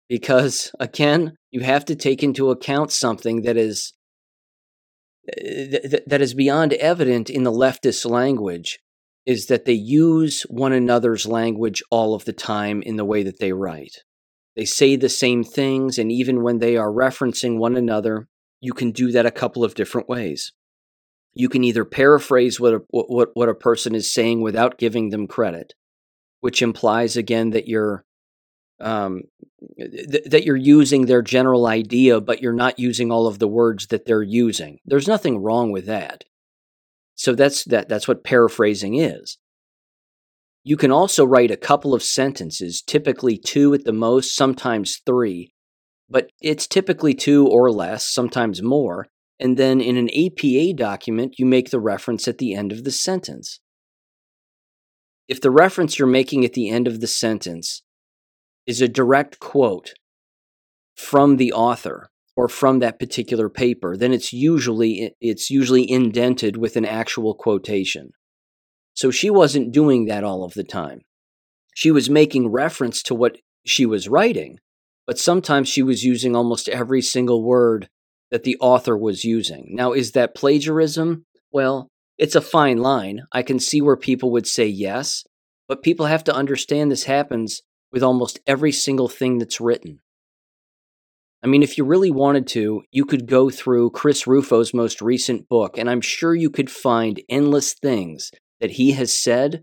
because 0.09 0.73
again 0.81 1.37
you 1.51 1.61
have 1.61 1.85
to 1.85 1.95
take 1.95 2.23
into 2.23 2.51
account 2.51 2.91
something 2.91 3.43
that 3.43 3.57
is 3.57 3.93
eh, 5.37 5.99
that 6.07 6.21
is 6.21 6.35
beyond 6.35 6.73
evident 6.75 7.31
in 7.31 7.43
the 7.43 7.53
leftist 7.53 8.09
language 8.09 8.79
is 9.27 9.47
that 9.47 9.67
they 9.67 9.73
use 9.73 10.43
one 10.49 10.73
another's 10.73 11.27
language 11.27 11.83
all 11.91 12.15
of 12.15 12.25
the 12.25 12.33
time 12.33 12.81
in 12.83 12.97
the 12.97 13.05
way 13.05 13.23
that 13.23 13.39
they 13.39 13.53
write. 13.53 14.03
They 14.57 14.65
say 14.65 14.97
the 14.97 15.11
same 15.11 15.45
things 15.45 15.99
and 15.99 16.11
even 16.11 16.43
when 16.43 16.59
they 16.59 16.77
are 16.77 16.91
referencing 16.91 17.59
one 17.59 17.77
another 17.77 18.29
you 18.61 18.73
can 18.73 18.91
do 18.91 19.13
that 19.13 19.27
a 19.27 19.31
couple 19.31 19.63
of 19.63 19.75
different 19.75 20.09
ways. 20.09 20.53
You 21.35 21.49
can 21.49 21.63
either 21.63 21.85
paraphrase 21.85 22.59
what 22.59 22.75
a, 22.75 22.81
what, 22.91 23.29
what 23.35 23.49
a 23.49 23.55
person 23.55 23.95
is 23.95 24.13
saying 24.13 24.41
without 24.41 24.79
giving 24.79 25.11
them 25.11 25.29
credit 25.29 25.75
which 26.41 26.63
implies 26.63 27.17
again 27.17 27.51
that 27.51 27.69
you're 27.69 28.05
um, 28.81 29.23
th- 29.79 30.25
that 30.25 30.45
you're 30.45 30.57
using 30.57 31.07
their 31.07 31.23
general 31.23 31.67
idea, 31.67 32.21
but 32.21 32.41
you're 32.41 32.53
not 32.53 32.79
using 32.79 33.11
all 33.11 33.27
of 33.27 33.39
the 33.39 33.49
words 33.49 33.89
that 33.89 34.07
they're 34.07 34.23
using. 34.23 34.79
There's 34.85 35.09
nothing 35.09 35.39
wrong 35.43 35.73
with 35.73 35.87
that. 35.87 36.25
So 37.15 37.35
that's 37.35 37.65
that. 37.65 37.89
That's 37.89 38.07
what 38.07 38.25
paraphrasing 38.25 38.97
is. 38.97 39.39
You 40.63 40.77
can 40.77 40.93
also 40.93 41.25
write 41.25 41.51
a 41.51 41.57
couple 41.57 41.95
of 41.95 42.03
sentences, 42.03 42.83
typically 42.83 43.39
two 43.39 43.75
at 43.75 43.85
the 43.85 43.93
most, 43.93 44.37
sometimes 44.37 45.01
three, 45.05 45.53
but 46.11 46.31
it's 46.41 46.67
typically 46.67 47.15
two 47.15 47.47
or 47.47 47.71
less, 47.71 48.07
sometimes 48.07 48.63
more. 48.63 49.09
And 49.41 49.57
then 49.57 49.81
in 49.81 49.97
an 49.97 50.11
APA 50.11 50.75
document, 50.75 51.39
you 51.39 51.47
make 51.47 51.71
the 51.71 51.81
reference 51.81 52.29
at 52.29 52.39
the 52.39 52.55
end 52.55 52.73
of 52.73 52.85
the 52.85 52.91
sentence. 52.91 53.61
If 55.29 55.41
the 55.41 55.51
reference 55.51 55.99
you're 55.99 56.09
making 56.09 56.45
at 56.45 56.55
the 56.55 56.69
end 56.69 56.89
of 56.89 57.01
the 57.01 57.07
sentence 57.07 57.83
is 58.69 58.83
a 58.83 58.87
direct 58.87 59.41
quote 59.41 59.95
from 60.95 61.39
the 61.39 61.53
author 61.53 62.11
or 62.37 62.49
from 62.49 62.79
that 62.79 63.01
particular 63.01 63.49
paper, 63.49 63.97
then 63.97 64.13
it's 64.13 64.33
usually 64.33 65.17
it's 65.21 65.51
usually 65.51 65.91
indented 65.91 66.57
with 66.57 66.77
an 66.77 66.85
actual 66.85 67.35
quotation. 67.35 68.11
So 68.95 69.11
she 69.11 69.31
wasn't 69.31 69.73
doing 69.73 70.05
that 70.05 70.23
all 70.23 70.45
of 70.45 70.55
the 70.55 70.65
time. 70.65 71.01
She 71.75 71.91
was 71.91 72.11
making 72.11 72.53
reference 72.53 73.03
to 73.05 73.15
what 73.15 73.39
she 73.65 73.87
was 73.87 74.09
writing, 74.09 74.59
but 75.07 75.19
sometimes 75.19 75.69
she 75.69 75.83
was 75.83 76.05
using 76.05 76.37
almost 76.37 76.69
every 76.69 77.01
single 77.01 77.43
word 77.43 77.89
that 78.31 78.45
the 78.45 78.59
author 78.61 78.99
was 78.99 79.25
using. 79.25 79.69
Now, 79.71 79.93
is 79.93 80.13
that 80.13 80.35
plagiarism? 80.35 81.25
Well, 81.51 81.89
it's 82.19 82.35
a 82.35 82.41
fine 82.41 82.79
line. 82.79 83.23
I 83.33 83.43
can 83.43 83.61
see 83.61 83.81
where 83.81 83.97
people 83.97 84.31
would 84.33 84.47
say 84.47 84.67
yes, 84.67 85.25
but 85.69 85.83
people 85.83 86.07
have 86.07 86.25
to 86.25 86.35
understand 86.35 86.91
this 86.91 87.05
happens 87.05 87.63
with 87.93 88.03
almost 88.03 88.41
every 88.47 88.73
single 88.73 89.09
thing 89.09 89.39
that's 89.39 89.61
written. 89.61 90.01
I 91.43 91.47
mean, 91.47 91.63
if 91.63 91.79
you 91.79 91.85
really 91.85 92.11
wanted 92.11 92.47
to, 92.49 92.83
you 92.91 93.05
could 93.05 93.27
go 93.27 93.49
through 93.49 93.91
Chris 93.91 94.27
Rufo's 94.27 94.75
most 94.75 95.01
recent 95.01 95.49
book, 95.49 95.79
and 95.79 95.89
I'm 95.89 96.01
sure 96.01 96.35
you 96.35 96.51
could 96.51 96.71
find 96.71 97.23
endless 97.29 97.75
things 97.75 98.33
that 98.61 98.73
he 98.73 98.93
has 98.93 99.17
said 99.17 99.63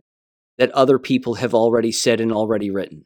that 0.57 0.71
other 0.71 0.97
people 0.97 1.35
have 1.35 1.53
already 1.53 1.91
said 1.91 2.21
and 2.21 2.31
already 2.31 2.71
written. 2.71 3.03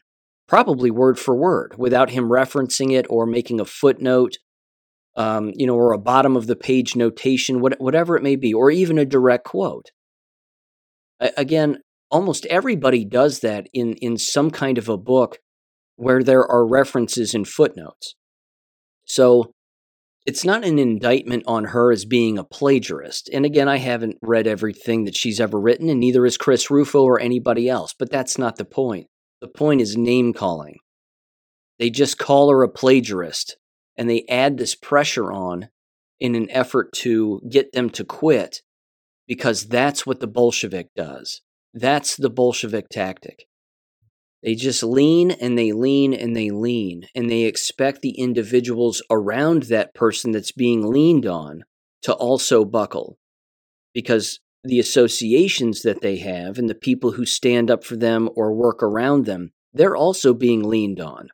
Probably 0.47 0.91
word 0.91 1.17
for 1.17 1.36
word, 1.36 1.76
without 1.78 2.11
him 2.11 2.30
referencing 2.30 2.91
it 2.91 3.07
or 3.09 3.26
making 3.26 3.59
a 3.59 3.65
footnote, 3.65 4.38
um, 5.15 5.51
you 5.55 5.65
know, 5.65 5.76
or 5.76 5.91
a 5.91 5.99
bottom 5.99 6.38
of 6.38 6.45
the 6.45 6.55
page 6.55 6.95
notation, 6.95 7.61
whatever 7.61 8.15
it 8.15 8.24
may 8.24 8.36
be, 8.36 8.53
or 8.53 8.70
even 8.70 8.99
a 8.99 9.05
direct 9.05 9.45
quote. 9.45 9.88
Again, 11.20 11.80
almost 12.12 12.45
everybody 12.47 13.05
does 13.05 13.39
that 13.39 13.68
in 13.74 13.93
in 13.95 14.18
some 14.18 14.51
kind 14.51 14.78
of 14.78 14.89
a 14.89 14.97
book 14.97 15.39
where 15.95 16.24
there 16.24 16.45
are 16.45 16.66
references 16.66 17.34
and 17.34 17.47
footnotes. 17.47 18.16
So 19.05 19.51
it's 20.26 20.45
not 20.45 20.64
an 20.64 20.78
indictment 20.78 21.43
on 21.47 21.66
her 21.66 21.91
as 21.91 22.05
being 22.05 22.38
a 22.38 22.43
plagiarist. 22.43 23.30
And 23.34 23.45
again, 23.45 23.68
I 23.68 23.78
haven't 23.78 24.18
read 24.22 24.47
everything 24.47 25.05
that 25.05 25.16
she's 25.16 25.39
ever 25.39 25.60
written, 25.60 25.89
and 25.89 25.99
neither 25.99 26.26
is 26.26 26.38
Chris 26.38 26.70
Rufo 26.70 27.03
or 27.03 27.20
anybody 27.20 27.68
else, 27.68 27.93
but 27.97 28.12
that's 28.12 28.38
not 28.38 28.57
the 28.57 28.66
point. 28.66 29.07
The 29.41 29.47
point 29.47 29.82
is 29.82 29.97
name 29.97 30.34
calling. 30.34 30.78
They 31.80 31.89
just 31.89 32.20
call 32.20 32.51
her 32.51 32.62
a 32.64 32.70
plagiarist, 32.70 33.55
and 33.97 34.10
they 34.10 34.26
add 34.30 34.57
this 34.57 34.76
pressure 34.76 35.32
on 35.32 35.70
in 36.20 36.36
an 36.36 36.49
effort 36.51 36.91
to 36.91 37.41
get 37.49 37.72
them 37.72 37.89
to 37.91 38.03
quit 38.03 38.62
because 39.28 39.68
that's 39.68 40.05
what 40.05 40.20
the 40.20 40.28
Bolshevik 40.28 40.93
does. 40.95 41.41
That's 41.74 42.15
the 42.15 42.30
Bolshevik 42.30 42.89
tactic. 42.89 43.45
They 44.41 44.55
just 44.55 44.84
lean 44.84 45.32
and 45.32 45.57
they 45.57 45.72
lean 45.72 46.13
and 46.13 46.36
they 46.36 46.49
lean, 46.49 47.07
and 47.13 47.30
they 47.30 47.43
expect 47.43 48.01
the 48.01 48.17
individuals 48.17 49.01
around 49.11 49.63
that 49.63 49.93
person 49.93 50.32
that's 50.32 50.53
being 50.53 50.89
leaned 50.89 51.26
on 51.26 51.63
to 52.03 52.13
also 52.13 52.63
buckle. 52.63 53.17
Because 53.93 54.39
the 54.63 54.80
associations 54.80 55.82
that 55.82 56.01
they 56.01 56.17
have 56.17 56.57
and 56.57 56.70
the 56.70 56.76
people 56.76 57.11
who 57.11 57.26
stand 57.26 57.70
up 57.70 57.84
for 57.84 57.97
them 57.97 58.30
or 58.36 58.53
work 58.53 58.82
around 58.82 59.26
them, 59.26 59.51
they're 59.74 59.95
also 59.95 60.34
being 60.34 60.63
leaned 60.63 60.99
on. 60.99 61.30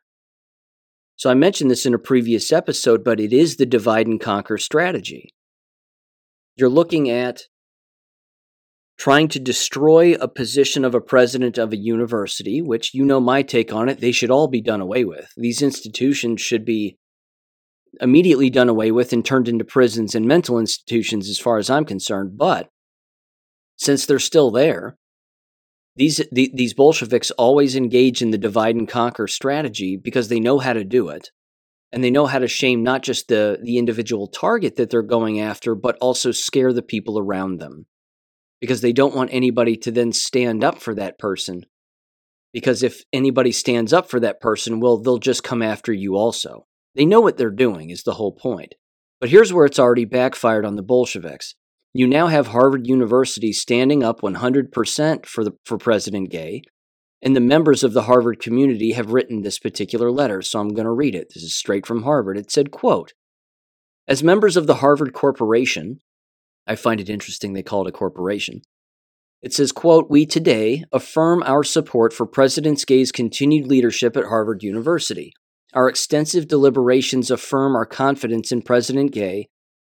So 1.16 1.30
I 1.30 1.34
mentioned 1.34 1.70
this 1.70 1.86
in 1.86 1.94
a 1.94 1.98
previous 1.98 2.52
episode, 2.52 3.02
but 3.02 3.20
it 3.20 3.32
is 3.32 3.56
the 3.56 3.66
divide 3.66 4.06
and 4.06 4.20
conquer 4.20 4.58
strategy. 4.58 5.30
You're 6.56 6.68
looking 6.68 7.08
at 7.08 7.42
trying 8.98 9.28
to 9.28 9.38
destroy 9.38 10.14
a 10.14 10.28
position 10.28 10.84
of 10.84 10.94
a 10.94 11.00
president 11.00 11.58
of 11.58 11.72
a 11.72 11.76
university, 11.76 12.62
which 12.62 12.94
you 12.94 13.04
know 13.04 13.20
my 13.20 13.42
take 13.42 13.72
on 13.72 13.88
it, 13.88 14.00
they 14.00 14.12
should 14.12 14.30
all 14.30 14.48
be 14.48 14.60
done 14.60 14.80
away 14.80 15.04
with. 15.04 15.30
These 15.36 15.62
institutions 15.62 16.40
should 16.40 16.64
be 16.64 16.98
immediately 18.00 18.50
done 18.50 18.68
away 18.68 18.90
with 18.90 19.12
and 19.12 19.24
turned 19.24 19.48
into 19.48 19.64
prisons 19.64 20.14
and 20.14 20.26
mental 20.26 20.58
institutions, 20.58 21.28
as 21.28 21.38
far 21.38 21.58
as 21.58 21.70
I'm 21.70 21.84
concerned. 21.84 22.36
But 22.36 22.70
since 23.76 24.06
they're 24.06 24.18
still 24.18 24.50
there, 24.50 24.96
these 25.96 26.22
the, 26.30 26.50
these 26.54 26.74
Bolsheviks 26.74 27.30
always 27.32 27.74
engage 27.74 28.20
in 28.22 28.30
the 28.30 28.38
divide 28.38 28.76
and 28.76 28.88
conquer 28.88 29.26
strategy 29.26 29.96
because 29.96 30.28
they 30.28 30.40
know 30.40 30.58
how 30.58 30.74
to 30.74 30.84
do 30.84 31.08
it, 31.08 31.30
and 31.92 32.04
they 32.04 32.10
know 32.10 32.26
how 32.26 32.38
to 32.38 32.48
shame 32.48 32.82
not 32.82 33.02
just 33.02 33.28
the 33.28 33.58
the 33.62 33.78
individual 33.78 34.26
target 34.26 34.76
that 34.76 34.90
they're 34.90 35.02
going 35.02 35.40
after, 35.40 35.74
but 35.74 35.96
also 36.00 36.32
scare 36.32 36.72
the 36.72 36.82
people 36.82 37.18
around 37.18 37.58
them, 37.58 37.86
because 38.60 38.80
they 38.80 38.92
don't 38.92 39.14
want 39.14 39.30
anybody 39.32 39.76
to 39.76 39.90
then 39.90 40.12
stand 40.12 40.64
up 40.64 40.78
for 40.78 40.94
that 40.94 41.18
person. 41.18 41.64
Because 42.52 42.82
if 42.82 43.02
anybody 43.12 43.52
stands 43.52 43.92
up 43.92 44.08
for 44.08 44.18
that 44.20 44.40
person, 44.40 44.80
well, 44.80 44.96
they'll 44.98 45.18
just 45.18 45.44
come 45.44 45.62
after 45.62 45.92
you 45.92 46.16
also. 46.16 46.66
They 46.94 47.04
know 47.04 47.20
what 47.20 47.36
they're 47.36 47.50
doing, 47.50 47.90
is 47.90 48.02
the 48.02 48.14
whole 48.14 48.32
point. 48.32 48.74
But 49.20 49.30
here's 49.30 49.52
where 49.52 49.66
it's 49.66 49.78
already 49.78 50.04
backfired 50.04 50.64
on 50.64 50.76
the 50.76 50.82
Bolsheviks. 50.82 51.54
You 51.92 52.06
now 52.06 52.26
have 52.26 52.48
Harvard 52.48 52.86
University 52.86 53.52
standing 53.52 54.02
up 54.02 54.20
100% 54.20 55.26
for, 55.26 55.44
the, 55.44 55.52
for 55.64 55.78
President 55.78 56.30
Gay, 56.30 56.62
and 57.22 57.34
the 57.34 57.40
members 57.40 57.82
of 57.82 57.92
the 57.92 58.02
Harvard 58.02 58.40
community 58.40 58.92
have 58.92 59.12
written 59.12 59.42
this 59.42 59.58
particular 59.58 60.10
letter, 60.10 60.42
so 60.42 60.60
I'm 60.60 60.74
going 60.74 60.84
to 60.84 60.92
read 60.92 61.14
it. 61.14 61.28
This 61.32 61.42
is 61.42 61.56
straight 61.56 61.86
from 61.86 62.02
Harvard. 62.02 62.36
It 62.36 62.50
said, 62.50 62.70
quote, 62.70 63.14
As 64.06 64.22
members 64.22 64.56
of 64.56 64.66
the 64.66 64.76
Harvard 64.76 65.14
Corporation, 65.14 66.00
I 66.66 66.76
find 66.76 67.00
it 67.00 67.08
interesting 67.08 67.52
they 67.52 67.62
call 67.62 67.86
it 67.86 67.88
a 67.88 67.92
corporation. 67.92 68.62
It 69.42 69.52
says, 69.52 69.70
quote, 69.70 70.10
We 70.10 70.26
today 70.26 70.84
affirm 70.92 71.42
our 71.44 71.62
support 71.62 72.12
for 72.12 72.26
President 72.26 72.84
Gay's 72.86 73.12
continued 73.12 73.66
leadership 73.66 74.16
at 74.16 74.24
Harvard 74.24 74.62
University. 74.62 75.32
Our 75.74 75.88
extensive 75.88 76.48
deliberations 76.48 77.30
affirm 77.30 77.76
our 77.76 77.86
confidence 77.86 78.50
in 78.50 78.62
President 78.62 79.12
Gay 79.12 79.48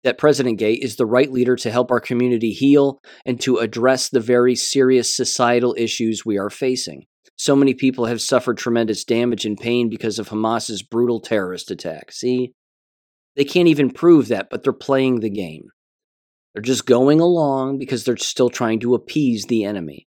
that 0.02 0.18
President 0.18 0.58
Gay 0.58 0.74
is 0.74 0.96
the 0.96 1.06
right 1.06 1.30
leader 1.30 1.56
to 1.56 1.70
help 1.70 1.90
our 1.90 2.00
community 2.00 2.52
heal 2.52 3.00
and 3.26 3.40
to 3.40 3.58
address 3.58 4.08
the 4.08 4.20
very 4.20 4.54
serious 4.54 5.14
societal 5.14 5.74
issues 5.76 6.24
we 6.24 6.38
are 6.38 6.50
facing. 6.50 7.04
So 7.36 7.56
many 7.56 7.74
people 7.74 8.06
have 8.06 8.20
suffered 8.20 8.58
tremendous 8.58 9.04
damage 9.04 9.44
and 9.44 9.58
pain 9.58 9.88
because 9.88 10.18
of 10.18 10.28
Hamas's 10.28 10.82
brutal 10.82 11.20
terrorist 11.20 11.70
attack. 11.70 12.12
See? 12.12 12.52
They 13.36 13.44
can't 13.44 13.68
even 13.68 13.90
prove 13.90 14.28
that, 14.28 14.48
but 14.50 14.62
they're 14.62 14.72
playing 14.72 15.20
the 15.20 15.30
game. 15.30 15.68
They're 16.52 16.62
just 16.62 16.86
going 16.86 17.20
along 17.20 17.78
because 17.78 18.04
they're 18.04 18.16
still 18.16 18.50
trying 18.50 18.80
to 18.80 18.94
appease 18.94 19.46
the 19.46 19.64
enemy. 19.64 20.08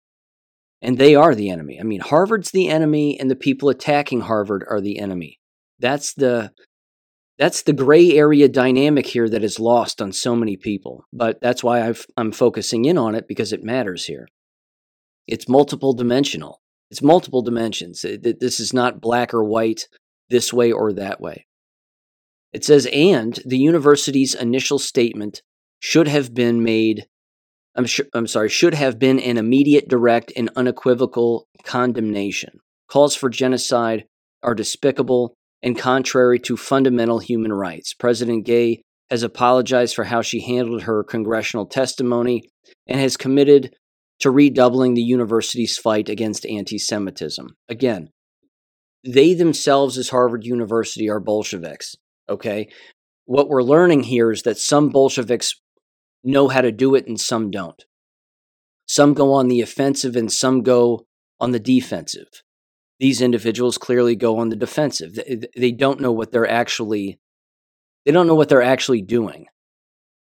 And 0.82 0.98
they 0.98 1.14
are 1.14 1.36
the 1.36 1.50
enemy. 1.50 1.80
I 1.80 1.84
mean, 1.84 2.00
Harvard's 2.00 2.52
the 2.52 2.68
enemy, 2.68 3.20
and 3.20 3.30
the 3.30 3.36
people 3.36 3.70
attacking 3.70 4.22
Harvard 4.22 4.66
are 4.68 4.82
the 4.82 4.98
enemy. 4.98 5.39
That's 5.80 6.14
the 6.14 6.52
that's 7.38 7.64
the 7.64 7.74
gray 7.74 8.12
area 8.12 8.48
dynamic 8.48 9.08
here 9.08 9.28
that 9.28 9.44
is 9.44 9.60
lost 9.60 10.00
on 10.00 10.12
so 10.12 10.36
many 10.36 10.58
people. 10.58 11.06
But 11.12 11.42
that's 11.42 11.64
why 11.64 11.88
i 11.88 11.94
am 12.18 12.32
focusing 12.32 12.86
in 12.86 13.00
on 13.00 13.16
it 13.16 13.28
because 13.28 13.52
it 13.52 13.64
matters 13.64 14.06
here. 14.06 14.28
It's 15.28 15.50
multiple 15.50 15.94
dimensional. 15.94 16.62
It's 16.92 17.02
multiple 17.02 17.42
dimensions. 17.42 18.04
This 18.04 18.60
is 18.60 18.74
not 18.74 19.02
black 19.02 19.34
or 19.34 19.44
white, 19.44 19.88
this 20.30 20.54
way 20.54 20.72
or 20.72 20.94
that 20.94 21.20
way. 21.20 21.48
It 22.54 22.64
says, 22.64 22.88
and 22.94 23.39
the 23.46 23.58
university's 23.58 24.36
initial 24.36 24.78
statement 24.78 25.42
should 25.82 26.07
have 26.07 26.34
been 26.34 26.63
made. 26.63 27.07
I'm, 27.75 27.86
sure, 27.86 28.05
I'm 28.13 28.27
sorry, 28.27 28.47
should 28.47 28.75
have 28.75 28.99
been 28.99 29.19
an 29.19 29.38
immediate, 29.38 29.89
direct, 29.89 30.32
and 30.38 30.49
unequivocal 30.55 31.47
condemnation. 31.63 32.59
Calls 32.88 33.15
for 33.15 33.29
genocide 33.29 34.05
are 34.43 34.55
despicable 34.55 35.34
and 35.61 35.77
contrary 35.77 36.39
to 36.39 36.55
fundamental 36.55 37.19
human 37.19 37.51
rights. 37.51 37.93
President 37.93 38.45
Gay 38.45 38.82
has 39.09 39.23
apologized 39.23 39.95
for 39.95 40.05
how 40.05 40.21
she 40.21 40.41
handled 40.41 40.84
her 40.84 41.03
congressional 41.03 41.65
testimony 41.65 42.43
and 42.88 42.99
has 42.99 43.17
committed 43.17 43.75
to 44.19 44.32
redoubling 44.32 44.93
the 44.93 45.01
university's 45.01 45.77
fight 45.77 46.09
against 46.09 46.45
anti 46.45 46.77
Semitism. 46.77 47.55
Again, 47.67 48.09
they 49.03 49.34
themselves, 49.34 49.97
as 49.97 50.09
Harvard 50.09 50.45
University, 50.45 51.09
are 51.09 51.19
Bolsheviks. 51.19 51.95
Okay? 52.29 52.69
What 53.25 53.49
we're 53.49 53.63
learning 53.63 54.03
here 54.03 54.32
is 54.32 54.43
that 54.43 54.57
some 54.57 54.89
Bolsheviks 54.89 55.55
know 56.24 56.47
how 56.47 56.61
to 56.61 56.72
do 56.72 56.95
it 56.95 57.07
and 57.07 57.19
some 57.19 57.51
don't. 57.51 57.86
Some 58.88 59.13
go 59.13 59.34
on 59.34 59.47
the 59.47 59.61
offensive 59.61 60.15
and 60.15 60.32
some 60.32 60.61
go 60.63 61.05
on 61.39 61.51
the 61.51 61.59
defensive 61.59 62.43
these 63.01 63.19
individuals 63.19 63.80
clearly 63.80 64.15
go 64.15 64.38
on 64.38 64.49
the 64.49 64.55
defensive. 64.55 65.17
They 65.57 65.72
don't 65.72 65.99
know 65.99 66.11
what 66.11 66.32
they're 66.32 66.49
actually 66.49 67.19
they 68.05 68.11
don't 68.11 68.28
know 68.28 68.36
what 68.36 68.47
they're 68.47 68.61
actually 68.61 69.01
doing. 69.01 69.47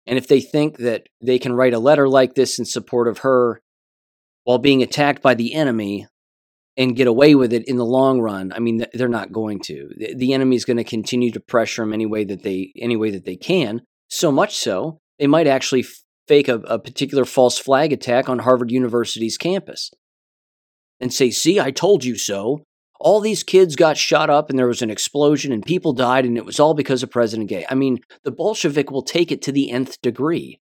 And 0.06 0.16
if 0.16 0.28
they 0.28 0.40
think 0.40 0.78
that 0.78 1.08
they 1.20 1.38
can 1.38 1.52
write 1.52 1.74
a 1.74 1.78
letter 1.78 2.08
like 2.08 2.34
this 2.34 2.58
in 2.58 2.64
support 2.64 3.08
of 3.08 3.18
her 3.18 3.60
while 4.44 4.58
being 4.58 4.82
attacked 4.82 5.22
by 5.22 5.34
the 5.34 5.54
enemy 5.54 6.06
and 6.76 6.96
get 6.96 7.08
away 7.08 7.34
with 7.34 7.52
it 7.52 7.68
in 7.68 7.76
the 7.76 7.84
long 7.84 8.20
run, 8.20 8.52
I 8.52 8.60
mean 8.60 8.86
they're 8.94 9.08
not 9.08 9.32
going 9.32 9.60
to. 9.64 9.90
The 10.16 10.32
enemy 10.32 10.54
is 10.54 10.64
going 10.64 10.76
to 10.76 10.84
continue 10.84 11.32
to 11.32 11.40
pressure 11.40 11.82
them 11.82 11.92
any 11.92 12.06
way 12.06 12.22
that 12.24 12.44
they 12.44 12.72
any 12.80 12.96
way 12.96 13.10
that 13.10 13.24
they 13.24 13.36
can. 13.36 13.82
So 14.08 14.30
much 14.30 14.56
so, 14.56 15.00
they 15.18 15.26
might 15.26 15.46
actually 15.46 15.84
fake 16.26 16.48
a, 16.48 16.56
a 16.60 16.78
particular 16.78 17.24
false 17.24 17.58
flag 17.58 17.92
attack 17.92 18.28
on 18.28 18.40
Harvard 18.40 18.70
University's 18.70 19.38
campus 19.38 19.90
and 21.00 21.12
say, 21.12 21.30
"See, 21.30 21.60
I 21.60 21.70
told 21.70 22.04
you 22.04 22.16
so." 22.16 22.62
all 23.00 23.20
these 23.20 23.42
kids 23.42 23.76
got 23.76 23.96
shot 23.96 24.28
up 24.28 24.50
and 24.50 24.58
there 24.58 24.66
was 24.66 24.82
an 24.82 24.90
explosion 24.90 25.52
and 25.52 25.64
people 25.64 25.92
died 25.92 26.24
and 26.24 26.36
it 26.36 26.44
was 26.44 26.58
all 26.58 26.74
because 26.74 27.02
of 27.02 27.10
President 27.10 27.48
Gay. 27.48 27.64
I 27.70 27.74
mean, 27.74 28.00
the 28.24 28.30
Bolshevik 28.30 28.90
will 28.90 29.02
take 29.02 29.30
it 29.30 29.40
to 29.42 29.52
the 29.52 29.70
nth 29.70 30.00
degree. 30.00 30.60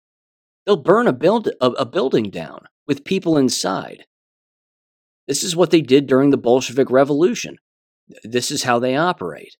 They'll 0.67 0.77
burn 0.77 1.07
a, 1.07 1.13
build, 1.13 1.49
a, 1.61 1.67
a 1.67 1.87
building 1.87 2.31
down 2.31 2.67
with 2.87 3.05
people 3.05 3.39
inside. 3.39 4.05
This 5.27 5.43
is 5.43 5.57
what 5.57 5.71
they 5.71 5.81
did 5.81 6.07
during 6.07 6.31
the 6.31 6.37
Bolshevik 6.37 6.91
Revolution. 6.91 7.57
This 8.23 8.51
is 8.51 8.65
how 8.65 8.79
they 8.79 8.97
operate. 8.97 9.57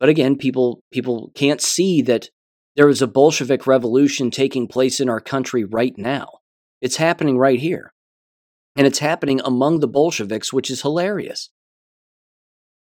But 0.00 0.08
again, 0.08 0.36
people 0.36 0.82
people 0.90 1.30
can't 1.36 1.60
see 1.60 2.02
that 2.02 2.28
there 2.76 2.88
is 2.88 3.02
a 3.02 3.06
Bolshevik 3.06 3.66
revolution 3.66 4.30
taking 4.30 4.66
place 4.66 5.00
in 5.00 5.08
our 5.08 5.20
country 5.20 5.64
right 5.64 5.96
now. 5.96 6.28
It's 6.80 6.96
happening 6.96 7.38
right 7.38 7.60
here. 7.60 7.92
And 8.76 8.86
it's 8.86 8.98
happening 8.98 9.40
among 9.44 9.80
the 9.80 9.88
Bolsheviks, 9.88 10.52
which 10.52 10.70
is 10.70 10.82
hilarious. 10.82 11.50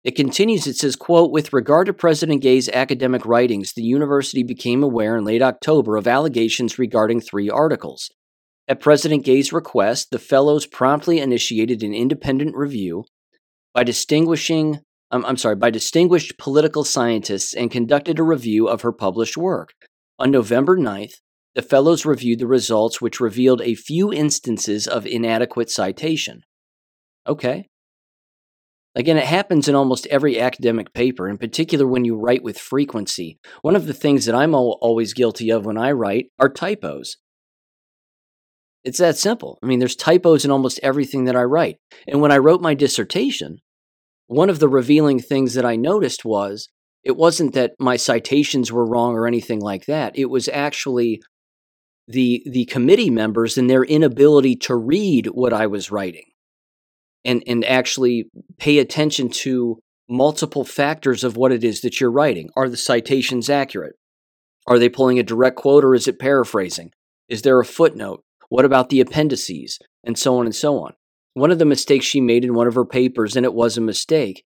It 0.05 0.15
continues, 0.15 0.67
it 0.67 0.77
says, 0.77 0.95
quote, 0.95 1.31
with 1.31 1.51
regard 1.51 1.87
to 1.87 1.93
President 1.93 2.41
Gay's 2.41 2.69
academic 2.69 3.25
writings, 3.25 3.73
the 3.73 3.81
university 3.81 4.43
became 4.43 4.83
aware 4.83 5.17
in 5.17 5.25
late 5.25 5.41
October 5.41 5.97
of 5.97 6.07
allegations 6.07 6.77
regarding 6.77 7.21
three 7.21 7.49
articles. 7.49 8.11
At 8.67 8.79
President 8.79 9.25
Gay's 9.25 9.51
request, 9.51 10.11
the 10.11 10.19
fellows 10.19 10.67
promptly 10.67 11.19
initiated 11.19 11.83
an 11.83 11.93
independent 11.93 12.55
review 12.55 13.05
by 13.73 13.83
distinguishing 13.83 14.79
um, 15.15 15.25
I'm 15.25 15.37
sorry, 15.37 15.55
by 15.55 15.69
distinguished 15.69 16.37
political 16.37 16.83
scientists 16.83 17.53
and 17.53 17.71
conducted 17.71 18.19
a 18.19 18.23
review 18.23 18.67
of 18.67 18.81
her 18.81 18.91
published 18.91 19.37
work. 19.37 19.73
On 20.19 20.29
November 20.29 20.77
9th, 20.77 21.15
the 21.55 21.61
fellows 21.61 22.05
reviewed 22.05 22.39
the 22.39 22.47
results, 22.47 22.99
which 22.99 23.21
revealed 23.21 23.61
a 23.61 23.75
few 23.75 24.11
instances 24.11 24.87
of 24.87 25.05
inadequate 25.05 25.69
citation. 25.69 26.41
Okay. 27.25 27.69
Again, 28.93 29.17
it 29.17 29.25
happens 29.25 29.67
in 29.67 29.75
almost 29.75 30.05
every 30.07 30.39
academic 30.39 30.93
paper, 30.93 31.27
in 31.29 31.37
particular 31.37 31.87
when 31.87 32.05
you 32.05 32.17
write 32.17 32.43
with 32.43 32.57
frequency. 32.57 33.39
One 33.61 33.75
of 33.75 33.87
the 33.87 33.93
things 33.93 34.25
that 34.25 34.35
I'm 34.35 34.53
always 34.53 35.13
guilty 35.13 35.49
of 35.49 35.65
when 35.65 35.77
I 35.77 35.91
write 35.91 36.27
are 36.39 36.49
typos. 36.49 37.17
It's 38.83 38.99
that 38.99 39.17
simple. 39.17 39.57
I 39.63 39.65
mean, 39.65 39.79
there's 39.79 39.95
typos 39.95 40.45
in 40.45 40.51
almost 40.51 40.79
everything 40.83 41.25
that 41.25 41.35
I 41.35 41.43
write. 41.43 41.77
And 42.07 42.21
when 42.21 42.31
I 42.31 42.37
wrote 42.37 42.61
my 42.61 42.73
dissertation, 42.73 43.59
one 44.27 44.49
of 44.49 44.59
the 44.59 44.69
revealing 44.69 45.19
things 45.19 45.53
that 45.53 45.65
I 45.65 45.75
noticed 45.75 46.25
was 46.25 46.69
it 47.03 47.15
wasn't 47.15 47.53
that 47.53 47.73
my 47.79 47.95
citations 47.95 48.71
were 48.71 48.85
wrong 48.85 49.13
or 49.13 49.27
anything 49.27 49.59
like 49.59 49.85
that. 49.85 50.17
It 50.17 50.29
was 50.29 50.49
actually 50.49 51.21
the 52.07 52.43
the 52.49 52.65
committee 52.65 53.09
members 53.09 53.57
and 53.57 53.69
their 53.69 53.83
inability 53.83 54.55
to 54.55 54.75
read 54.75 55.27
what 55.27 55.53
I 55.53 55.67
was 55.67 55.91
writing 55.91 56.25
and 57.23 57.43
and 57.47 57.63
actually 57.65 58.29
pay 58.57 58.79
attention 58.79 59.29
to 59.29 59.79
multiple 60.07 60.63
factors 60.63 61.23
of 61.23 61.35
what 61.35 61.51
it 61.51 61.63
is 61.63 61.81
that 61.81 61.99
you're 61.99 62.11
writing. 62.11 62.49
Are 62.55 62.69
the 62.69 62.77
citations 62.77 63.49
accurate? 63.49 63.95
Are 64.67 64.79
they 64.79 64.89
pulling 64.89 65.19
a 65.19 65.23
direct 65.23 65.57
quote 65.57 65.83
or 65.83 65.95
is 65.95 66.07
it 66.07 66.19
paraphrasing? 66.19 66.91
Is 67.27 67.41
there 67.41 67.59
a 67.59 67.65
footnote? 67.65 68.23
What 68.49 68.65
about 68.65 68.89
the 68.89 68.99
appendices? 68.99 69.79
And 70.03 70.17
so 70.17 70.37
on 70.37 70.45
and 70.45 70.55
so 70.55 70.79
on. 70.79 70.93
One 71.35 71.51
of 71.51 71.59
the 71.59 71.65
mistakes 71.65 72.05
she 72.05 72.21
made 72.21 72.45
in 72.45 72.53
one 72.53 72.65
of 72.65 72.75
her 72.75 72.85
papers, 72.85 73.35
and 73.35 73.45
it 73.45 73.53
was 73.53 73.77
a 73.77 73.81
mistake, 73.81 74.45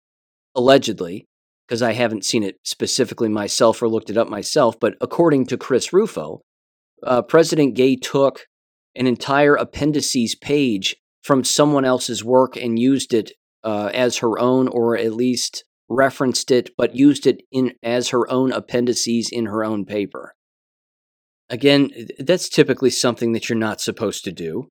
allegedly, 0.56 1.28
because 1.68 1.84
I 1.84 1.94
haven't 1.94 2.26
seen 2.26 2.42
it 2.42 2.56
specifically 2.64 3.30
myself 3.30 3.80
or 3.84 3.88
looked 3.88 4.10
it 4.10 4.18
up 4.18 4.28
myself, 4.28 4.80
but 4.80 4.96
according 5.00 5.46
to 5.46 5.58
Chris 5.58 5.94
Rufo, 5.94 6.42
uh, 7.04 7.22
President 7.22 7.76
Gay 7.76 7.96
took 7.96 8.48
an 8.96 9.06
entire 9.06 9.54
appendices 9.54 10.34
page 10.34 10.96
from 11.22 11.44
someone 11.44 11.86
else's 11.86 12.24
work 12.24 12.58
and 12.58 12.80
used 12.80 13.14
it 13.14 13.34
uh, 13.64 13.92
as 13.94 14.18
her 14.18 14.40
own, 14.40 14.68
or 14.68 14.98
at 14.98 15.14
least 15.14 15.66
referenced 15.90 16.50
it, 16.50 16.72
but 16.76 16.96
used 16.96 17.28
it 17.28 17.44
in 17.52 17.74
as 17.84 18.10
her 18.10 18.28
own 18.32 18.52
appendices 18.52 19.30
in 19.32 19.46
her 19.46 19.64
own 19.64 19.86
paper. 19.86 20.34
Again, 21.52 21.92
that's 22.18 22.50
typically 22.50 22.90
something 22.90 23.34
that 23.34 23.48
you're 23.48 23.60
not 23.60 23.80
supposed 23.80 24.24
to 24.24 24.32
do. 24.32 24.70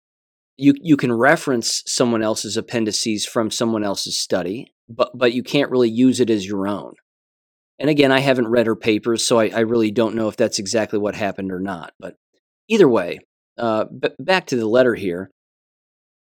You 0.59 0.75
you 0.83 0.97
can 0.97 1.13
reference 1.13 1.83
someone 1.87 2.23
else's 2.23 2.57
appendices 2.57 3.25
from 3.25 3.51
someone 3.51 3.85
else's 3.85 4.19
study, 4.19 4.75
but 4.89 5.13
but 5.15 5.33
you 5.33 5.43
can't 5.43 5.71
really 5.71 5.89
use 5.89 6.21
it 6.21 6.31
as 6.31 6.47
your 6.47 6.67
own. 6.67 6.95
And 7.79 7.89
again, 7.89 8.11
I 8.11 8.19
haven't 8.19 8.49
read 8.49 8.67
her 8.67 8.75
papers, 8.75 9.25
so 9.25 9.39
I, 9.39 9.47
I 9.49 9.61
really 9.61 9.93
don't 9.93 10.17
know 10.17 10.29
if 10.29 10.37
that's 10.37 10.59
exactly 10.59 10.99
what 10.99 11.15
happened 11.15 11.53
or 11.53 11.61
not. 11.61 11.93
But 12.01 12.17
either 12.69 12.89
way, 12.89 13.21
uh, 13.57 13.85
b- 13.85 14.09
back 14.19 14.47
to 14.47 14.57
the 14.57 14.67
letter 14.67 14.95
here. 14.95 15.31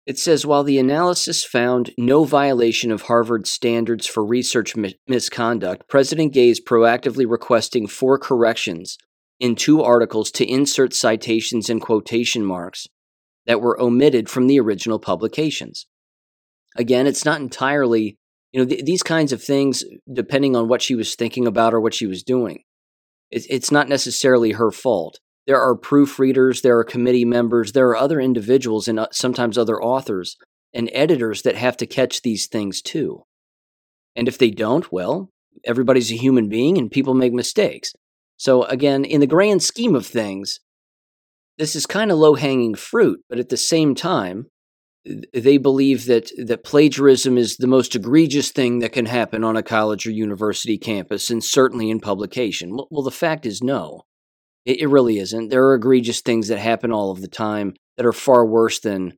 It 0.06 0.18
says 0.18 0.46
while 0.46 0.64
the 0.64 0.78
analysis 0.78 1.44
found 1.44 1.90
no 1.98 2.24
violation 2.24 2.90
of 2.90 3.02
Harvard's 3.02 3.52
standards 3.52 4.06
for 4.06 4.24
research 4.24 4.74
mi- 4.74 4.96
misconduct, 5.06 5.86
President 5.86 6.32
Gay 6.32 6.48
is 6.48 6.62
proactively 6.62 7.28
requesting 7.28 7.86
four 7.86 8.18
corrections 8.18 8.96
in 9.38 9.54
two 9.54 9.82
articles 9.82 10.30
to 10.30 10.50
insert 10.50 10.94
citations 10.94 11.68
and 11.68 11.82
quotation 11.82 12.44
marks 12.44 12.86
that 13.48 13.60
were 13.60 13.80
omitted 13.80 14.30
from 14.30 14.46
the 14.46 14.60
original 14.60 15.00
publications. 15.00 15.88
Again, 16.76 17.08
it's 17.08 17.24
not 17.24 17.40
entirely, 17.40 18.16
you 18.52 18.60
know, 18.60 18.66
th- 18.68 18.84
these 18.84 19.02
kinds 19.02 19.32
of 19.32 19.42
things, 19.42 19.82
depending 20.12 20.54
on 20.54 20.68
what 20.68 20.82
she 20.82 20.94
was 20.94 21.16
thinking 21.16 21.48
about 21.48 21.74
or 21.74 21.80
what 21.80 21.94
she 21.94 22.06
was 22.06 22.22
doing, 22.22 22.62
it- 23.32 23.46
it's 23.50 23.72
not 23.72 23.88
necessarily 23.88 24.52
her 24.52 24.70
fault 24.70 25.18
there 25.48 25.58
are 25.58 25.74
proofreaders, 25.74 26.60
there 26.60 26.76
are 26.78 26.84
committee 26.84 27.24
members, 27.24 27.72
there 27.72 27.88
are 27.88 27.96
other 27.96 28.20
individuals 28.20 28.86
and 28.86 29.00
uh, 29.00 29.06
sometimes 29.10 29.56
other 29.56 29.82
authors 29.82 30.36
and 30.74 30.90
editors 30.92 31.40
that 31.40 31.56
have 31.56 31.74
to 31.78 31.86
catch 31.86 32.20
these 32.20 32.46
things 32.46 32.82
too. 32.82 33.24
And 34.14 34.28
if 34.28 34.36
they 34.36 34.50
don't, 34.50 34.92
well, 34.92 35.30
everybody's 35.64 36.12
a 36.12 36.16
human 36.16 36.50
being 36.50 36.76
and 36.76 36.90
people 36.90 37.14
make 37.14 37.32
mistakes. 37.32 37.94
So, 38.36 38.64
again, 38.64 39.06
in 39.06 39.20
the 39.20 39.26
grand 39.26 39.62
scheme 39.62 39.94
of 39.94 40.06
things, 40.06 40.60
this 41.58 41.74
is 41.76 41.86
kind 41.86 42.10
of 42.10 42.18
low 42.18 42.34
hanging 42.34 42.74
fruit, 42.74 43.20
but 43.28 43.38
at 43.38 43.48
the 43.48 43.56
same 43.56 43.94
time, 43.94 44.46
they 45.32 45.58
believe 45.58 46.06
that, 46.06 46.30
that 46.38 46.64
plagiarism 46.64 47.38
is 47.38 47.56
the 47.56 47.66
most 47.66 47.94
egregious 47.94 48.50
thing 48.50 48.78
that 48.80 48.92
can 48.92 49.06
happen 49.06 49.42
on 49.42 49.56
a 49.56 49.62
college 49.62 50.06
or 50.06 50.10
university 50.10 50.78
campus, 50.78 51.30
and 51.30 51.42
certainly 51.42 51.90
in 51.90 52.00
publication. 52.00 52.70
Well, 52.76 52.88
well 52.90 53.02
the 53.02 53.10
fact 53.10 53.46
is, 53.46 53.62
no. 53.62 54.02
It, 54.64 54.80
it 54.80 54.86
really 54.86 55.18
isn't. 55.18 55.48
There 55.48 55.64
are 55.64 55.74
egregious 55.74 56.20
things 56.20 56.48
that 56.48 56.58
happen 56.58 56.92
all 56.92 57.10
of 57.10 57.20
the 57.20 57.28
time 57.28 57.74
that 57.96 58.06
are 58.06 58.12
far 58.12 58.44
worse 58.44 58.80
than, 58.80 59.14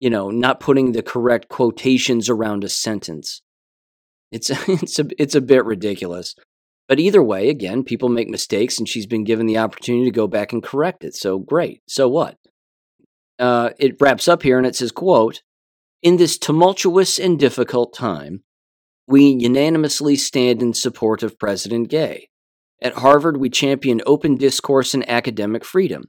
you 0.00 0.10
know, 0.10 0.30
not 0.30 0.60
putting 0.60 0.92
the 0.92 1.02
correct 1.02 1.48
quotations 1.48 2.28
around 2.28 2.64
a 2.64 2.68
sentence. 2.68 3.42
It's 4.30 4.50
it's 4.68 4.98
a 4.98 5.06
it's 5.18 5.34
a 5.34 5.40
bit 5.40 5.64
ridiculous. 5.64 6.34
But 6.88 7.00
either 7.00 7.22
way, 7.22 7.48
again, 7.48 7.82
people 7.82 8.08
make 8.08 8.28
mistakes, 8.28 8.78
and 8.78 8.88
she's 8.88 9.06
been 9.06 9.24
given 9.24 9.46
the 9.46 9.58
opportunity 9.58 10.04
to 10.04 10.10
go 10.10 10.26
back 10.26 10.52
and 10.52 10.62
correct 10.62 11.02
it. 11.04 11.14
So 11.14 11.38
great. 11.38 11.82
So 11.88 12.08
what? 12.08 12.38
Uh, 13.38 13.70
it 13.78 14.00
wraps 14.00 14.28
up 14.28 14.42
here, 14.42 14.56
and 14.58 14.66
it 14.66 14.76
says, 14.76 14.92
"quote 14.92 15.42
In 16.02 16.16
this 16.16 16.38
tumultuous 16.38 17.18
and 17.18 17.38
difficult 17.38 17.92
time, 17.92 18.44
we 19.08 19.28
unanimously 19.28 20.16
stand 20.16 20.62
in 20.62 20.74
support 20.74 21.22
of 21.22 21.38
President 21.38 21.88
Gay. 21.88 22.28
At 22.80 22.94
Harvard, 22.94 23.38
we 23.38 23.50
champion 23.50 24.00
open 24.06 24.36
discourse 24.36 24.94
and 24.94 25.08
academic 25.08 25.64
freedom. 25.64 26.04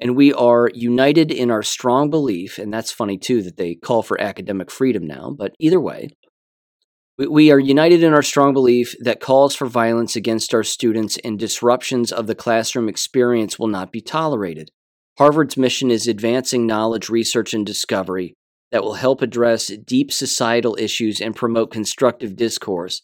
And 0.00 0.16
we 0.16 0.32
are 0.32 0.70
united 0.74 1.30
in 1.30 1.50
our 1.50 1.62
strong 1.62 2.10
belief, 2.10 2.58
and 2.58 2.72
that's 2.72 2.90
funny 2.90 3.18
too 3.18 3.42
that 3.42 3.56
they 3.56 3.74
call 3.74 4.02
for 4.02 4.20
academic 4.20 4.70
freedom 4.70 5.06
now, 5.06 5.32
but 5.36 5.54
either 5.60 5.80
way, 5.80 6.10
we 7.18 7.50
are 7.50 7.58
united 7.58 8.02
in 8.02 8.12
our 8.12 8.22
strong 8.22 8.52
belief 8.52 8.94
that 9.00 9.20
calls 9.20 9.54
for 9.54 9.66
violence 9.66 10.16
against 10.16 10.54
our 10.54 10.62
students 10.62 11.18
and 11.24 11.38
disruptions 11.38 12.10
of 12.10 12.26
the 12.26 12.34
classroom 12.34 12.88
experience 12.88 13.58
will 13.58 13.68
not 13.68 13.92
be 13.92 14.00
tolerated. 14.00 14.70
Harvard's 15.18 15.56
mission 15.56 15.90
is 15.90 16.08
advancing 16.08 16.66
knowledge, 16.66 17.08
research, 17.08 17.52
and 17.52 17.66
discovery 17.66 18.34
that 18.70 18.82
will 18.82 18.94
help 18.94 19.20
address 19.20 19.66
deep 19.66 20.10
societal 20.10 20.76
issues 20.80 21.20
and 21.20 21.36
promote 21.36 21.70
constructive 21.70 22.34
discourse 22.34 23.02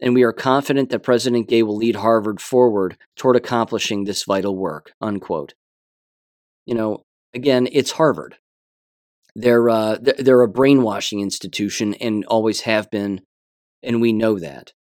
and 0.00 0.14
we 0.14 0.22
are 0.22 0.32
confident 0.32 0.90
that 0.90 1.02
President 1.02 1.48
Gay 1.48 1.62
will 1.62 1.76
lead 1.76 1.96
Harvard 1.96 2.40
forward 2.40 2.96
toward 3.16 3.36
accomplishing 3.36 4.04
this 4.04 4.24
vital 4.24 4.56
work. 4.56 4.92
Unquote. 5.00 5.54
You 6.66 6.74
know, 6.74 7.04
again, 7.34 7.68
it's 7.72 7.92
Harvard. 7.92 8.36
They're 9.34 9.68
uh, 9.68 9.98
they're 10.00 10.42
a 10.42 10.48
brainwashing 10.48 11.20
institution 11.20 11.94
and 11.94 12.24
always 12.26 12.62
have 12.62 12.90
been, 12.90 13.22
and 13.82 14.00
we 14.00 14.12
know 14.12 14.38
that. 14.38 14.72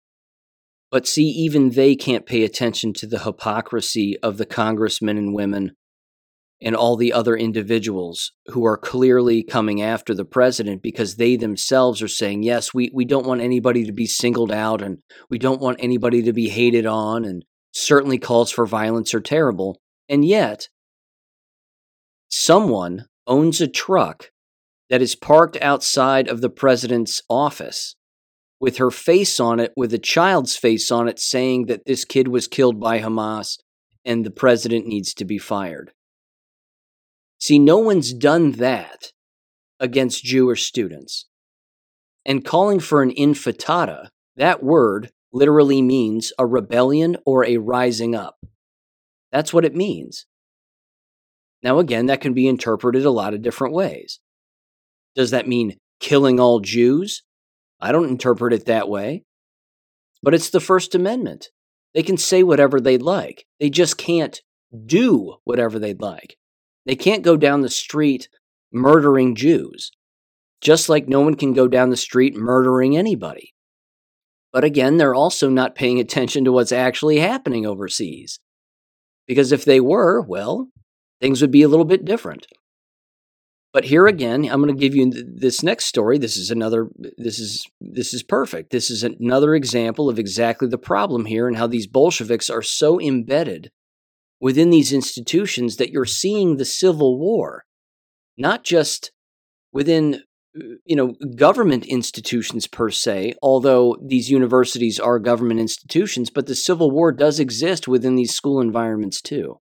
But 0.91 1.07
see, 1.07 1.25
even 1.29 1.71
they 1.71 1.97
can't 1.97 2.27
pay 2.27 2.45
attention 2.45 2.93
to 2.95 3.07
the 3.07 3.21
hypocrisy 3.21 4.17
of 4.23 4.39
the 4.39 4.47
congressmen 4.47 5.19
and 5.19 5.35
women 5.35 5.73
and 6.63 6.75
all 6.75 6.97
the 6.97 7.13
other 7.13 7.37
individuals 7.37 8.33
who 8.47 8.65
are 8.65 8.79
clearly 8.79 9.43
coming 9.43 9.83
after 9.83 10.15
the 10.15 10.25
president 10.25 10.83
because 10.83 11.17
they 11.17 11.37
themselves 11.37 12.01
are 12.01 12.09
saying, 12.09 12.43
yes, 12.43 12.73
we, 12.73 12.91
we 12.95 13.05
don't 13.05 13.27
want 13.27 13.43
anybody 13.43 13.85
to 13.85 13.93
be 13.93 14.07
singled 14.07 14.51
out 14.51 14.81
and 14.81 14.99
we 15.29 15.39
don't 15.39 15.61
want 15.61 15.79
anybody 15.81 16.23
to 16.23 16.33
be 16.33 16.49
hated 16.49 16.87
on, 16.87 17.25
and 17.25 17.45
certainly 17.73 18.19
calls 18.19 18.51
for 18.51 18.65
violence 18.65 19.13
are 19.13 19.21
terrible. 19.21 19.79
And 20.09 20.25
yet, 20.25 20.69
someone 22.29 23.07
owns 23.27 23.61
a 23.61 23.69
truck 23.69 24.31
that 24.89 25.03
is 25.03 25.15
parked 25.15 25.59
outside 25.61 26.29
of 26.29 26.41
the 26.41 26.51
president's 26.51 27.21
office 27.29 27.97
with 28.61 28.79
her 28.79 28.91
face 28.91 29.39
on 29.39 29.61
it, 29.61 29.73
with 29.77 29.93
a 29.93 29.99
child's 29.99 30.57
face 30.57 30.91
on 30.91 31.09
it, 31.09 31.19
saying 31.19 31.67
that 31.67 31.85
this 31.87 32.05
kid 32.05 32.29
was 32.29 32.49
killed 32.49 32.81
by 32.81 33.01
Hamas 33.01 33.59
and 34.05 34.25
the 34.25 34.31
president 34.31 34.87
needs 34.87 35.13
to 35.15 35.25
be 35.25 35.39
fired. 35.39 35.93
See, 37.39 37.59
no 37.59 37.79
one's 37.79 38.15
done 38.15 38.53
that 38.53 39.13
against 39.79 40.25
Jewish 40.25 40.65
students. 40.65 41.27
And 42.25 42.45
calling 42.45 42.81
for 42.81 43.03
an 43.03 43.11
intifada, 43.11 44.09
that 44.37 44.63
word 44.63 45.11
literally 45.33 45.83
means 45.83 46.33
a 46.39 46.47
rebellion 46.47 47.17
or 47.27 47.45
a 47.45 47.59
rising 47.59 48.15
up. 48.15 48.37
That's 49.33 49.53
what 49.53 49.65
it 49.65 49.75
means. 49.75 50.27
Now, 51.63 51.79
again, 51.79 52.07
that 52.07 52.21
can 52.21 52.33
be 52.33 52.49
interpreted 52.49 53.05
a 53.05 53.11
lot 53.11 53.35
of 53.35 53.43
different 53.43 53.75
ways. 53.75 54.21
Does 55.15 55.31
that 55.33 55.49
mean 55.49 55.77
killing 56.01 56.39
all 56.41 56.61
Jews? 56.61 57.23
I 57.81 57.93
don't 57.93 58.09
interpret 58.09 58.53
it 58.53 58.67
that 58.67 58.89
way. 58.89 59.25
But 60.23 60.35
it's 60.35 60.51
the 60.51 60.61
First 60.61 60.95
Amendment. 60.95 61.51
They 61.95 62.03
can 62.03 62.17
say 62.17 62.43
whatever 62.43 62.81
they'd 62.81 63.03
like, 63.03 63.47
they 63.59 63.71
just 63.71 63.97
can't 63.97 64.41
do 64.85 65.37
whatever 65.45 65.79
they'd 65.79 66.01
like. 66.01 66.37
They 66.85 66.97
can't 66.97 67.23
go 67.23 67.37
down 67.37 67.63
the 67.63 67.71
street 67.71 68.29
murdering 68.73 69.35
Jews, 69.35 69.91
just 70.61 70.89
like 70.89 71.09
no 71.09 71.21
one 71.21 71.35
can 71.35 71.53
go 71.53 71.69
down 71.69 71.91
the 71.91 71.97
street 71.97 72.35
murdering 72.37 72.97
anybody. 72.97 73.55
But 74.53 74.65
again, 74.65 74.97
they're 74.97 75.15
also 75.15 75.49
not 75.49 75.75
paying 75.75 75.99
attention 75.99 76.45
to 76.45 76.53
what's 76.53 76.73
actually 76.73 77.19
happening 77.19 77.67
overseas. 77.67 78.41
Because 79.27 79.53
if 79.53 79.65
they 79.65 79.81
were, 79.81 80.23
well, 80.23 80.69
things 81.21 81.41
would 81.41 81.51
be 81.51 81.63
a 81.63 81.69
little 81.69 81.85
bit 81.85 82.05
different. 82.05 82.47
But 83.73 83.85
here 83.85 84.07
again, 84.07 84.45
I'm 84.45 84.63
going 84.63 84.75
to 84.75 84.81
give 84.81 84.95
you 84.95 85.13
this 85.13 85.63
next 85.63 85.85
story. 85.85 86.19
This 86.19 86.37
is 86.37 86.51
another 86.51 86.89
this 87.19 87.39
is 87.39 87.67
this 87.81 88.15
is 88.15 88.23
perfect. 88.23 88.71
This 88.71 88.91
is 88.91 89.03
another 89.03 89.55
example 89.55 90.09
of 90.09 90.19
exactly 90.19 90.69
the 90.69 90.79
problem 90.79 91.27
here 91.27 91.47
and 91.47 91.57
how 91.57 91.67
these 91.67 91.87
Bolsheviks 91.87 92.49
are 92.49 92.63
so 92.63 92.99
embedded 93.01 93.71
within 94.41 94.71
these 94.71 94.93
institutions 94.93 95.77
that 95.77 95.91
you're 95.91 96.05
seeing 96.07 96.57
the 96.57 96.65
civil 96.65 97.19
war, 97.19 97.65
not 98.39 98.65
just 98.65 99.13
within 99.73 100.23
you 100.85 100.97
know 100.97 101.15
government 101.37 101.85
institutions 101.85 102.67
per 102.67 102.89
se 102.91 103.35
although 103.43 103.97
these 104.03 104.31
universities 104.31 104.99
are 104.99 105.19
government 105.19 105.61
institutions 105.61 106.31
but 106.31 106.47
the 106.47 106.55
civil 106.55 106.91
war 106.91 107.13
does 107.13 107.39
exist 107.39 107.87
within 107.87 108.15
these 108.15 108.35
school 108.35 108.61
environments 108.61 109.21
too 109.21 109.61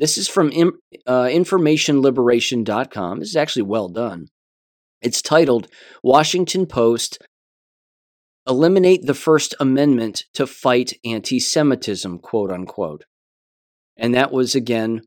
this 0.00 0.18
is 0.18 0.26
from 0.28 0.48
uh, 0.48 1.24
informationliberation.com 1.24 3.20
this 3.20 3.28
is 3.28 3.36
actually 3.36 3.62
well 3.62 3.88
done 3.88 4.26
it's 5.02 5.22
titled 5.22 5.68
washington 6.02 6.66
post 6.66 7.18
eliminate 8.48 9.06
the 9.06 9.14
first 9.14 9.54
amendment 9.60 10.24
to 10.34 10.46
fight 10.46 10.94
anti-semitism 11.04 12.18
quote 12.18 12.50
unquote 12.50 13.04
and 13.96 14.14
that 14.14 14.32
was 14.32 14.54
again 14.54 15.02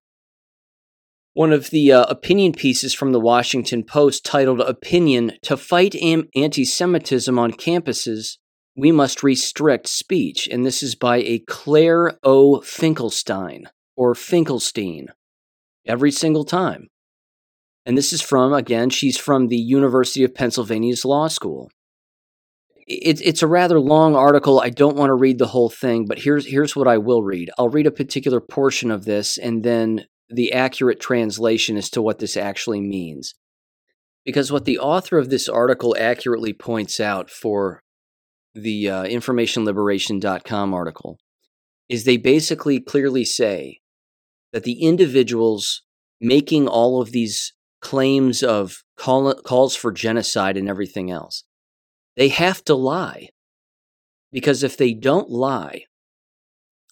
one 1.33 1.51
of 1.51 1.71
the 1.71 1.91
uh, 1.91 2.03
opinion 2.03 2.53
pieces 2.53 2.93
from 2.93 3.11
the 3.11 3.19
Washington 3.19 3.83
Post 3.83 4.23
titled 4.23 4.61
Opinion 4.61 5.31
To 5.41 5.57
Fight 5.57 5.95
Am- 5.95 6.29
Anti 6.35 6.63
Semitism 6.63 7.39
on 7.39 7.53
Campuses, 7.53 8.37
We 8.75 8.91
Must 8.91 9.23
Restrict 9.23 9.87
Speech. 9.87 10.47
And 10.47 10.63
this 10.63 10.83
is 10.83 10.93
by 10.93 11.17
a 11.17 11.39
Claire 11.39 12.19
O. 12.23 12.61
Finkelstein 12.61 13.63
or 13.95 14.15
Finkelstein 14.15 15.07
every 15.85 16.11
single 16.11 16.45
time. 16.45 16.87
And 17.85 17.97
this 17.97 18.13
is 18.13 18.21
from, 18.21 18.53
again, 18.53 18.89
she's 18.89 19.17
from 19.17 19.47
the 19.47 19.57
University 19.57 20.23
of 20.23 20.33
Pennsylvania's 20.33 21.03
law 21.03 21.27
school. 21.27 21.69
It, 22.87 23.21
it's 23.21 23.41
a 23.41 23.47
rather 23.47 23.79
long 23.79 24.15
article. 24.15 24.59
I 24.59 24.69
don't 24.69 24.95
want 24.95 25.09
to 25.09 25.15
read 25.15 25.37
the 25.37 25.47
whole 25.47 25.69
thing, 25.69 26.05
but 26.05 26.19
here's, 26.19 26.45
here's 26.45 26.75
what 26.75 26.87
I 26.87 26.97
will 26.97 27.23
read. 27.23 27.49
I'll 27.57 27.69
read 27.69 27.87
a 27.87 27.91
particular 27.91 28.39
portion 28.39 28.91
of 28.91 29.05
this 29.05 29.37
and 29.37 29.63
then 29.63 30.05
the 30.29 30.53
accurate 30.53 30.99
translation 30.99 31.77
as 31.77 31.89
to 31.91 32.01
what 32.01 32.19
this 32.19 32.37
actually 32.37 32.81
means. 32.81 33.35
Because 34.25 34.51
what 34.51 34.65
the 34.65 34.79
author 34.79 35.17
of 35.17 35.29
this 35.29 35.49
article 35.49 35.95
accurately 35.99 36.53
points 36.53 36.99
out 36.99 37.29
for 37.29 37.81
the 38.55 38.89
uh, 38.89 39.03
informationliberation.com 39.03 40.73
article 40.73 41.17
is 41.89 42.03
they 42.03 42.17
basically 42.17 42.79
clearly 42.79 43.25
say 43.25 43.79
that 44.53 44.63
the 44.63 44.81
individuals 44.81 45.81
making 46.21 46.67
all 46.67 47.01
of 47.01 47.11
these 47.11 47.53
claims 47.81 48.41
of 48.41 48.83
call, 48.95 49.33
calls 49.41 49.75
for 49.75 49.91
genocide 49.91 50.55
and 50.55 50.69
everything 50.69 51.11
else, 51.11 51.43
they 52.15 52.29
have 52.29 52.63
to 52.63 52.75
lie. 52.75 53.29
Because 54.31 54.63
if 54.63 54.77
they 54.77 54.93
don't 54.93 55.29
lie, 55.29 55.83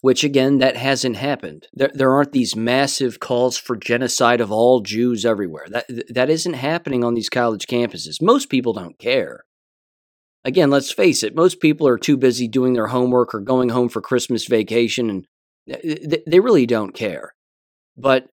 which 0.01 0.24
again, 0.24 0.57
that 0.57 0.76
hasn't 0.76 1.16
happened. 1.16 1.68
There, 1.74 1.91
there 1.93 2.12
aren't 2.12 2.34
these 2.34 2.55
massive 2.55 3.20
calls 3.20 3.57
for 3.57 3.76
genocide 3.76 4.41
of 4.41 4.51
all 4.51 4.82
Jews 4.82 5.26
everywhere. 5.26 5.68
That, 5.70 5.86
that 6.09 6.30
isn't 6.30 6.53
happening 6.53 7.03
on 7.03 7.14
these 7.14 7.30
college 7.30 7.68
campuses. 7.68 8.22
Most 8.22 8.49
people 8.49 8.74
don't 8.74 8.97
care. 8.99 9.45
Again, 10.43 10.72
let's 10.72 10.91
face 10.91 11.22
it, 11.22 11.36
most 11.36 11.59
people 11.59 11.88
are 11.88 11.99
too 11.99 12.18
busy 12.18 12.47
doing 12.47 12.74
their 12.74 12.88
homework 12.88 13.36
or 13.36 13.39
going 13.39 13.70
home 13.70 13.89
for 13.89 14.01
Christmas 14.01 14.47
vacation, 14.47 15.07
and 15.07 15.28
eh, 15.70 15.97
eh, 16.12 16.18
they 16.26 16.39
really 16.39 16.66
don't 16.66 16.95
care. 16.95 17.36
But 18.01 18.27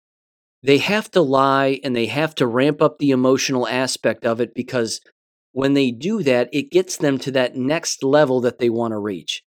they 0.62 0.78
have 0.78 1.10
to 1.12 1.20
lie 1.20 1.80
and 1.84 1.94
they 1.94 2.06
have 2.06 2.34
to 2.36 2.46
ramp 2.46 2.80
up 2.80 2.98
the 2.98 3.10
emotional 3.10 3.66
aspect 3.68 4.24
of 4.24 4.40
it 4.40 4.54
because 4.54 5.00
when 5.52 5.74
they 5.74 5.90
do 5.90 6.22
that, 6.22 6.48
it 6.52 6.70
gets 6.70 6.96
them 6.96 7.18
to 7.18 7.30
that 7.32 7.56
next 7.56 8.02
level 8.02 8.40
that 8.42 8.58
they 8.58 8.70
want 8.70 8.92
to 8.92 8.98
reach 8.98 9.42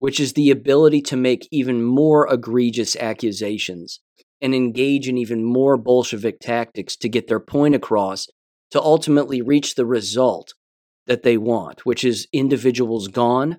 which 0.00 0.18
is 0.18 0.32
the 0.32 0.50
ability 0.50 1.00
to 1.02 1.16
make 1.16 1.46
even 1.52 1.84
more 1.84 2.26
egregious 2.32 2.96
accusations 2.96 4.00
and 4.40 4.54
engage 4.54 5.06
in 5.06 5.16
even 5.16 5.44
more 5.44 5.76
Bolshevik 5.76 6.40
tactics 6.40 6.96
to 6.96 7.08
get 7.08 7.28
their 7.28 7.38
point 7.38 7.74
across 7.74 8.26
to 8.70 8.80
ultimately 8.80 9.42
reach 9.42 9.74
the 9.74 9.84
result 9.86 10.54
that 11.06 11.22
they 11.22 11.36
want, 11.36 11.84
which 11.84 12.02
is 12.02 12.26
individuals 12.32 13.08
gone. 13.08 13.58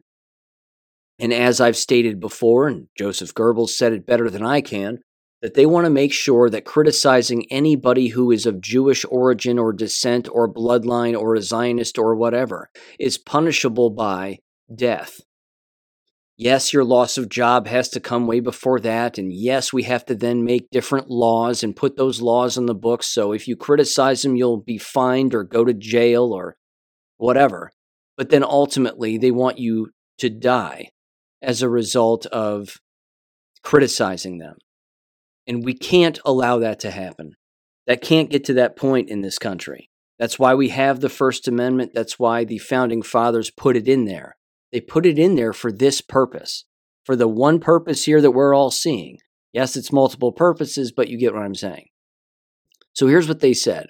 And 1.20 1.32
as 1.32 1.62
I've 1.62 1.78
stated 1.78 2.20
before, 2.20 2.68
and 2.68 2.88
Joseph 2.98 3.36
Goebbels 3.36 3.70
said 3.70 3.94
it 3.94 4.08
better 4.08 4.30
than 4.30 4.44
I 4.44 4.62
can, 4.62 4.98
that 5.42 5.56
they 5.56 5.66
want 5.66 5.86
to 5.86 5.90
make 5.90 6.14
sure 6.14 6.50
that 6.50 6.66
criticizing 6.66 7.52
anybody 7.52 8.10
who 8.10 8.32
is 8.32 8.46
of 8.46 8.62
Jewish 8.62 9.04
origin 9.10 9.58
or 9.58 9.74
descent 9.74 10.30
or 10.32 10.52
bloodline 10.52 11.20
or 11.20 11.36
a 11.36 11.42
Zionist 11.42 11.98
or 11.98 12.16
whatever 12.16 12.70
is 13.00 13.18
punishable 13.18 13.90
by 13.90 14.40
death. 14.74 15.22
Yes, 16.38 16.74
your 16.74 16.84
loss 16.84 17.18
of 17.18 17.30
job 17.30 17.68
has 17.68 17.90
to 17.90 18.00
come 18.00 18.26
way 18.26 18.40
before 18.40 18.80
that. 18.80 19.18
And 19.18 19.32
yes, 19.32 19.72
we 19.72 19.84
have 19.84 20.06
to 20.06 20.16
then 20.16 20.44
make 20.44 20.72
different 20.72 21.10
laws 21.10 21.64
and 21.64 21.76
put 21.76 21.98
those 21.98 22.22
laws 22.22 22.58
in 22.58 22.66
the 22.66 22.74
books. 22.74 23.08
So 23.08 23.32
if 23.32 23.48
you 23.48 23.56
criticize 23.56 24.22
them, 24.24 24.36
you'll 24.36 24.62
be 24.62 24.80
fined 24.80 25.36
or 25.36 25.44
go 25.44 25.64
to 25.64 25.74
jail 25.74 26.34
or 26.34 26.58
whatever. 27.18 27.72
But 28.18 28.30
then 28.30 28.44
ultimately, 28.44 29.18
they 29.18 29.32
want 29.32 29.60
you 29.60 29.90
to 30.18 30.30
die 30.30 30.90
as 31.42 31.62
a 31.62 31.70
result 31.70 32.26
of 32.28 32.78
criticizing 33.64 34.38
them. 34.40 34.56
And 35.48 35.66
we 35.66 35.74
can't 35.74 36.20
allow 36.26 36.60
that 36.60 36.80
to 36.82 36.92
happen. 36.92 37.34
That 37.88 38.02
can't 38.02 38.30
get 38.30 38.46
to 38.46 38.54
that 38.54 38.76
point 38.76 39.10
in 39.10 39.22
this 39.22 39.38
country. 39.38 39.90
That's 40.20 40.38
why 40.38 40.54
we 40.54 40.70
have 40.70 41.00
the 41.00 41.10
First 41.10 41.48
Amendment. 41.48 41.94
That's 41.96 42.20
why 42.20 42.44
the 42.44 42.60
founding 42.60 43.02
fathers 43.02 43.50
put 43.50 43.76
it 43.76 43.88
in 43.88 44.06
there. 44.06 44.38
They 44.72 44.80
put 44.80 45.06
it 45.06 45.18
in 45.18 45.36
there 45.36 45.52
for 45.52 45.72
this 45.72 46.00
purpose, 46.00 46.66
for 47.06 47.16
the 47.16 47.28
one 47.28 47.60
purpose 47.60 48.06
here 48.06 48.22
that 48.22 48.32
we're 48.32 48.56
all 48.56 48.72
seeing. 48.72 49.18
Yes, 49.52 49.76
it's 49.76 49.92
multiple 49.92 50.32
purposes, 50.32 50.92
but 50.92 51.10
you 51.10 51.18
get 51.18 51.34
what 51.34 51.44
I'm 51.44 51.56
saying. 51.56 51.88
So 52.94 53.08
here's 53.08 53.28
what 53.28 53.40
they 53.40 53.54
said. 53.54 53.88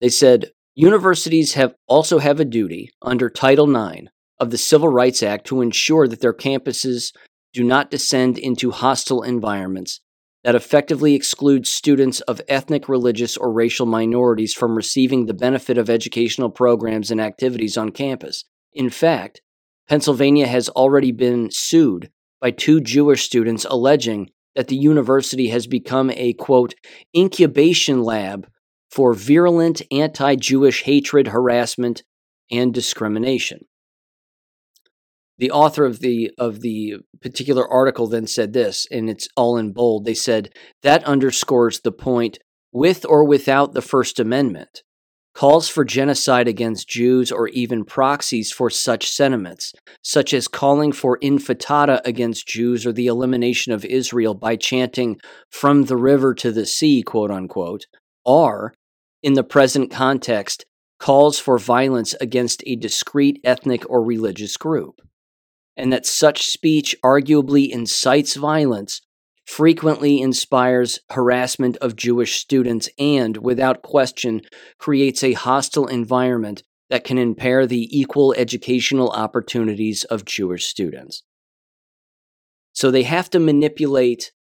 They 0.00 0.08
said 0.08 0.50
universities 0.74 1.54
have 1.54 1.74
also 1.86 2.18
have 2.18 2.40
a 2.40 2.44
duty 2.44 2.90
under 3.00 3.30
Title 3.30 3.70
IX 3.74 4.08
of 4.38 4.50
the 4.50 4.58
Civil 4.58 4.88
Rights 4.88 5.22
Act 5.22 5.46
to 5.46 5.60
ensure 5.60 6.08
that 6.08 6.20
their 6.20 6.34
campuses 6.34 7.12
do 7.52 7.64
not 7.64 7.90
descend 7.90 8.38
into 8.38 8.70
hostile 8.70 9.22
environments 9.22 10.00
that 10.44 10.54
effectively 10.54 11.14
exclude 11.14 11.66
students 11.66 12.20
of 12.22 12.40
ethnic, 12.48 12.88
religious, 12.88 13.36
or 13.36 13.52
racial 13.52 13.86
minorities 13.86 14.54
from 14.54 14.74
receiving 14.74 15.26
the 15.26 15.34
benefit 15.34 15.76
of 15.76 15.90
educational 15.90 16.48
programs 16.48 17.10
and 17.10 17.20
activities 17.20 17.76
on 17.76 17.90
campus, 17.90 18.44
in 18.72 18.90
fact, 18.90 19.42
Pennsylvania 19.88 20.46
has 20.46 20.68
already 20.70 21.12
been 21.12 21.50
sued 21.50 22.10
by 22.40 22.50
two 22.50 22.80
Jewish 22.80 23.24
students 23.24 23.66
alleging 23.68 24.30
that 24.54 24.68
the 24.68 24.76
university 24.76 25.48
has 25.48 25.66
become 25.66 26.10
a 26.12 26.32
quote 26.34 26.74
incubation 27.16 28.02
lab 28.02 28.48
for 28.90 29.14
virulent 29.14 29.82
anti 29.90 30.36
Jewish 30.36 30.82
hatred, 30.84 31.28
harassment, 31.28 32.02
and 32.50 32.72
discrimination. 32.72 33.66
The 35.40 35.50
author 35.50 35.86
of 35.86 36.00
the 36.00 36.30
of 36.36 36.60
the 36.60 36.96
particular 37.22 37.66
article 37.66 38.06
then 38.06 38.26
said 38.26 38.52
this, 38.52 38.86
and 38.90 39.08
it's 39.08 39.26
all 39.38 39.56
in 39.56 39.72
bold. 39.72 40.04
They 40.04 40.12
said 40.12 40.50
that 40.82 41.02
underscores 41.04 41.80
the 41.80 41.92
point 41.92 42.38
with 42.72 43.06
or 43.08 43.24
without 43.24 43.72
the 43.72 43.80
First 43.80 44.20
Amendment 44.20 44.82
calls 45.34 45.66
for 45.66 45.82
genocide 45.82 46.46
against 46.46 46.90
Jews 46.90 47.32
or 47.32 47.48
even 47.48 47.86
proxies 47.86 48.52
for 48.52 48.68
such 48.68 49.10
sentiments, 49.10 49.72
such 50.02 50.34
as 50.34 50.46
calling 50.46 50.92
for 50.92 51.18
intifada 51.20 52.02
against 52.04 52.46
Jews 52.46 52.84
or 52.84 52.92
the 52.92 53.06
elimination 53.06 53.72
of 53.72 53.86
Israel 53.86 54.34
by 54.34 54.56
chanting 54.56 55.18
from 55.50 55.84
the 55.84 55.96
river 55.96 56.34
to 56.34 56.52
the 56.52 56.66
sea, 56.66 57.02
quote 57.02 57.30
unquote, 57.30 57.86
are, 58.26 58.74
in 59.22 59.32
the 59.32 59.44
present 59.44 59.90
context, 59.90 60.66
calls 60.98 61.38
for 61.38 61.58
violence 61.58 62.14
against 62.20 62.62
a 62.66 62.76
discrete 62.76 63.40
ethnic 63.42 63.88
or 63.88 64.04
religious 64.04 64.58
group. 64.58 65.00
And 65.76 65.92
that 65.92 66.06
such 66.06 66.46
speech 66.46 66.94
arguably 67.04 67.70
incites 67.70 68.34
violence 68.36 69.00
frequently 69.46 70.20
inspires 70.20 71.00
harassment 71.10 71.76
of 71.78 71.96
Jewish 71.96 72.36
students 72.40 72.88
and, 72.98 73.36
without 73.38 73.82
question, 73.82 74.42
creates 74.78 75.24
a 75.24 75.32
hostile 75.32 75.86
environment 75.86 76.62
that 76.88 77.04
can 77.04 77.18
impair 77.18 77.66
the 77.66 77.88
equal 77.90 78.32
educational 78.36 79.10
opportunities 79.10 80.04
of 80.04 80.24
Jewish 80.24 80.66
students. 80.66 81.22
So 82.72 82.90
they 82.90 83.02
have 83.02 83.28
to 83.30 83.40
manipulate 83.40 84.32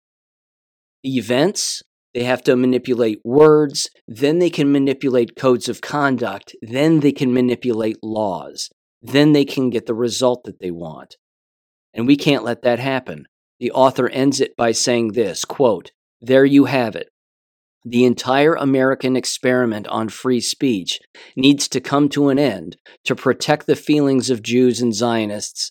events, 1.05 1.83
they 2.13 2.25
have 2.25 2.43
to 2.45 2.57
manipulate 2.57 3.21
words, 3.25 3.89
then 4.07 4.39
they 4.41 4.51
can 4.51 4.71
manipulate 4.71 5.37
codes 5.37 5.69
of 5.69 5.81
conduct, 5.81 6.55
then 6.61 7.01
they 7.01 7.13
can 7.13 7.33
manipulate 7.33 7.97
laws, 8.03 8.71
then 9.03 9.33
they 9.33 9.45
can 9.45 9.71
get 9.71 9.87
the 9.87 9.95
result 9.95 10.45
that 10.45 10.61
they 10.61 10.71
want. 10.71 11.17
And 11.95 12.07
we 12.07 12.17
can't 12.17 12.45
let 12.45 12.63
that 12.63 12.79
happen. 12.79 13.27
The 13.61 13.71
author 13.73 14.09
ends 14.09 14.41
it 14.41 14.57
by 14.57 14.73
saying 14.73 15.13
this 15.13 15.45
quote, 15.45 15.93
There 16.21 16.45
you 16.45 16.67
have 16.67 16.95
it. 16.97 17.09
The 17.85 18.05
entire 18.05 18.55
American 18.55 19.17
experiment 19.17 19.87
on 19.89 20.09
free 20.09 20.41
speech 20.41 21.01
needs 21.37 21.69
to 21.69 21.81
come 21.81 22.09
to 22.11 22.29
an 22.29 22.39
end 22.39 22.77
to 23.05 23.15
protect 23.15 23.67
the 23.67 23.77
feelings 23.77 24.31
of 24.31 24.43
Jews 24.43 24.81
and 24.81 24.95
Zionists 24.95 25.71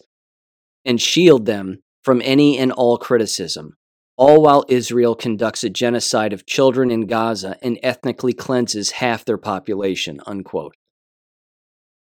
and 0.86 1.02
shield 1.02 1.46
them 1.46 1.80
from 2.02 2.22
any 2.24 2.58
and 2.58 2.72
all 2.72 2.98
criticism, 2.98 3.74
all 4.16 4.42
while 4.42 4.66
Israel 4.70 5.16
conducts 5.16 5.64
a 5.64 5.70
genocide 5.70 6.32
of 6.32 6.46
children 6.46 6.90
in 6.90 7.08
Gaza 7.08 7.58
and 7.62 7.78
ethnically 7.84 8.34
cleanses 8.34 8.92
half 8.92 9.26
their 9.26 9.38
population. 9.38 10.20
Unquote. 10.26 10.76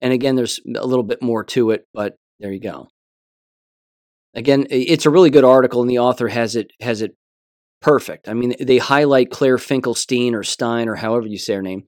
And 0.01 0.13
again, 0.13 0.35
there's 0.35 0.59
a 0.75 0.85
little 0.85 1.03
bit 1.03 1.21
more 1.21 1.43
to 1.45 1.71
it, 1.71 1.85
but 1.93 2.15
there 2.39 2.51
you 2.51 2.59
go. 2.59 2.87
Again, 4.33 4.65
it's 4.69 5.05
a 5.05 5.09
really 5.09 5.29
good 5.29 5.43
article, 5.43 5.81
and 5.81 5.89
the 5.89 5.99
author 5.99 6.27
has 6.27 6.55
it 6.55 6.71
has 6.79 7.01
it 7.01 7.15
perfect. 7.81 8.29
I 8.29 8.33
mean, 8.33 8.55
they 8.59 8.77
highlight 8.77 9.31
Claire 9.31 9.57
Finkelstein 9.57 10.35
or 10.35 10.43
Stein 10.43 10.87
or 10.87 10.95
however 10.95 11.27
you 11.27 11.37
say 11.37 11.55
her 11.55 11.61
name. 11.61 11.83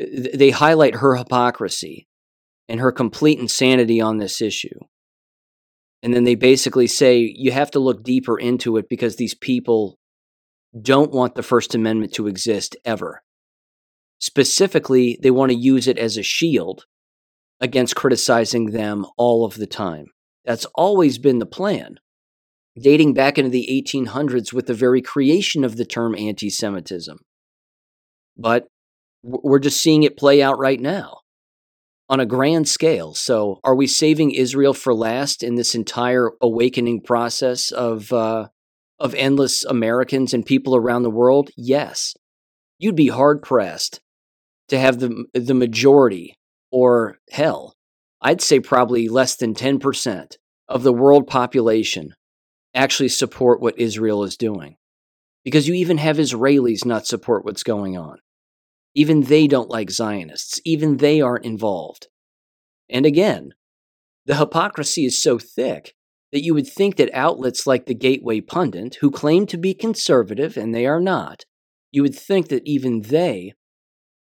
Uh, 0.00 0.28
they 0.34 0.50
highlight 0.50 0.96
her 0.96 1.16
hypocrisy 1.16 2.06
and 2.68 2.80
her 2.80 2.92
complete 2.92 3.38
insanity 3.38 4.00
on 4.00 4.18
this 4.18 4.40
issue. 4.40 4.78
And 6.02 6.12
then 6.12 6.24
they 6.24 6.34
basically 6.34 6.86
say 6.86 7.32
you 7.34 7.52
have 7.52 7.70
to 7.72 7.80
look 7.80 8.02
deeper 8.02 8.38
into 8.38 8.76
it 8.76 8.88
because 8.88 9.16
these 9.16 9.34
people 9.34 9.96
don't 10.80 11.12
want 11.12 11.34
the 11.34 11.42
First 11.42 11.74
Amendment 11.74 12.12
to 12.14 12.26
exist 12.26 12.76
ever. 12.84 13.22
Specifically, 14.20 15.18
they 15.22 15.30
want 15.30 15.50
to 15.52 15.58
use 15.58 15.88
it 15.88 15.98
as 15.98 16.16
a 16.16 16.22
shield 16.22 16.84
against 17.60 17.96
criticizing 17.96 18.70
them 18.70 19.06
all 19.16 19.44
of 19.44 19.56
the 19.56 19.66
time. 19.66 20.06
That's 20.44 20.66
always 20.74 21.18
been 21.18 21.38
the 21.38 21.46
plan, 21.46 21.96
dating 22.78 23.14
back 23.14 23.38
into 23.38 23.50
the 23.50 23.68
1800s 23.70 24.52
with 24.52 24.66
the 24.66 24.74
very 24.74 25.02
creation 25.02 25.64
of 25.64 25.76
the 25.76 25.84
term 25.84 26.14
anti 26.14 26.50
Semitism. 26.50 27.18
But 28.36 28.66
We're 29.22 29.58
just 29.58 29.80
seeing 29.80 30.02
it 30.04 30.16
play 30.16 30.42
out 30.42 30.58
right 30.58 30.80
now 30.80 31.18
on 32.08 32.20
a 32.20 32.26
grand 32.26 32.68
scale. 32.68 33.14
So, 33.14 33.58
are 33.64 33.74
we 33.74 33.86
saving 33.86 34.30
Israel 34.32 34.74
for 34.74 34.94
last 34.94 35.42
in 35.42 35.56
this 35.56 35.74
entire 35.74 36.30
awakening 36.40 37.02
process 37.02 37.72
of 37.72 38.12
uh, 38.12 38.48
of 38.98 39.14
endless 39.14 39.64
Americans 39.64 40.32
and 40.32 40.46
people 40.46 40.76
around 40.76 41.02
the 41.02 41.10
world? 41.10 41.50
Yes. 41.56 42.14
You'd 42.78 42.96
be 42.96 43.08
hard 43.08 43.42
pressed 43.42 44.00
to 44.68 44.78
have 44.78 45.00
the 45.00 45.24
the 45.34 45.54
majority, 45.54 46.36
or 46.76 47.16
hell, 47.30 47.72
I'd 48.20 48.42
say 48.42 48.60
probably 48.60 49.08
less 49.08 49.34
than 49.34 49.54
ten 49.54 49.78
percent 49.78 50.36
of 50.68 50.82
the 50.82 50.92
world 50.92 51.26
population 51.26 52.12
actually 52.74 53.08
support 53.08 53.62
what 53.62 53.78
Israel 53.78 54.24
is 54.24 54.36
doing. 54.36 54.76
Because 55.42 55.66
you 55.66 55.72
even 55.72 55.96
have 55.96 56.18
Israelis 56.18 56.84
not 56.84 57.06
support 57.06 57.46
what's 57.46 57.62
going 57.62 57.96
on. 57.96 58.18
Even 58.94 59.22
they 59.22 59.46
don't 59.46 59.70
like 59.70 59.90
Zionists. 59.90 60.60
Even 60.66 60.98
they 60.98 61.22
aren't 61.22 61.46
involved. 61.46 62.08
And 62.90 63.06
again, 63.06 63.54
the 64.26 64.36
hypocrisy 64.36 65.06
is 65.06 65.22
so 65.22 65.38
thick 65.38 65.94
that 66.30 66.44
you 66.44 66.52
would 66.52 66.66
think 66.66 66.96
that 66.96 67.14
outlets 67.14 67.66
like 67.66 67.86
the 67.86 67.94
Gateway 67.94 68.42
Pundit, 68.42 68.96
who 69.00 69.10
claim 69.10 69.46
to 69.46 69.56
be 69.56 69.72
conservative 69.72 70.58
and 70.58 70.74
they 70.74 70.84
are 70.84 71.00
not, 71.00 71.44
you 71.90 72.02
would 72.02 72.14
think 72.14 72.48
that 72.48 72.66
even 72.66 73.00
they 73.00 73.54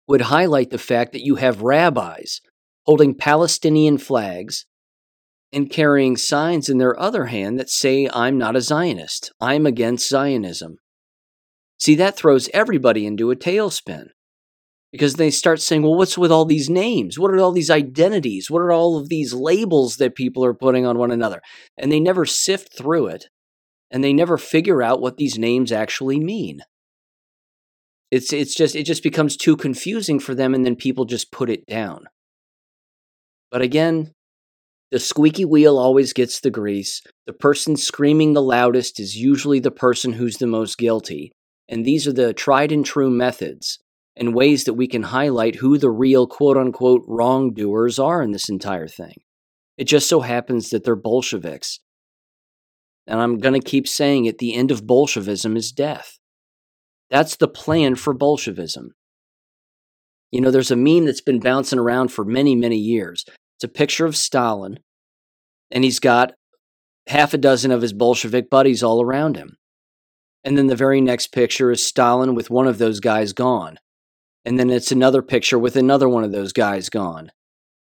would 0.06 0.22
highlight 0.22 0.70
the 0.70 0.78
fact 0.78 1.12
that 1.12 1.24
you 1.24 1.36
have 1.36 1.62
rabbis 1.62 2.40
holding 2.86 3.14
Palestinian 3.14 3.98
flags 3.98 4.66
and 5.52 5.70
carrying 5.70 6.16
signs 6.16 6.68
in 6.68 6.78
their 6.78 6.98
other 6.98 7.26
hand 7.26 7.58
that 7.58 7.70
say, 7.70 8.08
I'm 8.12 8.36
not 8.36 8.56
a 8.56 8.60
Zionist, 8.60 9.32
I'm 9.40 9.66
against 9.66 10.08
Zionism. 10.08 10.78
See, 11.78 11.94
that 11.96 12.16
throws 12.16 12.48
everybody 12.52 13.06
into 13.06 13.30
a 13.30 13.36
tailspin 13.36 14.08
because 14.92 15.14
they 15.14 15.30
start 15.30 15.60
saying, 15.60 15.82
well, 15.82 15.96
what's 15.96 16.16
with 16.16 16.30
all 16.30 16.44
these 16.44 16.70
names? 16.70 17.18
What 17.18 17.30
are 17.30 17.38
all 17.40 17.52
these 17.52 17.70
identities? 17.70 18.50
What 18.50 18.60
are 18.60 18.72
all 18.72 18.96
of 18.96 19.08
these 19.08 19.32
labels 19.34 19.96
that 19.96 20.14
people 20.14 20.44
are 20.44 20.54
putting 20.54 20.86
on 20.86 20.98
one 20.98 21.10
another? 21.10 21.42
And 21.76 21.90
they 21.90 22.00
never 22.00 22.24
sift 22.24 22.76
through 22.76 23.08
it 23.08 23.26
and 23.90 24.02
they 24.02 24.12
never 24.12 24.38
figure 24.38 24.82
out 24.82 25.00
what 25.00 25.16
these 25.16 25.38
names 25.38 25.72
actually 25.72 26.20
mean. 26.20 26.60
It's, 28.10 28.32
it's 28.32 28.54
just, 28.54 28.76
it 28.76 28.84
just 28.84 29.02
becomes 29.02 29.36
too 29.36 29.56
confusing 29.56 30.20
for 30.20 30.34
them 30.34 30.54
and 30.54 30.64
then 30.64 30.76
people 30.76 31.04
just 31.04 31.32
put 31.32 31.50
it 31.50 31.66
down. 31.66 32.06
But 33.50 33.62
again, 33.62 34.12
the 34.90 35.00
squeaky 35.00 35.44
wheel 35.44 35.78
always 35.78 36.12
gets 36.12 36.40
the 36.40 36.50
grease. 36.50 37.02
The 37.26 37.32
person 37.32 37.76
screaming 37.76 38.32
the 38.32 38.42
loudest 38.42 39.00
is 39.00 39.16
usually 39.16 39.58
the 39.58 39.70
person 39.70 40.12
who's 40.12 40.36
the 40.36 40.46
most 40.46 40.78
guilty. 40.78 41.32
And 41.68 41.84
these 41.84 42.06
are 42.06 42.12
the 42.12 42.32
tried 42.32 42.70
and 42.70 42.84
true 42.84 43.10
methods 43.10 43.78
and 44.16 44.34
ways 44.34 44.64
that 44.64 44.74
we 44.74 44.86
can 44.86 45.02
highlight 45.02 45.56
who 45.56 45.78
the 45.78 45.90
real 45.90 46.26
quote 46.26 46.56
unquote 46.56 47.02
wrongdoers 47.06 47.98
are 47.98 48.22
in 48.22 48.32
this 48.32 48.48
entire 48.48 48.86
thing. 48.86 49.14
It 49.76 49.84
just 49.84 50.08
so 50.08 50.20
happens 50.20 50.70
that 50.70 50.84
they're 50.84 50.94
Bolsheviks. 50.94 51.80
And 53.06 53.20
I'm 53.20 53.38
going 53.38 53.60
to 53.60 53.68
keep 53.68 53.88
saying 53.88 54.24
it 54.24 54.38
the 54.38 54.54
end 54.54 54.70
of 54.70 54.86
Bolshevism 54.86 55.56
is 55.56 55.72
death. 55.72 56.18
That's 57.10 57.36
the 57.36 57.48
plan 57.48 57.94
for 57.96 58.14
Bolshevism. 58.14 58.92
You 60.30 60.40
know, 60.40 60.50
there's 60.50 60.70
a 60.70 60.76
meme 60.76 61.04
that's 61.04 61.20
been 61.20 61.38
bouncing 61.38 61.78
around 61.78 62.08
for 62.08 62.24
many, 62.24 62.56
many 62.56 62.76
years. 62.76 63.24
It's 63.56 63.64
a 63.64 63.68
picture 63.68 64.04
of 64.04 64.16
Stalin, 64.16 64.80
and 65.70 65.84
he's 65.84 66.00
got 66.00 66.32
half 67.06 67.34
a 67.34 67.38
dozen 67.38 67.70
of 67.70 67.82
his 67.82 67.92
Bolshevik 67.92 68.50
buddies 68.50 68.82
all 68.82 69.02
around 69.02 69.36
him. 69.36 69.56
And 70.42 70.58
then 70.58 70.66
the 70.66 70.76
very 70.76 71.00
next 71.00 71.28
picture 71.28 71.70
is 71.70 71.86
Stalin 71.86 72.34
with 72.34 72.50
one 72.50 72.66
of 72.66 72.78
those 72.78 73.00
guys 73.00 73.32
gone. 73.32 73.78
And 74.44 74.58
then 74.58 74.70
it's 74.70 74.92
another 74.92 75.22
picture 75.22 75.58
with 75.58 75.76
another 75.76 76.08
one 76.08 76.24
of 76.24 76.32
those 76.32 76.52
guys 76.52 76.90
gone. 76.90 77.30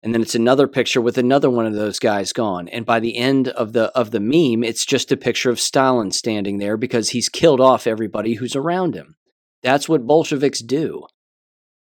And 0.03 0.13
then 0.13 0.21
it's 0.21 0.35
another 0.35 0.67
picture 0.67 1.01
with 1.01 1.17
another 1.17 1.49
one 1.49 1.65
of 1.65 1.75
those 1.75 2.01
guys 2.01 2.33
gone. 2.33 2.69
And 2.69 2.85
by 2.85 2.99
the 2.99 3.17
end 3.17 3.49
of 3.49 3.73
the 3.73 3.97
of 3.97 4.11
the 4.11 4.21
meme, 4.21 4.65
it's 4.65 4.85
just 4.85 5.13
a 5.13 5.17
picture 5.17 5.51
of 5.51 5.61
Stalin 5.61 6.11
standing 6.11 6.59
there 6.59 6.77
because 6.77 7.11
he's 7.11 7.29
killed 7.29 7.61
off 7.61 7.87
everybody 7.87 8.35
who's 8.35 8.57
around 8.57 8.95
him. 8.95 9.15
That's 9.63 9.89
what 9.89 10.07
Bolsheviks 10.07 10.61
do. 10.61 11.07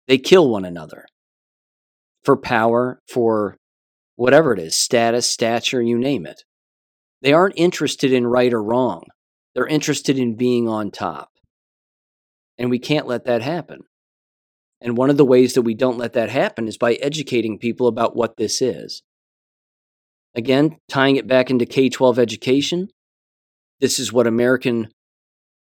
They 0.08 0.18
kill 0.18 0.48
one 0.48 0.64
another 0.64 1.04
for 2.24 2.36
power, 2.36 3.00
for 3.08 3.58
whatever 4.16 4.52
it 4.52 4.58
is 4.58 4.74
status, 4.74 5.28
stature, 5.28 5.82
you 5.82 5.98
name 5.98 6.26
it. 6.26 6.42
They 7.22 7.32
aren't 7.32 7.58
interested 7.58 8.12
in 8.12 8.26
right 8.26 8.52
or 8.52 8.62
wrong, 8.62 9.04
they're 9.54 9.66
interested 9.66 10.18
in 10.18 10.36
being 10.36 10.68
on 10.68 10.90
top. 10.90 11.28
And 12.58 12.70
we 12.70 12.78
can't 12.78 13.06
let 13.06 13.26
that 13.26 13.42
happen. 13.42 13.82
And 14.80 14.96
one 14.96 15.10
of 15.10 15.16
the 15.16 15.24
ways 15.24 15.54
that 15.54 15.62
we 15.62 15.74
don't 15.74 15.98
let 15.98 16.12
that 16.12 16.30
happen 16.30 16.68
is 16.68 16.76
by 16.76 16.94
educating 16.94 17.58
people 17.58 17.86
about 17.86 18.14
what 18.14 18.36
this 18.36 18.60
is. 18.60 19.02
Again, 20.34 20.76
tying 20.88 21.16
it 21.16 21.26
back 21.26 21.50
into 21.50 21.64
K 21.64 21.88
12 21.88 22.18
education, 22.18 22.88
this 23.80 23.98
is 23.98 24.12
what 24.12 24.26
American 24.26 24.88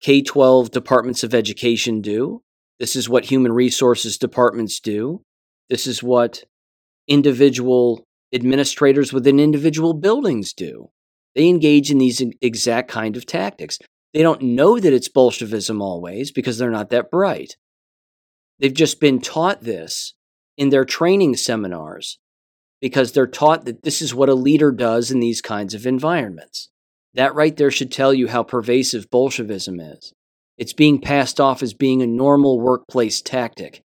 K 0.03 0.23
12 0.23 0.71
departments 0.71 1.23
of 1.23 1.35
education 1.35 2.01
do. 2.01 2.43
This 2.79 2.97
is 2.97 3.09
what 3.09 3.27
human 3.27 3.53
resources 3.53 4.19
departments 4.19 4.81
do. 4.81 5.23
This 5.69 5.87
is 5.87 6.03
what 6.03 6.45
individual 7.07 8.05
administrators 8.35 9.13
within 9.13 9.39
individual 9.39 9.95
buildings 9.95 10.53
do. 10.53 10.91
They 11.35 11.49
engage 11.49 11.91
in 11.91 11.99
these 11.99 12.23
exact 12.41 12.91
kind 12.91 13.17
of 13.17 13.27
tactics. 13.27 13.79
They 14.13 14.23
don't 14.23 14.43
know 14.43 14.79
that 14.79 14.93
it's 14.93 15.09
Bolshevism 15.09 15.81
always 15.81 16.31
because 16.31 16.59
they're 16.59 16.71
not 16.71 16.91
that 16.91 17.11
bright. 17.11 17.57
They've 18.63 18.73
just 18.73 19.01
been 19.01 19.21
taught 19.21 19.63
this 19.63 20.15
in 20.57 20.69
their 20.71 20.85
training 20.85 21.35
seminars 21.35 22.21
because 22.81 23.11
they're 23.11 23.27
taught 23.27 23.65
that 23.65 23.83
this 23.83 24.01
is 24.01 24.15
what 24.15 24.29
a 24.29 24.35
leader 24.35 24.71
does 24.71 25.11
in 25.11 25.19
these 25.19 25.43
kinds 25.43 25.75
of 25.75 25.85
environments. 25.85 26.71
That 27.15 27.35
right 27.35 27.57
there 27.57 27.73
should 27.73 27.91
tell 27.91 28.15
you 28.15 28.29
how 28.29 28.45
pervasive 28.45 29.11
Bolshevism 29.11 29.81
is. 29.81 30.15
It's 30.59 30.73
being 30.73 31.01
passed 31.01 31.41
off 31.41 31.61
as 31.61 31.75
being 31.75 32.03
a 32.03 32.07
normal 32.07 32.61
workplace 32.61 33.21
tactic. 33.21 33.83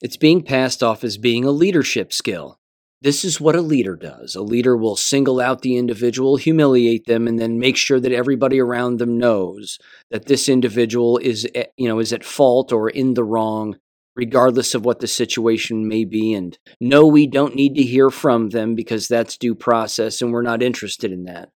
It's 0.00 0.16
being 0.16 0.44
passed 0.44 0.80
off 0.80 1.02
as 1.02 1.18
being 1.18 1.44
a 1.44 1.50
leadership 1.50 2.12
skill. 2.12 2.60
This 3.02 3.24
is 3.24 3.40
what 3.40 3.56
a 3.56 3.60
leader 3.60 3.96
does. 3.96 4.36
A 4.36 4.42
leader 4.42 4.76
will 4.76 4.94
single 4.94 5.40
out 5.40 5.62
the 5.62 5.76
individual, 5.76 6.36
humiliate 6.36 7.06
them, 7.06 7.26
and 7.26 7.36
then 7.36 7.58
make 7.58 7.76
sure 7.76 7.98
that 7.98 8.12
everybody 8.12 8.60
around 8.60 8.98
them 8.98 9.18
knows 9.18 9.78
that 10.12 10.26
this 10.26 10.48
individual 10.48 11.18
is, 11.18 11.48
eh, 11.56 11.64
you 11.76 11.88
know, 11.88 11.98
is 11.98 12.12
at 12.12 12.24
fault 12.24 12.72
or 12.72 12.88
in 12.88 13.14
the 13.14 13.24
wrong, 13.24 13.76
regardless 14.18 14.74
of 14.74 14.84
what 14.84 14.98
the 14.98 15.06
situation 15.06 15.86
may 15.86 16.04
be. 16.04 16.34
And 16.34 16.58
no, 16.80 17.06
we 17.06 17.28
don't 17.28 17.54
need 17.54 17.76
to 17.76 17.82
hear 17.84 18.10
from 18.10 18.48
them 18.50 18.74
because 18.74 19.06
that's 19.06 19.38
due 19.38 19.54
process, 19.54 20.20
and 20.20 20.32
we're 20.32 20.42
not 20.42 20.60
interested 20.60 21.12
in 21.12 21.22
that. 21.24 21.50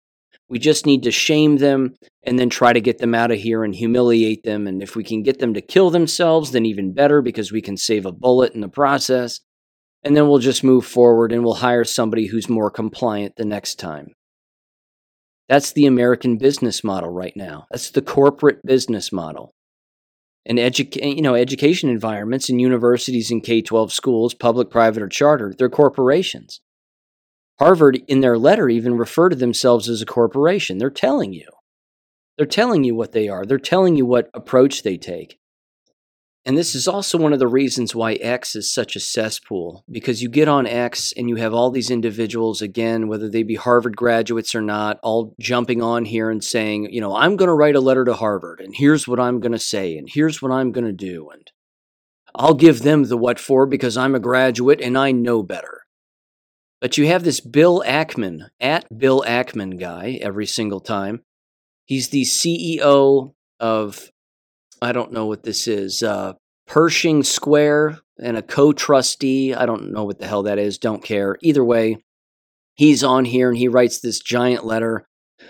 We 0.47 0.59
just 0.59 0.85
need 0.85 1.01
to 1.03 1.11
shame 1.11 1.57
them 1.57 1.95
and 2.23 2.37
then 2.37 2.49
try 2.49 2.71
to 2.71 2.79
get 2.79 2.99
them 2.99 3.15
out 3.15 3.31
of 3.31 3.39
here 3.39 3.63
and 3.63 3.73
humiliate 3.73 4.43
them. 4.43 4.67
And 4.67 4.83
if 4.83 4.95
we 4.95 5.03
can 5.03 5.23
get 5.23 5.39
them 5.39 5.55
to 5.55 5.61
kill 5.61 5.89
themselves, 5.89 6.51
then 6.51 6.65
even 6.67 6.93
better 6.93 7.23
because 7.23 7.51
we 7.51 7.61
can 7.61 7.77
save 7.77 8.05
a 8.05 8.11
bullet 8.11 8.53
in 8.53 8.61
the 8.61 8.69
process 8.69 9.39
and 10.03 10.15
then 10.15 10.27
we'll 10.27 10.39
just 10.39 10.63
move 10.63 10.85
forward 10.85 11.31
and 11.31 11.43
we'll 11.43 11.53
hire 11.55 11.85
somebody 11.85 12.27
who's 12.27 12.49
more 12.49 12.69
compliant 12.69 13.35
the 13.37 13.45
next 13.45 13.79
time. 13.79 14.13
That's 15.47 15.71
the 15.71 15.85
American 15.85 16.37
business 16.37 16.83
model 16.83 17.09
right 17.09 17.33
now. 17.35 17.65
That's 17.71 17.91
the 17.91 18.01
corporate 18.01 18.63
business 18.65 19.11
model. 19.11 19.53
And 20.45 20.57
edu- 20.57 21.15
you 21.15 21.21
know, 21.21 21.35
education 21.35 21.89
environments 21.89 22.49
and 22.49 22.59
universities 22.59 23.29
and 23.29 23.43
K-12 23.43 23.91
schools, 23.91 24.33
public, 24.33 24.69
private, 24.69 25.03
or 25.03 25.07
charter, 25.07 25.53
they're 25.55 25.69
corporations. 25.69 26.61
Harvard, 27.59 28.01
in 28.07 28.21
their 28.21 28.39
letter, 28.39 28.69
even 28.69 28.97
refer 28.97 29.29
to 29.29 29.35
themselves 29.35 29.87
as 29.87 30.01
a 30.01 30.05
corporation. 30.05 30.79
They're 30.79 30.89
telling 30.89 31.31
you. 31.33 31.47
They're 32.37 32.47
telling 32.47 32.83
you 32.83 32.95
what 32.95 33.11
they 33.11 33.29
are. 33.29 33.45
They're 33.45 33.59
telling 33.59 33.95
you 33.95 34.05
what 34.05 34.31
approach 34.33 34.81
they 34.81 34.97
take. 34.97 35.37
And 36.43 36.57
this 36.57 36.73
is 36.73 36.87
also 36.87 37.19
one 37.19 37.33
of 37.33 37.39
the 37.39 37.47
reasons 37.47 37.93
why 37.93 38.13
X 38.13 38.55
is 38.55 38.73
such 38.73 38.95
a 38.95 38.99
cesspool, 38.99 39.85
because 39.91 40.23
you 40.23 40.29
get 40.29 40.47
on 40.47 40.65
X 40.65 41.13
and 41.15 41.29
you 41.29 41.35
have 41.35 41.53
all 41.53 41.69
these 41.69 41.91
individuals, 41.91 42.63
again, 42.63 43.07
whether 43.07 43.29
they 43.29 43.43
be 43.43 43.55
Harvard 43.55 43.95
graduates 43.95 44.55
or 44.55 44.61
not, 44.61 44.99
all 45.03 45.35
jumping 45.39 45.83
on 45.83 46.05
here 46.05 46.31
and 46.31 46.43
saying, 46.43 46.91
you 46.91 46.99
know, 46.99 47.15
I'm 47.15 47.35
going 47.35 47.47
to 47.47 47.53
write 47.53 47.75
a 47.75 47.79
letter 47.79 48.03
to 48.05 48.15
Harvard, 48.15 48.59
and 48.59 48.73
here's 48.75 49.07
what 49.07 49.19
I'm 49.19 49.39
going 49.39 49.51
to 49.51 49.59
say, 49.59 49.95
and 49.97 50.09
here's 50.11 50.41
what 50.41 50.51
I'm 50.51 50.71
going 50.71 50.85
to 50.85 50.91
do. 50.91 51.29
And 51.29 51.51
I'll 52.33 52.55
give 52.55 52.81
them 52.81 53.03
the 53.03 53.17
what 53.17 53.39
for 53.39 53.67
because 53.67 53.95
I'm 53.95 54.15
a 54.15 54.19
graduate 54.19 54.81
and 54.81 54.97
I 54.97 55.11
know 55.11 55.43
better. 55.43 55.81
But 56.79 56.97
you 56.97 57.05
have 57.05 57.23
this 57.23 57.39
Bill 57.39 57.83
Ackman, 57.85 58.49
at 58.59 58.97
Bill 58.97 59.23
Ackman 59.27 59.79
guy 59.79 60.17
every 60.21 60.47
single 60.47 60.79
time. 60.79 61.21
He's 61.85 62.09
the 62.09 62.23
CEO 62.23 63.33
of 63.59 64.11
I 64.81 64.91
don't 64.91 65.11
know 65.11 65.25
what 65.25 65.43
this 65.43 65.67
is. 65.67 66.01
Uh, 66.01 66.33
Pershing 66.67 67.23
Square 67.23 67.99
and 68.19 68.37
a 68.37 68.41
co 68.41 68.71
trustee. 68.71 69.53
I 69.53 69.65
don't 69.65 69.91
know 69.91 70.05
what 70.05 70.19
the 70.19 70.27
hell 70.27 70.43
that 70.43 70.57
is. 70.57 70.77
Don't 70.77 71.03
care. 71.03 71.37
Either 71.41 71.63
way, 71.63 71.97
he's 72.75 73.03
on 73.03 73.25
here 73.25 73.49
and 73.49 73.57
he 73.57 73.67
writes 73.67 73.99
this 73.99 74.19
giant 74.19 74.65
letter 74.65 75.05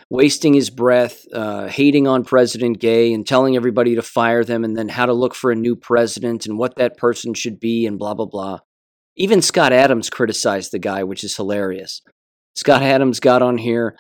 wasting 0.10 0.54
his 0.54 0.70
breath, 0.70 1.26
uh, 1.34 1.68
hating 1.68 2.08
on 2.08 2.24
President 2.24 2.80
Gay 2.80 3.14
and 3.14 3.26
telling 3.28 3.56
everybody 3.56 3.96
to 3.96 4.02
fire 4.02 4.44
them 4.44 4.64
and 4.64 4.78
then 4.78 4.90
how 4.90 5.06
to 5.06 5.14
look 5.14 5.36
for 5.36 5.52
a 5.52 5.56
new 5.56 5.76
president 5.76 6.46
and 6.46 6.58
what 6.58 6.76
that 6.76 6.98
person 6.98 7.34
should 7.34 7.60
be 7.60 7.86
and 7.86 8.00
blah, 8.00 8.14
blah, 8.14 8.26
blah. 8.26 8.60
Even 9.16 9.42
Scott 9.42 9.74
Adams 9.74 10.10
criticized 10.10 10.72
the 10.72 10.80
guy, 10.80 11.04
which 11.04 11.24
is 11.24 11.36
hilarious. 11.36 12.02
Scott 12.56 12.82
Adams 12.82 13.20
got 13.20 13.42
on 13.42 13.58
here 13.58 13.98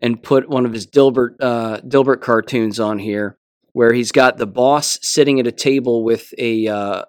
and 0.00 0.22
put 0.22 0.48
one 0.48 0.66
of 0.66 0.72
his 0.72 0.86
Dilbert 0.86 1.36
uh, 1.40 1.80
Dilbert 1.80 2.20
cartoons 2.20 2.80
on 2.80 2.98
here, 2.98 3.38
where 3.72 3.92
he's 3.92 4.12
got 4.12 4.38
the 4.38 4.46
boss 4.46 4.98
sitting 5.02 5.40
at 5.40 5.46
a 5.46 5.52
table 5.52 6.04
with 6.04 6.32
a 6.38 6.68
uh, 6.68 7.04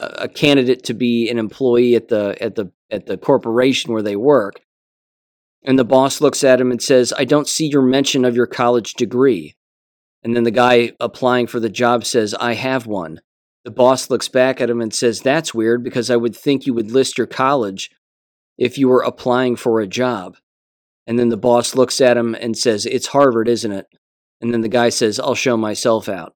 a 0.00 0.28
candidate 0.28 0.84
to 0.84 0.94
be 0.94 1.28
an 1.28 1.38
employee 1.38 1.94
at 1.94 2.08
the 2.08 2.36
at 2.40 2.54
the 2.54 2.70
at 2.90 3.06
the 3.06 3.18
corporation 3.18 3.92
where 3.92 4.02
they 4.02 4.16
work, 4.16 4.60
and 5.64 5.78
the 5.78 5.84
boss 5.84 6.20
looks 6.20 6.42
at 6.44 6.60
him 6.60 6.70
and 6.70 6.82
says, 6.82 7.12
"I 7.16 7.24
don't 7.24 7.48
see 7.48 7.66
your 7.66 7.82
mention 7.82 8.24
of 8.24 8.36
your 8.36 8.46
college 8.46 8.94
degree." 8.94 9.54
And 10.22 10.34
then 10.34 10.44
the 10.44 10.50
guy 10.50 10.92
applying 10.98 11.46
for 11.46 11.60
the 11.60 11.68
job 11.68 12.04
says, 12.04 12.34
"I 12.34 12.54
have 12.54 12.86
one." 12.86 13.20
The 13.64 13.70
boss 13.70 14.08
looks 14.08 14.28
back 14.28 14.60
at 14.60 14.70
him 14.70 14.80
and 14.80 14.94
says, 14.94 15.20
"That's 15.20 15.54
weird 15.54 15.84
because 15.84 16.10
I 16.10 16.16
would 16.16 16.34
think 16.34 16.66
you 16.66 16.74
would 16.74 16.90
list 16.90 17.18
your 17.18 17.26
college 17.26 17.90
if 18.56 18.78
you 18.78 18.88
were 18.88 19.02
applying 19.02 19.56
for 19.56 19.80
a 19.80 19.86
job." 19.86 20.36
And 21.08 21.18
then 21.18 21.30
the 21.30 21.38
boss 21.38 21.74
looks 21.74 22.02
at 22.02 22.18
him 22.18 22.34
and 22.34 22.56
says, 22.56 22.84
It's 22.84 23.08
Harvard, 23.08 23.48
isn't 23.48 23.72
it? 23.72 23.86
And 24.40 24.52
then 24.52 24.60
the 24.60 24.68
guy 24.68 24.88
says, 24.88 25.18
I'll 25.18 25.34
show 25.34 25.56
myself 25.56 26.08
out. 26.08 26.34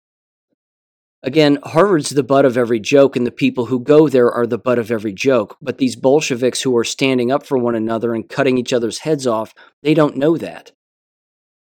Again, 1.22 1.59
Harvard's 1.62 2.11
the 2.11 2.24
butt 2.24 2.44
of 2.44 2.57
every 2.57 2.80
joke, 2.80 3.14
and 3.14 3.24
the 3.24 3.30
people 3.30 3.66
who 3.66 3.78
go 3.78 4.09
there 4.09 4.30
are 4.30 4.46
the 4.46 4.59
butt 4.59 4.78
of 4.78 4.90
every 4.90 5.12
joke. 5.12 5.57
But 5.62 5.78
these 5.78 5.94
Bolsheviks 5.94 6.62
who 6.62 6.76
are 6.76 6.84
standing 6.84 7.30
up 7.30 7.46
for 7.46 7.57
one 7.57 7.76
another 7.76 8.12
and 8.12 8.28
cutting 8.28 8.59
each 8.59 8.72
other's 8.72 8.98
heads 8.98 9.26
off, 9.26 9.55
they 9.82 9.94
don't 9.94 10.16
know 10.16 10.36
that. 10.36 10.72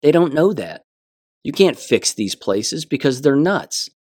They 0.03 0.13
don't 0.13 0.33
know 0.33 0.55
that. 0.55 0.85
You 1.43 1.53
can't 1.53 1.79
fix 1.79 2.15
these 2.15 2.35
places 2.35 2.87
because 2.87 3.21
they're 3.21 3.37
nuts 3.37 3.91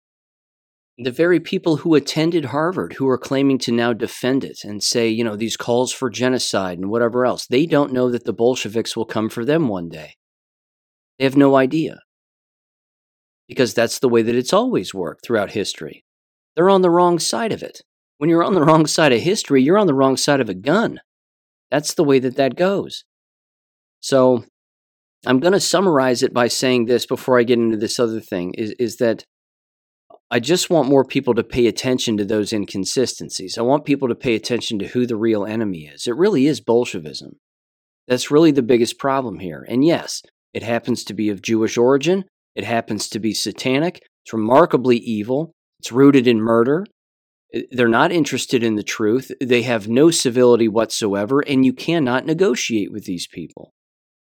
the 0.96 1.10
very 1.10 1.40
people 1.40 1.78
who 1.78 1.94
attended 1.94 2.46
Harvard 2.46 2.94
who 2.94 3.08
are 3.08 3.18
claiming 3.18 3.58
to 3.58 3.72
now 3.72 3.92
defend 3.92 4.44
it 4.44 4.62
and 4.62 4.82
say, 4.82 5.08
you 5.08 5.24
know, 5.24 5.34
these 5.34 5.56
calls 5.56 5.92
for 5.92 6.08
genocide 6.08 6.78
and 6.78 6.88
whatever 6.88 7.26
else, 7.26 7.46
they 7.46 7.66
don't 7.66 7.92
know 7.92 8.10
that 8.10 8.24
the 8.24 8.32
Bolsheviks 8.32 8.96
will 8.96 9.04
come 9.04 9.28
for 9.28 9.44
them 9.44 9.68
one 9.68 9.88
day. 9.88 10.14
They 11.18 11.24
have 11.24 11.36
no 11.36 11.56
idea. 11.56 12.00
Because 13.48 13.74
that's 13.74 13.98
the 13.98 14.08
way 14.08 14.22
that 14.22 14.34
it's 14.34 14.52
always 14.52 14.94
worked 14.94 15.24
throughout 15.24 15.52
history. 15.52 16.04
They're 16.56 16.70
on 16.70 16.82
the 16.82 16.90
wrong 16.90 17.18
side 17.18 17.52
of 17.52 17.62
it. 17.62 17.82
When 18.18 18.30
you're 18.30 18.44
on 18.44 18.54
the 18.54 18.62
wrong 18.64 18.86
side 18.86 19.12
of 19.12 19.20
history, 19.20 19.62
you're 19.62 19.78
on 19.78 19.86
the 19.86 19.94
wrong 19.94 20.16
side 20.16 20.40
of 20.40 20.48
a 20.48 20.54
gun. 20.54 21.00
That's 21.70 21.94
the 21.94 22.04
way 22.04 22.18
that 22.20 22.36
that 22.36 22.56
goes. 22.56 23.04
So 24.00 24.44
I'm 25.26 25.40
going 25.40 25.52
to 25.52 25.60
summarize 25.60 26.22
it 26.22 26.34
by 26.34 26.48
saying 26.48 26.84
this 26.84 27.06
before 27.06 27.38
I 27.38 27.42
get 27.42 27.58
into 27.58 27.76
this 27.76 27.98
other 27.98 28.20
thing 28.20 28.54
is, 28.54 28.72
is 28.78 28.96
that 28.96 29.24
I 30.30 30.40
just 30.40 30.70
want 30.70 30.88
more 30.88 31.04
people 31.04 31.34
to 31.34 31.44
pay 31.44 31.66
attention 31.66 32.16
to 32.16 32.24
those 32.24 32.52
inconsistencies. 32.52 33.56
I 33.56 33.62
want 33.62 33.84
people 33.84 34.08
to 34.08 34.14
pay 34.14 34.34
attention 34.34 34.78
to 34.80 34.88
who 34.88 35.06
the 35.06 35.16
real 35.16 35.44
enemy 35.44 35.86
is. 35.86 36.06
It 36.06 36.16
really 36.16 36.46
is 36.46 36.60
Bolshevism. 36.60 37.38
That's 38.08 38.30
really 38.30 38.50
the 38.50 38.62
biggest 38.62 38.98
problem 38.98 39.38
here. 39.38 39.64
And 39.68 39.84
yes, 39.84 40.22
it 40.52 40.62
happens 40.62 41.04
to 41.04 41.14
be 41.14 41.30
of 41.30 41.42
Jewish 41.42 41.76
origin, 41.78 42.24
it 42.54 42.64
happens 42.64 43.08
to 43.10 43.18
be 43.18 43.34
satanic, 43.34 44.00
it's 44.24 44.32
remarkably 44.32 44.96
evil, 44.96 45.52
it's 45.80 45.92
rooted 45.92 46.26
in 46.26 46.40
murder. 46.40 46.86
They're 47.70 47.88
not 47.88 48.10
interested 48.10 48.64
in 48.64 48.74
the 48.74 48.82
truth. 48.82 49.30
They 49.40 49.62
have 49.62 49.86
no 49.86 50.10
civility 50.10 50.66
whatsoever, 50.66 51.40
and 51.40 51.64
you 51.64 51.72
cannot 51.72 52.26
negotiate 52.26 52.90
with 52.90 53.04
these 53.04 53.28
people. 53.28 53.72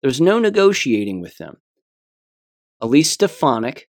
There's 0.03 0.21
no 0.21 0.39
negotiating 0.39 1.21
with 1.21 1.37
them. 1.37 1.59
Elise 2.81 3.11
Stefanik 3.11 3.87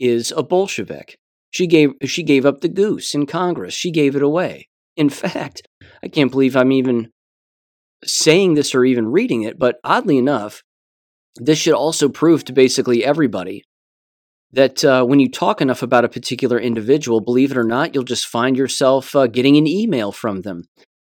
is 0.00 0.32
a 0.34 0.42
Bolshevik. 0.42 1.18
She 1.50 1.66
gave 1.66 1.90
she 2.04 2.22
gave 2.22 2.46
up 2.46 2.60
the 2.60 2.68
goose 2.68 3.14
in 3.14 3.26
Congress. 3.26 3.74
She 3.74 3.90
gave 3.90 4.16
it 4.16 4.22
away. 4.22 4.68
In 4.96 5.10
fact, 5.10 5.62
I 6.02 6.08
can't 6.08 6.30
believe 6.30 6.56
I'm 6.56 6.72
even 6.72 7.10
saying 8.04 8.54
this 8.54 8.74
or 8.74 8.84
even 8.84 9.08
reading 9.08 9.42
it, 9.42 9.58
but 9.58 9.76
oddly 9.84 10.18
enough, 10.18 10.62
this 11.36 11.58
should 11.58 11.74
also 11.74 12.08
prove 12.08 12.44
to 12.44 12.52
basically 12.52 13.04
everybody 13.04 13.62
that 14.52 14.84
uh, 14.84 15.04
when 15.04 15.20
you 15.20 15.30
talk 15.30 15.60
enough 15.60 15.82
about 15.82 16.04
a 16.04 16.08
particular 16.08 16.58
individual, 16.58 17.20
believe 17.20 17.50
it 17.50 17.56
or 17.56 17.64
not, 17.64 17.94
you'll 17.94 18.04
just 18.04 18.26
find 18.26 18.56
yourself 18.56 19.14
uh, 19.16 19.26
getting 19.26 19.56
an 19.56 19.66
email 19.66 20.12
from 20.12 20.42
them. 20.42 20.64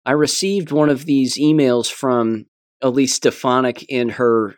I 0.06 0.12
received 0.12 0.70
one 0.70 0.90
of 0.90 1.06
these 1.06 1.38
emails 1.38 1.90
from 1.90 2.46
Elise 2.80 3.14
Stefanik 3.14 3.84
in 3.88 4.10
her, 4.10 4.56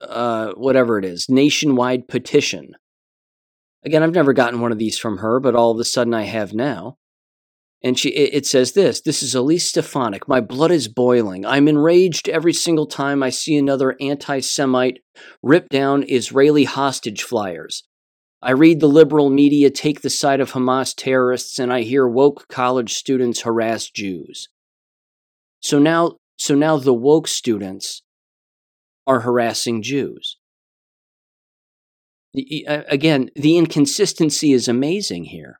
uh, 0.00 0.52
whatever 0.52 0.98
it 0.98 1.04
is, 1.04 1.28
nationwide 1.28 2.08
petition 2.08 2.72
Again, 3.84 4.02
I've 4.02 4.14
never 4.14 4.32
gotten 4.32 4.60
one 4.60 4.72
of 4.72 4.78
these 4.78 4.98
from 4.98 5.18
her, 5.18 5.40
but 5.40 5.54
all 5.54 5.72
of 5.72 5.80
a 5.80 5.84
sudden 5.84 6.14
I 6.14 6.22
have 6.22 6.52
now. 6.52 6.98
And 7.84 7.98
she, 7.98 8.10
it 8.10 8.46
says 8.46 8.72
this 8.72 9.00
This 9.00 9.24
is 9.24 9.34
Elise 9.34 9.68
Stefanik. 9.68 10.28
My 10.28 10.40
blood 10.40 10.70
is 10.70 10.86
boiling. 10.86 11.44
I'm 11.44 11.66
enraged 11.66 12.28
every 12.28 12.52
single 12.52 12.86
time 12.86 13.24
I 13.24 13.30
see 13.30 13.56
another 13.56 13.96
anti 14.00 14.38
Semite 14.38 15.00
rip 15.42 15.68
down 15.68 16.04
Israeli 16.08 16.62
hostage 16.64 17.24
flyers. 17.24 17.82
I 18.42 18.50
read 18.52 18.80
the 18.80 18.88
liberal 18.88 19.30
media 19.30 19.70
take 19.70 20.00
the 20.00 20.10
side 20.10 20.40
of 20.40 20.52
Hamas 20.52 20.94
terrorists, 20.96 21.58
and 21.58 21.72
I 21.72 21.82
hear 21.82 22.08
woke 22.08 22.48
college 22.48 22.94
students 22.94 23.42
harass 23.42 23.88
Jews. 23.88 24.48
So 25.60 25.78
now, 25.78 26.16
so 26.36 26.54
now 26.54 26.76
the 26.76 26.94
woke 26.94 27.28
students 27.28 28.02
are 29.06 29.20
harassing 29.20 29.82
Jews 29.82 30.38
uh, 32.34 32.82
again, 32.88 33.30
the 33.34 33.56
inconsistency 33.56 34.52
is 34.52 34.68
amazing 34.68 35.24
here. 35.24 35.58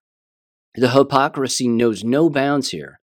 The 0.74 0.90
hypocrisy 0.90 1.68
knows 1.68 2.02
no 2.02 2.30
bounds 2.30 2.70
here. 2.70 3.00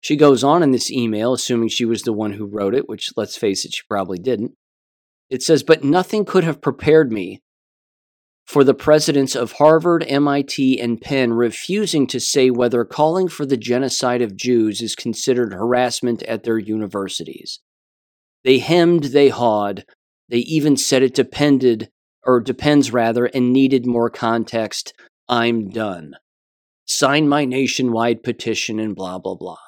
She 0.00 0.16
goes 0.16 0.44
on 0.44 0.62
in 0.62 0.70
this 0.70 0.90
email, 0.90 1.32
assuming 1.32 1.68
she 1.68 1.84
was 1.84 2.02
the 2.02 2.12
one 2.12 2.34
who 2.34 2.46
wrote 2.46 2.74
it, 2.74 2.88
which 2.88 3.10
let's 3.16 3.36
face 3.36 3.64
it, 3.64 3.74
she 3.74 3.82
probably 3.88 4.18
didn't. 4.18 4.52
It 5.30 5.42
says, 5.42 5.62
But 5.62 5.82
nothing 5.82 6.24
could 6.24 6.44
have 6.44 6.60
prepared 6.60 7.10
me 7.10 7.40
for 8.44 8.62
the 8.62 8.74
presidents 8.74 9.34
of 9.34 9.52
Harvard, 9.52 10.04
MIT, 10.06 10.80
and 10.80 11.00
Penn 11.00 11.32
refusing 11.32 12.06
to 12.08 12.20
say 12.20 12.50
whether 12.50 12.84
calling 12.84 13.28
for 13.28 13.46
the 13.46 13.56
genocide 13.56 14.20
of 14.20 14.36
Jews 14.36 14.82
is 14.82 14.94
considered 14.94 15.52
harassment 15.52 16.22
at 16.24 16.44
their 16.44 16.58
universities. 16.58 17.60
They 18.44 18.58
hemmed, 18.58 19.04
they 19.04 19.30
hawed, 19.30 19.84
they 20.28 20.38
even 20.38 20.76
said 20.76 21.02
it 21.02 21.14
depended 21.14 21.90
or 22.26 22.40
depends 22.40 22.92
rather, 22.92 23.26
and 23.26 23.52
needed 23.52 23.86
more 23.86 24.10
context, 24.10 24.94
I'm 25.28 25.70
done. 25.70 26.14
Sign 26.86 27.28
my 27.28 27.44
nationwide 27.44 28.22
petition 28.22 28.78
and 28.78 28.94
blah, 28.94 29.18
blah, 29.18 29.34
blah. 29.34 29.58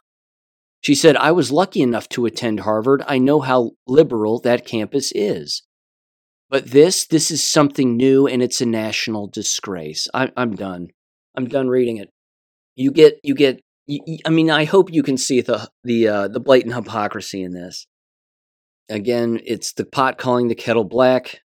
She 0.81 0.95
said, 0.95 1.17
I 1.17 1.33
was 1.33 1.51
lucky 1.51 1.81
enough 1.81 2.09
to 2.11 2.27
attend 2.27 2.61
Harvard. 2.61 3.03
I 3.07 3.19
know 3.19 3.41
how 3.41 3.73
liberal 3.87 4.39
that 4.41 4.67
campus 4.67 5.13
is. 5.15 5.63
But 6.49 6.71
this, 6.71 7.07
this 7.07 7.31
is 7.31 7.43
something 7.43 7.97
new 7.97 8.27
and 8.27 8.43
it's 8.43 8.61
a 8.61 8.67
national 8.67 9.27
disgrace. 9.27 10.09
I, 10.15 10.31
am 10.37 10.55
done. 10.55 10.89
I'm 11.37 11.49
done 11.49 11.69
reading 11.69 11.97
it. 11.97 12.11
You 12.77 12.93
get, 12.93 13.19
you 13.23 13.35
get, 13.35 13.61
you, 13.87 14.19
I 14.25 14.31
mean, 14.31 14.51
I 14.51 14.65
hope 14.65 14.93
you 14.93 15.03
can 15.03 15.17
see 15.17 15.41
the, 15.41 15.69
the, 15.83 16.09
uh, 16.09 16.29
the 16.29 16.41
blatant 16.41 16.75
hypocrisy 16.75 17.43
in 17.43 17.53
this. 17.53 17.87
Again, 18.89 19.41
it's 19.45 19.73
the 19.73 19.85
pot 19.85 20.19
calling 20.19 20.49
the 20.49 20.55
kettle 20.55 20.85
black 20.85 21.41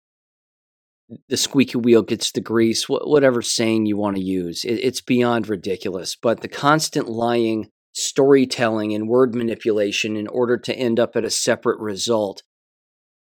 the 1.28 1.36
squeaky 1.36 1.78
wheel 1.78 2.02
gets 2.02 2.32
the 2.32 2.40
grease, 2.40 2.88
whatever 2.88 3.40
saying 3.40 3.86
you 3.86 3.96
want 3.96 4.16
to 4.16 4.22
use. 4.22 4.64
it's 4.64 5.00
beyond 5.00 5.48
ridiculous. 5.48 6.16
But 6.16 6.40
the 6.40 6.48
constant 6.48 7.08
lying, 7.08 7.70
storytelling, 7.92 8.94
and 8.94 9.08
word 9.08 9.34
manipulation 9.34 10.16
in 10.16 10.26
order 10.26 10.58
to 10.58 10.74
end 10.74 11.00
up 11.00 11.16
at 11.16 11.24
a 11.24 11.30
separate 11.30 11.80
result. 11.80 12.42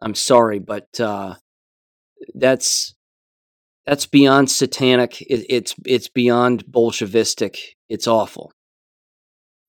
I'm 0.01 0.15
sorry, 0.15 0.59
but 0.59 0.99
uh, 0.99 1.35
that's 2.33 2.95
that's 3.85 4.05
beyond 4.05 4.49
satanic. 4.49 5.17
it's 5.21 5.75
it's 5.85 6.07
beyond 6.07 6.65
Bolshevistic. 6.65 7.57
It's 7.89 8.07
awful. 8.07 8.51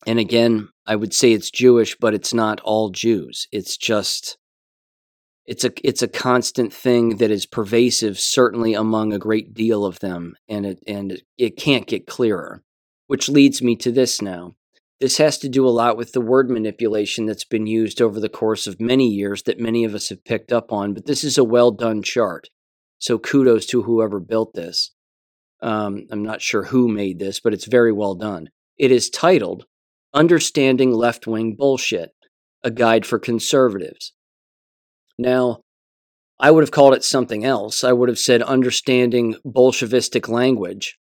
And 0.07 0.19
again, 0.19 0.69
I 0.87 0.97
would 0.97 1.15
say 1.15 1.33
it's 1.33 1.51
Jewish, 1.51 1.97
but 1.97 2.15
it's 2.15 2.35
not 2.35 2.61
all 2.61 2.91
Jews. 2.91 3.47
It's 3.53 3.77
just 3.77 4.37
it's 5.47 5.65
a 5.65 5.73
it's 5.83 6.03
a 6.03 6.09
constant 6.09 6.73
thing 6.73 7.17
that 7.17 7.31
is 7.31 7.47
pervasive 7.47 8.19
certainly 8.19 8.75
among 8.75 9.13
a 9.13 9.19
great 9.19 9.55
deal 9.55 9.85
of 9.85 9.99
them 10.01 10.35
and 10.49 10.65
it 10.67 10.79
and 10.87 11.21
it 11.37 11.57
can't 11.57 11.87
get 11.87 12.07
clearer 12.07 12.63
which 13.09 13.29
leads 13.29 13.61
me 13.61 13.75
to 13.77 13.91
this 13.91 14.23
now 14.23 14.55
this 15.03 15.19
has 15.19 15.37
to 15.39 15.49
do 15.49 15.67
a 15.67 15.71
lot 15.71 15.97
with 15.97 16.13
the 16.13 16.21
word 16.21 16.49
manipulation 16.49 17.27
that's 17.27 17.45
been 17.45 17.67
used 17.67 18.01
over 18.01 18.19
the 18.19 18.29
course 18.29 18.67
of 18.67 18.81
many 18.81 19.09
years 19.09 19.43
that 19.43 19.61
many 19.61 19.85
of 19.85 19.95
us 19.95 20.09
have 20.09 20.25
picked 20.25 20.53
up 20.53 20.73
on 20.73 20.95
but 20.95 21.07
this 21.07 21.23
is 21.25 21.37
a 21.37 21.45
well 21.45 21.71
done 21.71 22.03
chart 22.03 22.49
so 22.99 23.19
kudos 23.19 23.67
to 23.67 23.83
whoever 23.83 24.19
built 24.19 24.55
this 24.55 24.93
um, 25.61 26.07
i'm 26.11 26.23
not 26.23 26.41
sure 26.41 26.65
who 26.65 26.89
made 26.89 27.19
this 27.19 27.41
but 27.41 27.53
it's 27.53 27.67
very 27.67 27.93
well 27.93 28.15
done 28.15 28.49
it 28.79 28.91
is 28.91 29.11
titled 29.11 29.67
understanding 30.15 30.93
left-wing 30.93 31.55
bullshit 31.55 32.13
a 32.63 32.71
guide 32.71 33.05
for 33.05 33.19
conservatives 33.19 34.13
now, 35.19 35.61
I 36.39 36.51
would 36.51 36.63
have 36.63 36.71
called 36.71 36.95
it 36.95 37.05
something 37.05 37.45
else. 37.45 37.85
I 37.85 37.93
would 37.93 38.09
have 38.09 38.19
said 38.19 38.43
understanding 38.43 39.37
Bolshevistic 39.47 40.29
language, 40.29 40.99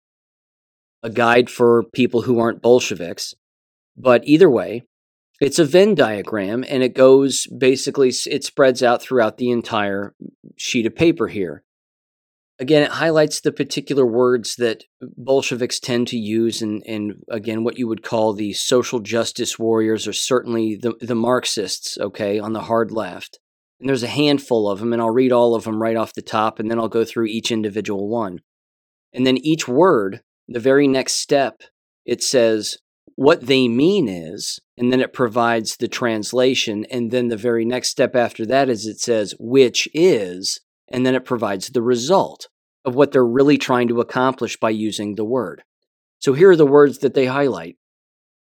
a 1.04 1.10
guide 1.10 1.50
for 1.50 1.84
people 1.84 2.22
who 2.24 2.40
aren't 2.40 2.62
Bolsheviks. 2.62 3.34
But 3.98 4.24
either 4.26 4.50
way, 4.50 4.84
it's 5.42 5.60
a 5.60 5.66
Venn 5.66 5.96
diagram 5.96 6.64
and 6.68 6.84
it 6.84 6.94
goes 6.94 7.48
basically, 7.48 8.14
it 8.28 8.44
spreads 8.44 8.82
out 8.82 9.02
throughout 9.02 9.38
the 9.38 9.52
entire 9.52 10.14
sheet 10.56 10.86
of 10.86 10.96
paper 10.96 11.28
here. 11.28 11.64
Again, 12.58 12.84
it 12.84 12.92
highlights 12.92 13.42
the 13.42 13.52
particular 13.52 14.06
words 14.06 14.56
that 14.56 14.86
Bolsheviks 15.02 15.78
tend 15.78 16.08
to 16.08 16.18
use, 16.18 16.62
and, 16.62 16.82
and 16.88 17.16
again, 17.30 17.66
what 17.66 17.78
you 17.78 17.86
would 17.86 18.02
call 18.02 18.32
the 18.32 18.54
social 18.54 19.02
justice 19.02 19.60
warriors, 19.60 20.08
or 20.08 20.14
certainly 20.14 20.78
the, 20.78 20.94
the 21.02 21.16
Marxists, 21.16 21.98
okay, 21.98 22.40
on 22.40 22.54
the 22.54 22.62
hard 22.62 22.94
left. 22.94 23.40
And 23.82 23.90
there's 23.90 24.04
a 24.04 24.08
handful 24.08 24.70
of 24.70 24.80
them, 24.80 24.94
and 24.94 25.02
I'll 25.02 25.10
read 25.10 25.34
all 25.34 25.54
of 25.54 25.66
them 25.66 25.82
right 25.82 25.98
off 25.98 26.14
the 26.14 26.22
top, 26.22 26.58
and 26.58 26.72
then 26.72 26.80
I'll 26.80 26.88
go 26.88 27.04
through 27.04 27.26
each 27.26 27.52
individual 27.52 28.08
one. 28.08 28.40
And 29.12 29.28
then 29.28 29.36
each 29.38 29.68
word, 29.68 30.22
the 30.48 30.62
very 30.62 30.88
next 30.88 31.16
step, 31.16 31.62
it 32.06 32.24
says 32.24 32.78
what 33.16 33.46
they 33.46 33.68
mean 33.68 34.08
is, 34.08 34.60
and 34.78 34.92
then 34.92 35.02
it 35.02 35.14
provides 35.14 35.78
the 35.78 35.88
translation. 35.88 36.86
And 36.92 37.12
then 37.12 37.30
the 37.30 37.38
very 37.38 37.66
next 37.66 37.90
step 37.90 38.16
after 38.16 38.46
that 38.48 38.70
is 38.70 38.86
it 38.86 39.00
says, 39.00 39.34
which 39.40 39.88
is, 39.94 40.60
and 40.90 41.06
then 41.06 41.16
it 41.16 41.26
provides 41.26 41.70
the 41.70 41.82
result 41.82 42.50
of 42.84 42.96
what 42.96 43.12
they're 43.12 43.26
really 43.26 43.58
trying 43.58 43.88
to 43.88 44.02
accomplish 44.02 44.58
by 44.58 44.70
using 44.70 45.16
the 45.16 45.26
word. 45.26 45.64
So 46.20 46.34
here 46.34 46.52
are 46.52 46.56
the 46.56 46.66
words 46.66 47.00
that 47.00 47.14
they 47.14 47.26
highlight, 47.26 47.78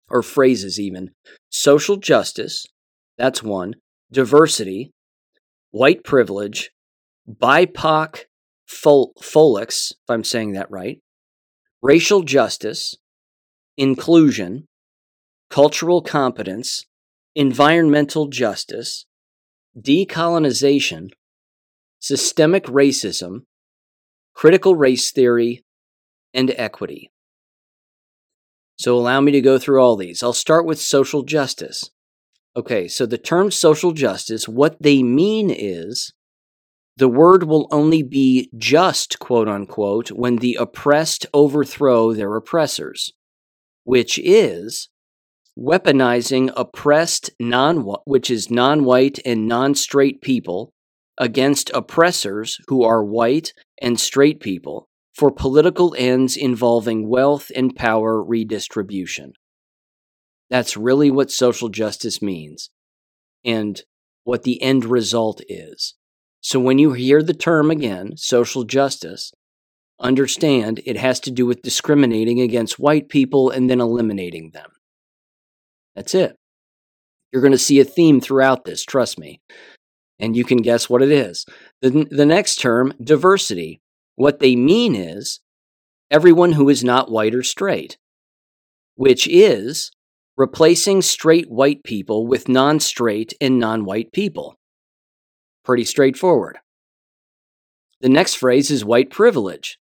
or 0.08 0.22
phrases 0.22 0.78
even 0.78 1.10
social 1.50 1.96
justice, 1.96 2.66
that's 3.16 3.42
one, 3.42 3.74
diversity, 4.12 4.92
white 5.70 6.04
privilege, 6.04 6.70
BIPOC 7.28 8.24
fol- 8.66 9.12
folix, 9.20 9.92
if 9.92 10.08
I'm 10.08 10.24
saying 10.24 10.52
that 10.52 10.70
right, 10.70 11.00
racial 11.82 12.22
justice, 12.22 12.94
inclusion, 13.78 14.66
cultural 15.48 16.02
competence, 16.02 16.84
environmental 17.34 18.26
justice, 18.26 19.06
decolonization, 19.80 21.10
systemic 22.00 22.64
racism, 22.64 23.42
critical 24.34 24.74
race 24.74 25.12
theory, 25.12 25.64
and 26.34 26.52
equity. 26.56 27.10
So, 28.76 28.96
allow 28.96 29.20
me 29.20 29.32
to 29.32 29.40
go 29.40 29.58
through 29.58 29.80
all 29.82 29.96
these. 29.96 30.22
I'll 30.22 30.32
start 30.32 30.66
with 30.66 30.80
social 30.80 31.22
justice. 31.22 31.90
Okay, 32.56 32.88
so 32.88 33.06
the 33.06 33.18
term 33.18 33.50
social 33.50 33.92
justice, 33.92 34.48
what 34.48 34.76
they 34.80 35.02
mean 35.02 35.50
is 35.50 36.12
the 36.96 37.08
word 37.08 37.44
will 37.44 37.68
only 37.70 38.02
be 38.02 38.50
just, 38.56 39.20
quote 39.20 39.48
unquote, 39.48 40.10
when 40.10 40.36
the 40.36 40.56
oppressed 40.60 41.26
overthrow 41.32 42.12
their 42.12 42.34
oppressors 42.34 43.12
which 43.88 44.18
is 44.18 44.90
weaponizing 45.58 46.52
oppressed 46.54 47.30
non 47.40 47.78
which 48.04 48.30
is 48.30 48.50
non-white 48.50 49.18
and 49.24 49.48
non-straight 49.48 50.20
people 50.20 50.74
against 51.16 51.70
oppressors 51.70 52.58
who 52.66 52.84
are 52.84 53.02
white 53.02 53.54
and 53.80 53.98
straight 53.98 54.40
people 54.40 54.90
for 55.14 55.30
political 55.30 55.94
ends 55.96 56.36
involving 56.36 57.08
wealth 57.08 57.50
and 57.56 57.74
power 57.74 58.22
redistribution. 58.22 59.32
That's 60.50 60.76
really 60.76 61.10
what 61.10 61.30
social 61.30 61.70
justice 61.70 62.20
means 62.20 62.68
and 63.42 63.80
what 64.22 64.42
the 64.42 64.60
end 64.60 64.84
result 64.84 65.40
is. 65.48 65.94
So 66.42 66.60
when 66.60 66.78
you 66.78 66.92
hear 66.92 67.22
the 67.22 67.32
term 67.32 67.70
again, 67.70 68.18
social 68.18 68.64
justice, 68.64 69.32
understand 70.00 70.80
it 70.84 70.96
has 70.96 71.20
to 71.20 71.30
do 71.30 71.46
with 71.46 71.62
discriminating 71.62 72.40
against 72.40 72.78
white 72.78 73.08
people 73.08 73.50
and 73.50 73.68
then 73.68 73.80
eliminating 73.80 74.50
them. 74.50 74.70
That's 75.96 76.14
it. 76.14 76.36
You're 77.32 77.42
going 77.42 77.52
to 77.52 77.58
see 77.58 77.80
a 77.80 77.84
theme 77.84 78.20
throughout 78.20 78.64
this, 78.64 78.84
trust 78.84 79.18
me. 79.18 79.40
And 80.18 80.36
you 80.36 80.44
can 80.44 80.58
guess 80.58 80.88
what 80.88 81.02
it 81.02 81.10
is. 81.10 81.44
The, 81.82 82.06
the 82.10 82.26
next 82.26 82.56
term, 82.56 82.92
diversity, 83.02 83.80
what 84.14 84.40
they 84.40 84.56
mean 84.56 84.94
is 84.94 85.40
everyone 86.10 86.52
who 86.52 86.68
is 86.68 86.82
not 86.82 87.10
white 87.10 87.34
or 87.34 87.42
straight, 87.42 87.98
which 88.96 89.28
is 89.28 89.92
replacing 90.36 91.02
straight 91.02 91.50
white 91.50 91.84
people 91.84 92.26
with 92.26 92.48
non 92.48 92.80
straight 92.80 93.34
and 93.40 93.58
non 93.58 93.84
white 93.84 94.12
people. 94.12 94.56
Pretty 95.64 95.84
straightforward. 95.84 96.58
The 98.00 98.08
next 98.08 98.34
phrase 98.34 98.70
is 98.70 98.84
white 98.84 99.10
privilege. 99.10 99.78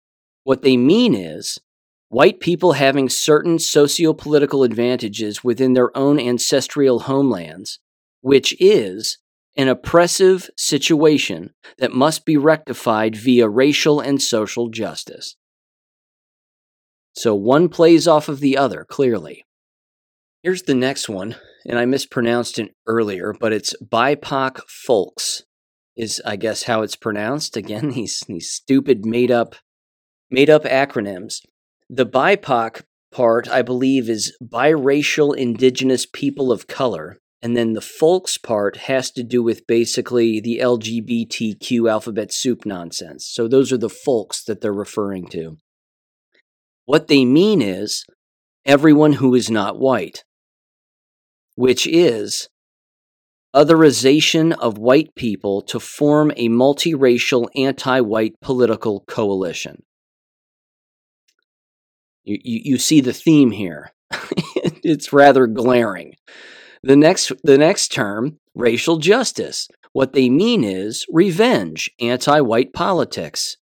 What 0.50 0.62
they 0.62 0.76
mean 0.76 1.14
is 1.14 1.60
white 2.08 2.40
people 2.40 2.72
having 2.72 3.08
certain 3.08 3.60
socio-political 3.60 4.64
advantages 4.64 5.44
within 5.44 5.74
their 5.74 5.96
own 5.96 6.18
ancestral 6.18 6.98
homelands, 6.98 7.78
which 8.20 8.60
is 8.60 9.18
an 9.56 9.68
oppressive 9.68 10.50
situation 10.56 11.54
that 11.78 11.92
must 11.92 12.26
be 12.26 12.36
rectified 12.36 13.14
via 13.14 13.48
racial 13.48 14.00
and 14.00 14.20
social 14.20 14.70
justice. 14.70 15.36
So 17.14 17.32
one 17.36 17.68
plays 17.68 18.08
off 18.08 18.28
of 18.28 18.40
the 18.40 18.56
other, 18.56 18.84
clearly. 18.84 19.44
Here's 20.42 20.64
the 20.64 20.74
next 20.74 21.08
one, 21.08 21.36
and 21.64 21.78
I 21.78 21.84
mispronounced 21.84 22.58
it 22.58 22.74
earlier, 22.88 23.32
but 23.38 23.52
it's 23.52 23.72
BIPOC 23.80 24.62
folks, 24.66 25.44
is 25.96 26.20
I 26.26 26.34
guess 26.34 26.64
how 26.64 26.82
it's 26.82 26.96
pronounced. 26.96 27.56
Again, 27.56 27.90
these, 27.94 28.24
these 28.26 28.50
stupid 28.50 29.06
made 29.06 29.30
up 29.30 29.54
made 30.30 30.50
up 30.50 30.64
acronyms. 30.64 31.40
The 31.88 32.06
BIPOC 32.06 32.82
part, 33.10 33.48
I 33.48 33.62
believe, 33.62 34.08
is 34.08 34.36
biracial 34.42 35.36
indigenous 35.36 36.06
people 36.06 36.52
of 36.52 36.66
color. 36.66 37.18
And 37.42 37.56
then 37.56 37.72
the 37.72 37.80
folks 37.80 38.36
part 38.36 38.76
has 38.76 39.10
to 39.12 39.22
do 39.22 39.42
with 39.42 39.66
basically 39.66 40.40
the 40.40 40.58
LGBTQ 40.62 41.90
alphabet 41.90 42.32
soup 42.32 42.66
nonsense. 42.66 43.26
So 43.26 43.48
those 43.48 43.72
are 43.72 43.78
the 43.78 43.88
folks 43.88 44.44
that 44.44 44.60
they're 44.60 44.72
referring 44.72 45.26
to. 45.28 45.56
What 46.84 47.08
they 47.08 47.24
mean 47.24 47.62
is 47.62 48.04
everyone 48.66 49.14
who 49.14 49.34
is 49.34 49.50
not 49.50 49.78
white, 49.78 50.24
which 51.54 51.86
is 51.86 52.48
otherization 53.54 54.52
of 54.58 54.76
white 54.76 55.14
people 55.14 55.62
to 55.62 55.80
form 55.80 56.32
a 56.36 56.48
multiracial 56.48 57.48
anti 57.56 58.00
white 58.00 58.34
political 58.42 59.00
coalition. 59.08 59.82
You, 62.24 62.38
you, 62.42 62.78
see 62.78 63.00
the 63.00 63.12
theme 63.12 63.50
here. 63.50 63.92
it's 64.84 65.12
rather 65.12 65.46
glaring. 65.46 66.14
The 66.82 66.96
next, 66.96 67.32
the 67.42 67.58
next 67.58 67.88
term, 67.92 68.38
racial 68.54 68.98
justice. 68.98 69.68
What 69.92 70.12
they 70.12 70.30
mean 70.30 70.62
is 70.62 71.04
revenge, 71.10 71.90
anti 72.00 72.40
white 72.40 72.72
politics, 72.72 73.56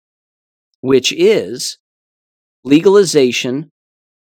which 0.81 1.13
is 1.13 1.77
legalization, 2.63 3.71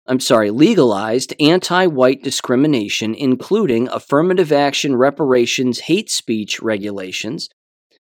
I'm 0.07 0.19
sorry, 0.19 0.49
legalized 0.49 1.33
anti 1.39 1.87
white 1.87 2.23
discrimination, 2.23 3.13
including 3.13 3.89
affirmative 3.89 4.51
action, 4.51 4.95
reparations, 4.95 5.81
hate 5.81 6.09
speech 6.09 6.61
regulations, 6.61 7.49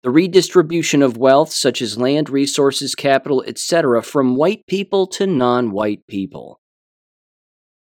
the 0.04 0.10
redistribution 0.10 1.02
of 1.02 1.18
wealth, 1.18 1.52
such 1.52 1.82
as 1.82 1.98
land, 1.98 2.30
resources, 2.30 2.96
capital, 2.96 3.44
etc., 3.46 4.02
from 4.02 4.36
white 4.36 4.66
people 4.68 5.08
to 5.08 5.28
non 5.28 5.72
white 5.72 6.08
people. 6.08 6.60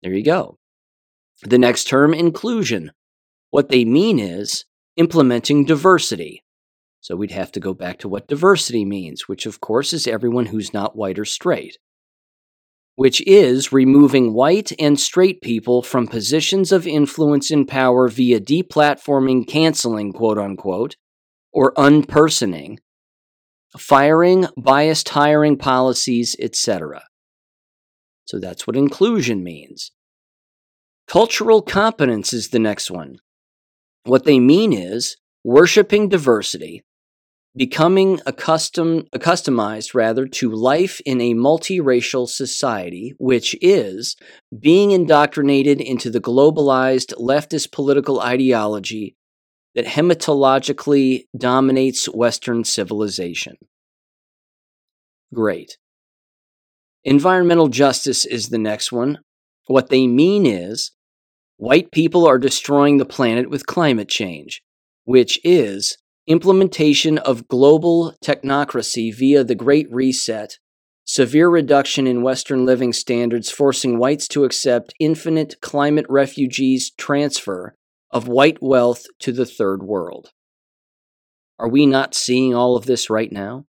There 0.02 0.12
you 0.12 0.24
go. 0.24 0.58
The 1.42 1.58
next 1.58 1.84
term, 1.84 2.14
inclusion. 2.14 2.92
What 3.50 3.68
they 3.68 3.84
mean 3.84 4.18
is 4.18 4.64
implementing 4.96 5.64
diversity. 5.64 6.44
So 7.00 7.16
we'd 7.16 7.30
have 7.30 7.52
to 7.52 7.60
go 7.60 7.74
back 7.74 7.98
to 8.00 8.08
what 8.08 8.28
diversity 8.28 8.84
means, 8.84 9.28
which 9.28 9.46
of 9.46 9.60
course 9.60 9.92
is 9.92 10.06
everyone 10.06 10.46
who's 10.46 10.72
not 10.72 10.96
white 10.96 11.18
or 11.18 11.24
straight, 11.24 11.78
which 12.96 13.20
is 13.26 13.72
removing 13.72 14.32
white 14.32 14.72
and 14.78 14.98
straight 14.98 15.40
people 15.40 15.82
from 15.82 16.08
positions 16.08 16.72
of 16.72 16.86
influence 16.86 17.50
and 17.50 17.68
power 17.68 18.08
via 18.08 18.40
deplatforming, 18.40 19.46
canceling, 19.46 20.12
quote 20.12 20.38
unquote, 20.38 20.96
or 21.56 21.72
unpersoning, 21.78 22.78
firing, 23.78 24.46
biased 24.58 25.08
hiring 25.08 25.56
policies, 25.56 26.36
etc. 26.38 27.04
So 28.26 28.38
that's 28.38 28.66
what 28.66 28.76
inclusion 28.76 29.42
means. 29.42 29.90
Cultural 31.08 31.62
competence 31.62 32.34
is 32.34 32.50
the 32.50 32.58
next 32.58 32.90
one. 32.90 33.16
What 34.04 34.24
they 34.24 34.38
mean 34.38 34.74
is 34.74 35.16
worshiping 35.44 36.10
diversity, 36.10 36.82
becoming 37.56 38.20
accustomed, 38.26 39.08
accustomized 39.14 39.94
rather 39.94 40.26
to 40.26 40.50
life 40.50 41.00
in 41.06 41.22
a 41.22 41.32
multiracial 41.32 42.28
society, 42.28 43.14
which 43.16 43.56
is 43.62 44.14
being 44.58 44.90
indoctrinated 44.90 45.80
into 45.80 46.10
the 46.10 46.20
globalized 46.20 47.14
leftist 47.14 47.72
political 47.72 48.20
ideology 48.20 49.16
that 49.76 49.84
hematologically 49.84 51.26
dominates 51.36 52.06
Western 52.06 52.64
civilization. 52.64 53.56
Great. 55.32 55.76
Environmental 57.04 57.68
justice 57.68 58.24
is 58.24 58.48
the 58.48 58.58
next 58.58 58.90
one. 58.90 59.18
What 59.66 59.90
they 59.90 60.06
mean 60.06 60.46
is 60.46 60.92
white 61.58 61.92
people 61.92 62.26
are 62.26 62.38
destroying 62.38 62.96
the 62.96 63.04
planet 63.04 63.50
with 63.50 63.66
climate 63.66 64.08
change, 64.08 64.62
which 65.04 65.38
is 65.44 65.98
implementation 66.26 67.18
of 67.18 67.46
global 67.46 68.14
technocracy 68.24 69.14
via 69.14 69.44
the 69.44 69.54
Great 69.54 69.88
Reset, 69.92 70.58
severe 71.04 71.50
reduction 71.50 72.06
in 72.06 72.22
Western 72.22 72.64
living 72.64 72.94
standards, 72.94 73.50
forcing 73.50 73.98
whites 73.98 74.26
to 74.28 74.44
accept 74.44 74.94
infinite 74.98 75.56
climate 75.60 76.06
refugees 76.08 76.90
transfer 76.96 77.76
of 78.10 78.28
white 78.28 78.58
wealth 78.60 79.04
to 79.20 79.32
the 79.32 79.46
third 79.46 79.82
world. 79.82 80.30
Are 81.58 81.68
we 81.68 81.86
not 81.86 82.14
seeing 82.14 82.54
all 82.54 82.76
of 82.76 82.86
this 82.86 83.08
right 83.08 83.32
now? 83.32 83.64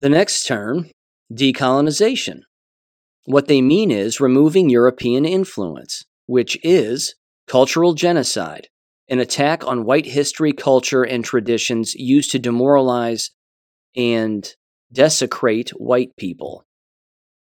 The 0.00 0.08
next 0.08 0.46
term, 0.46 0.90
decolonization. 1.32 2.40
What 3.24 3.46
they 3.46 3.60
mean 3.60 3.90
is 3.90 4.20
removing 4.20 4.70
European 4.70 5.24
influence, 5.24 6.04
which 6.26 6.58
is 6.62 7.14
cultural 7.46 7.94
genocide, 7.94 8.68
an 9.08 9.18
attack 9.18 9.66
on 9.66 9.84
white 9.84 10.06
history, 10.06 10.52
culture, 10.52 11.02
and 11.02 11.24
traditions 11.24 11.94
used 11.94 12.30
to 12.30 12.38
demoralize 12.38 13.30
and 13.96 14.54
desecrate 14.92 15.70
white 15.70 16.16
people. 16.16 16.64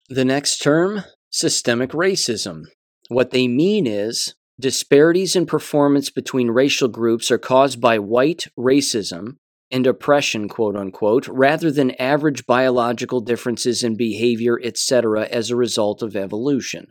The 0.09 0.25
next 0.25 0.59
term, 0.59 1.03
systemic 1.29 1.91
racism. 1.91 2.63
What 3.09 3.31
they 3.31 3.47
mean 3.47 3.85
is 3.85 4.33
disparities 4.59 5.35
in 5.35 5.45
performance 5.45 6.09
between 6.09 6.51
racial 6.51 6.87
groups 6.87 7.29
are 7.29 7.37
caused 7.37 7.81
by 7.81 7.99
white 7.99 8.45
racism 8.57 9.37
and 9.71 9.87
oppression, 9.87 10.47
quote 10.47 10.75
unquote, 10.75 11.27
rather 11.27 11.71
than 11.71 11.91
average 11.99 12.45
biological 12.45 13.19
differences 13.19 13.83
in 13.83 13.95
behavior, 13.95 14.59
etc., 14.63 15.25
as 15.25 15.49
a 15.49 15.55
result 15.55 16.01
of 16.01 16.15
evolution, 16.15 16.87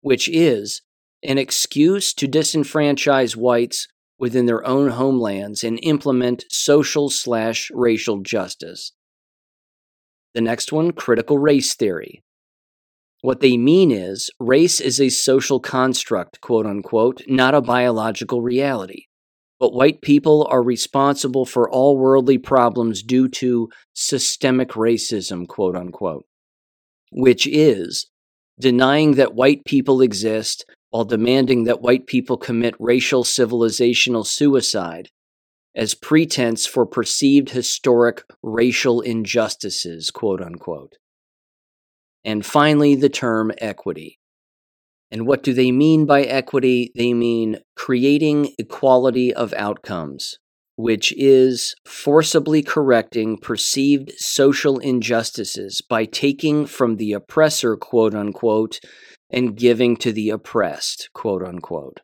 which 0.00 0.28
is 0.28 0.82
an 1.22 1.38
excuse 1.38 2.12
to 2.12 2.28
disenfranchise 2.28 3.36
whites 3.36 3.88
within 4.18 4.46
their 4.46 4.66
own 4.66 4.90
homelands 4.90 5.62
and 5.62 5.78
implement 5.82 6.44
social 6.50 7.08
slash 7.10 7.70
racial 7.74 8.18
justice. 8.20 8.92
The 10.34 10.40
next 10.40 10.72
one, 10.72 10.92
critical 10.92 11.38
race 11.38 11.74
theory. 11.74 12.22
What 13.22 13.40
they 13.40 13.56
mean 13.56 13.90
is 13.90 14.30
race 14.38 14.80
is 14.80 15.00
a 15.00 15.08
social 15.08 15.58
construct, 15.58 16.40
quote 16.40 16.66
unquote, 16.66 17.22
not 17.26 17.54
a 17.54 17.60
biological 17.60 18.42
reality. 18.42 19.06
But 19.58 19.72
white 19.72 20.02
people 20.02 20.46
are 20.50 20.62
responsible 20.62 21.46
for 21.46 21.70
all 21.70 21.96
worldly 21.96 22.38
problems 22.38 23.02
due 23.02 23.28
to 23.30 23.70
systemic 23.94 24.70
racism, 24.70 25.48
quote 25.48 25.76
unquote, 25.76 26.26
which 27.10 27.46
is 27.46 28.10
denying 28.60 29.12
that 29.12 29.34
white 29.34 29.64
people 29.64 30.02
exist 30.02 30.66
while 30.90 31.04
demanding 31.04 31.64
that 31.64 31.80
white 31.80 32.06
people 32.06 32.36
commit 32.36 32.74
racial 32.78 33.24
civilizational 33.24 34.26
suicide 34.26 35.08
as 35.74 35.94
pretense 35.94 36.66
for 36.66 36.86
perceived 36.86 37.50
historic 37.50 38.24
racial 38.42 39.00
injustices, 39.00 40.10
quote 40.10 40.42
unquote. 40.42 40.96
And 42.26 42.44
finally, 42.44 42.96
the 42.96 43.08
term 43.08 43.52
equity. 43.58 44.18
And 45.12 45.28
what 45.28 45.44
do 45.44 45.54
they 45.54 45.70
mean 45.70 46.06
by 46.06 46.22
equity? 46.22 46.90
They 46.96 47.14
mean 47.14 47.60
creating 47.76 48.52
equality 48.58 49.32
of 49.32 49.54
outcomes, 49.54 50.40
which 50.74 51.14
is 51.16 51.76
forcibly 51.84 52.64
correcting 52.64 53.38
perceived 53.38 54.10
social 54.16 54.80
injustices 54.80 55.80
by 55.80 56.04
taking 56.04 56.66
from 56.66 56.96
the 56.96 57.12
oppressor, 57.12 57.76
quote 57.76 58.14
unquote, 58.14 58.80
and 59.30 59.56
giving 59.56 59.96
to 59.98 60.10
the 60.10 60.30
oppressed, 60.30 61.10
quote 61.14 61.44
unquote. 61.44 62.00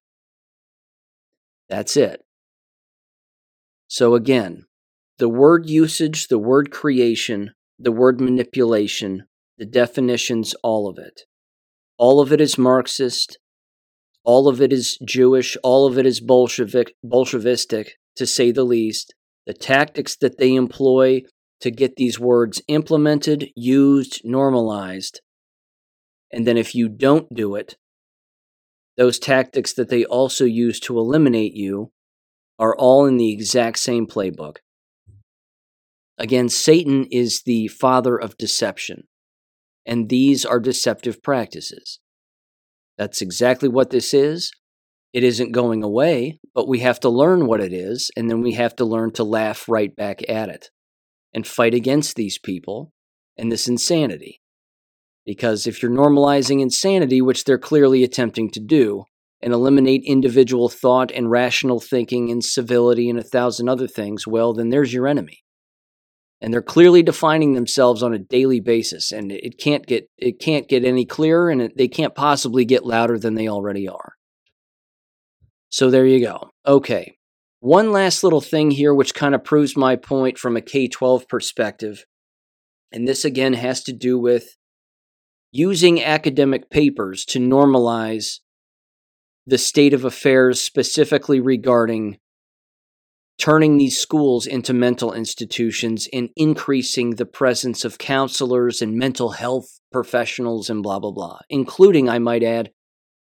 That's 1.69 1.97
it. 1.97 2.23
So 3.89 4.15
again, 4.15 4.67
the 5.19 5.29
word 5.29 5.69
usage, 5.69 6.29
the 6.29 6.39
word 6.39 6.71
creation, 6.71 7.55
the 7.79 7.93
word 7.93 8.21
manipulation, 8.21 9.25
the 9.59 9.67
definitions, 9.67 10.55
all 10.63 10.89
of 10.89 10.99
it. 10.99 11.23
All 11.99 12.21
of 12.21 12.33
it 12.33 12.41
is 12.41 12.59
Marxist. 12.59 13.39
All 14.25 14.49
of 14.49 14.61
it 14.61 14.73
is 14.73 14.99
Jewish. 15.05 15.57
All 15.63 15.87
of 15.87 15.99
it 15.99 16.07
is 16.07 16.21
Bolshevik, 16.21 16.95
Bolshevistic, 17.05 17.91
to 18.17 18.27
say 18.27 18.51
the 18.51 18.65
least. 18.65 19.15
The 19.47 19.55
tactics 19.55 20.17
that 20.17 20.39
they 20.39 20.55
employ 20.55 21.23
to 21.61 21.71
get 21.71 21.97
these 21.97 22.19
words 22.19 22.63
implemented, 22.69 23.49
used, 23.57 24.21
normalized 24.25 25.21
and 26.33 26.47
then 26.47 26.57
if 26.57 26.75
you 26.75 26.89
don't 26.89 27.33
do 27.35 27.55
it, 27.55 27.77
those 28.97 29.19
tactics 29.19 29.73
that 29.75 29.91
they 29.91 30.05
also 30.05 30.45
use 30.45 30.81
to 30.81 30.99
eliminate 30.99 31.55
you 31.55 31.93
are 32.59 32.77
all 32.77 33.07
in 33.07 33.17
the 33.17 33.33
exact 33.33 33.79
same 33.79 34.07
playbook. 34.07 34.57
Again, 36.19 36.49
Satan 36.49 37.07
is 37.11 37.43
the 37.43 37.69
father 37.69 38.17
of 38.17 38.39
deception, 38.39 39.05
and 39.87 40.09
these 40.09 40.45
are 40.45 40.61
deceptive 40.61 41.23
practices. 41.23 42.01
That's 42.99 43.23
exactly 43.23 43.69
what 43.69 43.91
this 43.91 44.15
is. 44.15 44.53
It 45.13 45.25
isn't 45.25 45.53
going 45.53 45.83
away, 45.83 46.39
but 46.55 46.69
we 46.69 46.81
have 46.81 47.01
to 47.01 47.09
learn 47.09 47.47
what 47.47 47.61
it 47.61 47.73
is, 47.73 48.11
and 48.17 48.31
then 48.31 48.41
we 48.41 48.53
have 48.53 48.75
to 48.77 48.85
learn 48.85 49.13
to 49.13 49.25
laugh 49.25 49.69
right 49.69 49.95
back 49.95 50.23
at 50.29 50.49
it 50.49 50.71
and 51.35 51.47
fight 51.47 51.75
against 51.75 52.17
these 52.17 52.39
people 52.39 52.93
and 53.37 53.51
this 53.51 53.69
insanity. 53.69 54.41
Because 55.25 55.67
if 55.67 55.83
you're 55.83 55.91
normalizing 55.91 56.61
insanity, 56.61 57.21
which 57.21 57.45
they're 57.45 57.59
clearly 57.59 58.03
attempting 58.03 58.51
to 58.51 58.61
do, 58.61 59.05
and 59.43 59.53
eliminate 59.53 60.03
individual 60.07 60.69
thought 60.69 61.11
and 61.11 61.31
rational 61.31 61.81
thinking 61.81 62.31
and 62.31 62.45
civility 62.45 63.11
and 63.11 63.19
a 63.19 63.25
thousand 63.25 63.69
other 63.69 63.89
things, 63.89 64.27
well, 64.27 64.53
then 64.53 64.71
there's 64.71 64.93
your 64.93 65.09
enemy. 65.09 65.43
And 66.45 66.53
they're 66.53 66.61
clearly 66.61 67.05
defining 67.05 67.53
themselves 67.53 68.03
on 68.03 68.13
a 68.13 68.19
daily 68.19 68.59
basis, 68.59 69.13
and 69.13 69.31
it 69.31 69.59
can't 69.59 69.87
get 69.87 70.11
it 70.19 70.41
can't 70.41 70.69
get 70.69 70.85
any 70.85 71.05
clearer, 71.07 71.49
and 71.51 71.63
it, 71.63 71.77
they 71.77 71.87
can't 71.87 72.17
possibly 72.17 72.65
get 72.65 72.85
louder 72.85 73.17
than 73.17 73.37
they 73.37 73.47
already 73.47 73.87
are. 73.89 74.15
So 75.69 75.89
there 75.89 76.05
you 76.05 76.21
go. 76.21 76.51
Okay, 76.67 77.15
one 77.61 77.93
last 77.93 78.25
little 78.25 78.41
thing 78.41 78.73
here, 78.73 78.93
which 78.93 79.15
kind 79.15 79.37
of 79.37 79.45
proves 79.45 79.77
my 79.77 79.95
point 79.95 80.37
from 80.37 80.57
a 80.57 80.61
K 80.61 80.89
twelve 80.89 81.29
perspective, 81.29 82.07
and 82.91 83.07
this 83.07 83.25
again 83.25 83.53
has 83.53 83.85
to 83.85 83.93
do 83.93 84.19
with 84.19 84.57
using 85.53 86.03
academic 86.03 86.71
papers 86.71 87.25
to 87.27 87.39
normalize 87.39 88.41
the 89.47 89.59
state 89.59 89.95
of 89.95 90.05
affairs 90.05 90.61
specifically 90.61 91.39
regarding 91.39 92.19
turning 93.43 93.77
these 93.77 93.99
schools 93.99 94.47
into 94.47 94.73
mental 94.73 95.13
institutions 95.13 96.09
and 96.13 96.29
increasing 96.37 97.17
the 97.17 97.27
presence 97.27 97.85
of 97.85 97.99
counselors 97.99 98.81
and 98.81 98.95
mental 98.95 99.31
health 99.31 99.81
professionals 99.91 100.71
and 100.71 100.81
blah, 100.81 101.01
blah, 101.01 101.11
blah, 101.11 101.41
including, 101.51 102.09
I 102.09 102.21
might 102.21 102.45
add, 102.45 102.71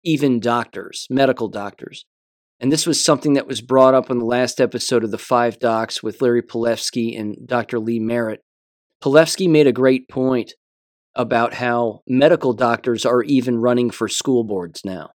even 0.03 0.40
doctors, 0.40 1.07
medical 1.10 1.48
doctors. 1.48 2.06
And 2.60 2.72
this 2.72 2.85
was 2.85 3.03
something 3.03 3.34
that 3.34 3.48
was 3.48 3.61
brought 3.61 3.95
up 3.95 4.11
in 4.11 4.19
the 4.19 4.26
last 4.26 4.61
episode 4.61 5.03
of 5.03 5.10
the 5.10 5.18
Five 5.18 5.57
Docs 5.57 6.03
with 6.03 6.22
Larry 6.22 6.44
Palevsky 6.44 7.19
and 7.19 7.35
Dr. 7.48 7.80
Lee 7.80 7.99
Merritt. 7.99 8.41
Palevsky 9.03 9.49
made 9.49 9.65
a 9.65 9.72
great 9.72 10.07
point 10.07 10.53
about 11.15 11.56
how 11.56 12.02
medical 12.07 12.53
doctors 12.53 13.03
are 13.03 13.23
even 13.23 13.57
running 13.57 13.90
for 13.90 14.07
school 14.07 14.44
boards 14.44 14.85
now. 14.85 15.10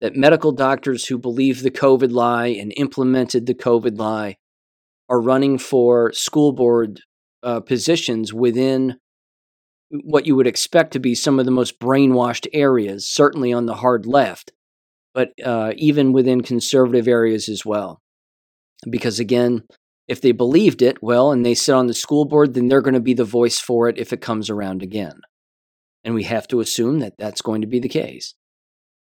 That 0.00 0.16
medical 0.16 0.52
doctors 0.52 1.06
who 1.06 1.18
believe 1.18 1.62
the 1.62 1.70
COVID 1.70 2.10
lie 2.10 2.46
and 2.46 2.72
implemented 2.76 3.46
the 3.46 3.54
COVID 3.54 3.98
lie 3.98 4.36
are 5.08 5.20
running 5.20 5.58
for 5.58 6.12
school 6.12 6.52
board 6.52 7.00
uh, 7.42 7.60
positions 7.60 8.32
within 8.32 8.96
what 9.90 10.26
you 10.26 10.36
would 10.36 10.46
expect 10.46 10.92
to 10.92 11.00
be 11.00 11.14
some 11.14 11.38
of 11.38 11.44
the 11.44 11.50
most 11.50 11.78
brainwashed 11.80 12.46
areas, 12.52 13.08
certainly 13.08 13.52
on 13.52 13.66
the 13.66 13.74
hard 13.74 14.06
left, 14.06 14.52
but 15.12 15.32
uh, 15.44 15.72
even 15.76 16.12
within 16.12 16.42
conservative 16.42 17.08
areas 17.08 17.48
as 17.48 17.66
well. 17.66 18.00
Because 18.88 19.18
again, 19.18 19.64
if 20.06 20.20
they 20.20 20.32
believed 20.32 20.80
it, 20.80 21.02
well, 21.02 21.32
and 21.32 21.44
they 21.44 21.54
sit 21.54 21.74
on 21.74 21.86
the 21.86 21.94
school 21.94 22.24
board, 22.24 22.54
then 22.54 22.68
they're 22.68 22.82
going 22.82 22.94
to 22.94 23.00
be 23.00 23.14
the 23.14 23.24
voice 23.24 23.58
for 23.58 23.88
it 23.88 23.98
if 23.98 24.12
it 24.12 24.20
comes 24.20 24.48
around 24.48 24.82
again. 24.82 25.20
And 26.04 26.14
we 26.14 26.22
have 26.22 26.48
to 26.48 26.60
assume 26.60 27.00
that 27.00 27.14
that's 27.18 27.42
going 27.42 27.60
to 27.60 27.66
be 27.66 27.80
the 27.80 27.88
case. 27.88 28.34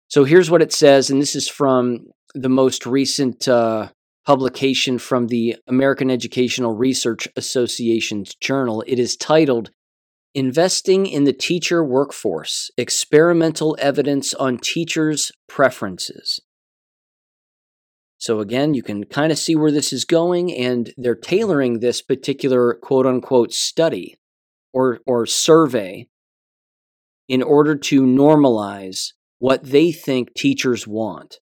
So 0.07 0.23
here's 0.23 0.51
what 0.51 0.61
it 0.61 0.71
says, 0.71 1.09
and 1.09 1.21
this 1.21 1.35
is 1.35 1.47
from 1.47 2.07
the 2.33 2.49
most 2.49 2.85
recent 2.85 3.47
uh, 3.47 3.89
publication 4.25 4.97
from 4.97 5.27
the 5.27 5.55
American 5.67 6.09
Educational 6.11 6.75
Research 6.75 7.27
Association's 7.35 8.35
journal. 8.35 8.83
It 8.87 8.99
is 8.99 9.15
titled 9.15 9.71
Investing 10.33 11.05
in 11.05 11.23
the 11.23 11.33
Teacher 11.33 11.83
Workforce 11.83 12.69
Experimental 12.77 13.77
Evidence 13.79 14.33
on 14.33 14.57
Teachers' 14.57 15.31
Preferences. 15.47 16.39
So, 18.17 18.39
again, 18.39 18.73
you 18.73 18.81
can 18.81 19.05
kind 19.05 19.31
of 19.31 19.37
see 19.37 19.55
where 19.55 19.71
this 19.71 19.93
is 19.93 20.05
going, 20.05 20.53
and 20.53 20.93
they're 20.97 21.15
tailoring 21.15 21.79
this 21.79 22.01
particular 22.01 22.73
quote 22.73 23.05
unquote 23.05 23.53
study 23.53 24.15
or, 24.73 24.99
or 25.05 25.25
survey 25.25 26.07
in 27.27 27.41
order 27.41 27.75
to 27.75 28.01
normalize 28.01 29.13
what 29.45 29.63
they 29.63 29.91
think 29.91 30.33
teachers 30.33 30.87
want. 30.87 31.37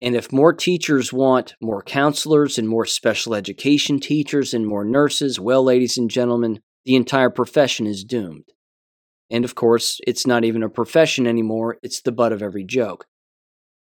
And 0.00 0.16
if 0.16 0.32
more 0.32 0.54
teachers 0.54 1.12
want 1.12 1.52
more 1.60 1.82
counselors 1.82 2.56
and 2.56 2.66
more 2.66 2.86
special 2.86 3.34
education 3.34 4.00
teachers 4.00 4.54
and 4.54 4.66
more 4.66 4.82
nurses, 4.82 5.38
well, 5.38 5.62
ladies 5.62 5.98
and 5.98 6.08
gentlemen, 6.08 6.60
the 6.86 6.96
entire 6.96 7.28
profession 7.28 7.86
is 7.86 8.04
doomed. 8.04 8.44
And 9.30 9.44
of 9.44 9.54
course, 9.54 10.00
it's 10.06 10.26
not 10.26 10.46
even 10.46 10.62
a 10.62 10.70
profession 10.70 11.26
anymore, 11.26 11.76
it's 11.82 12.00
the 12.00 12.10
butt 12.10 12.32
of 12.32 12.40
every 12.40 12.64
joke. 12.64 13.04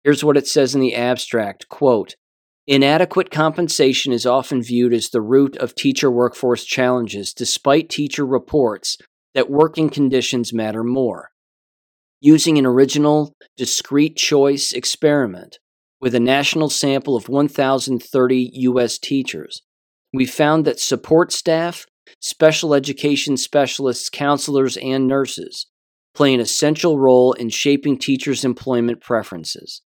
Here's 0.04 0.24
what 0.24 0.38
it 0.38 0.46
says 0.46 0.76
in 0.76 0.82
the 0.82 0.94
abstract 0.94 1.68
quote, 1.68 2.16
Inadequate 2.68 3.32
compensation 3.32 4.14
is 4.14 4.28
often 4.28 4.62
viewed 4.62 4.94
as 4.94 5.10
the 5.10 5.22
root 5.22 5.58
of 5.58 5.74
teacher 5.74 6.12
workforce 6.12 6.64
challenges, 6.64 7.34
despite 7.34 7.90
teacher 7.90 8.28
reports 8.28 9.00
that 9.34 9.50
working 9.50 9.90
conditions 9.90 10.54
matter 10.54 10.84
more. 10.84 11.32
Using 12.26 12.58
an 12.58 12.66
original, 12.66 13.36
discrete 13.56 14.16
choice 14.16 14.72
experiment 14.72 15.60
with 16.02 16.16
a 16.16 16.20
national 16.20 16.72
sample 16.72 17.16
of 17.16 17.30
1,030 17.30 18.50
U.S. 18.52 18.98
teachers, 18.98 19.62
we 20.12 20.26
found 20.26 20.66
that 20.66 20.80
support 20.80 21.32
staff, 21.32 21.86
special 22.20 22.74
education 22.74 23.38
specialists, 23.38 24.10
counselors, 24.10 24.76
and 24.76 25.08
nurses 25.08 25.68
play 26.16 26.34
an 26.34 26.40
essential 26.40 26.98
role 26.98 27.34
in 27.34 27.50
shaping 27.50 27.96
teachers' 27.96 28.44
employment 28.44 29.02
preferences. 29.02 29.84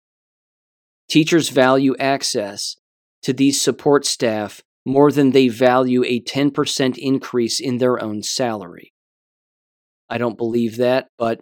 Teachers 1.07 1.47
value 1.47 1.95
access 2.01 2.75
to 3.21 3.31
these 3.31 3.61
support 3.61 4.05
staff 4.05 4.61
more 4.85 5.09
than 5.09 5.31
they 5.31 5.47
value 5.47 6.03
a 6.03 6.19
10% 6.19 6.97
increase 6.97 7.61
in 7.61 7.77
their 7.77 8.03
own 8.03 8.23
salary. 8.23 8.91
I 10.09 10.17
don't 10.17 10.37
believe 10.37 10.75
that, 10.75 11.07
but 11.17 11.39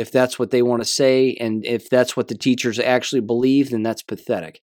if 0.00 0.10
that's 0.10 0.38
what 0.38 0.50
they 0.50 0.62
want 0.62 0.80
to 0.82 0.88
say 0.88 1.36
and 1.38 1.62
if 1.66 1.90
that's 1.90 2.16
what 2.16 2.28
the 2.28 2.34
teachers 2.34 2.78
actually 2.78 3.20
believe, 3.20 3.68
then 3.68 3.82
that's 3.82 4.02
pathetic. 4.02 4.62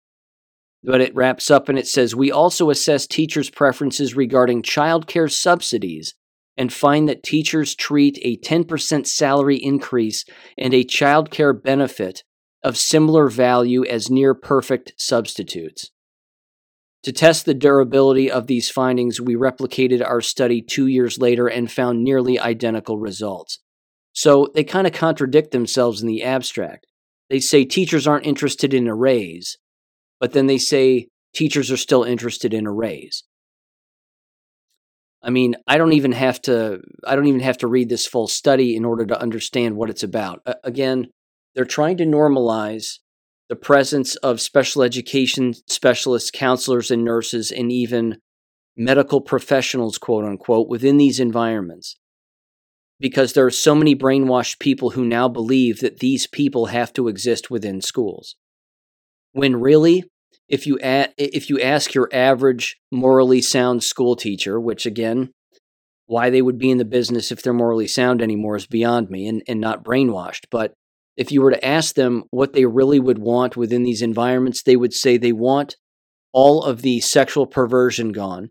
But 0.84 1.01
it 1.01 1.14
wraps 1.14 1.51
up 1.51 1.69
and 1.69 1.77
it 1.77 1.88
says 1.88 2.15
We 2.15 2.31
also 2.31 2.72
assess 2.72 3.06
teachers' 3.06 3.51
preferences 3.51 4.15
regarding 4.15 4.64
childcare 4.64 5.31
subsidies 5.31 6.15
and 6.57 6.73
find 6.73 7.07
that 7.07 7.22
teachers 7.22 7.76
treat 7.76 8.18
a 8.23 8.38
10% 8.38 9.06
salary 9.06 9.57
increase 9.57 10.26
and 10.57 10.73
a 10.73 10.84
childcare 10.84 11.61
benefit 11.61 12.23
of 12.64 12.76
similar 12.76 13.30
value 13.30 13.85
as 13.85 14.10
near 14.10 14.34
perfect 14.34 14.93
substitutes. 14.97 15.91
To 17.03 17.14
test 17.14 17.45
the 17.45 17.53
durability 17.53 18.31
of 18.31 18.47
these 18.47 18.72
findings, 18.72 19.22
we 19.22 19.35
replicated 19.35 20.03
our 20.03 20.22
study 20.22 20.61
two 20.61 20.88
years 20.88 21.19
later 21.19 21.47
and 21.47 21.72
found 21.72 22.03
nearly 22.03 22.39
identical 22.39 22.97
results. 22.97 23.60
So 24.20 24.50
they 24.54 24.66
kind 24.66 24.86
of 24.86 24.91
contradict 24.91 25.52
themselves 25.52 26.02
in 26.02 26.08
the 26.10 26.24
abstract. 26.24 26.86
They 27.30 27.40
say 27.40 27.64
teachers 27.64 28.06
aren't 28.06 28.26
interested 28.26 28.74
in 28.74 28.86
a 28.86 28.94
raise, 28.94 29.58
but 30.20 30.34
then 30.34 30.46
they 30.46 30.58
say 30.58 31.08
teachers 31.34 31.72
are 31.72 31.78
still 31.78 32.04
interested 32.04 32.54
in 32.54 32.68
a 32.68 32.72
raise. 32.74 33.24
I 35.24 35.30
mean, 35.30 35.56
I 35.68 35.78
don't 35.78 35.94
even 35.94 36.12
have 36.12 36.41
to 36.41 36.82
I 37.08 37.16
don't 37.16 37.28
even 37.28 37.40
have 37.40 37.60
to 37.60 37.68
read 37.68 37.88
this 37.88 38.06
full 38.06 38.28
study 38.28 38.76
in 38.76 38.84
order 38.84 39.06
to 39.06 39.22
understand 39.22 39.78
what 39.78 39.90
it's 39.90 40.04
about. 40.04 40.41
Uh, 40.46 40.56
again, 40.66 41.12
they're 41.56 41.64
trying 41.64 41.96
to 41.96 42.06
normalize 42.06 42.98
the 43.48 43.56
presence 43.56 44.18
of 44.18 44.41
special 44.41 44.84
education 44.84 45.54
specialists, 45.70 46.30
counselors, 46.30 46.91
and 46.91 47.06
nurses, 47.06 47.54
and 47.54 47.72
even 47.72 48.18
medical 48.76 49.22
professionals, 49.22 49.98
quote 49.98 50.26
unquote, 50.26 50.68
within 50.68 50.98
these 50.98 51.22
environments. 51.22 51.96
Because 53.00 53.34
there 53.34 53.46
are 53.46 53.52
so 53.52 53.76
many 53.76 53.96
brainwashed 53.96 54.60
people 54.60 54.92
who 54.92 55.06
now 55.06 55.28
believe 55.30 55.80
that 55.80 56.00
these 56.00 56.28
people 56.28 56.68
have 56.68 56.92
to 56.94 57.08
exist 57.08 57.50
within 57.50 57.82
schools. 57.82 58.36
When 59.32 59.62
really, 59.62 60.04
if 60.48 60.68
you, 60.68 60.80
a- 60.84 61.14
if 61.18 61.50
you 61.50 61.60
ask 61.62 61.94
your 61.94 62.10
average 62.12 62.78
morally 62.92 63.42
sound 63.42 63.84
school 63.84 64.16
teacher, 64.16 64.60
which 64.60 64.86
again, 64.86 65.32
why 66.08 66.30
they 66.32 66.42
would 66.42 66.58
be 66.58 66.72
in 66.72 66.80
the 66.80 66.86
business 66.86 67.32
if 67.32 67.42
they're 67.44 67.54
morally 67.54 67.88
sound 67.88 68.22
anymore 68.22 68.56
is 68.56 68.66
beyond 68.66 69.10
me 69.12 69.28
and, 69.28 69.44
and 69.48 69.62
not 69.62 69.84
brainwashed. 69.84 70.46
But 70.50 70.74
if 71.16 71.32
you 71.32 71.42
were 71.42 71.52
to 71.52 71.66
ask 71.66 71.94
them 71.96 72.24
what 72.32 72.54
they 72.54 72.66
really 72.66 73.00
would 73.00 73.20
want 73.20 73.56
within 73.56 73.84
these 73.84 74.02
environments, 74.02 74.64
they 74.64 74.76
would 74.76 74.94
say 74.94 75.18
they 75.18 75.32
want 75.32 75.76
all 76.34 76.64
of 76.64 76.82
the 76.82 77.00
sexual 77.00 77.46
perversion 77.46 78.12
gone. 78.12 78.50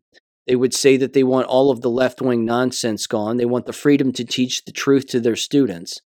They 0.48 0.56
would 0.56 0.72
say 0.72 0.96
that 0.96 1.12
they 1.12 1.22
want 1.22 1.46
all 1.46 1.70
of 1.70 1.82
the 1.82 1.90
left 1.90 2.22
wing 2.22 2.46
nonsense 2.46 3.06
gone. 3.06 3.36
They 3.36 3.44
want 3.44 3.66
the 3.66 3.72
freedom 3.74 4.12
to 4.14 4.24
teach 4.24 4.64
the 4.64 4.72
truth 4.72 5.06
to 5.08 5.20
their 5.20 5.36
students. 5.36 6.00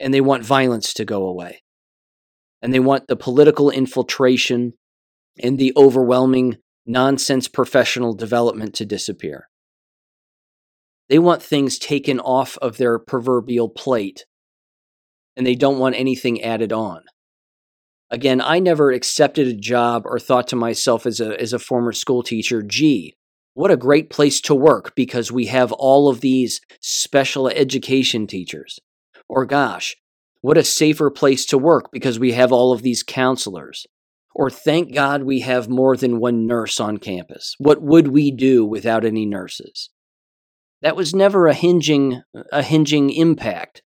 And 0.00 0.14
they 0.14 0.22
want 0.22 0.46
violence 0.46 0.94
to 0.94 1.04
go 1.04 1.26
away. 1.26 1.62
And 2.62 2.72
they 2.72 2.80
want 2.80 3.06
the 3.06 3.16
political 3.16 3.70
infiltration 3.70 4.72
and 5.38 5.58
the 5.58 5.74
overwhelming 5.76 6.56
nonsense 6.86 7.48
professional 7.48 8.14
development 8.14 8.74
to 8.76 8.86
disappear. 8.86 9.48
They 11.10 11.18
want 11.18 11.42
things 11.42 11.78
taken 11.78 12.18
off 12.18 12.56
of 12.62 12.78
their 12.78 12.98
proverbial 12.98 13.68
plate 13.68 14.24
and 15.36 15.46
they 15.46 15.54
don't 15.54 15.78
want 15.78 15.96
anything 15.96 16.42
added 16.42 16.72
on. 16.72 17.02
Again, 18.10 18.40
I 18.40 18.58
never 18.58 18.90
accepted 18.90 19.46
a 19.48 19.52
job 19.52 20.04
or 20.06 20.18
thought 20.18 20.48
to 20.48 20.56
myself 20.56 21.04
as 21.04 21.20
a, 21.20 21.38
as 21.38 21.52
a 21.52 21.58
former 21.58 21.92
school 21.92 22.22
teacher, 22.22 22.62
gee, 22.62 23.16
what 23.56 23.70
a 23.70 23.76
great 23.76 24.10
place 24.10 24.42
to 24.42 24.54
work 24.54 24.94
because 24.94 25.32
we 25.32 25.46
have 25.46 25.72
all 25.72 26.10
of 26.10 26.20
these 26.20 26.60
special 26.82 27.48
education 27.48 28.26
teachers. 28.26 28.78
Or 29.30 29.46
gosh, 29.46 29.96
what 30.42 30.58
a 30.58 30.62
safer 30.62 31.10
place 31.10 31.46
to 31.46 31.56
work 31.56 31.90
because 31.90 32.18
we 32.18 32.32
have 32.32 32.52
all 32.52 32.70
of 32.70 32.82
these 32.82 33.02
counselors. 33.02 33.86
Or 34.34 34.50
thank 34.50 34.92
God 34.92 35.22
we 35.22 35.40
have 35.40 35.70
more 35.70 35.96
than 35.96 36.20
one 36.20 36.46
nurse 36.46 36.78
on 36.78 36.98
campus. 36.98 37.54
What 37.56 37.80
would 37.80 38.08
we 38.08 38.30
do 38.30 38.66
without 38.66 39.06
any 39.06 39.24
nurses? 39.24 39.88
That 40.82 40.94
was 40.94 41.14
never 41.14 41.46
a 41.46 41.54
hinging 41.54 42.20
a 42.52 42.62
hinging 42.62 43.08
impact 43.08 43.80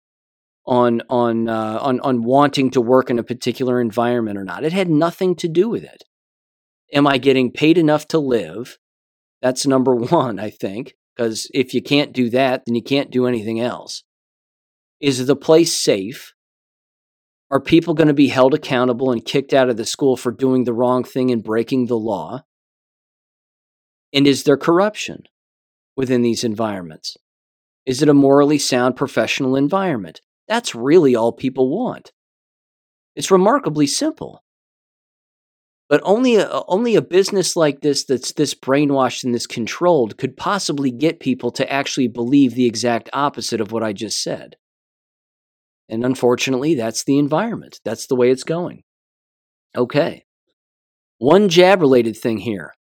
on 0.67 1.01
on 1.09 1.49
uh, 1.49 1.79
on 1.81 2.01
on 2.01 2.25
wanting 2.25 2.73
to 2.73 2.81
work 2.81 3.09
in 3.09 3.21
a 3.21 3.23
particular 3.23 3.81
environment 3.81 4.37
or 4.37 4.43
not. 4.43 4.65
It 4.65 4.73
had 4.73 4.91
nothing 4.91 5.37
to 5.37 5.47
do 5.47 5.69
with 5.69 5.85
it. 5.85 6.03
Am 6.93 7.07
I 7.07 7.19
getting 7.19 7.53
paid 7.53 7.79
enough 7.79 8.09
to 8.09 8.19
live? 8.19 8.77
That's 9.43 9.67
number 9.67 9.95
one, 9.95 10.39
I 10.39 10.51
think, 10.51 10.95
because 11.17 11.51
if 11.55 11.75
you 11.75 11.83
can't 11.83 12.13
do 12.13 12.31
that, 12.31 12.65
then 12.67 12.75
you 12.75 12.83
can't 12.83 13.11
do 13.11 13.27
anything 13.27 13.61
else. 13.61 14.05
Is 15.01 15.27
the 15.27 15.37
place 15.37 15.73
safe? 15.73 16.35
Are 17.51 17.61
people 17.61 17.95
going 17.95 18.09
to 18.09 18.15
be 18.15 18.29
held 18.29 18.55
accountable 18.55 19.11
and 19.11 19.25
kicked 19.25 19.53
out 19.53 19.69
of 19.69 19.77
the 19.77 19.85
school 19.85 20.17
for 20.17 20.31
doing 20.31 20.65
the 20.65 20.75
wrong 20.75 21.03
thing 21.03 21.31
and 21.31 21.43
breaking 21.43 21.87
the 21.87 21.99
law? 21.99 22.45
And 24.13 24.27
is 24.27 24.45
there 24.45 24.57
corruption 24.57 25.25
within 25.97 26.23
these 26.23 26.45
environments? 26.45 27.17
Is 27.87 28.03
it 28.03 28.09
a 28.09 28.15
morally 28.15 28.59
sound 28.59 28.95
professional 28.95 29.57
environment? 29.57 30.21
That's 30.49 30.75
really 30.75 31.17
all 31.17 31.33
people 31.33 31.71
want. 31.71 32.13
It's 33.17 33.31
remarkably 33.31 33.87
simple. 33.87 34.45
But 35.91 36.01
only 36.05 36.37
a, 36.37 36.49
only 36.69 36.95
a 36.95 37.03
business 37.03 37.57
like 37.57 37.81
this 37.81 38.05
that's 38.05 38.33
this 38.33 38.55
brainwashed 38.55 39.25
and 39.25 39.35
this 39.35 39.49
controlled 39.49 40.17
could 40.17 40.37
possibly 40.37 40.93
get 40.93 41.19
people 41.19 41.51
to 41.51 41.71
actually 41.71 42.07
believe 42.07 42.55
the 42.55 42.67
exact 42.67 43.11
opposite 43.13 43.61
of 43.61 43.73
what 43.73 43.83
I 43.83 43.93
just 43.93 44.23
said. 44.23 44.55
And 45.89 46.05
unfortunately, 46.05 46.77
that's 46.77 47.03
the 47.03 47.19
environment. 47.19 47.81
That's 47.85 48.07
the 48.07 48.15
way 48.15 48.31
it's 48.31 48.45
going. 48.45 48.85
Okay. 49.77 50.25
One 51.19 51.49
jab 51.49 51.81
related 51.81 52.17
thing 52.17 52.39
here. 52.39 52.73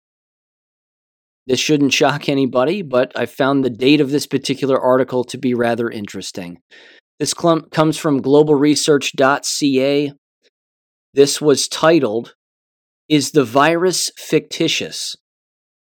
This 1.46 1.58
shouldn't 1.58 1.94
shock 1.94 2.28
anybody, 2.28 2.82
but 2.82 3.10
I 3.16 3.24
found 3.24 3.64
the 3.64 3.70
date 3.70 4.02
of 4.02 4.10
this 4.10 4.26
particular 4.26 4.78
article 4.78 5.24
to 5.24 5.38
be 5.38 5.54
rather 5.54 5.88
interesting. 5.88 6.58
This 7.18 7.32
clump 7.32 7.70
comes 7.70 7.96
from 7.96 8.20
globalresearch.ca. 8.20 10.12
This 11.14 11.40
was 11.40 11.68
titled, 11.68 12.34
Is 13.08 13.32
the 13.32 13.44
Virus 13.44 14.10
Fictitious? 14.16 15.16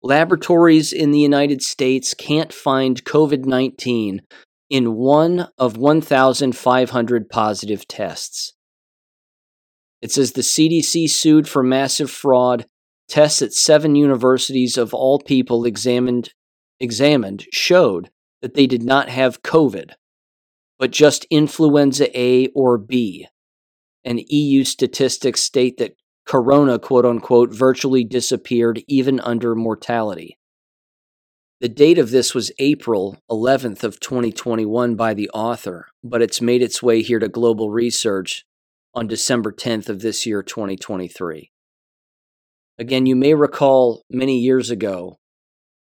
Laboratories 0.02 0.92
in 0.92 1.10
the 1.10 1.18
United 1.18 1.62
States 1.62 2.14
can't 2.14 2.52
find 2.52 3.04
COVID 3.04 3.44
19 3.44 4.22
in 4.70 4.94
one 4.94 5.48
of 5.58 5.76
1,500 5.76 7.28
positive 7.28 7.88
tests. 7.88 8.54
It 10.00 10.12
says 10.12 10.32
the 10.32 10.40
CDC 10.42 11.10
sued 11.10 11.48
for 11.48 11.62
massive 11.62 12.10
fraud. 12.10 12.66
Tests 13.08 13.42
at 13.42 13.52
seven 13.52 13.96
universities 13.96 14.78
of 14.78 14.94
all 14.94 15.18
people 15.18 15.64
examined, 15.64 16.32
examined 16.78 17.44
showed 17.52 18.10
that 18.40 18.54
they 18.54 18.66
did 18.66 18.84
not 18.84 19.08
have 19.08 19.42
COVID 19.42 19.90
but 20.80 20.90
just 20.90 21.26
influenza 21.30 22.18
A 22.18 22.48
or 22.48 22.78
B. 22.78 23.28
And 24.02 24.22
EU 24.28 24.64
statistics 24.64 25.42
state 25.42 25.76
that 25.76 25.92
corona, 26.30 26.78
quote 26.78 27.04
unquote, 27.04 27.52
virtually 27.52 28.04
disappeared 28.04 28.80
even 28.86 29.18
under 29.18 29.56
mortality. 29.56 30.38
The 31.60 31.68
date 31.68 31.98
of 31.98 32.12
this 32.12 32.36
was 32.36 32.52
April 32.60 33.18
11th 33.28 33.82
of 33.82 33.98
2021 33.98 34.94
by 34.94 35.12
the 35.12 35.28
author, 35.30 35.88
but 36.04 36.22
it's 36.22 36.40
made 36.40 36.62
its 36.62 36.80
way 36.80 37.02
here 37.02 37.18
to 37.18 37.28
global 37.28 37.72
research 37.72 38.44
on 38.94 39.08
December 39.08 39.50
10th 39.50 39.88
of 39.88 40.02
this 40.02 40.24
year 40.24 40.40
2023. 40.40 41.50
Again, 42.78 43.06
you 43.06 43.16
may 43.16 43.34
recall 43.34 44.04
many 44.08 44.38
years 44.38 44.70
ago 44.70 45.16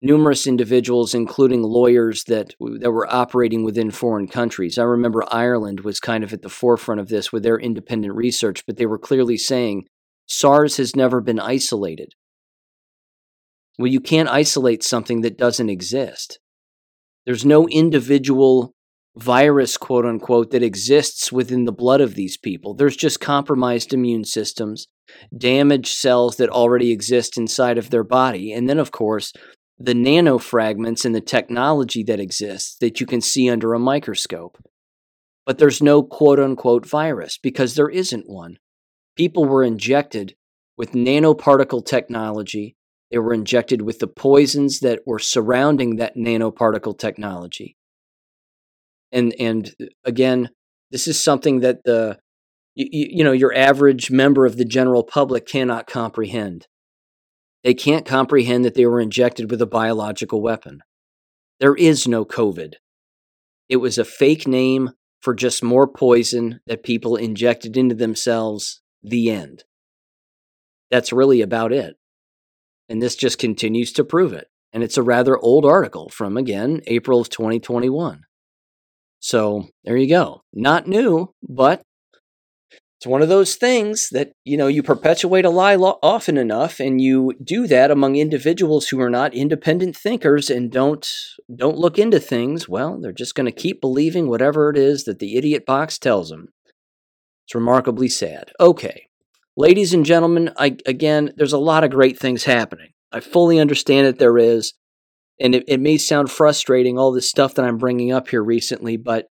numerous 0.04 0.48
individuals 0.48 1.14
including 1.14 1.62
lawyers 1.62 2.24
that 2.24 2.52
that 2.80 2.90
were 2.90 3.06
operating 3.14 3.62
within 3.62 3.92
foreign 3.92 4.26
countries. 4.26 4.76
I 4.76 4.82
remember 4.82 5.22
Ireland 5.30 5.82
was 5.82 6.00
kind 6.00 6.24
of 6.24 6.32
at 6.32 6.42
the 6.42 6.48
forefront 6.48 7.00
of 7.00 7.10
this 7.10 7.30
with 7.32 7.44
their 7.44 7.60
independent 7.60 8.16
research, 8.16 8.66
but 8.66 8.76
they 8.76 8.86
were 8.86 8.98
clearly 8.98 9.36
saying 9.36 9.84
SARS 10.26 10.76
has 10.76 10.96
never 10.96 11.20
been 11.20 11.40
isolated. 11.40 12.14
Well, 13.78 13.88
you 13.90 14.00
can't 14.00 14.28
isolate 14.28 14.82
something 14.82 15.22
that 15.22 15.38
doesn't 15.38 15.70
exist. 15.70 16.38
There's 17.24 17.44
no 17.44 17.68
individual 17.68 18.74
virus, 19.16 19.76
quote 19.76 20.06
unquote, 20.06 20.50
that 20.50 20.62
exists 20.62 21.30
within 21.30 21.64
the 21.64 21.72
blood 21.72 22.00
of 22.00 22.14
these 22.14 22.36
people. 22.36 22.74
There's 22.74 22.96
just 22.96 23.20
compromised 23.20 23.92
immune 23.92 24.24
systems, 24.24 24.88
damaged 25.36 25.94
cells 25.94 26.36
that 26.36 26.48
already 26.48 26.90
exist 26.90 27.36
inside 27.36 27.78
of 27.78 27.90
their 27.90 28.04
body. 28.04 28.52
And 28.52 28.68
then, 28.68 28.78
of 28.78 28.90
course, 28.90 29.32
the 29.78 29.94
nanofragments 29.94 31.04
and 31.04 31.14
the 31.14 31.20
technology 31.20 32.02
that 32.04 32.20
exists 32.20 32.76
that 32.80 33.00
you 33.00 33.06
can 33.06 33.20
see 33.20 33.50
under 33.50 33.74
a 33.74 33.78
microscope. 33.78 34.58
But 35.44 35.58
there's 35.58 35.82
no 35.82 36.02
quote 36.02 36.38
unquote 36.38 36.86
virus 36.86 37.36
because 37.36 37.74
there 37.74 37.88
isn't 37.88 38.28
one. 38.28 38.58
People 39.16 39.44
were 39.44 39.62
injected 39.62 40.34
with 40.76 40.92
nanoparticle 40.92 41.84
technology 41.84 42.76
they 43.12 43.18
were 43.18 43.34
injected 43.34 43.82
with 43.82 43.98
the 43.98 44.06
poisons 44.06 44.80
that 44.80 45.00
were 45.04 45.18
surrounding 45.18 45.96
that 45.96 46.16
nanoparticle 46.16 46.98
technology. 46.98 47.76
And 49.12 49.34
and 49.38 49.70
uh, 49.80 49.86
again, 50.04 50.48
this 50.90 51.06
is 51.06 51.22
something 51.22 51.60
that 51.60 51.84
the 51.84 52.18
you, 52.74 52.88
you 52.90 53.24
know 53.24 53.32
your 53.32 53.54
average 53.54 54.10
member 54.10 54.46
of 54.46 54.56
the 54.56 54.64
general 54.64 55.04
public 55.04 55.46
cannot 55.46 55.86
comprehend. 55.86 56.66
They 57.62 57.74
can't 57.74 58.06
comprehend 58.06 58.64
that 58.64 58.74
they 58.74 58.86
were 58.86 59.00
injected 59.00 59.50
with 59.50 59.60
a 59.60 59.66
biological 59.66 60.40
weapon. 60.40 60.80
There 61.60 61.76
is 61.76 62.08
no 62.08 62.24
COVID. 62.24 62.74
It 63.68 63.76
was 63.76 63.98
a 63.98 64.06
fake 64.06 64.48
name 64.48 64.90
for 65.20 65.34
just 65.34 65.62
more 65.62 65.86
poison 65.86 66.60
that 66.66 66.82
people 66.82 67.16
injected 67.16 67.76
into 67.76 67.94
themselves. 67.94 68.81
The 69.02 69.30
end. 69.30 69.64
That's 70.90 71.12
really 71.12 71.40
about 71.40 71.72
it. 71.72 71.96
And 72.88 73.00
this 73.00 73.16
just 73.16 73.38
continues 73.38 73.92
to 73.94 74.04
prove 74.04 74.32
it. 74.32 74.48
And 74.72 74.82
it's 74.82 74.96
a 74.96 75.02
rather 75.02 75.38
old 75.38 75.64
article 75.64 76.08
from, 76.08 76.36
again, 76.36 76.80
April 76.86 77.20
of 77.20 77.28
2021. 77.28 78.24
So 79.20 79.68
there 79.84 79.96
you 79.96 80.08
go. 80.08 80.42
Not 80.52 80.86
new, 80.86 81.32
but 81.48 81.82
it's 83.02 83.06
one 83.08 83.20
of 83.22 83.28
those 83.28 83.56
things 83.56 84.10
that, 84.10 84.30
you 84.44 84.56
know, 84.56 84.68
you 84.68 84.82
perpetuate 84.82 85.44
a 85.44 85.50
lie 85.50 85.74
lo- 85.74 85.98
often 86.02 86.36
enough 86.36 86.78
and 86.78 87.00
you 87.00 87.32
do 87.42 87.66
that 87.66 87.90
among 87.90 88.16
individuals 88.16 88.88
who 88.88 89.00
are 89.00 89.10
not 89.10 89.34
independent 89.34 89.96
thinkers 89.96 90.48
and 90.48 90.70
don't 90.70 91.12
don't 91.54 91.76
look 91.76 91.98
into 91.98 92.20
things, 92.20 92.68
well, 92.68 93.00
they're 93.00 93.10
just 93.10 93.34
going 93.34 93.46
to 93.46 93.52
keep 93.52 93.80
believing 93.80 94.28
whatever 94.28 94.70
it 94.70 94.76
is 94.76 95.04
that 95.04 95.18
the 95.18 95.36
idiot 95.36 95.66
box 95.66 95.98
tells 95.98 96.30
them. 96.30 96.52
It's 97.46 97.54
remarkably 97.54 98.08
sad. 98.08 98.52
Okay 98.58 99.08
ladies 99.56 99.94
and 99.94 100.04
gentlemen, 100.04 100.50
I, 100.56 100.76
again, 100.86 101.32
there's 101.36 101.52
a 101.52 101.58
lot 101.58 101.84
of 101.84 101.90
great 101.90 102.18
things 102.18 102.44
happening. 102.44 102.90
I 103.10 103.20
fully 103.20 103.58
understand 103.58 104.06
that 104.06 104.18
there 104.18 104.38
is. 104.38 104.74
And 105.40 105.54
it, 105.54 105.64
it 105.66 105.80
may 105.80 105.96
sound 105.96 106.30
frustrating, 106.30 106.98
all 106.98 107.10
this 107.10 107.28
stuff 107.28 107.54
that 107.54 107.64
I'm 107.64 107.78
bringing 107.78 108.12
up 108.12 108.28
here 108.28 108.42
recently, 108.42 108.96
but 108.96 109.26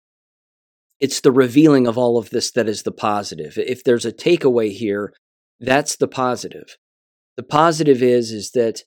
it's 1.00 1.22
the 1.22 1.32
revealing 1.32 1.88
of 1.88 1.98
all 1.98 2.18
of 2.18 2.30
this 2.30 2.52
that 2.52 2.68
is 2.68 2.84
the 2.84 2.92
positive. 2.92 3.58
If 3.58 3.84
there's 3.84 4.06
a 4.06 4.12
takeaway 4.12 4.72
here, 4.72 5.14
that's 5.60 5.96
the 5.96 6.08
positive. 6.08 6.78
The 7.38 7.44
positive 7.44 8.02
is 8.02 8.32
is 8.32 8.52
that 8.52 8.84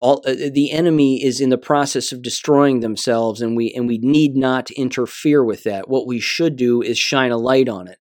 all 0.00 0.22
uh, 0.26 0.34
the 0.52 0.70
enemy 0.72 1.22
is 1.22 1.40
in 1.40 1.50
the 1.50 1.58
process 1.58 2.10
of 2.10 2.22
destroying 2.22 2.80
themselves 2.80 3.40
and 3.40 3.56
we 3.56 3.72
and 3.72 3.86
we 3.86 3.98
need 3.98 4.34
not 4.34 4.70
interfere 4.72 5.44
with 5.44 5.62
that. 5.64 5.88
What 5.88 6.06
we 6.06 6.20
should 6.20 6.56
do 6.56 6.82
is 6.82 6.98
shine 6.98 7.30
a 7.30 7.38
light 7.38 7.68
on 7.68 7.86
it 7.86 7.99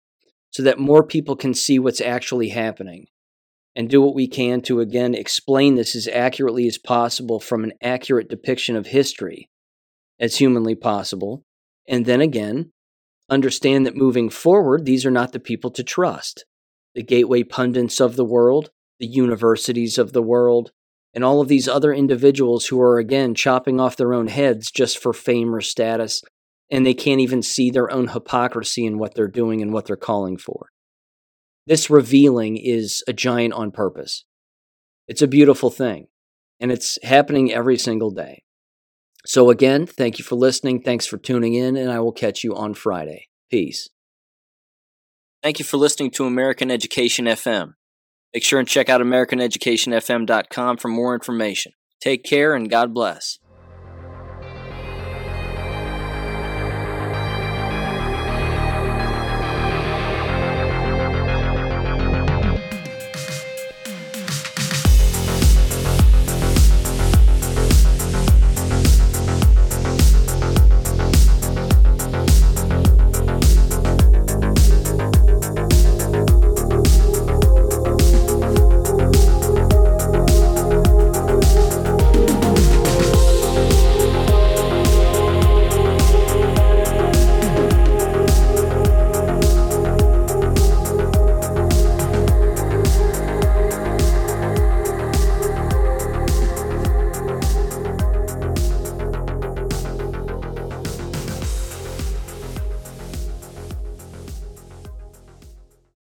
so 0.53 0.61
that 0.63 0.79
more 0.79 1.03
people 1.03 1.35
can 1.35 1.53
see 1.53 1.79
what's 1.79 2.01
actually 2.01 2.49
happening 2.49 3.07
and 3.75 3.89
do 3.89 4.01
what 4.01 4.13
we 4.13 4.27
can 4.27 4.61
to 4.61 4.79
again 4.79 5.15
explain 5.15 5.75
this 5.75 5.95
as 5.95 6.07
accurately 6.07 6.67
as 6.67 6.77
possible 6.77 7.39
from 7.39 7.63
an 7.63 7.73
accurate 7.81 8.29
depiction 8.29 8.75
of 8.75 8.87
history 8.87 9.49
as 10.19 10.37
humanly 10.37 10.75
possible. 10.75 11.43
And 11.87 12.05
then 12.05 12.21
again, 12.21 12.71
understand 13.29 13.85
that 13.87 13.95
moving 13.95 14.29
forward, 14.29 14.85
these 14.85 15.05
are 15.05 15.11
not 15.11 15.31
the 15.31 15.39
people 15.39 15.71
to 15.71 15.83
trust. 15.83 16.45
The 16.93 17.03
gateway 17.03 17.41
pundits 17.41 17.99
of 17.99 18.15
the 18.15 18.25
world, 18.25 18.69
the 18.99 19.07
universities 19.07 19.97
of 19.97 20.13
the 20.13 20.21
world, 20.21 20.71
and 21.15 21.23
all 21.23 21.41
of 21.41 21.47
these 21.47 21.67
other 21.67 21.91
individuals 21.91 22.67
who 22.67 22.79
are 22.79 22.99
again 22.99 23.33
chopping 23.33 23.79
off 23.79 23.97
their 23.97 24.13
own 24.13 24.27
heads 24.27 24.69
just 24.69 24.99
for 24.99 25.13
fame 25.13 25.53
or 25.53 25.61
status 25.61 26.21
and 26.73 26.87
they 26.87 26.95
can't 26.95 27.21
even 27.21 27.43
see 27.43 27.69
their 27.69 27.93
own 27.93 28.07
hypocrisy 28.07 28.83
in 28.83 28.97
what 28.97 29.13
they're 29.13 29.27
doing 29.27 29.61
and 29.61 29.71
what 29.71 29.85
they're 29.85 29.95
calling 29.95 30.39
for. 30.39 30.69
This 31.67 31.87
revealing 31.87 32.57
is 32.57 33.03
a 33.07 33.13
giant 33.13 33.53
on 33.53 33.69
purpose. 33.69 34.25
It's 35.07 35.21
a 35.21 35.27
beautiful 35.27 35.69
thing, 35.69 36.07
and 36.59 36.71
it's 36.71 36.97
happening 37.03 37.53
every 37.53 37.77
single 37.77 38.09
day. 38.09 38.41
So, 39.23 39.51
again, 39.51 39.85
thank 39.85 40.17
you 40.17 40.25
for 40.25 40.35
listening. 40.35 40.81
Thanks 40.81 41.05
for 41.05 41.19
tuning 41.19 41.53
in, 41.53 41.77
and 41.77 41.91
I 41.91 41.99
will 41.99 42.11
catch 42.11 42.43
you 42.43 42.55
on 42.55 42.73
Friday. 42.73 43.27
Peace. 43.51 43.89
Thank 45.43 45.59
you 45.59 45.65
for 45.65 45.77
listening 45.77 46.09
to 46.11 46.25
American 46.25 46.71
Education 46.71 47.25
FM. 47.25 47.73
Make 48.33 48.43
sure 48.43 48.57
and 48.57 48.67
check 48.67 48.89
out 48.89 48.99
AmericanEducationFM.com 48.99 50.77
for 50.77 50.87
more 50.87 51.13
information. 51.13 51.73
Take 52.01 52.23
care 52.23 52.55
and 52.55 52.67
God 52.67 52.95
bless. 52.95 53.37